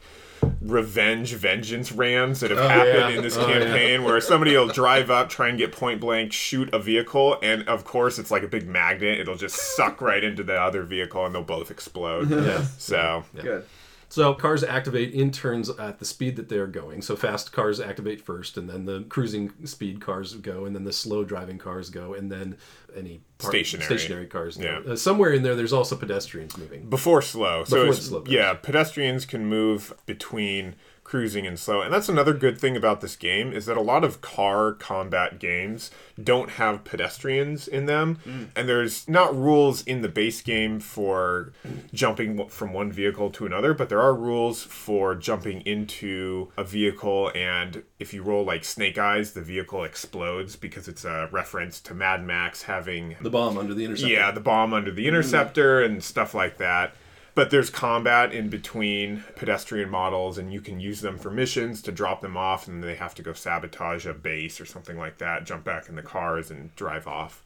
revenge 0.62 1.34
vengeance 1.34 1.92
rams 1.92 2.40
that 2.40 2.52
have 2.52 2.60
oh, 2.60 2.68
happened 2.68 2.96
yeah. 2.96 3.10
in 3.10 3.22
this 3.24 3.38
Oh, 3.38 3.48
yeah. 3.48 3.60
campaign 3.60 4.04
where 4.04 4.20
somebody 4.22 4.56
will 4.56 4.68
drive 4.68 5.10
up 5.10 5.30
try 5.30 5.48
and 5.50 5.58
get 5.58 5.72
point 5.72 6.00
blank 6.00 6.32
shoot 6.34 6.74
a 6.74 6.80
vehicle 6.80 7.38
and 7.42 7.68
of 7.68 7.84
course 7.84 8.20
it's 8.20 8.32
like 8.32 8.44
a 8.44 8.48
big 8.48 8.68
magnet 8.68 9.20
it'll 9.20 9.36
just 9.38 9.56
suck 9.76 10.02
right 10.02 10.24
into 10.24 10.44
the 10.44 10.56
other 10.60 10.84
vehicle 10.84 11.26
and 11.26 11.34
they'll 11.34 11.44
both 11.44 11.72
explode 11.72 12.30
Yeah. 12.46 12.64
so 12.78 13.24
Good. 13.36 13.66
So 14.12 14.34
cars 14.34 14.62
activate 14.62 15.14
in 15.14 15.32
turns 15.32 15.70
at 15.70 16.00
the 16.00 16.06
speed 16.06 16.36
that 16.36 16.50
they're 16.50 16.68
going. 16.68 17.02
So 17.02 17.16
fast 17.16 17.54
cars 17.54 17.80
activate 17.80 18.20
first, 18.20 18.58
and 18.58 18.70
then 18.70 18.84
the 18.84 19.06
cruising 19.08 19.54
speed 19.66 20.02
cars 20.02 20.34
go, 20.36 20.66
and 20.66 20.76
then 20.76 20.84
the 20.84 20.92
slow 20.92 21.24
driving 21.24 21.58
cars 21.58 21.90
go, 21.90 22.14
and 22.14 22.30
then 22.30 22.58
any 22.94 23.22
part- 23.38 23.54
Stationary. 23.54 23.86
stationary 23.86 24.26
cars 24.28 24.58
go. 24.58 24.64
Yeah. 24.86 24.92
Uh, 24.92 24.96
somewhere 24.98 25.32
in 25.32 25.44
there, 25.44 25.56
there's 25.56 25.72
also 25.72 25.96
pedestrians 25.96 26.58
moving. 26.58 26.90
before 26.90 27.22
slow. 27.22 27.64
Before 27.64 27.86
the 27.86 27.94
slow 27.94 28.20
goes. 28.20 28.34
yeah, 28.34 28.54
pedestrians 28.54 29.26
can 29.26 29.46
move 29.46 29.94
between 30.06 30.76
cruising 31.04 31.46
and 31.46 31.60
slow. 31.60 31.82
And 31.82 31.94
that's 31.94 32.08
another 32.10 32.34
good 32.34 32.58
thing 32.58 32.78
about 32.78 33.02
this 33.02 33.16
game 33.16 33.52
is 33.52 33.66
that 33.66 33.76
a 33.76 33.82
lot 33.82 34.04
of 34.04 34.22
car 34.22 34.72
combat 34.72 35.40
games 35.40 35.92
don't 36.22 36.52
have 36.52 36.84
pedestrians 36.84 37.68
in 37.68 37.86
them. 37.86 38.20
Mm. 38.26 38.48
And 38.56 38.70
there's 38.70 39.08
not 39.10 39.36
rules 39.36 39.84
in 39.84 40.02
the 40.02 40.08
base 40.08 40.42
game 40.42 40.80
for 40.80 41.52
jumping 41.94 42.48
from 42.48 42.72
one 42.72 42.92
vehicle 42.92 43.30
to 43.32 43.46
another, 43.46 43.74
but 43.74 43.90
there 43.90 44.00
are 44.02 44.14
rules 44.16 44.64
for 44.64 45.16
jumping 45.16 45.62
into 45.62 46.50
a 46.56 46.64
vehicle 46.64 47.32
and 47.36 47.84
if 48.00 48.14
you 48.14 48.24
roll 48.24 48.44
like 48.46 48.64
snake 48.64 48.98
eyes, 48.98 49.34
the 49.34 49.42
vehicle 49.42 49.84
explodes 49.84 50.56
because 50.56 50.88
it's 50.88 51.06
a 51.06 51.30
reference 51.32 51.80
to 51.82 51.94
Mad 51.94 52.24
Max 52.26 52.64
having 52.64 53.16
The 53.22 53.30
bomb 53.30 53.58
under 53.58 53.74
the 53.74 53.86
interceptor. 53.86 54.14
yeah, 54.14 54.32
the 54.32 54.40
bomb 54.40 54.74
under 54.74 54.92
the 54.92 55.08
interceptor 55.08 55.82
and 55.82 56.04
stuff 56.04 56.34
like 56.34 56.58
that. 56.58 56.96
But 57.42 57.50
there's 57.50 57.72
combat 57.72 58.36
in 58.36 58.50
between 58.50 59.24
pedestrian 59.36 59.90
models, 59.90 60.38
and 60.38 60.54
you 60.54 60.62
can 60.62 60.80
use 60.80 61.02
them 61.02 61.18
for 61.18 61.32
missions 61.32 61.82
to 61.82 61.92
drop 61.92 62.22
them 62.22 62.38
off, 62.38 62.68
and 62.68 62.84
they 62.84 62.94
have 62.94 63.16
to 63.16 63.24
go 63.24 63.34
sabotage 63.34 64.06
a 64.06 64.14
base 64.14 64.62
or 64.62 64.66
something 64.68 64.96
like 64.96 65.18
that, 65.18 65.44
jump 65.44 65.64
back 65.64 65.90
in 65.90 65.96
the 65.96 66.04
cars, 66.04 66.52
and 66.52 66.76
drive 66.76 67.08
off. 67.08 67.42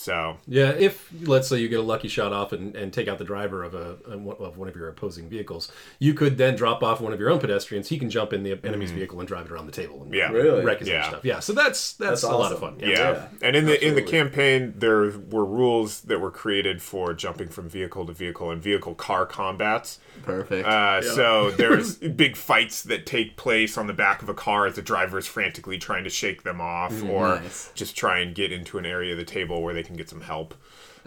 So 0.00 0.36
Yeah, 0.46 0.70
if 0.70 1.10
let's 1.22 1.48
say 1.48 1.58
you 1.58 1.68
get 1.68 1.80
a 1.80 1.82
lucky 1.82 2.06
shot 2.06 2.32
off 2.32 2.52
and, 2.52 2.76
and 2.76 2.92
take 2.92 3.08
out 3.08 3.18
the 3.18 3.24
driver 3.24 3.64
of 3.64 3.74
a 3.74 3.96
of 4.08 4.56
one 4.56 4.68
of 4.68 4.76
your 4.76 4.88
opposing 4.88 5.28
vehicles, 5.28 5.72
you 5.98 6.14
could 6.14 6.38
then 6.38 6.54
drop 6.54 6.84
off 6.84 7.00
one 7.00 7.12
of 7.12 7.18
your 7.18 7.30
own 7.30 7.40
pedestrians. 7.40 7.88
He 7.88 7.98
can 7.98 8.08
jump 8.08 8.32
in 8.32 8.44
the 8.44 8.60
enemy's 8.64 8.92
vehicle 8.92 9.18
and 9.18 9.26
drive 9.26 9.46
it 9.46 9.50
around 9.52 9.66
the 9.66 9.72
table 9.72 9.96
and 10.02 10.12
Mm-hmm. 10.12 10.14
Yeah. 10.14 10.30
Really? 10.30 10.64
wreck 10.64 10.78
his 10.78 10.88
Yeah. 10.88 11.08
stuff. 11.08 11.24
Yeah, 11.24 11.40
so 11.40 11.52
that's 11.52 11.94
that's, 11.94 12.22
That's 12.22 12.22
a 12.22 12.36
lot 12.36 12.52
of 12.52 12.60
fun. 12.60 12.76
yeah. 12.80 13.26
and 13.42 13.56
in 13.56 13.66
the 13.66 13.84
in 13.84 13.96
the 13.96 14.02
campaign, 14.02 14.74
there 14.76 14.98
were 15.30 15.44
rules 15.44 16.02
that 16.02 16.20
were 16.20 16.30
created 16.30 16.80
for 16.80 17.12
jumping 17.12 17.48
from 17.48 17.68
vehicle 17.68 18.06
to 18.06 18.12
vehicle 18.12 18.52
and 18.52 18.62
vehicle 18.62 18.94
car 18.94 19.26
combats. 19.26 19.98
Perfect. 20.22 20.66
Uh, 20.68 21.02
So 21.02 21.50
there's 21.58 21.96
big 21.96 22.36
fights 22.36 22.82
that 22.84 23.04
take 23.04 23.36
place 23.36 23.76
on 23.76 23.88
the 23.88 23.92
back 23.92 24.22
of 24.22 24.28
a 24.28 24.34
car 24.34 24.66
as 24.66 24.76
the 24.76 24.82
driver 24.82 25.18
is 25.18 25.26
frantically 25.26 25.76
trying 25.78 26.04
to 26.04 26.10
shake 26.10 26.44
them 26.44 26.60
off, 26.60 27.02
or 27.02 27.40
nice. 27.40 27.72
just 27.74 27.96
try 27.96 28.20
and 28.20 28.32
get 28.34 28.52
into 28.52 28.78
an 28.78 28.86
area 28.86 29.12
of 29.12 29.18
the 29.18 29.24
table 29.24 29.60
where 29.62 29.74
they 29.74 29.82
can 29.88 29.96
get 29.96 30.08
some 30.08 30.20
help. 30.20 30.54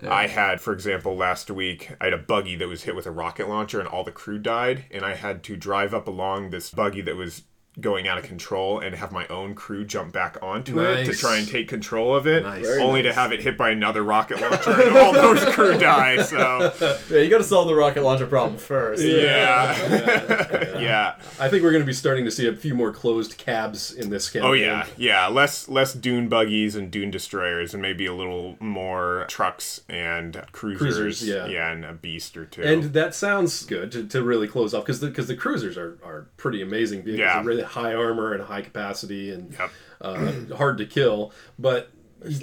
I 0.03 0.27
had, 0.27 0.59
for 0.59 0.73
example, 0.73 1.15
last 1.15 1.51
week, 1.51 1.91
I 2.01 2.05
had 2.05 2.13
a 2.13 2.17
buggy 2.17 2.55
that 2.55 2.67
was 2.67 2.83
hit 2.83 2.95
with 2.95 3.05
a 3.05 3.11
rocket 3.11 3.47
launcher 3.47 3.79
and 3.79 3.87
all 3.87 4.03
the 4.03 4.11
crew 4.11 4.39
died, 4.39 4.85
and 4.91 5.05
I 5.05 5.13
had 5.13 5.43
to 5.43 5.55
drive 5.55 5.93
up 5.93 6.07
along 6.07 6.49
this 6.49 6.71
buggy 6.71 7.01
that 7.01 7.15
was 7.15 7.43
going 7.81 8.07
out 8.07 8.17
of 8.17 8.23
control 8.23 8.79
and 8.79 8.95
have 8.95 9.11
my 9.11 9.27
own 9.27 9.55
crew 9.55 9.83
jump 9.83 10.13
back 10.13 10.37
onto 10.41 10.79
it 10.79 11.05
to 11.05 11.13
try 11.13 11.37
and 11.37 11.47
take 11.47 11.67
control 11.67 12.15
of 12.15 12.27
it, 12.27 12.43
Nice. 12.43 12.65
Very 12.65 12.81
only 12.81 13.01
to 13.03 13.13
have 13.13 13.31
it 13.31 13.41
hit 13.41 13.57
by 13.57 13.69
another 13.69 14.03
rocket 14.03 14.39
launcher 14.39 14.81
and 14.81 14.97
all 14.97 15.13
those 15.13 15.43
crew 15.53 15.77
die. 15.77 16.21
So 16.21 16.73
yeah, 17.09 17.19
you 17.19 17.29
got 17.29 17.39
to 17.39 17.43
solve 17.43 17.67
the 17.67 17.75
rocket 17.75 18.03
launcher 18.03 18.27
problem 18.27 18.57
first. 18.57 19.03
yeah, 19.03 20.79
yeah. 20.79 21.15
I 21.39 21.49
think 21.49 21.63
we're 21.63 21.71
going 21.71 21.83
to 21.83 21.87
be 21.87 21.93
starting 21.93 22.25
to 22.25 22.31
see 22.31 22.47
a 22.47 22.55
few 22.55 22.75
more 22.75 22.91
closed 22.91 23.37
cabs 23.37 23.91
in 23.91 24.09
this 24.09 24.29
oh, 24.29 24.33
campaign. 24.33 24.49
Oh 24.49 24.53
yeah, 24.53 24.85
yeah. 24.97 25.27
Less 25.27 25.67
less 25.69 25.93
dune 25.93 26.29
buggies 26.29 26.75
and 26.75 26.91
dune 26.91 27.11
destroyers, 27.11 27.73
and 27.73 27.81
maybe 27.81 28.05
a 28.05 28.13
little 28.13 28.57
more 28.59 29.25
trucks 29.27 29.81
and 29.89 30.41
cruisers. 30.51 30.79
Cruisers, 30.79 31.27
yeah. 31.27 31.45
yeah, 31.47 31.71
and 31.71 31.85
a 31.85 31.93
beast 31.93 32.37
or 32.37 32.45
two. 32.45 32.61
And 32.63 32.93
that 32.93 33.15
sounds 33.15 33.65
good 33.65 33.91
to, 33.91 34.07
to 34.07 34.23
really 34.23 34.47
close 34.47 34.73
off 34.73 34.83
because 34.83 34.99
the 34.99 35.07
because 35.07 35.27
the 35.27 35.35
cruisers 35.35 35.77
are, 35.77 35.97
are 36.03 36.27
pretty 36.37 36.61
amazing 36.61 37.03
vehicles. 37.03 37.19
Yeah. 37.19 37.43
Really 37.43 37.63
high 37.71 37.93
armor 37.93 38.33
and 38.33 38.43
high 38.43 38.61
capacity 38.61 39.31
and 39.31 39.53
Yep. 39.53 39.71
uh, 40.01 40.31
hard 40.55 40.77
to 40.79 40.85
kill. 40.85 41.31
But 41.57 41.89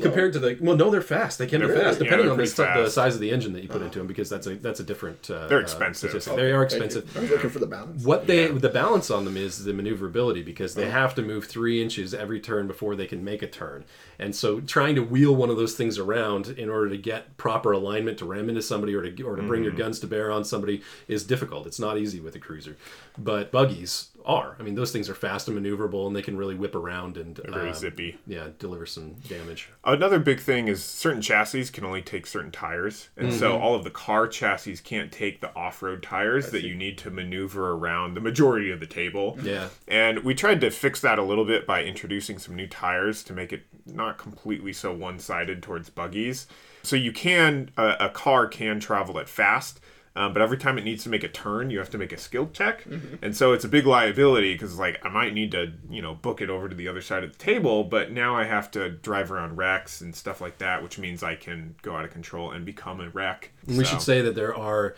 compared 0.02 0.32
to 0.32 0.40
the 0.40 0.58
well, 0.60 0.76
no, 0.76 0.90
they're 0.90 1.00
fast. 1.00 1.38
They 1.38 1.46
can 1.46 1.60
be 1.60 1.68
They're- 1.68 1.76
fast 1.76 1.98
yeah, 1.98 2.04
depending 2.06 2.26
they're 2.26 2.32
on 2.32 2.38
the, 2.38 2.52
pretty 2.52 2.82
the 2.82 2.90
size 2.90 3.14
of 3.14 3.20
the 3.20 3.30
engine 3.30 3.52
that 3.52 3.62
you 3.62 3.68
put 3.68 3.80
into 3.80 3.98
them 4.00 4.08
because 4.08 4.28
that's 4.28 4.48
a 4.48 4.56
that's 4.56 4.80
a 4.80 4.82
different. 4.82 5.30
Uh, 5.30 5.46
They're 5.46 5.58
uh, 5.58 5.62
expensive. 5.62 6.10
statistic. 6.10 6.34
they 6.34 6.50
are 6.50 6.64
expensive. 6.64 7.16
I 7.16 7.20
was 7.20 7.30
looking 7.30 7.50
for 7.50 7.60
the 7.60 7.66
balance. 7.68 8.04
What 8.04 8.26
they 8.26 8.48
the 8.48 8.70
balance 8.70 9.08
on 9.08 9.24
them 9.24 9.36
is 9.36 9.62
the 9.64 9.72
maneuverability 9.72 10.42
because 10.42 10.74
they 10.74 10.90
have 10.90 11.14
to 11.14 11.22
move 11.22 11.44
three 11.46 11.80
inches 11.80 12.12
every 12.12 12.40
turn 12.40 12.66
before 12.66 12.96
they 12.96 13.06
can 13.06 13.22
make 13.22 13.40
a 13.42 13.46
turn, 13.46 13.84
and 14.18 14.34
so 14.34 14.58
trying 14.58 14.96
to 14.96 15.02
wheel 15.04 15.36
one 15.36 15.48
of 15.48 15.56
those 15.56 15.74
things 15.76 15.96
around 15.96 16.48
in 16.48 16.68
order 16.68 16.88
to 16.90 16.98
get 16.98 17.36
proper 17.36 17.70
alignment 17.70 18.18
to 18.18 18.24
ram 18.24 18.48
into 18.48 18.62
somebody 18.62 18.94
or 18.96 19.08
to 19.08 19.22
or 19.22 19.36
to 19.36 19.42
bring 19.44 19.62
your 19.62 19.72
guns 19.72 20.00
to 20.00 20.08
bear 20.08 20.32
on 20.32 20.44
somebody 20.44 20.82
is 21.06 21.22
difficult. 21.22 21.68
It's 21.68 21.78
not 21.78 21.98
easy 21.98 22.18
with 22.18 22.34
a 22.34 22.40
cruiser, 22.40 22.76
but 23.16 23.52
buggies 23.52 24.08
are. 24.28 24.54
I 24.60 24.62
mean, 24.62 24.74
those 24.74 24.92
things 24.92 25.08
are 25.08 25.14
fast 25.14 25.48
and 25.48 25.58
maneuverable, 25.58 26.06
and 26.06 26.14
they 26.14 26.22
can 26.22 26.36
really 26.36 26.54
whip 26.54 26.74
around 26.74 27.16
and 27.16 27.40
very 27.48 27.70
uh, 27.70 27.74
zippy. 27.74 28.18
Yeah, 28.26 28.48
deliver 28.58 28.84
some 28.86 29.14
damage. 29.26 29.70
Another 29.84 30.18
big 30.18 30.38
thing 30.40 30.68
is 30.68 30.84
certain 30.84 31.22
chassis 31.22 31.64
can 31.66 31.84
only 31.84 32.02
take 32.02 32.26
certain 32.26 32.50
tires, 32.50 33.08
and 33.16 33.32
so 33.32 33.48
Mm-hmm. 33.54 33.62
all 33.62 33.74
of 33.74 33.84
the 33.84 33.90
car 33.90 34.28
chassis 34.28 34.76
can't 34.76 35.10
take 35.10 35.40
the 35.40 35.54
off-road 35.56 36.02
tires 36.02 36.50
that 36.50 36.62
you 36.62 36.74
need 36.74 36.98
to 36.98 37.10
maneuver 37.10 37.72
around 37.72 38.12
the 38.14 38.20
majority 38.20 38.70
of 38.70 38.78
the 38.80 38.86
table. 38.86 39.38
Yeah. 39.42 39.68
And 39.88 40.18
we 40.22 40.34
tried 40.34 40.60
to 40.60 40.70
fix 40.70 41.00
that 41.00 41.18
a 41.18 41.22
little 41.22 41.46
bit 41.46 41.66
by 41.66 41.82
introducing 41.82 42.38
some 42.38 42.54
new 42.54 42.66
tires 42.66 43.22
to 43.24 43.32
make 43.32 43.52
it 43.52 43.62
not 43.86 44.18
completely 44.18 44.74
so 44.74 44.92
one-sided 44.92 45.62
towards 45.62 45.88
buggies. 45.88 46.46
So 46.82 46.94
you 46.96 47.12
can 47.12 47.70
a, 47.78 47.96
a 48.00 48.08
car 48.10 48.46
can 48.46 48.78
travel 48.80 49.18
at 49.18 49.28
fast. 49.28 49.80
Um, 50.18 50.32
but 50.32 50.42
every 50.42 50.58
time 50.58 50.78
it 50.78 50.84
needs 50.84 51.04
to 51.04 51.10
make 51.10 51.22
a 51.22 51.28
turn, 51.28 51.70
you 51.70 51.78
have 51.78 51.90
to 51.90 51.98
make 51.98 52.10
a 52.12 52.16
skill 52.18 52.50
check, 52.52 52.84
and 53.22 53.36
so 53.36 53.52
it's 53.52 53.64
a 53.64 53.68
big 53.68 53.86
liability 53.86 54.52
because 54.54 54.76
like 54.76 54.98
I 55.04 55.08
might 55.08 55.32
need 55.32 55.52
to 55.52 55.72
you 55.88 56.02
know 56.02 56.14
book 56.14 56.40
it 56.40 56.50
over 56.50 56.68
to 56.68 56.74
the 56.74 56.88
other 56.88 57.00
side 57.00 57.22
of 57.22 57.30
the 57.30 57.38
table, 57.38 57.84
but 57.84 58.10
now 58.10 58.34
I 58.34 58.42
have 58.44 58.68
to 58.72 58.90
drive 58.90 59.30
around 59.30 59.56
wrecks 59.56 60.00
and 60.00 60.12
stuff 60.16 60.40
like 60.40 60.58
that, 60.58 60.82
which 60.82 60.98
means 60.98 61.22
I 61.22 61.36
can 61.36 61.76
go 61.82 61.94
out 61.94 62.04
of 62.04 62.10
control 62.10 62.50
and 62.50 62.64
become 62.64 63.00
a 63.00 63.10
wreck. 63.10 63.52
We 63.68 63.76
So- 63.76 63.82
should 63.84 64.02
say 64.02 64.20
that 64.22 64.34
there 64.34 64.56
are 64.56 64.96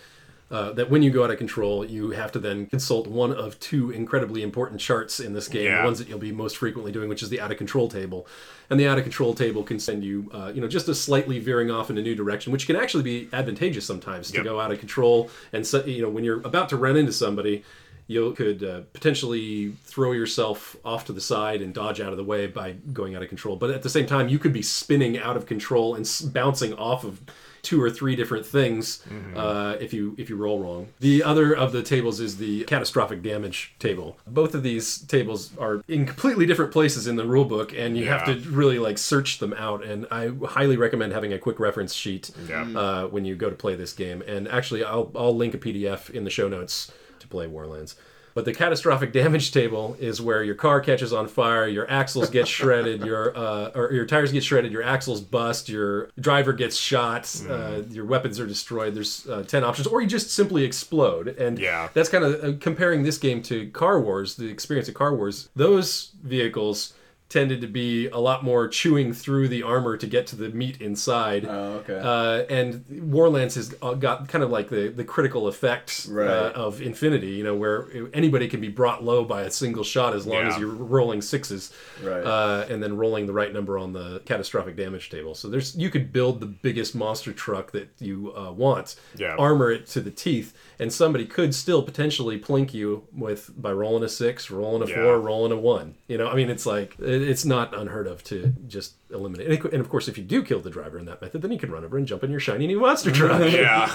uh, 0.50 0.72
that 0.72 0.90
when 0.90 1.02
you 1.02 1.10
go 1.10 1.22
out 1.22 1.30
of 1.30 1.38
control, 1.38 1.84
you 1.84 2.10
have 2.10 2.32
to 2.32 2.38
then 2.40 2.66
consult 2.66 3.06
one 3.06 3.32
of 3.32 3.58
two 3.60 3.90
incredibly 3.92 4.42
important 4.42 4.80
charts 4.80 5.20
in 5.20 5.32
this 5.32 5.46
game. 5.46 5.66
Yeah. 5.66 5.78
The 5.78 5.84
ones 5.84 5.98
that 6.00 6.08
you'll 6.08 6.18
be 6.18 6.32
most 6.32 6.56
frequently 6.56 6.90
doing, 6.90 7.08
which 7.08 7.22
is 7.22 7.28
the 7.28 7.40
out 7.40 7.52
of 7.52 7.58
control 7.58 7.88
table, 7.88 8.26
and 8.68 8.78
the 8.80 8.88
out 8.88 8.98
of 8.98 9.04
control 9.04 9.32
table 9.34 9.62
can 9.62 9.78
send 9.78 10.02
you, 10.02 10.28
uh, 10.34 10.50
you 10.52 10.60
know, 10.60 10.66
just 10.66 10.88
a 10.88 10.94
slightly 10.94 11.38
veering 11.38 11.70
off 11.70 11.88
in 11.88 11.98
a 11.98 12.02
new 12.02 12.16
direction, 12.16 12.52
which 12.52 12.66
can 12.66 12.74
actually 12.74 13.04
be 13.04 13.28
advantageous 13.32 13.86
sometimes 13.86 14.30
to 14.32 14.42
go 14.42 14.60
out 14.60 14.72
of 14.72 14.78
control 14.80 15.30
and 15.52 15.66
so, 15.66 15.84
you 15.84 16.02
know 16.02 16.08
when 16.08 16.24
you're 16.24 16.40
about 16.40 16.68
to 16.70 16.76
run 16.76 16.96
into 16.96 17.12
somebody. 17.12 17.64
You 18.06 18.32
could 18.32 18.64
uh, 18.64 18.80
potentially 18.92 19.70
throw 19.84 20.10
yourself 20.10 20.74
off 20.84 21.04
to 21.04 21.12
the 21.12 21.20
side 21.20 21.62
and 21.62 21.72
dodge 21.72 22.00
out 22.00 22.10
of 22.10 22.16
the 22.16 22.24
way 22.24 22.48
by 22.48 22.72
going 22.92 23.14
out 23.14 23.22
of 23.22 23.28
control. 23.28 23.54
But 23.54 23.70
at 23.70 23.84
the 23.84 23.88
same 23.88 24.06
time, 24.06 24.28
you 24.28 24.40
could 24.40 24.52
be 24.52 24.62
spinning 24.62 25.16
out 25.16 25.36
of 25.36 25.46
control 25.46 25.94
and 25.94 26.04
s- 26.04 26.20
bouncing 26.20 26.74
off 26.74 27.04
of 27.04 27.20
two 27.62 27.82
or 27.82 27.90
three 27.90 28.16
different 28.16 28.46
things 28.46 29.02
uh, 29.36 29.76
if 29.80 29.92
you 29.92 30.14
if 30.18 30.28
you 30.30 30.36
roll 30.36 30.58
wrong. 30.60 30.88
The 31.00 31.22
other 31.22 31.54
of 31.54 31.72
the 31.72 31.82
tables 31.82 32.20
is 32.20 32.36
the 32.38 32.64
catastrophic 32.64 33.22
damage 33.22 33.74
table. 33.78 34.18
Both 34.26 34.54
of 34.54 34.62
these 34.62 34.98
tables 34.98 35.50
are 35.58 35.82
in 35.88 36.06
completely 36.06 36.46
different 36.46 36.72
places 36.72 37.06
in 37.06 37.16
the 37.16 37.24
rule 37.26 37.44
book, 37.44 37.72
and 37.76 37.96
you 37.96 38.06
have 38.08 38.24
to 38.26 38.34
really 38.50 38.78
like 38.78 38.98
search 38.98 39.38
them 39.38 39.52
out. 39.54 39.84
And 39.84 40.06
I 40.10 40.30
highly 40.48 40.76
recommend 40.76 41.12
having 41.12 41.32
a 41.32 41.38
quick 41.38 41.60
reference 41.60 41.92
sheet 41.94 42.30
Yeah. 42.48 42.62
uh, 42.74 43.06
when 43.08 43.24
you 43.24 43.34
go 43.36 43.50
to 43.50 43.56
play 43.56 43.74
this 43.74 43.92
game. 43.92 44.22
And 44.26 44.48
actually, 44.48 44.84
I'll 44.84 45.10
I'll 45.14 45.36
link 45.36 45.54
a 45.54 45.58
PDF 45.58 46.10
in 46.10 46.24
the 46.24 46.30
show 46.30 46.48
notes 46.48 46.90
to 47.18 47.28
play 47.28 47.46
Warlands. 47.46 47.96
But 48.40 48.46
the 48.46 48.54
catastrophic 48.54 49.12
damage 49.12 49.52
table 49.52 49.98
is 50.00 50.22
where 50.22 50.42
your 50.42 50.54
car 50.54 50.80
catches 50.80 51.12
on 51.12 51.28
fire, 51.28 51.68
your 51.68 51.88
axles 51.90 52.30
get 52.30 52.48
shredded, 52.56 53.04
your 53.04 53.36
uh, 53.36 53.70
or 53.74 53.92
your 53.92 54.06
tires 54.06 54.32
get 54.32 54.42
shredded, 54.42 54.72
your 54.72 54.82
axles 54.82 55.20
bust, 55.20 55.68
your 55.68 56.08
driver 56.18 56.54
gets 56.54 56.74
shot, 56.74 57.30
uh, 57.50 57.82
your 57.90 58.06
weapons 58.06 58.40
are 58.40 58.46
destroyed. 58.46 58.94
There's 58.94 59.28
uh, 59.28 59.42
ten 59.42 59.62
options, 59.62 59.88
or 59.88 60.00
you 60.00 60.06
just 60.08 60.30
simply 60.30 60.64
explode. 60.64 61.28
And 61.28 61.58
Yeah. 61.58 61.90
that's 61.92 62.08
kind 62.08 62.24
of 62.24 62.42
uh, 62.42 62.56
comparing 62.60 63.02
this 63.02 63.18
game 63.18 63.42
to 63.42 63.68
Car 63.72 64.00
Wars, 64.00 64.36
the 64.36 64.48
experience 64.48 64.88
of 64.88 64.94
Car 64.94 65.14
Wars. 65.14 65.50
Those 65.54 66.12
vehicles 66.22 66.94
tended 67.30 67.60
to 67.62 67.66
be 67.66 68.08
a 68.08 68.18
lot 68.18 68.44
more 68.44 68.68
chewing 68.68 69.12
through 69.14 69.48
the 69.48 69.62
armor 69.62 69.96
to 69.96 70.06
get 70.06 70.26
to 70.26 70.36
the 70.36 70.48
meat 70.50 70.80
inside. 70.82 71.46
Oh, 71.48 71.82
okay. 71.88 71.98
Uh, 71.98 72.44
and 72.52 72.84
Warlands 73.10 73.54
has 73.54 73.74
uh, 73.80 73.94
got 73.94 74.28
kind 74.28 74.44
of 74.44 74.50
like 74.50 74.68
the, 74.68 74.88
the 74.88 75.04
critical 75.04 75.48
effects 75.48 76.06
Right. 76.06 76.26
uh, 76.28 76.50
of 76.54 76.82
Infinity, 76.82 77.28
you 77.28 77.44
know, 77.44 77.54
where 77.54 77.86
anybody 78.12 78.48
can 78.48 78.60
be 78.60 78.68
brought 78.68 79.04
low 79.04 79.24
by 79.24 79.42
a 79.42 79.50
single 79.50 79.84
shot 79.84 80.14
as 80.14 80.26
long 80.26 80.42
as 80.42 80.58
you're 80.58 80.68
rolling 80.68 81.22
sixes, 81.22 81.72
Right. 82.02 82.20
uh, 82.24 82.66
and 82.68 82.82
then 82.82 82.96
rolling 82.96 83.26
the 83.26 83.32
right 83.32 83.52
number 83.52 83.78
on 83.78 83.92
the 83.92 84.20
catastrophic 84.26 84.76
damage 84.76 85.08
table. 85.08 85.34
So 85.36 85.48
there's 85.48 85.76
you 85.76 85.88
could 85.88 86.12
build 86.12 86.40
the 86.40 86.46
biggest 86.46 86.94
monster 86.94 87.32
truck 87.32 87.70
that 87.70 87.88
you 88.00 88.34
uh, 88.36 88.50
want, 88.50 88.96
Yeah. 89.16 89.36
armor 89.38 89.70
it 89.70 89.86
to 89.94 90.00
the 90.00 90.10
teeth, 90.10 90.52
and 90.80 90.92
somebody 90.92 91.26
could 91.26 91.54
still 91.54 91.82
potentially 91.84 92.40
plink 92.40 92.74
you 92.74 93.04
with 93.16 93.50
by 93.56 93.70
rolling 93.70 94.02
a 94.02 94.08
six, 94.08 94.50
rolling 94.50 94.82
a 94.82 94.90
Yeah. 94.90 94.96
four, 95.04 95.20
rolling 95.20 95.52
a 95.52 95.56
one. 95.56 95.94
You 96.08 96.18
know, 96.18 96.26
I 96.28 96.34
mean, 96.34 96.50
it's 96.50 96.66
like 96.66 96.96
it- 96.98 97.19
it's 97.20 97.44
not 97.44 97.74
unheard 97.76 98.06
of 98.06 98.22
to 98.24 98.52
just 98.66 98.94
eliminate. 99.12 99.48
And 99.48 99.58
of- 99.64 99.72
and 99.72 99.80
of 99.80 99.88
course, 99.88 100.08
if 100.08 100.16
you 100.18 100.24
do 100.24 100.42
kill 100.42 100.60
the 100.60 100.70
driver 100.70 100.98
in 100.98 101.04
that 101.06 101.20
method, 101.20 101.42
then 101.42 101.52
you 101.52 101.58
can 101.58 101.70
run 101.70 101.84
over 101.84 101.96
and 101.98 102.06
jump 102.06 102.24
in 102.24 102.30
your 102.30 102.40
shiny 102.40 102.66
new 102.66 102.80
monster 102.80 103.10
truck. 103.20 103.50
yeah. 103.52 103.90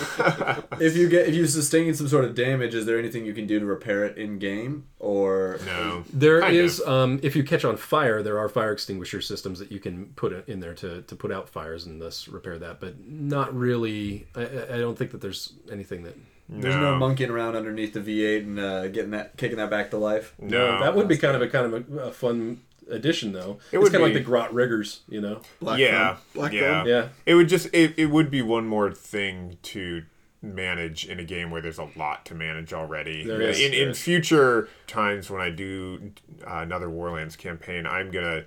if 0.80 0.95
you 0.95 1.09
get 1.09 1.28
if 1.28 1.36
you 1.36 1.45
sustain 1.47 1.93
some 1.93 2.07
sort 2.07 2.26
of 2.26 2.36
damage, 2.36 2.73
is 2.76 2.86
there 2.86 2.97
anything 2.99 3.26
you 3.26 3.34
can 3.34 3.47
do 3.47 3.59
to 3.59 3.65
repair 3.65 4.05
it 4.05 4.17
in 4.17 4.39
game? 4.39 4.86
Or 4.99 5.59
no. 5.65 6.03
There 6.11 6.41
Kind 6.41 6.55
is, 6.55 6.82
um, 6.82 7.19
if 7.21 7.36
you 7.36 7.43
catch 7.43 7.63
on 7.63 7.78
fire, 7.78 8.23
there 8.23 8.39
are 8.39 8.49
fire 8.49 8.71
extinguisher 8.71 9.21
systems 9.21 9.59
that 9.59 9.71
you 9.71 9.80
can 9.80 10.07
put 10.15 10.47
in 10.47 10.59
there 10.59 10.73
to, 10.76 11.03
to 11.03 11.15
put 11.15 11.32
out 11.32 11.47
fires 11.47 11.86
and 11.86 12.01
thus 12.01 12.28
repair 12.28 12.57
that. 12.59 12.80
But 12.80 12.99
not 13.08 13.55
really. 13.55 14.28
I, 14.36 14.41
I 14.41 14.75
I 14.75 14.78
don't 14.79 14.97
think 14.97 15.12
that 15.12 15.21
there's 15.21 15.54
anything 15.71 16.04
that 16.04 16.16
no. 16.47 16.62
There's 16.62 16.75
no 16.75 16.91
No. 16.93 16.97
monkeying 16.97 17.32
around 17.32 17.55
underneath 17.55 17.93
the 17.93 17.99
V8 18.01 18.37
and 18.39 18.59
uh, 18.59 18.87
getting 18.89 19.12
that, 19.12 19.36
kicking 19.37 19.58
that 19.58 19.70
back 19.71 19.89
to 19.91 19.97
life. 19.97 20.33
No, 20.39 20.79
that 20.79 20.95
would 20.95 21.08
be 21.08 21.17
kind 21.17 21.36
of 21.36 21.41
a 21.41 21.47
kind 21.47 21.74
of 21.74 21.93
a, 21.93 21.99
a 22.01 22.12
fun 22.12 22.62
addition, 22.89 23.32
though. 23.32 23.59
It 23.71 23.78
it's 23.78 23.83
would 23.83 23.91
kind 23.91 23.95
of 23.95 24.01
like 24.01 24.13
the 24.13 24.20
Grot 24.20 24.53
Riggers, 24.53 25.01
you 25.07 25.21
know. 25.21 25.41
Black 25.59 25.79
yeah, 25.79 26.16
Phone. 26.16 26.24
Black 26.33 26.53
yeah, 26.53 26.62
Phone. 26.62 26.87
Yeah. 26.87 27.07
It 27.25 27.36
would 27.36 27.49
just 27.49 27.67
it, 27.74 27.93
it 27.97 28.07
would 28.07 28.29
be 28.29 28.41
one 28.41 28.67
more 28.67 28.91
thing 28.91 29.57
to 29.63 30.03
manage 30.41 31.05
in 31.05 31.20
a 31.20 31.24
game 31.24 31.49
where 31.51 31.62
there's 31.62 31.79
a 31.79 31.89
lot 31.95 32.25
to 32.25 32.36
manage 32.36 32.74
already. 32.74 33.25
There 33.25 33.41
is, 33.41 33.59
in 33.59 33.71
there 33.71 33.83
in 33.83 33.89
is. 33.89 34.01
future 34.01 34.70
times 34.87 35.29
when 35.29 35.41
I 35.41 35.49
do 35.49 36.12
uh, 36.45 36.57
another 36.57 36.89
Warlands 36.89 37.36
campaign, 37.36 37.86
I'm 37.86 38.12
gonna 38.12 38.45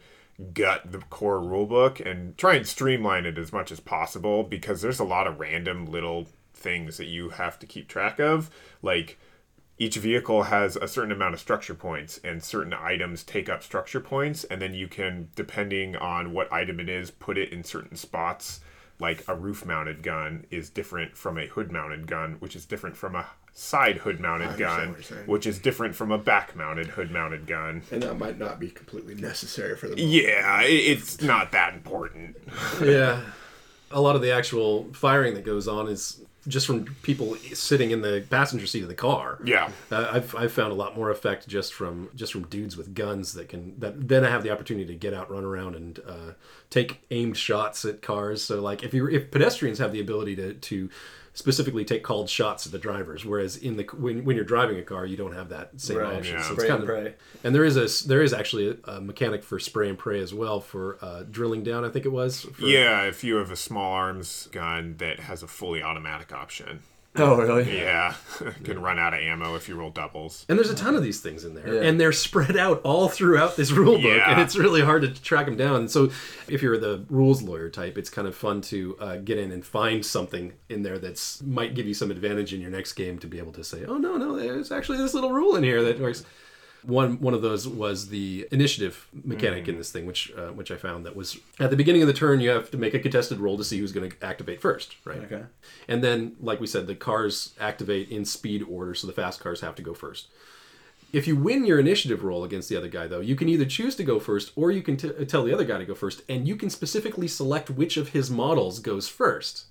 gut 0.52 0.92
the 0.92 0.98
core 0.98 1.40
rulebook 1.40 2.04
and 2.04 2.36
try 2.38 2.54
and 2.54 2.66
streamline 2.66 3.26
it 3.26 3.38
as 3.38 3.52
much 3.52 3.72
as 3.72 3.80
possible 3.80 4.44
because 4.44 4.80
there's 4.80 5.00
a 5.00 5.04
lot 5.04 5.26
of 5.26 5.40
random 5.40 5.86
little 5.86 6.28
things 6.54 6.96
that 6.96 7.06
you 7.06 7.30
have 7.30 7.58
to 7.58 7.66
keep 7.66 7.88
track 7.88 8.18
of, 8.20 8.50
like 8.82 9.18
each 9.78 9.96
vehicle 9.96 10.44
has 10.44 10.76
a 10.76 10.88
certain 10.88 11.12
amount 11.12 11.34
of 11.34 11.40
structure 11.40 11.74
points 11.74 12.20
and 12.24 12.42
certain 12.42 12.72
items 12.74 13.22
take 13.22 13.48
up 13.48 13.62
structure 13.62 14.00
points 14.00 14.44
and 14.44 14.60
then 14.60 14.74
you 14.74 14.88
can 14.88 15.28
depending 15.36 15.96
on 15.96 16.32
what 16.32 16.52
item 16.52 16.80
it 16.80 16.88
is 16.88 17.10
put 17.10 17.38
it 17.38 17.52
in 17.52 17.62
certain 17.64 17.96
spots 17.96 18.60
like 19.00 19.22
a 19.28 19.34
roof 19.34 19.64
mounted 19.64 20.02
gun 20.02 20.44
is 20.50 20.68
different 20.70 21.16
from 21.16 21.38
a 21.38 21.46
hood 21.46 21.70
mounted 21.70 22.06
gun 22.06 22.36
which 22.40 22.56
is 22.56 22.64
different 22.66 22.96
from 22.96 23.14
a 23.14 23.26
side 23.52 23.98
hood 23.98 24.20
mounted 24.20 24.56
gun 24.56 24.88
what 24.88 24.96
you're 24.96 25.02
saying. 25.02 25.26
which 25.26 25.46
is 25.46 25.58
different 25.58 25.94
from 25.94 26.10
a 26.12 26.18
back 26.18 26.54
mounted 26.56 26.86
hood 26.86 27.10
mounted 27.10 27.46
gun 27.46 27.82
And 27.90 28.02
that 28.02 28.14
might 28.18 28.38
not 28.38 28.58
be 28.60 28.68
completely 28.70 29.14
necessary 29.14 29.76
for 29.76 29.88
the 29.88 30.00
yeah 30.00 30.62
it's 30.62 31.20
not 31.22 31.52
that 31.52 31.74
important 31.74 32.36
yeah. 32.82 33.22
A 33.90 34.00
lot 34.02 34.16
of 34.16 34.22
the 34.22 34.30
actual 34.32 34.92
firing 34.92 35.32
that 35.34 35.44
goes 35.46 35.66
on 35.66 35.88
is 35.88 36.20
just 36.48 36.66
from 36.66 36.96
people 37.02 37.36
sitting 37.52 37.90
in 37.90 38.00
the 38.00 38.24
passenger 38.30 38.66
seat 38.66 38.82
of 38.82 38.88
the 38.88 38.94
car. 38.94 39.38
yeah 39.44 39.70
Uh, 39.92 40.08
I've, 40.12 40.34
I've 40.34 40.52
found 40.52 40.72
a 40.72 40.74
lot 40.74 40.96
more 40.96 41.10
effect 41.10 41.46
just 41.46 41.72
from 41.72 42.08
just 42.14 42.32
from 42.32 42.44
dudes 42.44 42.76
with 42.76 42.94
guns 42.94 43.34
that 43.34 43.48
can 43.48 43.78
that 43.78 44.08
then 44.08 44.24
I 44.24 44.30
have 44.30 44.42
the 44.42 44.50
opportunity 44.50 44.86
to 44.86 44.94
get 44.94 45.14
out, 45.14 45.30
run 45.30 45.44
around, 45.44 45.76
and 45.76 46.00
uh, 46.06 46.32
take 46.70 47.00
aimed 47.10 47.36
shots 47.36 47.84
at 47.84 48.02
cars. 48.02 48.42
So 48.42 48.60
like 48.60 48.82
if 48.82 48.92
you 48.94 49.08
if 49.08 49.30
pedestrians 49.30 49.78
have 49.78 49.92
the 49.92 50.00
ability 50.00 50.36
to 50.36 50.54
to 50.54 50.90
specifically 51.38 51.84
take 51.84 52.02
called 52.02 52.28
shots 52.28 52.66
at 52.66 52.72
the 52.72 52.78
drivers, 52.78 53.24
whereas 53.24 53.56
in 53.56 53.76
the 53.76 53.84
when, 53.96 54.24
when 54.24 54.34
you're 54.34 54.44
driving 54.44 54.76
a 54.78 54.82
car 54.82 55.06
you 55.06 55.16
don't 55.16 55.34
have 55.34 55.48
that 55.50 55.70
same 55.80 55.98
Right, 55.98 56.16
option. 56.16 56.34
yeah. 56.34 56.42
So 56.42 56.54
it's 56.54 56.62
Spray 56.64 56.68
kind 56.68 56.82
and 56.82 56.90
of 56.90 56.96
pray. 57.04 57.14
and 57.44 57.54
there 57.54 57.64
is 57.64 57.76
a 57.76 58.08
there 58.08 58.22
is 58.22 58.32
actually 58.32 58.76
a, 58.84 58.90
a 58.96 59.00
mechanic 59.00 59.44
for 59.44 59.58
spray 59.60 59.88
and 59.88 59.96
pray 59.96 60.20
as 60.20 60.34
well 60.34 60.60
for 60.60 60.98
uh, 61.00 61.22
drilling 61.30 61.62
down. 61.62 61.84
I 61.84 61.90
think 61.90 62.04
it 62.04 62.12
was. 62.12 62.42
For, 62.42 62.64
yeah 62.64 63.02
if 63.04 63.22
you 63.22 63.36
have 63.36 63.50
a 63.52 63.56
small 63.56 63.92
arms 63.92 64.48
gun 64.50 64.96
that 64.98 65.20
has 65.20 65.42
a 65.42 65.46
fully 65.48 65.80
automatic 65.82 66.32
option 66.32 66.80
Oh, 67.20 67.36
really? 67.36 67.76
yeah 67.76 68.14
can 68.64 68.80
run 68.80 68.98
out 68.98 69.12
of 69.12 69.18
ammo 69.20 69.56
if 69.56 69.68
you 69.68 69.74
roll 69.74 69.90
doubles 69.90 70.46
And 70.48 70.56
there's 70.56 70.70
a 70.70 70.74
ton 70.76 70.94
of 70.94 71.02
these 71.02 71.20
things 71.20 71.44
in 71.44 71.54
there, 71.54 71.74
Yeah. 71.74 71.80
and 71.88 72.00
they're 72.00 72.12
spread 72.12 72.56
out 72.56 72.80
all 72.82 73.08
throughout 73.08 73.56
this 73.56 73.72
rule 73.72 73.94
book, 73.96 74.04
Yeah. 74.16 74.30
and 74.30 74.40
it's 74.40 74.56
really 74.56 74.82
hard 74.82 75.02
to 75.02 75.08
track 75.08 75.46
them 75.46 75.56
down. 75.56 75.88
So, 75.88 76.10
if 76.48 76.62
you're 76.62 76.78
the 76.78 77.04
rules 77.10 77.42
lawyer 77.42 77.70
type, 77.70 77.98
it's 77.98 78.10
kind 78.10 78.28
of 78.28 78.36
fun 78.36 78.60
to 78.62 78.96
uh, 79.00 79.16
get 79.16 79.38
in 79.38 79.50
and 79.50 79.64
find 79.66 80.04
something 80.06 80.52
in 80.68 80.82
there 80.82 80.98
that's 80.98 81.42
might 81.42 81.74
give 81.74 81.86
you 81.86 81.94
some 81.94 82.10
advantage 82.12 82.52
in 82.54 82.60
your 82.60 82.70
next 82.70 82.92
game 82.92 83.18
to 83.18 83.26
be 83.26 83.38
able 83.38 83.52
to 83.52 83.64
say, 83.64 83.84
"Oh 83.84 83.98
no, 83.98 84.16
no, 84.16 84.36
there's 84.36 84.70
actually 84.70 84.98
this 84.98 85.14
little 85.14 85.32
rule 85.32 85.56
in 85.56 85.64
here 85.64 85.82
that 85.82 85.98
works." 85.98 86.24
One 86.82 87.20
one 87.20 87.34
of 87.34 87.42
those 87.42 87.66
was 87.66 88.08
the 88.08 88.46
initiative 88.52 89.08
mechanic 89.24 89.68
in 89.68 89.76
this 89.76 89.90
thing, 89.90 90.06
which 90.06 90.32
uh, 90.36 90.48
which 90.48 90.70
I 90.70 90.76
found 90.76 91.04
that 91.06 91.16
was 91.16 91.38
at 91.58 91.70
the 91.70 91.76
beginning 91.76 92.02
of 92.02 92.08
the 92.08 92.14
turn 92.14 92.40
you 92.40 92.50
have 92.50 92.70
to 92.70 92.76
make 92.76 92.94
a 92.94 92.98
contested 92.98 93.38
roll 93.38 93.56
to 93.56 93.64
see 93.64 93.78
who's 93.78 93.92
going 93.92 94.10
to 94.10 94.24
activate 94.24 94.60
first, 94.60 94.96
right? 95.04 95.18
Okay. 95.18 95.42
And 95.88 96.02
then, 96.02 96.36
like 96.40 96.60
we 96.60 96.66
said, 96.66 96.86
the 96.86 96.94
cars 96.94 97.54
activate 97.60 98.10
in 98.10 98.24
speed 98.24 98.64
order, 98.68 98.94
so 98.94 99.06
the 99.06 99.12
fast 99.12 99.40
cars 99.40 99.60
have 99.60 99.74
to 99.76 99.82
go 99.82 99.94
first. 99.94 100.28
If 101.12 101.26
you 101.26 101.36
win 101.36 101.64
your 101.64 101.80
initiative 101.80 102.22
roll 102.22 102.44
against 102.44 102.68
the 102.68 102.76
other 102.76 102.88
guy, 102.88 103.06
though, 103.06 103.20
you 103.20 103.34
can 103.34 103.48
either 103.48 103.64
choose 103.64 103.96
to 103.96 104.04
go 104.04 104.20
first 104.20 104.52
or 104.56 104.70
you 104.70 104.82
can 104.82 104.96
t- 104.98 105.24
tell 105.24 105.42
the 105.42 105.54
other 105.54 105.64
guy 105.64 105.78
to 105.78 105.86
go 105.86 105.94
first, 105.94 106.22
and 106.28 106.46
you 106.46 106.54
can 106.54 106.68
specifically 106.68 107.26
select 107.26 107.70
which 107.70 107.96
of 107.96 108.10
his 108.10 108.30
models 108.30 108.78
goes 108.78 109.08
first. 109.08 109.64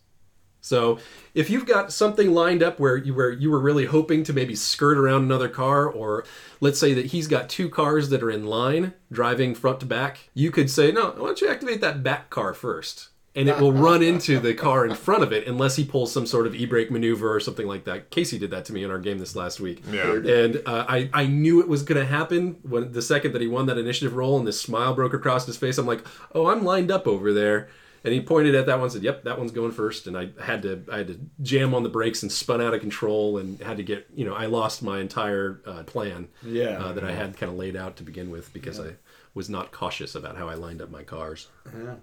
So 0.62 1.00
if 1.34 1.50
you've 1.50 1.66
got 1.66 1.94
something 1.94 2.34
lined 2.34 2.62
up 2.62 2.80
where 2.80 2.98
you 2.98 3.14
where 3.14 3.32
you 3.32 3.50
were 3.50 3.60
really 3.60 3.86
hoping 3.86 4.24
to 4.24 4.34
maybe 4.34 4.56
skirt 4.56 4.98
around 4.98 5.24
another 5.24 5.50
car, 5.50 5.88
or 5.88 6.26
let's 6.60 6.80
say 6.80 6.94
that 6.94 7.08
he's 7.08 7.28
got 7.28 7.48
two 7.48 7.70
cars 7.70 8.10
that 8.10 8.24
are 8.24 8.32
in 8.32 8.46
line 8.46 8.94
driving 9.12 9.56
front 9.56 9.80
to 9.80 9.86
back, 9.86 10.30
you 10.34 10.52
could 10.52 10.70
say, 10.70 10.92
no, 10.92 11.12
why 11.12 11.28
don't 11.28 11.42
you 11.42 11.50
activate 11.50 11.82
that 11.82 12.04
back 12.04 12.30
car 12.30 12.54
first? 12.54 13.10
And 13.36 13.48
it 13.48 13.60
will 13.60 13.72
run 13.72 14.02
into 14.02 14.40
the 14.40 14.56
car 14.56 14.84
in 14.84 14.96
front 14.96 15.22
of 15.22 15.32
it 15.32 15.48
unless 15.48 15.76
he 15.76 15.86
pulls 15.86 16.12
some 16.12 16.26
sort 16.26 16.48
of 16.48 16.56
e-brake 16.56 16.90
maneuver 16.90 17.32
or 17.32 17.40
something 17.40 17.68
like 17.68 17.84
that. 17.84 18.10
Casey 18.10 18.40
did 18.40 18.50
that 18.50 18.66
to 18.66 18.74
me 18.74 18.84
in 18.84 18.90
our 18.90 18.98
game 18.98 19.20
this 19.20 19.36
last 19.36 19.60
week. 19.60 19.84
Yeah. 19.92 20.14
And 20.14 20.64
uh, 20.66 20.86
I, 20.90 21.08
I 21.14 21.28
knew 21.28 21.60
it 21.60 21.68
was 21.68 21.84
going 21.84 22.02
to 22.02 22.08
happen 22.08 22.58
when 22.64 22.94
the 22.94 23.02
second 23.04 23.34
that 23.34 23.42
he 23.42 23.48
won 23.48 23.68
that 23.68 23.78
initiative 23.78 24.16
roll 24.16 24.40
and 24.40 24.48
this 24.48 24.60
smile 24.60 24.96
broke 24.96 25.14
across 25.14 25.46
his 25.46 25.56
face. 25.56 25.78
I'm 25.78 25.86
like, 25.86 26.04
oh, 26.34 26.48
I'm 26.48 26.64
lined 26.64 26.90
up 26.90 27.06
over 27.06 27.32
there. 27.32 27.70
And 28.08 28.14
he 28.14 28.22
pointed 28.22 28.56
at 28.56 28.66
that 28.66 28.76
one 28.76 28.84
and 28.86 28.92
said, 28.92 29.04
"Yep, 29.04 29.24
that 29.26 29.38
one's 29.38 29.52
going 29.52 29.72
first. 29.72 30.08
And 30.08 30.18
I 30.18 30.30
had 30.42 30.62
to 30.64 30.84
I 30.92 30.98
had 31.00 31.08
to 31.08 31.20
jam 31.42 31.74
on 31.74 31.84
the 31.84 31.90
brakes 31.90 32.24
and 32.24 32.32
spun 32.32 32.62
out 32.62 32.74
of 32.74 32.82
control 32.82 33.38
and 33.38 33.60
had 33.62 33.78
to 33.78 33.84
get 33.84 34.08
you 34.16 34.26
know 34.26 34.34
I 34.34 34.46
lost 34.48 34.82
my 34.82 35.00
entire 35.00 35.62
uh, 35.66 35.84
plan 35.84 36.30
Yeah. 36.44 36.80
uh, 36.84 36.94
that 36.94 37.04
I 37.04 37.12
had 37.12 37.38
kind 37.38 37.52
of 37.52 37.58
laid 37.58 37.76
out 37.76 37.98
to 37.98 38.04
begin 38.04 38.32
with 38.32 38.52
because 38.54 38.80
I 38.80 38.94
was 39.34 39.50
not 39.50 39.72
cautious 39.72 40.16
about 40.16 40.38
how 40.38 40.48
I 40.50 40.56
lined 40.56 40.82
up 40.82 40.90
my 40.90 41.04
cars. 41.04 41.48
yeah 41.66 41.96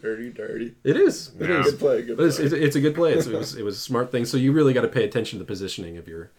dirty, 0.00 0.30
dirty. 0.30 0.74
It 0.84 0.96
is. 0.96 1.32
It 1.40 1.48
Yeah. 1.50 1.58
is. 1.60 1.70
Good 1.72 1.78
play, 1.80 2.02
good 2.02 2.16
But 2.16 2.26
it's, 2.26 2.38
it's, 2.38 2.52
it's 2.54 2.76
a 2.76 2.80
good 2.80 2.94
play. 2.94 3.14
It's, 3.14 3.26
it 3.26 3.34
was 3.34 3.56
it 3.56 3.64
was 3.64 3.76
a 3.76 3.80
smart 3.80 4.12
thing. 4.12 4.24
So 4.26 4.36
you 4.36 4.52
really 4.52 4.72
got 4.72 4.82
to 4.82 4.88
pay 4.88 5.02
attention 5.04 5.38
to 5.38 5.44
the 5.44 5.48
positioning 5.48 5.96
of 5.96 6.06
your 6.06 6.30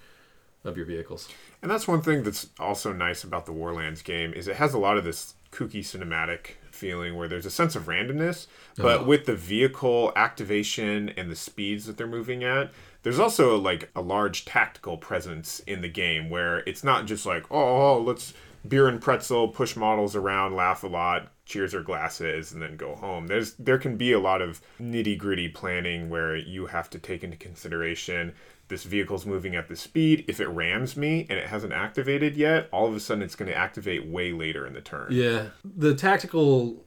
of 0.64 0.78
your 0.78 0.86
vehicles. 0.86 1.28
And 1.62 1.70
that's 1.72 1.88
one 1.88 2.02
thing 2.02 2.24
that's 2.24 2.48
also 2.60 2.94
nice 2.94 3.24
about 3.24 3.46
the 3.46 3.52
Warlands 3.54 4.02
game 4.02 4.34
is 4.34 4.48
it 4.48 4.56
has 4.58 4.74
a 4.74 4.78
lot 4.78 4.98
of 4.98 5.04
this 5.04 5.34
kooky 5.52 5.80
cinematic 5.80 6.52
feeling 6.80 7.16
where 7.16 7.28
there's 7.28 7.46
a 7.46 7.52
sense 7.52 7.76
of 7.76 7.86
randomness, 7.86 8.48
uh-huh. 8.78 8.84
but 8.84 9.08
with 9.08 9.26
the 9.26 9.36
vehicle 9.36 10.12
activation 10.16 11.10
and 11.10 11.30
the 11.30 11.36
speeds 11.36 11.86
that 11.86 11.98
they're 11.98 12.08
moving 12.08 12.44
at, 12.44 12.72
there's 13.04 13.20
also 13.20 13.58
like 13.58 13.90
a 13.96 14.02
large 14.02 14.46
tactical 14.46 14.98
presence 14.98 15.60
in 15.62 15.82
the 15.82 15.90
game 15.90 16.30
where 16.30 16.60
it's 16.60 16.84
not 16.84 17.06
just 17.06 17.26
like, 17.26 17.46
oh, 17.52 17.94
oh 17.94 18.02
let's 18.02 18.34
beer 18.68 18.88
and 18.88 19.02
pretzel, 19.02 19.48
push 19.48 19.76
models 19.76 20.16
around, 20.16 20.56
laugh 20.56 20.84
a 20.84 20.88
lot, 20.88 21.32
cheers 21.46 21.74
our 21.74 21.82
glasses, 21.82 22.52
and 22.52 22.62
then 22.62 22.76
go 22.76 22.96
home. 22.96 23.28
There's 23.28 23.54
there 23.54 23.78
can 23.78 23.98
be 23.98 24.12
a 24.12 24.20
lot 24.20 24.42
of 24.42 24.62
nitty 24.82 25.18
gritty 25.18 25.50
planning 25.50 26.10
where 26.10 26.36
you 26.36 26.68
have 26.68 26.90
to 26.92 27.00
take 27.00 27.24
into 27.24 27.38
consideration 27.38 28.34
this 28.70 28.84
vehicle's 28.84 29.26
moving 29.26 29.56
at 29.56 29.68
the 29.68 29.76
speed. 29.76 30.26
If 30.28 30.40
it 30.40 30.48
rams 30.48 30.96
me 30.96 31.28
and 31.30 31.38
it 31.38 31.48
hasn't 31.48 31.74
activated 31.74 32.38
yet, 32.38 32.70
all 32.72 32.88
of 32.88 32.96
a 32.96 33.00
sudden 33.00 33.24
it's 33.24 33.36
going 33.36 33.52
to 33.52 33.58
activate 33.58 34.08
way 34.08 34.32
later 34.32 34.66
in 34.66 34.74
the 34.74 34.82
turn. 34.82 35.10
Yeah, 35.12 35.48
the 35.64 35.94
tactical 35.94 36.86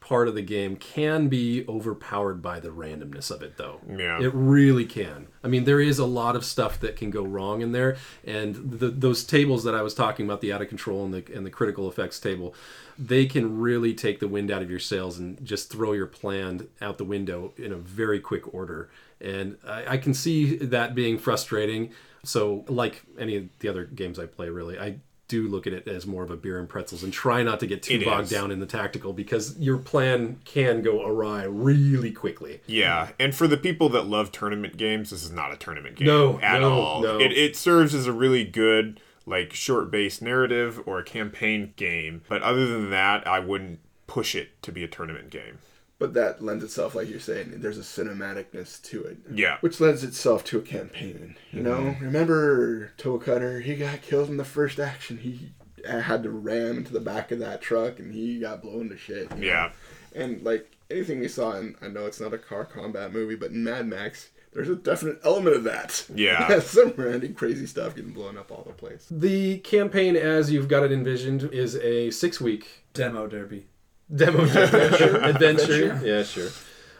part 0.00 0.28
of 0.28 0.34
the 0.34 0.42
game 0.42 0.76
can 0.76 1.28
be 1.28 1.64
overpowered 1.68 2.40
by 2.40 2.58
the 2.58 2.70
randomness 2.70 3.30
of 3.30 3.42
it 3.42 3.56
though. 3.58 3.80
Yeah. 3.86 4.20
It 4.20 4.32
really 4.34 4.86
can. 4.86 5.28
I 5.44 5.48
mean, 5.48 5.64
there 5.64 5.80
is 5.80 5.98
a 5.98 6.06
lot 6.06 6.36
of 6.36 6.44
stuff 6.44 6.80
that 6.80 6.96
can 6.96 7.10
go 7.10 7.22
wrong 7.22 7.60
in 7.60 7.72
there 7.72 7.96
and 8.24 8.56
the, 8.56 8.88
those 8.88 9.24
tables 9.24 9.62
that 9.64 9.74
I 9.74 9.82
was 9.82 9.94
talking 9.94 10.24
about, 10.24 10.40
the 10.40 10.52
out 10.52 10.62
of 10.62 10.68
control 10.68 11.04
and 11.04 11.14
the 11.14 11.24
and 11.34 11.44
the 11.44 11.50
critical 11.50 11.88
effects 11.88 12.18
table, 12.18 12.54
they 12.98 13.26
can 13.26 13.58
really 13.58 13.94
take 13.94 14.20
the 14.20 14.28
wind 14.28 14.50
out 14.50 14.62
of 14.62 14.70
your 14.70 14.78
sails 14.78 15.18
and 15.18 15.42
just 15.44 15.70
throw 15.70 15.92
your 15.92 16.06
plan 16.06 16.68
out 16.80 16.98
the 16.98 17.04
window 17.04 17.52
in 17.56 17.70
a 17.70 17.76
very 17.76 18.20
quick 18.20 18.52
order. 18.54 18.88
And 19.20 19.56
I, 19.66 19.94
I 19.94 19.96
can 19.98 20.14
see 20.14 20.56
that 20.56 20.94
being 20.94 21.18
frustrating. 21.18 21.90
So, 22.24 22.64
like 22.68 23.02
any 23.18 23.36
of 23.36 23.44
the 23.60 23.68
other 23.68 23.84
games 23.84 24.18
I 24.18 24.26
play, 24.26 24.48
really, 24.50 24.78
I 24.78 24.96
do 25.28 25.46
look 25.48 25.66
at 25.66 25.72
it 25.72 25.86
as 25.86 26.06
more 26.08 26.24
of 26.24 26.30
a 26.30 26.36
beer 26.36 26.58
and 26.58 26.68
pretzels 26.68 27.04
and 27.04 27.12
try 27.12 27.42
not 27.42 27.60
to 27.60 27.66
get 27.66 27.82
too 27.84 27.94
It 27.94 28.04
bogged 28.04 28.24
is. 28.24 28.30
down 28.30 28.50
in 28.50 28.58
the 28.58 28.66
tactical 28.66 29.12
because 29.12 29.56
your 29.58 29.78
plan 29.78 30.40
can 30.44 30.82
go 30.82 31.06
awry 31.06 31.44
really 31.44 32.10
quickly. 32.10 32.60
Yeah, 32.66 33.10
and 33.18 33.32
for 33.34 33.46
the 33.46 33.56
people 33.56 33.88
that 33.90 34.06
love 34.06 34.32
tournament 34.32 34.76
games, 34.76 35.10
this 35.10 35.22
is 35.22 35.30
not 35.30 35.52
a 35.52 35.56
tournament 35.56 35.96
game 35.96 36.08
No, 36.08 36.40
at 36.40 36.60
no, 36.60 36.72
all. 36.72 37.00
no. 37.02 37.18
It, 37.20 37.30
it 37.32 37.56
serves 37.56 37.94
as 37.94 38.06
a 38.08 38.12
really 38.12 38.44
good 38.44 39.00
like 39.24 39.52
short-based 39.52 40.20
narrative 40.20 40.80
or 40.84 40.98
a 40.98 41.04
campaign 41.04 41.74
game, 41.76 42.22
but 42.28 42.42
other 42.42 42.66
than 42.66 42.90
that, 42.90 43.24
I 43.26 43.38
wouldn't 43.38 43.78
push 44.08 44.34
it 44.34 44.60
to 44.62 44.72
be 44.72 44.82
a 44.82 44.88
tournament 44.88 45.30
game. 45.30 45.58
But 46.00 46.14
that 46.14 46.42
lends 46.42 46.64
itself, 46.64 46.94
like 46.96 47.08
you're 47.08 47.20
saying, 47.20 47.52
there's 47.58 47.78
a 47.78 47.82
cinematicness 47.82 48.82
to 48.84 49.02
it. 49.04 49.18
Yeah. 49.32 49.58
Which 49.60 49.80
lends 49.80 50.02
itself 50.02 50.42
to 50.44 50.58
a 50.58 50.62
campaign. 50.62 51.36
You 51.52 51.62
know, 51.62 51.76
Mm-hmm. 51.76 52.04
remember 52.06 52.92
Toe 52.96 53.18
Cutter? 53.18 53.60
He 53.60 53.76
got 53.76 54.02
killed 54.02 54.28
in 54.30 54.36
the 54.38 54.44
first 54.44 54.80
action. 54.80 55.18
He 55.18 55.52
had 55.86 56.22
to 56.24 56.30
ram 56.30 56.78
into 56.78 56.92
the 56.92 57.00
back 57.00 57.30
of 57.30 57.38
that 57.40 57.60
truck 57.62 57.98
and 57.98 58.12
he 58.12 58.40
got 58.40 58.62
blown 58.62 58.88
to 58.88 58.96
shit. 58.96 59.30
you 59.32 59.36
know? 59.36 59.46
Yeah. 59.46 59.70
And 60.14 60.42
like 60.42 60.74
anything 60.90 61.20
we 61.20 61.28
saw 61.28 61.52
in, 61.56 61.76
I 61.82 61.88
know 61.88 62.06
it's 62.06 62.20
not 62.20 62.34
a 62.34 62.38
car 62.38 62.64
combat 62.64 63.12
movie, 63.12 63.36
but 63.36 63.50
in 63.50 63.62
Mad 63.62 63.86
Max, 63.86 64.30
there's 64.52 64.68
a 64.68 64.74
definite 64.76 65.20
element 65.22 65.54
of 65.56 65.64
that. 65.64 66.06
Yeah. 66.14 66.58
Some 66.60 66.94
random 66.96 67.34
crazy 67.34 67.66
stuff 67.66 67.94
getting 67.94 68.12
blown 68.12 68.36
up 68.38 68.50
all 68.50 68.64
the 68.66 68.72
place. 68.72 69.06
The 69.10 69.58
campaign, 69.58 70.16
as 70.16 70.50
you've 70.50 70.66
got 70.68 70.82
it 70.82 70.92
envisioned, 70.92 71.44
is 71.52 71.76
a 71.76 72.10
six 72.10 72.40
week 72.40 72.84
Demo 72.92 73.26
derby. 73.28 73.66
Demo 74.14 74.44
adventure. 74.44 75.16
adventure. 75.22 76.00
Yeah, 76.04 76.22
sure. 76.22 76.48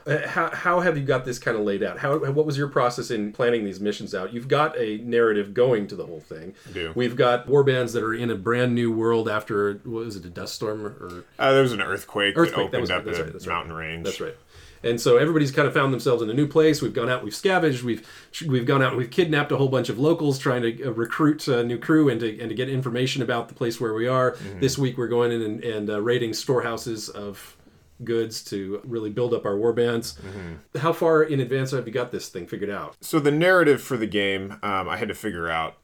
Uh, 0.07 0.27
how, 0.27 0.49
how 0.51 0.81
have 0.81 0.97
you 0.97 1.05
got 1.05 1.27
this 1.27 1.39
kind 1.39 1.59
of 1.59 1.63
laid 1.63 1.83
out? 1.83 1.99
How 1.99 2.17
what 2.19 2.47
was 2.47 2.57
your 2.57 2.69
process 2.69 3.11
in 3.11 3.33
planning 3.33 3.65
these 3.67 3.81
missions 3.81 4.15
out? 4.15 4.33
You've 4.33 4.49
got 4.49 4.77
a 4.79 4.97
narrative 4.99 5.53
going 5.53 5.87
to 5.89 5.95
the 5.95 6.07
whole 6.07 6.21
thing. 6.21 6.55
do. 6.73 6.93
We've 6.95 7.15
got 7.15 7.47
warbands 7.49 7.93
that 7.93 8.03
are 8.03 8.15
in 8.15 8.31
a 8.31 8.35
brand 8.35 8.75
new 8.75 8.91
world 8.91 9.29
after 9.29 9.75
what 9.85 10.07
was 10.07 10.17
it, 10.17 10.25
a 10.25 10.31
dust 10.31 10.55
storm 10.55 10.87
or 10.87 11.25
Uh, 11.39 11.53
there 11.53 11.63
was 11.63 11.73
an 11.73 11.83
earthquake, 11.83 12.35
earthquake? 12.39 12.71
that 12.71 12.79
opened 12.79 12.91
up 12.91 13.05
that's 13.05 13.19
the 13.19 13.25
right, 13.25 13.33
that's 13.35 13.47
right. 13.47 13.55
mountain 13.55 13.75
range. 13.75 14.05
That's 14.07 14.21
right. 14.23 14.37
And 14.83 15.01
so 15.01 15.17
everybody's 15.19 15.51
kind 15.51 15.69
of 15.69 15.75
found 15.75 15.93
themselves 15.93 16.23
in 16.23 16.31
a 16.31 16.35
new 16.35 16.47
place. 16.47 16.81
We've 16.81 16.95
gone 16.95 17.09
out, 17.09 17.23
we've 17.23 17.35
scavenged, 17.35 17.83
we've 17.83 18.07
we've 18.47 18.67
gone 18.67 18.83
out, 18.83 18.91
and 18.91 18.99
we've 18.99 19.11
kidnapped 19.11 19.53
a 19.53 19.57
whole 19.57 19.69
bunch 19.69 19.89
of 19.89 19.99
locals, 19.99 20.39
trying 20.39 20.63
to 20.63 20.89
uh, 20.89 20.91
recruit 20.93 21.47
a 21.49 21.63
new 21.63 21.79
crew 21.79 22.09
and 22.09 22.21
to 22.21 22.41
and 22.41 22.49
to 22.49 22.55
get 22.55 22.69
information 22.69 23.23
about 23.23 23.49
the 23.49 23.55
place 23.55 23.81
where 23.81 23.95
we 23.95 24.09
are. 24.09 24.33
Mm-hmm. 24.33 24.61
This 24.61 24.79
week 24.79 24.97
we're 24.97 25.09
going 25.09 25.33
in 25.33 25.43
and, 25.43 25.65
and 25.65 25.91
uh, 25.91 26.01
raiding 26.01 26.33
storehouses 26.33 27.09
of 27.09 27.57
goods 28.03 28.43
to 28.45 28.81
really 28.85 29.11
build 29.11 29.35
up 29.35 29.45
our 29.45 29.57
war 29.57 29.75
bands. 29.75 30.15
Mm-hmm. 30.15 30.79
How 30.79 30.93
far 30.93 31.23
in 31.23 31.41
advance 31.41 31.73
have 31.73 31.87
you 31.87 31.93
got 31.93 32.13
this 32.13 32.29
thing 32.29 32.47
figured 32.47 32.71
out? 32.71 32.97
So 33.03 33.21
the 33.21 33.31
narrative 33.31 33.83
for 33.83 33.99
the 33.99 34.07
game, 34.07 34.53
um, 34.63 34.89
I 34.89 34.97
had 34.97 35.09
to 35.09 35.15
figure 35.15 35.51
out 35.51 35.77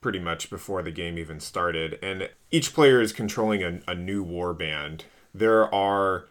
pretty 0.00 0.20
much 0.20 0.48
before 0.48 0.82
the 0.82 0.92
game 0.92 1.18
even 1.18 1.40
started, 1.40 1.98
and 2.00 2.30
each 2.52 2.72
player 2.72 3.00
is 3.00 3.12
controlling 3.12 3.64
a, 3.64 3.80
a 3.88 3.94
new 3.96 4.22
war 4.22 4.54
band. 4.54 5.04
There 5.34 5.72
are 5.74 6.26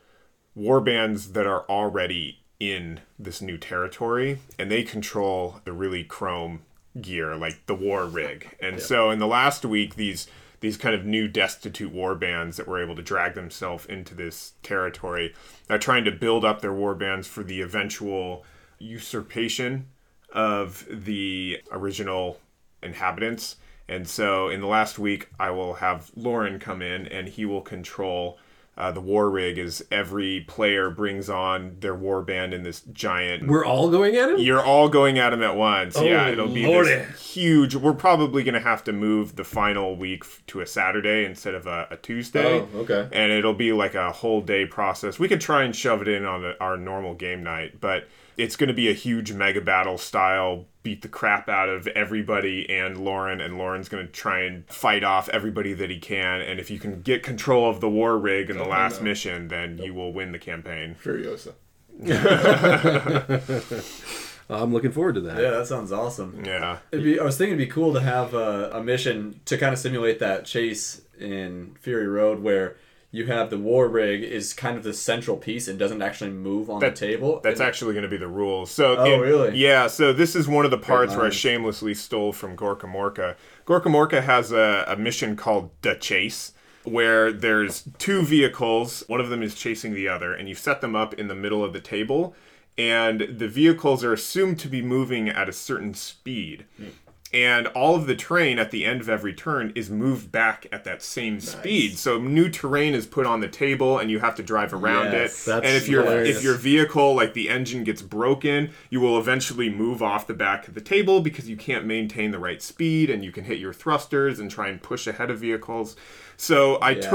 war 0.58 0.82
bands 0.82 1.34
that 1.34 1.46
are 1.46 1.64
already 1.70 2.40
in 2.60 3.00
this 3.20 3.42
new 3.42 3.58
territory, 3.58 4.40
and 4.58 4.72
they 4.72 4.82
control 4.82 5.62
the 5.66 5.72
really 5.72 6.04
chrome 6.04 6.62
gear, 7.00 7.36
like 7.36 7.64
the 7.68 7.76
war 7.76 8.08
rig. 8.08 8.58
And 8.60 8.82
so 8.82 9.12
in 9.12 9.20
the 9.20 9.28
last 9.28 9.64
week, 9.64 9.96
these 9.96 10.28
these 10.60 10.76
kind 10.76 10.96
of 10.96 11.06
new 11.06 11.28
destitute 11.28 11.92
war 11.92 12.16
bands 12.16 12.58
that 12.58 12.68
were 12.68 12.82
able 12.82 12.96
to 12.96 13.04
drag 13.04 13.36
themselves 13.36 13.86
into 13.86 14.16
this 14.16 14.54
territory 14.64 15.36
are 15.70 15.78
trying 15.78 16.04
to 16.04 16.12
build 16.12 16.44
up 16.44 16.62
their 16.62 16.74
war 16.74 16.96
bands 16.96 17.28
for 17.28 17.44
the 17.44 17.62
eventual 17.62 18.44
usurpation 18.80 19.86
of 20.34 20.88
the 20.90 21.62
original 21.72 22.40
inhabitants. 22.82 23.58
And 23.88 24.08
so 24.08 24.50
in 24.50 24.60
the 24.60 24.66
last 24.66 24.98
week, 24.98 25.30
I 25.40 25.52
will 25.52 25.76
have 25.76 26.10
Lauren 26.16 26.58
come 26.58 26.82
in 26.82 27.06
and 27.06 27.28
he 27.28 27.46
will 27.46 27.62
control 27.62 28.40
uh, 28.78 28.92
the 28.92 29.02
war 29.02 29.30
rig 29.30 29.58
is 29.58 29.84
every 29.92 30.42
player 30.48 30.90
brings 30.92 31.30
on 31.30 31.78
their 31.80 31.96
war 31.96 32.22
band 32.22 32.54
in 32.54 32.62
this 32.64 32.82
giant. 32.94 33.48
We're 33.48 33.66
all 33.66 33.90
going 33.90 34.16
at 34.16 34.30
him. 34.30 34.38
You're 34.40 34.64
all 34.64 34.88
going 34.88 35.18
at 35.18 35.34
him 35.34 35.42
at 35.42 35.56
once. 35.56 36.00
yeah, 36.00 36.26
Oh, 36.28 36.32
it'll 36.32 36.48
be 36.48 36.66
lordy. 36.68 36.90
this 36.92 37.20
huge. 37.34 37.76
We're 37.76 37.94
probably 37.94 38.44
going 38.44 38.54
to 38.54 38.60
have 38.60 38.84
to 38.84 38.94
move 38.94 39.36
the 39.36 39.44
final 39.44 39.96
week 39.96 40.24
to 40.48 40.62
a 40.62 40.68
Saturday 40.68 41.26
instead 41.26 41.56
of 41.56 41.66
a, 41.66 41.88
a 41.92 41.98
Tuesday. 41.98 42.60
Oh, 42.60 42.80
okay. 42.82 43.10
And 43.12 43.32
it'll 43.32 43.54
be 43.56 43.74
like 43.74 43.96
a 43.96 44.12
whole 44.12 44.42
day 44.42 44.66
process. 44.66 45.18
We 45.18 45.28
could 45.28 45.42
try 45.42 45.64
and 45.64 45.76
shove 45.76 46.02
it 46.02 46.08
in 46.08 46.24
on 46.26 46.44
the, 46.44 46.56
our 46.62 46.78
normal 46.78 47.16
game 47.16 47.44
night, 47.44 47.82
but 47.82 48.08
it's 48.38 48.56
going 48.56 48.68
to 48.68 48.74
be 48.74 48.90
a 48.90 48.94
huge 48.94 49.34
mega 49.34 49.62
battle 49.62 49.98
style 49.98 50.66
beat 50.84 51.02
the 51.02 51.08
crap 51.08 51.50
out 51.50 51.68
of 51.68 51.88
everybody 51.88 52.70
and 52.70 52.98
Lauren 52.98 53.42
and 53.42 53.58
Lauren's 53.58 53.90
going 53.90 54.06
to 54.06 54.12
try 54.12 54.42
and 54.42 54.66
fight 54.68 55.04
off 55.04 55.28
everybody 55.30 55.74
that 55.74 55.90
he 55.90 55.98
can 55.98 56.42
and 56.42 56.60
if 56.60 56.72
you 56.72 56.80
can 56.80 57.02
get 57.02 57.24
control 57.24 57.70
of 57.70 57.82
the 57.82 57.90
war 57.90 58.18
rig 58.18 58.50
in 58.50 58.58
the 58.58 58.64
oh, 58.64 58.70
last 58.70 59.02
mission 59.02 59.50
then 59.50 59.78
you 59.80 59.94
will 59.94 60.14
win 60.14 60.32
the 60.32 60.40
campaign. 60.40 60.96
Furiosa. 61.04 61.54
I'm 64.50 64.72
looking 64.72 64.92
forward 64.92 65.16
to 65.16 65.22
that. 65.22 65.42
Yeah, 65.42 65.50
that 65.52 65.68
sounds 65.68 65.92
awesome. 65.92 66.44
Yeah. 66.46 66.78
It'd 66.92 67.04
be, 67.04 67.20
I 67.20 67.24
was 67.24 67.38
thinking 67.38 67.56
it'd 67.56 67.68
be 67.68 67.72
cool 67.72 67.94
to 67.94 68.00
have 68.00 68.34
a, 68.34 68.72
a 68.74 68.82
mission 68.82 69.42
to 69.46 69.58
kind 69.58 69.74
of 69.74 69.80
simulate 69.80 70.20
that 70.20 70.46
chase 70.46 71.02
in 71.20 71.76
Fury 71.82 72.08
Road 72.08 72.40
where 72.40 72.78
you 73.18 73.26
have 73.26 73.50
the 73.50 73.58
war 73.58 73.88
rig 73.88 74.24
is 74.24 74.54
kind 74.54 74.78
of 74.78 74.84
the 74.84 74.94
central 74.94 75.38
piece 75.38 75.68
and 75.68 75.80
doesn't 75.80 76.02
actually 76.02 76.30
move 76.30 76.70
on 76.70 76.80
That- 76.80 76.96
the 76.96 77.08
table. 77.08 77.40
That's 77.44 77.60
And- 77.60 77.68
actually 77.68 77.94
going 77.94 78.04
to 78.04 78.10
be 78.10 78.18
the 78.18 78.28
rules. 78.28 78.70
So, 78.72 78.96
Oh, 78.98 79.06
in- 79.16 79.20
really? 79.20 79.58
Yeah. 79.58 79.88
So 79.88 80.14
this 80.14 80.36
is 80.36 80.48
one 80.48 80.66
of 80.66 80.72
the 80.72 80.78
parts 80.78 81.16
where 81.16 81.26
I 81.26 81.30
shamelessly 81.32 81.94
stole 81.96 82.32
from 82.32 82.56
Gorkamorka. 82.56 83.36
Gorka 83.66 83.90
Morka 83.90 84.22
has 84.24 84.52
a, 84.52 84.86
a 84.88 84.96
mission 84.96 85.36
called 85.36 85.72
the 85.82 85.96
Chase, 85.96 86.54
where 86.84 87.32
there's 87.34 87.84
two 87.98 88.22
vehicles. 88.22 89.04
One 89.08 89.20
of 89.20 89.30
them 89.30 89.42
is 89.44 89.56
chasing 89.56 89.94
the 89.94 90.08
other, 90.08 90.32
and 90.34 90.48
you 90.48 90.56
set 90.56 90.80
them 90.82 90.96
up 90.96 91.14
in 91.16 91.28
the 91.28 91.36
middle 91.36 91.64
of 91.64 91.74
the 91.74 91.82
table, 91.82 92.36
and 92.78 93.22
the 93.22 93.48
vehicles 93.48 94.04
are 94.04 94.14
assumed 94.14 94.60
to 94.60 94.68
be 94.68 94.82
moving 94.84 95.28
at 95.28 95.50
a 95.50 95.54
certain 95.54 95.94
speed. 95.96 96.66
Hmm. 96.78 96.86
And 97.34 97.68
all 97.68 97.96
of 97.96 98.08
the 98.08 98.16
terrain 98.16 98.58
at 98.58 98.72
the 98.72 98.86
end 98.86 99.02
of 99.02 99.10
every 99.10 99.34
turn 99.34 99.74
is 99.76 99.90
moved 99.90 100.32
back 100.32 100.66
at 100.72 100.86
that 100.86 101.02
same 101.02 101.42
speed. 101.42 101.98
So 101.98 102.18
new 102.20 102.48
terrain 102.50 102.94
is 102.96 103.06
put 103.06 103.26
on 103.26 103.42
the 103.42 103.50
table, 103.50 104.00
and 104.00 104.10
you 104.10 104.20
have 104.20 104.36
to 104.36 104.44
drive 104.44 104.74
around 104.74 105.12
Yes. 105.12 105.46
it. 105.46 105.52
And 105.66 105.76
if 105.76 105.90
your 105.90 106.04
if 106.38 106.42
your 106.44 106.56
vehicle 106.56 107.16
like 107.16 107.34
the 107.34 107.50
engine 107.50 107.84
gets 107.84 108.02
broken 108.02 108.72
you 108.90 109.02
will 109.02 109.18
eventually 109.20 109.70
move 109.70 110.02
off 110.02 110.26
the 110.28 110.34
back 110.34 110.68
of 110.68 110.74
the 110.74 110.82
table 110.82 111.20
because 111.20 111.50
you 111.50 111.58
can't 111.58 111.86
maintain 111.86 112.32
the 112.32 112.40
right 112.40 112.62
speed 112.62 113.10
and 113.10 113.24
you 113.24 113.32
can 113.32 113.44
hit 113.44 113.60
your 113.60 113.74
thrusters 113.74 114.40
and 114.40 114.50
try 114.50 114.70
and 114.70 114.82
push 114.82 115.06
ahead 115.08 115.30
of 115.30 115.40
vehicles 115.40 115.96
so 116.38 116.76
i 116.76 116.92
Yes. 116.92 117.10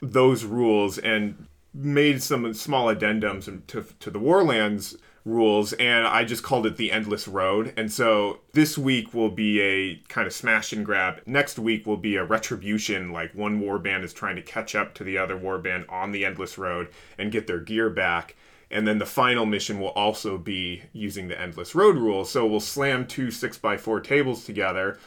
took 0.00 0.10
those 0.12 0.44
rules 0.44 0.98
and 0.98 1.46
made 1.72 2.22
some 2.22 2.52
small 2.54 2.86
addendums 2.94 3.44
to, 3.66 3.84
to 4.00 4.10
the 4.10 4.18
warlands 4.18 4.96
rules 5.24 5.72
and 5.74 6.06
i 6.06 6.22
just 6.22 6.42
called 6.42 6.66
it 6.66 6.76
the 6.76 6.92
endless 6.92 7.26
road 7.26 7.72
and 7.76 7.90
so 7.90 8.40
this 8.52 8.76
week 8.76 9.14
will 9.14 9.30
be 9.30 9.60
a 9.60 9.96
kind 10.08 10.26
of 10.26 10.32
smash 10.32 10.72
and 10.72 10.84
grab 10.84 11.20
next 11.24 11.58
week 11.58 11.86
will 11.86 11.96
be 11.96 12.16
a 12.16 12.24
retribution 12.24 13.10
like 13.10 13.34
one 13.34 13.62
warband 13.62 14.02
is 14.02 14.12
trying 14.12 14.36
to 14.36 14.42
catch 14.42 14.74
up 14.74 14.92
to 14.94 15.02
the 15.02 15.16
other 15.16 15.38
warband 15.38 15.90
on 15.90 16.12
the 16.12 16.24
endless 16.24 16.58
road 16.58 16.88
and 17.16 17.32
get 17.32 17.46
their 17.46 17.60
gear 17.60 17.88
back 17.88 18.36
and 18.74 18.88
then 18.88 18.98
the 18.98 19.06
final 19.06 19.46
mission 19.46 19.78
will 19.78 19.90
also 19.90 20.36
be 20.36 20.82
using 20.92 21.28
the 21.28 21.40
endless 21.40 21.76
road 21.76 21.96
rules. 21.96 22.30
So 22.30 22.44
we'll 22.44 22.58
slam 22.58 23.06
two 23.06 23.30
six 23.30 23.56
by 23.56 23.76
four 23.76 24.00
tables 24.00 24.44
together. 24.44 24.98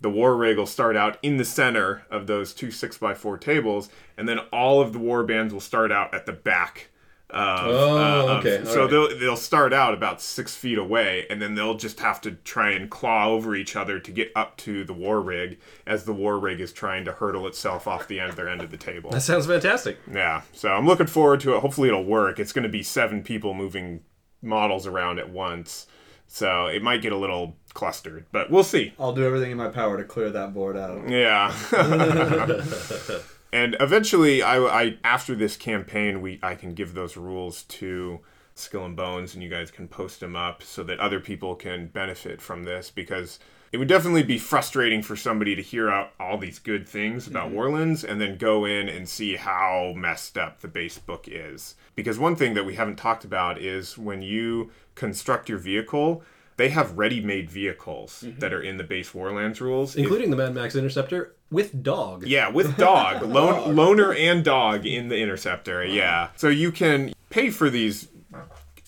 The 0.00 0.10
war 0.10 0.36
rig 0.36 0.58
will 0.58 0.66
start 0.66 0.96
out 0.96 1.18
in 1.22 1.36
the 1.36 1.44
center 1.44 2.06
of 2.08 2.28
those 2.28 2.54
two 2.54 2.70
six 2.70 2.98
by 2.98 3.14
four 3.14 3.36
tables, 3.36 3.88
and 4.16 4.28
then 4.28 4.38
all 4.52 4.80
of 4.80 4.92
the 4.92 5.00
war 5.00 5.24
bands 5.24 5.52
will 5.52 5.60
start 5.60 5.90
out 5.90 6.14
at 6.14 6.26
the 6.26 6.32
back. 6.32 6.88
Of, 7.28 7.66
Oh, 7.66 7.98
uh, 7.98 8.38
okay, 8.38 8.58
all 8.60 8.64
so 8.66 8.80
right. 8.82 8.90
they'll 8.90 9.18
they'll 9.18 9.36
start 9.36 9.72
out 9.72 9.94
about 9.94 10.22
six 10.22 10.54
feet 10.54 10.78
away, 10.78 11.26
and 11.28 11.42
then 11.42 11.56
they'll 11.56 11.74
just 11.76 11.98
have 11.98 12.20
to 12.20 12.32
try 12.32 12.70
and 12.70 12.88
claw 12.88 13.28
over 13.28 13.56
each 13.56 13.74
other 13.74 13.98
to 13.98 14.10
get 14.12 14.30
up 14.36 14.56
to 14.58 14.84
the 14.84 14.92
war 14.92 15.20
rig 15.20 15.58
as 15.88 16.04
the 16.04 16.12
war 16.12 16.38
rig 16.38 16.60
is 16.60 16.72
trying 16.72 17.04
to 17.04 17.10
hurdle 17.12 17.48
itself 17.48 17.88
off 17.88 18.06
the 18.06 18.20
end 18.20 18.30
of 18.30 18.36
their 18.36 18.48
end 18.48 18.60
of 18.62 18.70
the 18.70 18.76
table. 18.76 19.10
That 19.10 19.22
sounds 19.22 19.46
fantastic. 19.46 19.98
Yeah, 20.12 20.42
so 20.52 20.68
I'm 20.72 20.86
looking 20.86 21.08
forward 21.08 21.40
to 21.40 21.56
it. 21.56 21.60
Hopefully, 21.60 21.88
it'll 21.88 22.04
work. 22.04 22.38
It's 22.38 22.52
going 22.52 22.62
to 22.62 22.68
be 22.68 22.84
seven 22.84 23.24
people 23.24 23.54
moving 23.54 24.02
models 24.40 24.86
around 24.86 25.18
at 25.18 25.28
once, 25.28 25.88
so 26.28 26.66
it 26.66 26.80
might 26.80 27.02
get 27.02 27.10
a 27.12 27.16
little 27.18 27.56
clustered, 27.74 28.26
but 28.30 28.52
we'll 28.52 28.62
see. 28.62 28.94
I'll 29.00 29.12
do 29.12 29.24
everything 29.26 29.50
in 29.50 29.56
my 29.56 29.68
power 29.68 29.96
to 29.96 30.04
clear 30.04 30.30
that 30.30 30.54
board 30.54 30.76
out. 30.76 31.08
Yeah. 31.08 31.52
and 33.52 33.76
eventually, 33.80 34.42
I, 34.42 34.58
I 34.58 34.98
after 35.04 35.34
this 35.34 35.56
campaign, 35.56 36.20
we 36.20 36.38
I 36.42 36.54
can 36.54 36.74
give 36.74 36.94
those 36.94 37.16
rules 37.16 37.62
to 37.64 38.20
Skill 38.54 38.84
and 38.84 38.96
Bones, 38.96 39.34
and 39.34 39.42
you 39.42 39.48
guys 39.50 39.70
can 39.70 39.88
post 39.88 40.20
them 40.20 40.36
up 40.36 40.62
so 40.62 40.82
that 40.84 40.98
other 41.00 41.20
people 41.20 41.54
can 41.54 41.88
benefit 41.88 42.40
from 42.40 42.64
this 42.64 42.90
because. 42.90 43.38
It 43.72 43.78
would 43.78 43.88
definitely 43.88 44.22
be 44.22 44.38
frustrating 44.38 45.02
for 45.02 45.16
somebody 45.16 45.56
to 45.56 45.60
hear 45.60 45.90
out 45.90 46.12
all 46.20 46.38
these 46.38 46.60
good 46.60 46.88
things 46.88 47.26
about 47.26 47.48
mm-hmm. 47.48 47.56
Warlands 47.56 48.04
and 48.04 48.20
then 48.20 48.38
go 48.38 48.64
in 48.64 48.88
and 48.88 49.08
see 49.08 49.34
how 49.34 49.92
messed 49.94 50.38
up 50.38 50.60
the 50.60 50.68
base 50.68 50.98
book 50.98 51.26
is. 51.28 51.74
Because 51.96 52.16
one 52.16 52.36
thing 52.36 52.54
that 52.54 52.64
we 52.64 52.76
haven't 52.76 52.96
talked 52.96 53.24
about 53.24 53.60
is 53.60 53.98
when 53.98 54.22
you 54.22 54.70
construct 54.94 55.48
your 55.48 55.58
vehicle, 55.58 56.22
they 56.56 56.70
have 56.70 56.96
ready-made 56.96 57.50
vehicles 57.50 58.22
mm-hmm. 58.24 58.38
that 58.38 58.54
are 58.54 58.62
in 58.62 58.76
the 58.76 58.84
base 58.84 59.12
Warlands 59.12 59.60
rules. 59.60 59.94
If- 59.94 60.04
Including 60.04 60.30
the 60.30 60.36
Mad 60.36 60.54
Max 60.54 60.76
Interceptor 60.76 61.34
with 61.50 61.82
dog. 61.82 62.26
yeah, 62.26 62.48
with 62.48 62.76
dog, 62.76 63.22
Lone, 63.26 63.74
loner 63.76 64.12
and 64.12 64.44
dog 64.44 64.86
in 64.86 65.08
the 65.08 65.18
interceptor. 65.18 65.84
Yeah, 65.84 66.28
so 66.36 66.48
you 66.48 66.72
can 66.72 67.12
pay 67.30 67.50
for 67.50 67.70
these 67.70 68.08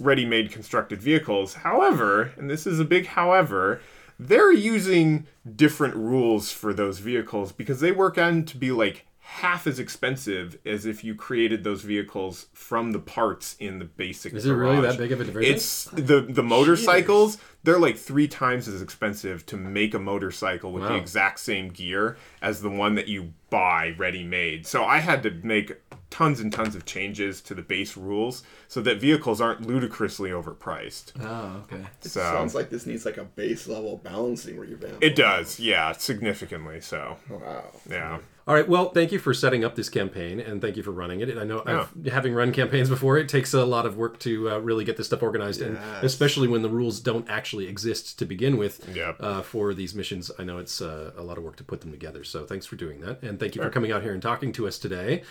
ready-made 0.00 0.52
constructed 0.52 1.00
vehicles. 1.00 1.54
However, 1.54 2.32
and 2.36 2.48
this 2.48 2.66
is 2.66 2.78
a 2.78 2.84
big 2.84 3.06
however, 3.06 3.80
they're 4.18 4.52
using 4.52 5.26
different 5.56 5.94
rules 5.94 6.52
for 6.52 6.72
those 6.72 6.98
vehicles 6.98 7.52
because 7.52 7.80
they 7.80 7.92
work 7.92 8.18
out 8.18 8.46
to 8.48 8.56
be 8.56 8.70
like 8.70 9.06
half 9.30 9.66
as 9.66 9.78
expensive 9.78 10.58
as 10.64 10.86
if 10.86 11.04
you 11.04 11.14
created 11.14 11.62
those 11.62 11.82
vehicles 11.82 12.46
from 12.54 12.92
the 12.92 12.98
parts 12.98 13.56
in 13.60 13.78
the 13.78 13.84
basic. 13.84 14.32
Is 14.32 14.46
it 14.46 14.52
really 14.52 14.80
that 14.80 14.96
big 14.96 15.12
of 15.12 15.20
a 15.20 15.24
divergence? 15.24 15.54
It's 15.54 15.84
the 16.06 16.22
the 16.22 16.42
motorcycles. 16.42 17.36
They're 17.62 17.78
like 17.78 17.98
three 17.98 18.26
times 18.26 18.66
as 18.68 18.80
expensive 18.80 19.44
to 19.46 19.56
make 19.58 19.92
a 19.92 19.98
motorcycle 19.98 20.72
with 20.72 20.84
the 20.84 20.94
exact 20.96 21.40
same 21.40 21.68
gear 21.68 22.16
as 22.40 22.62
the 22.62 22.70
one 22.70 22.94
that 22.94 23.08
you 23.08 23.34
buy 23.50 23.94
ready 23.98 24.24
made. 24.24 24.66
So 24.66 24.84
I 24.84 24.98
had 24.98 25.22
to 25.24 25.30
make 25.30 25.72
tons 26.08 26.40
and 26.40 26.50
tons 26.50 26.74
of 26.74 26.86
changes 26.86 27.42
to 27.42 27.54
the 27.54 27.60
base 27.60 27.96
rules 27.98 28.42
so 28.66 28.80
that 28.80 28.98
vehicles 28.98 29.42
aren't 29.42 29.66
ludicrously 29.66 30.30
overpriced. 30.30 31.12
Oh, 31.20 31.64
okay. 31.64 31.84
It 32.02 32.08
So 32.08 32.20
sounds 32.20 32.54
like 32.54 32.70
this 32.70 32.86
needs 32.86 33.04
like 33.04 33.18
a 33.18 33.24
base 33.24 33.68
level 33.68 33.98
balancing 33.98 34.56
revamp. 34.58 35.02
it 35.02 35.14
does, 35.14 35.60
yeah, 35.60 35.92
significantly 35.92 36.80
so. 36.80 37.18
Wow. 37.28 37.64
Yeah. 37.90 38.18
All 38.48 38.54
right. 38.54 38.66
Well, 38.66 38.88
thank 38.88 39.12
you 39.12 39.18
for 39.18 39.34
setting 39.34 39.62
up 39.62 39.74
this 39.74 39.90
campaign, 39.90 40.40
and 40.40 40.62
thank 40.62 40.78
you 40.78 40.82
for 40.82 40.90
running 40.90 41.20
it. 41.20 41.36
I 41.36 41.44
know, 41.44 41.62
I've, 41.66 41.92
having 42.10 42.32
run 42.32 42.50
campaigns 42.50 42.88
before, 42.88 43.18
it 43.18 43.28
takes 43.28 43.52
a 43.52 43.62
lot 43.66 43.84
of 43.84 43.98
work 43.98 44.18
to 44.20 44.50
uh, 44.50 44.58
really 44.60 44.86
get 44.86 44.96
this 44.96 45.08
stuff 45.08 45.22
organized, 45.22 45.60
and 45.60 45.78
especially 46.00 46.48
when 46.48 46.62
the 46.62 46.70
rules 46.70 46.98
don't 46.98 47.28
actually 47.28 47.68
exist 47.68 48.18
to 48.18 48.24
begin 48.24 48.56
with. 48.56 48.88
Yep. 48.96 49.16
Uh, 49.20 49.42
for 49.42 49.74
these 49.74 49.94
missions, 49.94 50.30
I 50.38 50.44
know 50.44 50.56
it's 50.56 50.80
uh, 50.80 51.12
a 51.18 51.22
lot 51.22 51.36
of 51.36 51.44
work 51.44 51.56
to 51.56 51.64
put 51.64 51.82
them 51.82 51.90
together. 51.90 52.24
So 52.24 52.46
thanks 52.46 52.64
for 52.64 52.76
doing 52.76 53.02
that, 53.02 53.22
and 53.22 53.38
thank 53.38 53.54
you 53.54 53.60
for 53.60 53.68
coming 53.68 53.92
out 53.92 54.02
here 54.02 54.14
and 54.14 54.22
talking 54.22 54.50
to 54.52 54.66
us 54.66 54.78
today. 54.78 55.24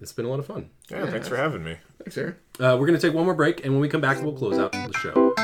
It's 0.00 0.12
been 0.12 0.24
a 0.24 0.28
lot 0.28 0.38
of 0.38 0.46
fun. 0.46 0.70
Yeah, 0.88 1.10
thanks 1.10 1.26
for 1.26 1.36
having 1.36 1.64
me. 1.64 1.76
Thanks, 1.98 2.16
Aaron. 2.16 2.36
Uh, 2.60 2.76
we're 2.78 2.86
going 2.86 2.98
to 2.98 3.04
take 3.04 3.14
one 3.14 3.24
more 3.24 3.34
break, 3.34 3.64
and 3.64 3.74
when 3.74 3.80
we 3.80 3.88
come 3.88 4.00
back, 4.00 4.22
we'll 4.22 4.32
close 4.32 4.60
out 4.60 4.70
the 4.70 4.92
show. 5.00 5.34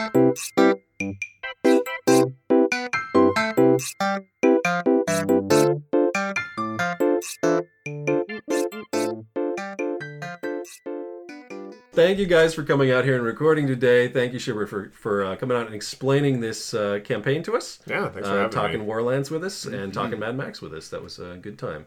Thank 11.96 12.18
you 12.18 12.26
guys 12.26 12.52
for 12.54 12.62
coming 12.62 12.90
out 12.90 13.04
here 13.04 13.14
and 13.14 13.24
recording 13.24 13.66
today. 13.66 14.08
Thank 14.08 14.34
you, 14.34 14.38
Shibber, 14.38 14.68
for, 14.68 14.90
for 14.90 15.24
uh, 15.24 15.36
coming 15.36 15.56
out 15.56 15.64
and 15.64 15.74
explaining 15.74 16.40
this 16.40 16.74
uh, 16.74 17.00
campaign 17.02 17.42
to 17.44 17.56
us. 17.56 17.78
Yeah, 17.86 18.10
thanks 18.10 18.28
for 18.28 18.34
uh, 18.34 18.36
having 18.36 18.50
talking 18.50 18.78
me. 18.80 18.84
Warlands 18.84 19.30
with 19.30 19.42
us 19.42 19.64
and 19.64 19.94
talking 19.94 20.18
Mad 20.18 20.36
Max 20.36 20.60
with 20.60 20.74
us. 20.74 20.90
That 20.90 21.02
was 21.02 21.18
a 21.18 21.38
good 21.40 21.58
time. 21.58 21.86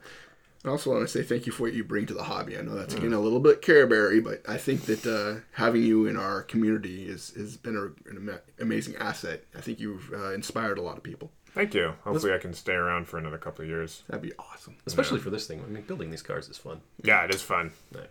I 0.66 0.70
also 0.70 0.90
want 0.92 1.04
to 1.04 1.08
say 1.08 1.22
thank 1.22 1.46
you 1.46 1.52
for 1.52 1.62
what 1.64 1.74
you 1.74 1.84
bring 1.84 2.08
to 2.08 2.16
the 2.16 2.24
hobby. 2.24 2.58
I 2.58 2.62
know 2.62 2.74
that's 2.74 2.96
Mm. 2.96 2.98
getting 2.98 3.14
a 3.14 3.20
little 3.20 3.40
bit 3.40 3.62
Careberry, 3.62 4.22
but 4.24 4.42
I 4.50 4.58
think 4.58 4.86
that 4.86 5.06
uh, 5.06 5.42
having 5.52 5.84
you 5.84 6.08
in 6.08 6.18
our 6.18 6.42
community 6.42 7.08
is 7.08 7.30
has 7.38 7.56
been 7.56 7.76
a, 7.78 8.10
an 8.10 8.18
ama- 8.18 8.42
amazing 8.60 8.96
asset. 8.96 9.44
I 9.56 9.62
think 9.62 9.80
you've 9.80 10.12
uh, 10.12 10.34
inspired 10.34 10.80
a 10.80 10.82
lot 10.82 10.98
of 10.98 11.04
people. 11.04 11.32
Thank 11.54 11.76
you. 11.76 11.94
Hopefully 12.04 12.34
I 12.34 12.40
can 12.40 12.54
stay 12.54 12.74
around 12.74 13.08
for 13.08 13.20
another 13.20 13.38
couple 13.38 13.62
of 13.64 13.70
years. 13.70 14.04
That'd 14.08 14.24
be 14.24 14.34
awesome. 14.40 14.76
Especially 14.88 15.20
for 15.20 15.30
this 15.30 15.46
thing. 15.48 15.62
I 15.64 15.70
mean, 15.70 15.84
building 15.84 16.10
these 16.10 16.22
cars 16.24 16.50
is 16.50 16.58
fun. 16.58 16.82
Yeah, 17.04 17.24
it 17.26 17.34
is 17.34 17.42
fun. 17.44 17.72
Right. 17.94 18.10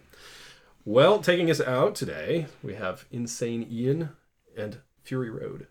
Well, 0.85 1.21
taking 1.21 1.51
us 1.51 1.61
out 1.61 1.95
today, 1.95 2.47
we 2.63 2.75
have 2.75 3.05
Insane 3.11 3.67
Ian 3.71 4.11
and 4.57 4.79
Fury 5.03 5.29
Road. 5.29 5.67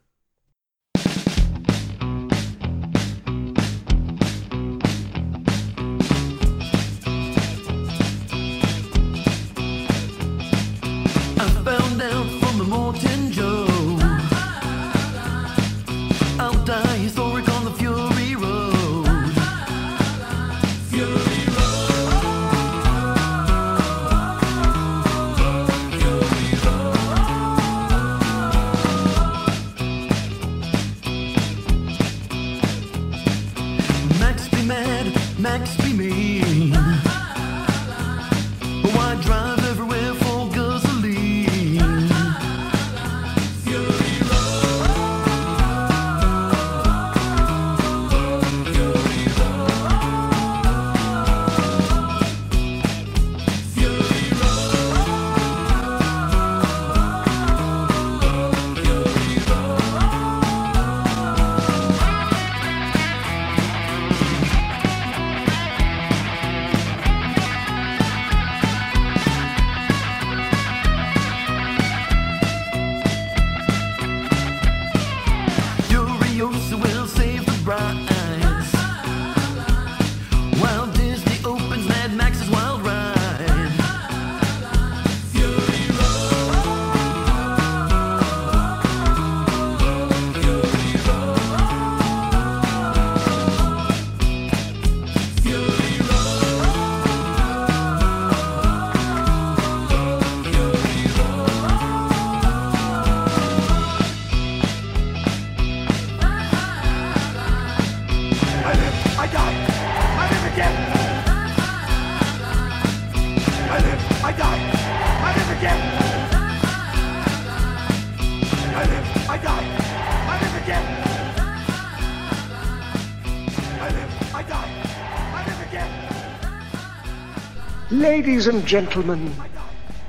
Ladies 128.17 128.47
and 128.47 128.65
gentlemen, 128.65 129.31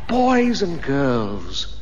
boys 0.09 0.63
and 0.63 0.81
girls, 0.81 1.79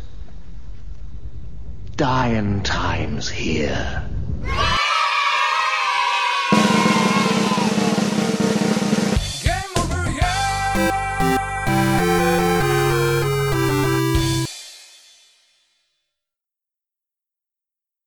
dying 1.94 2.64
times 2.64 3.28
here. 3.28 3.95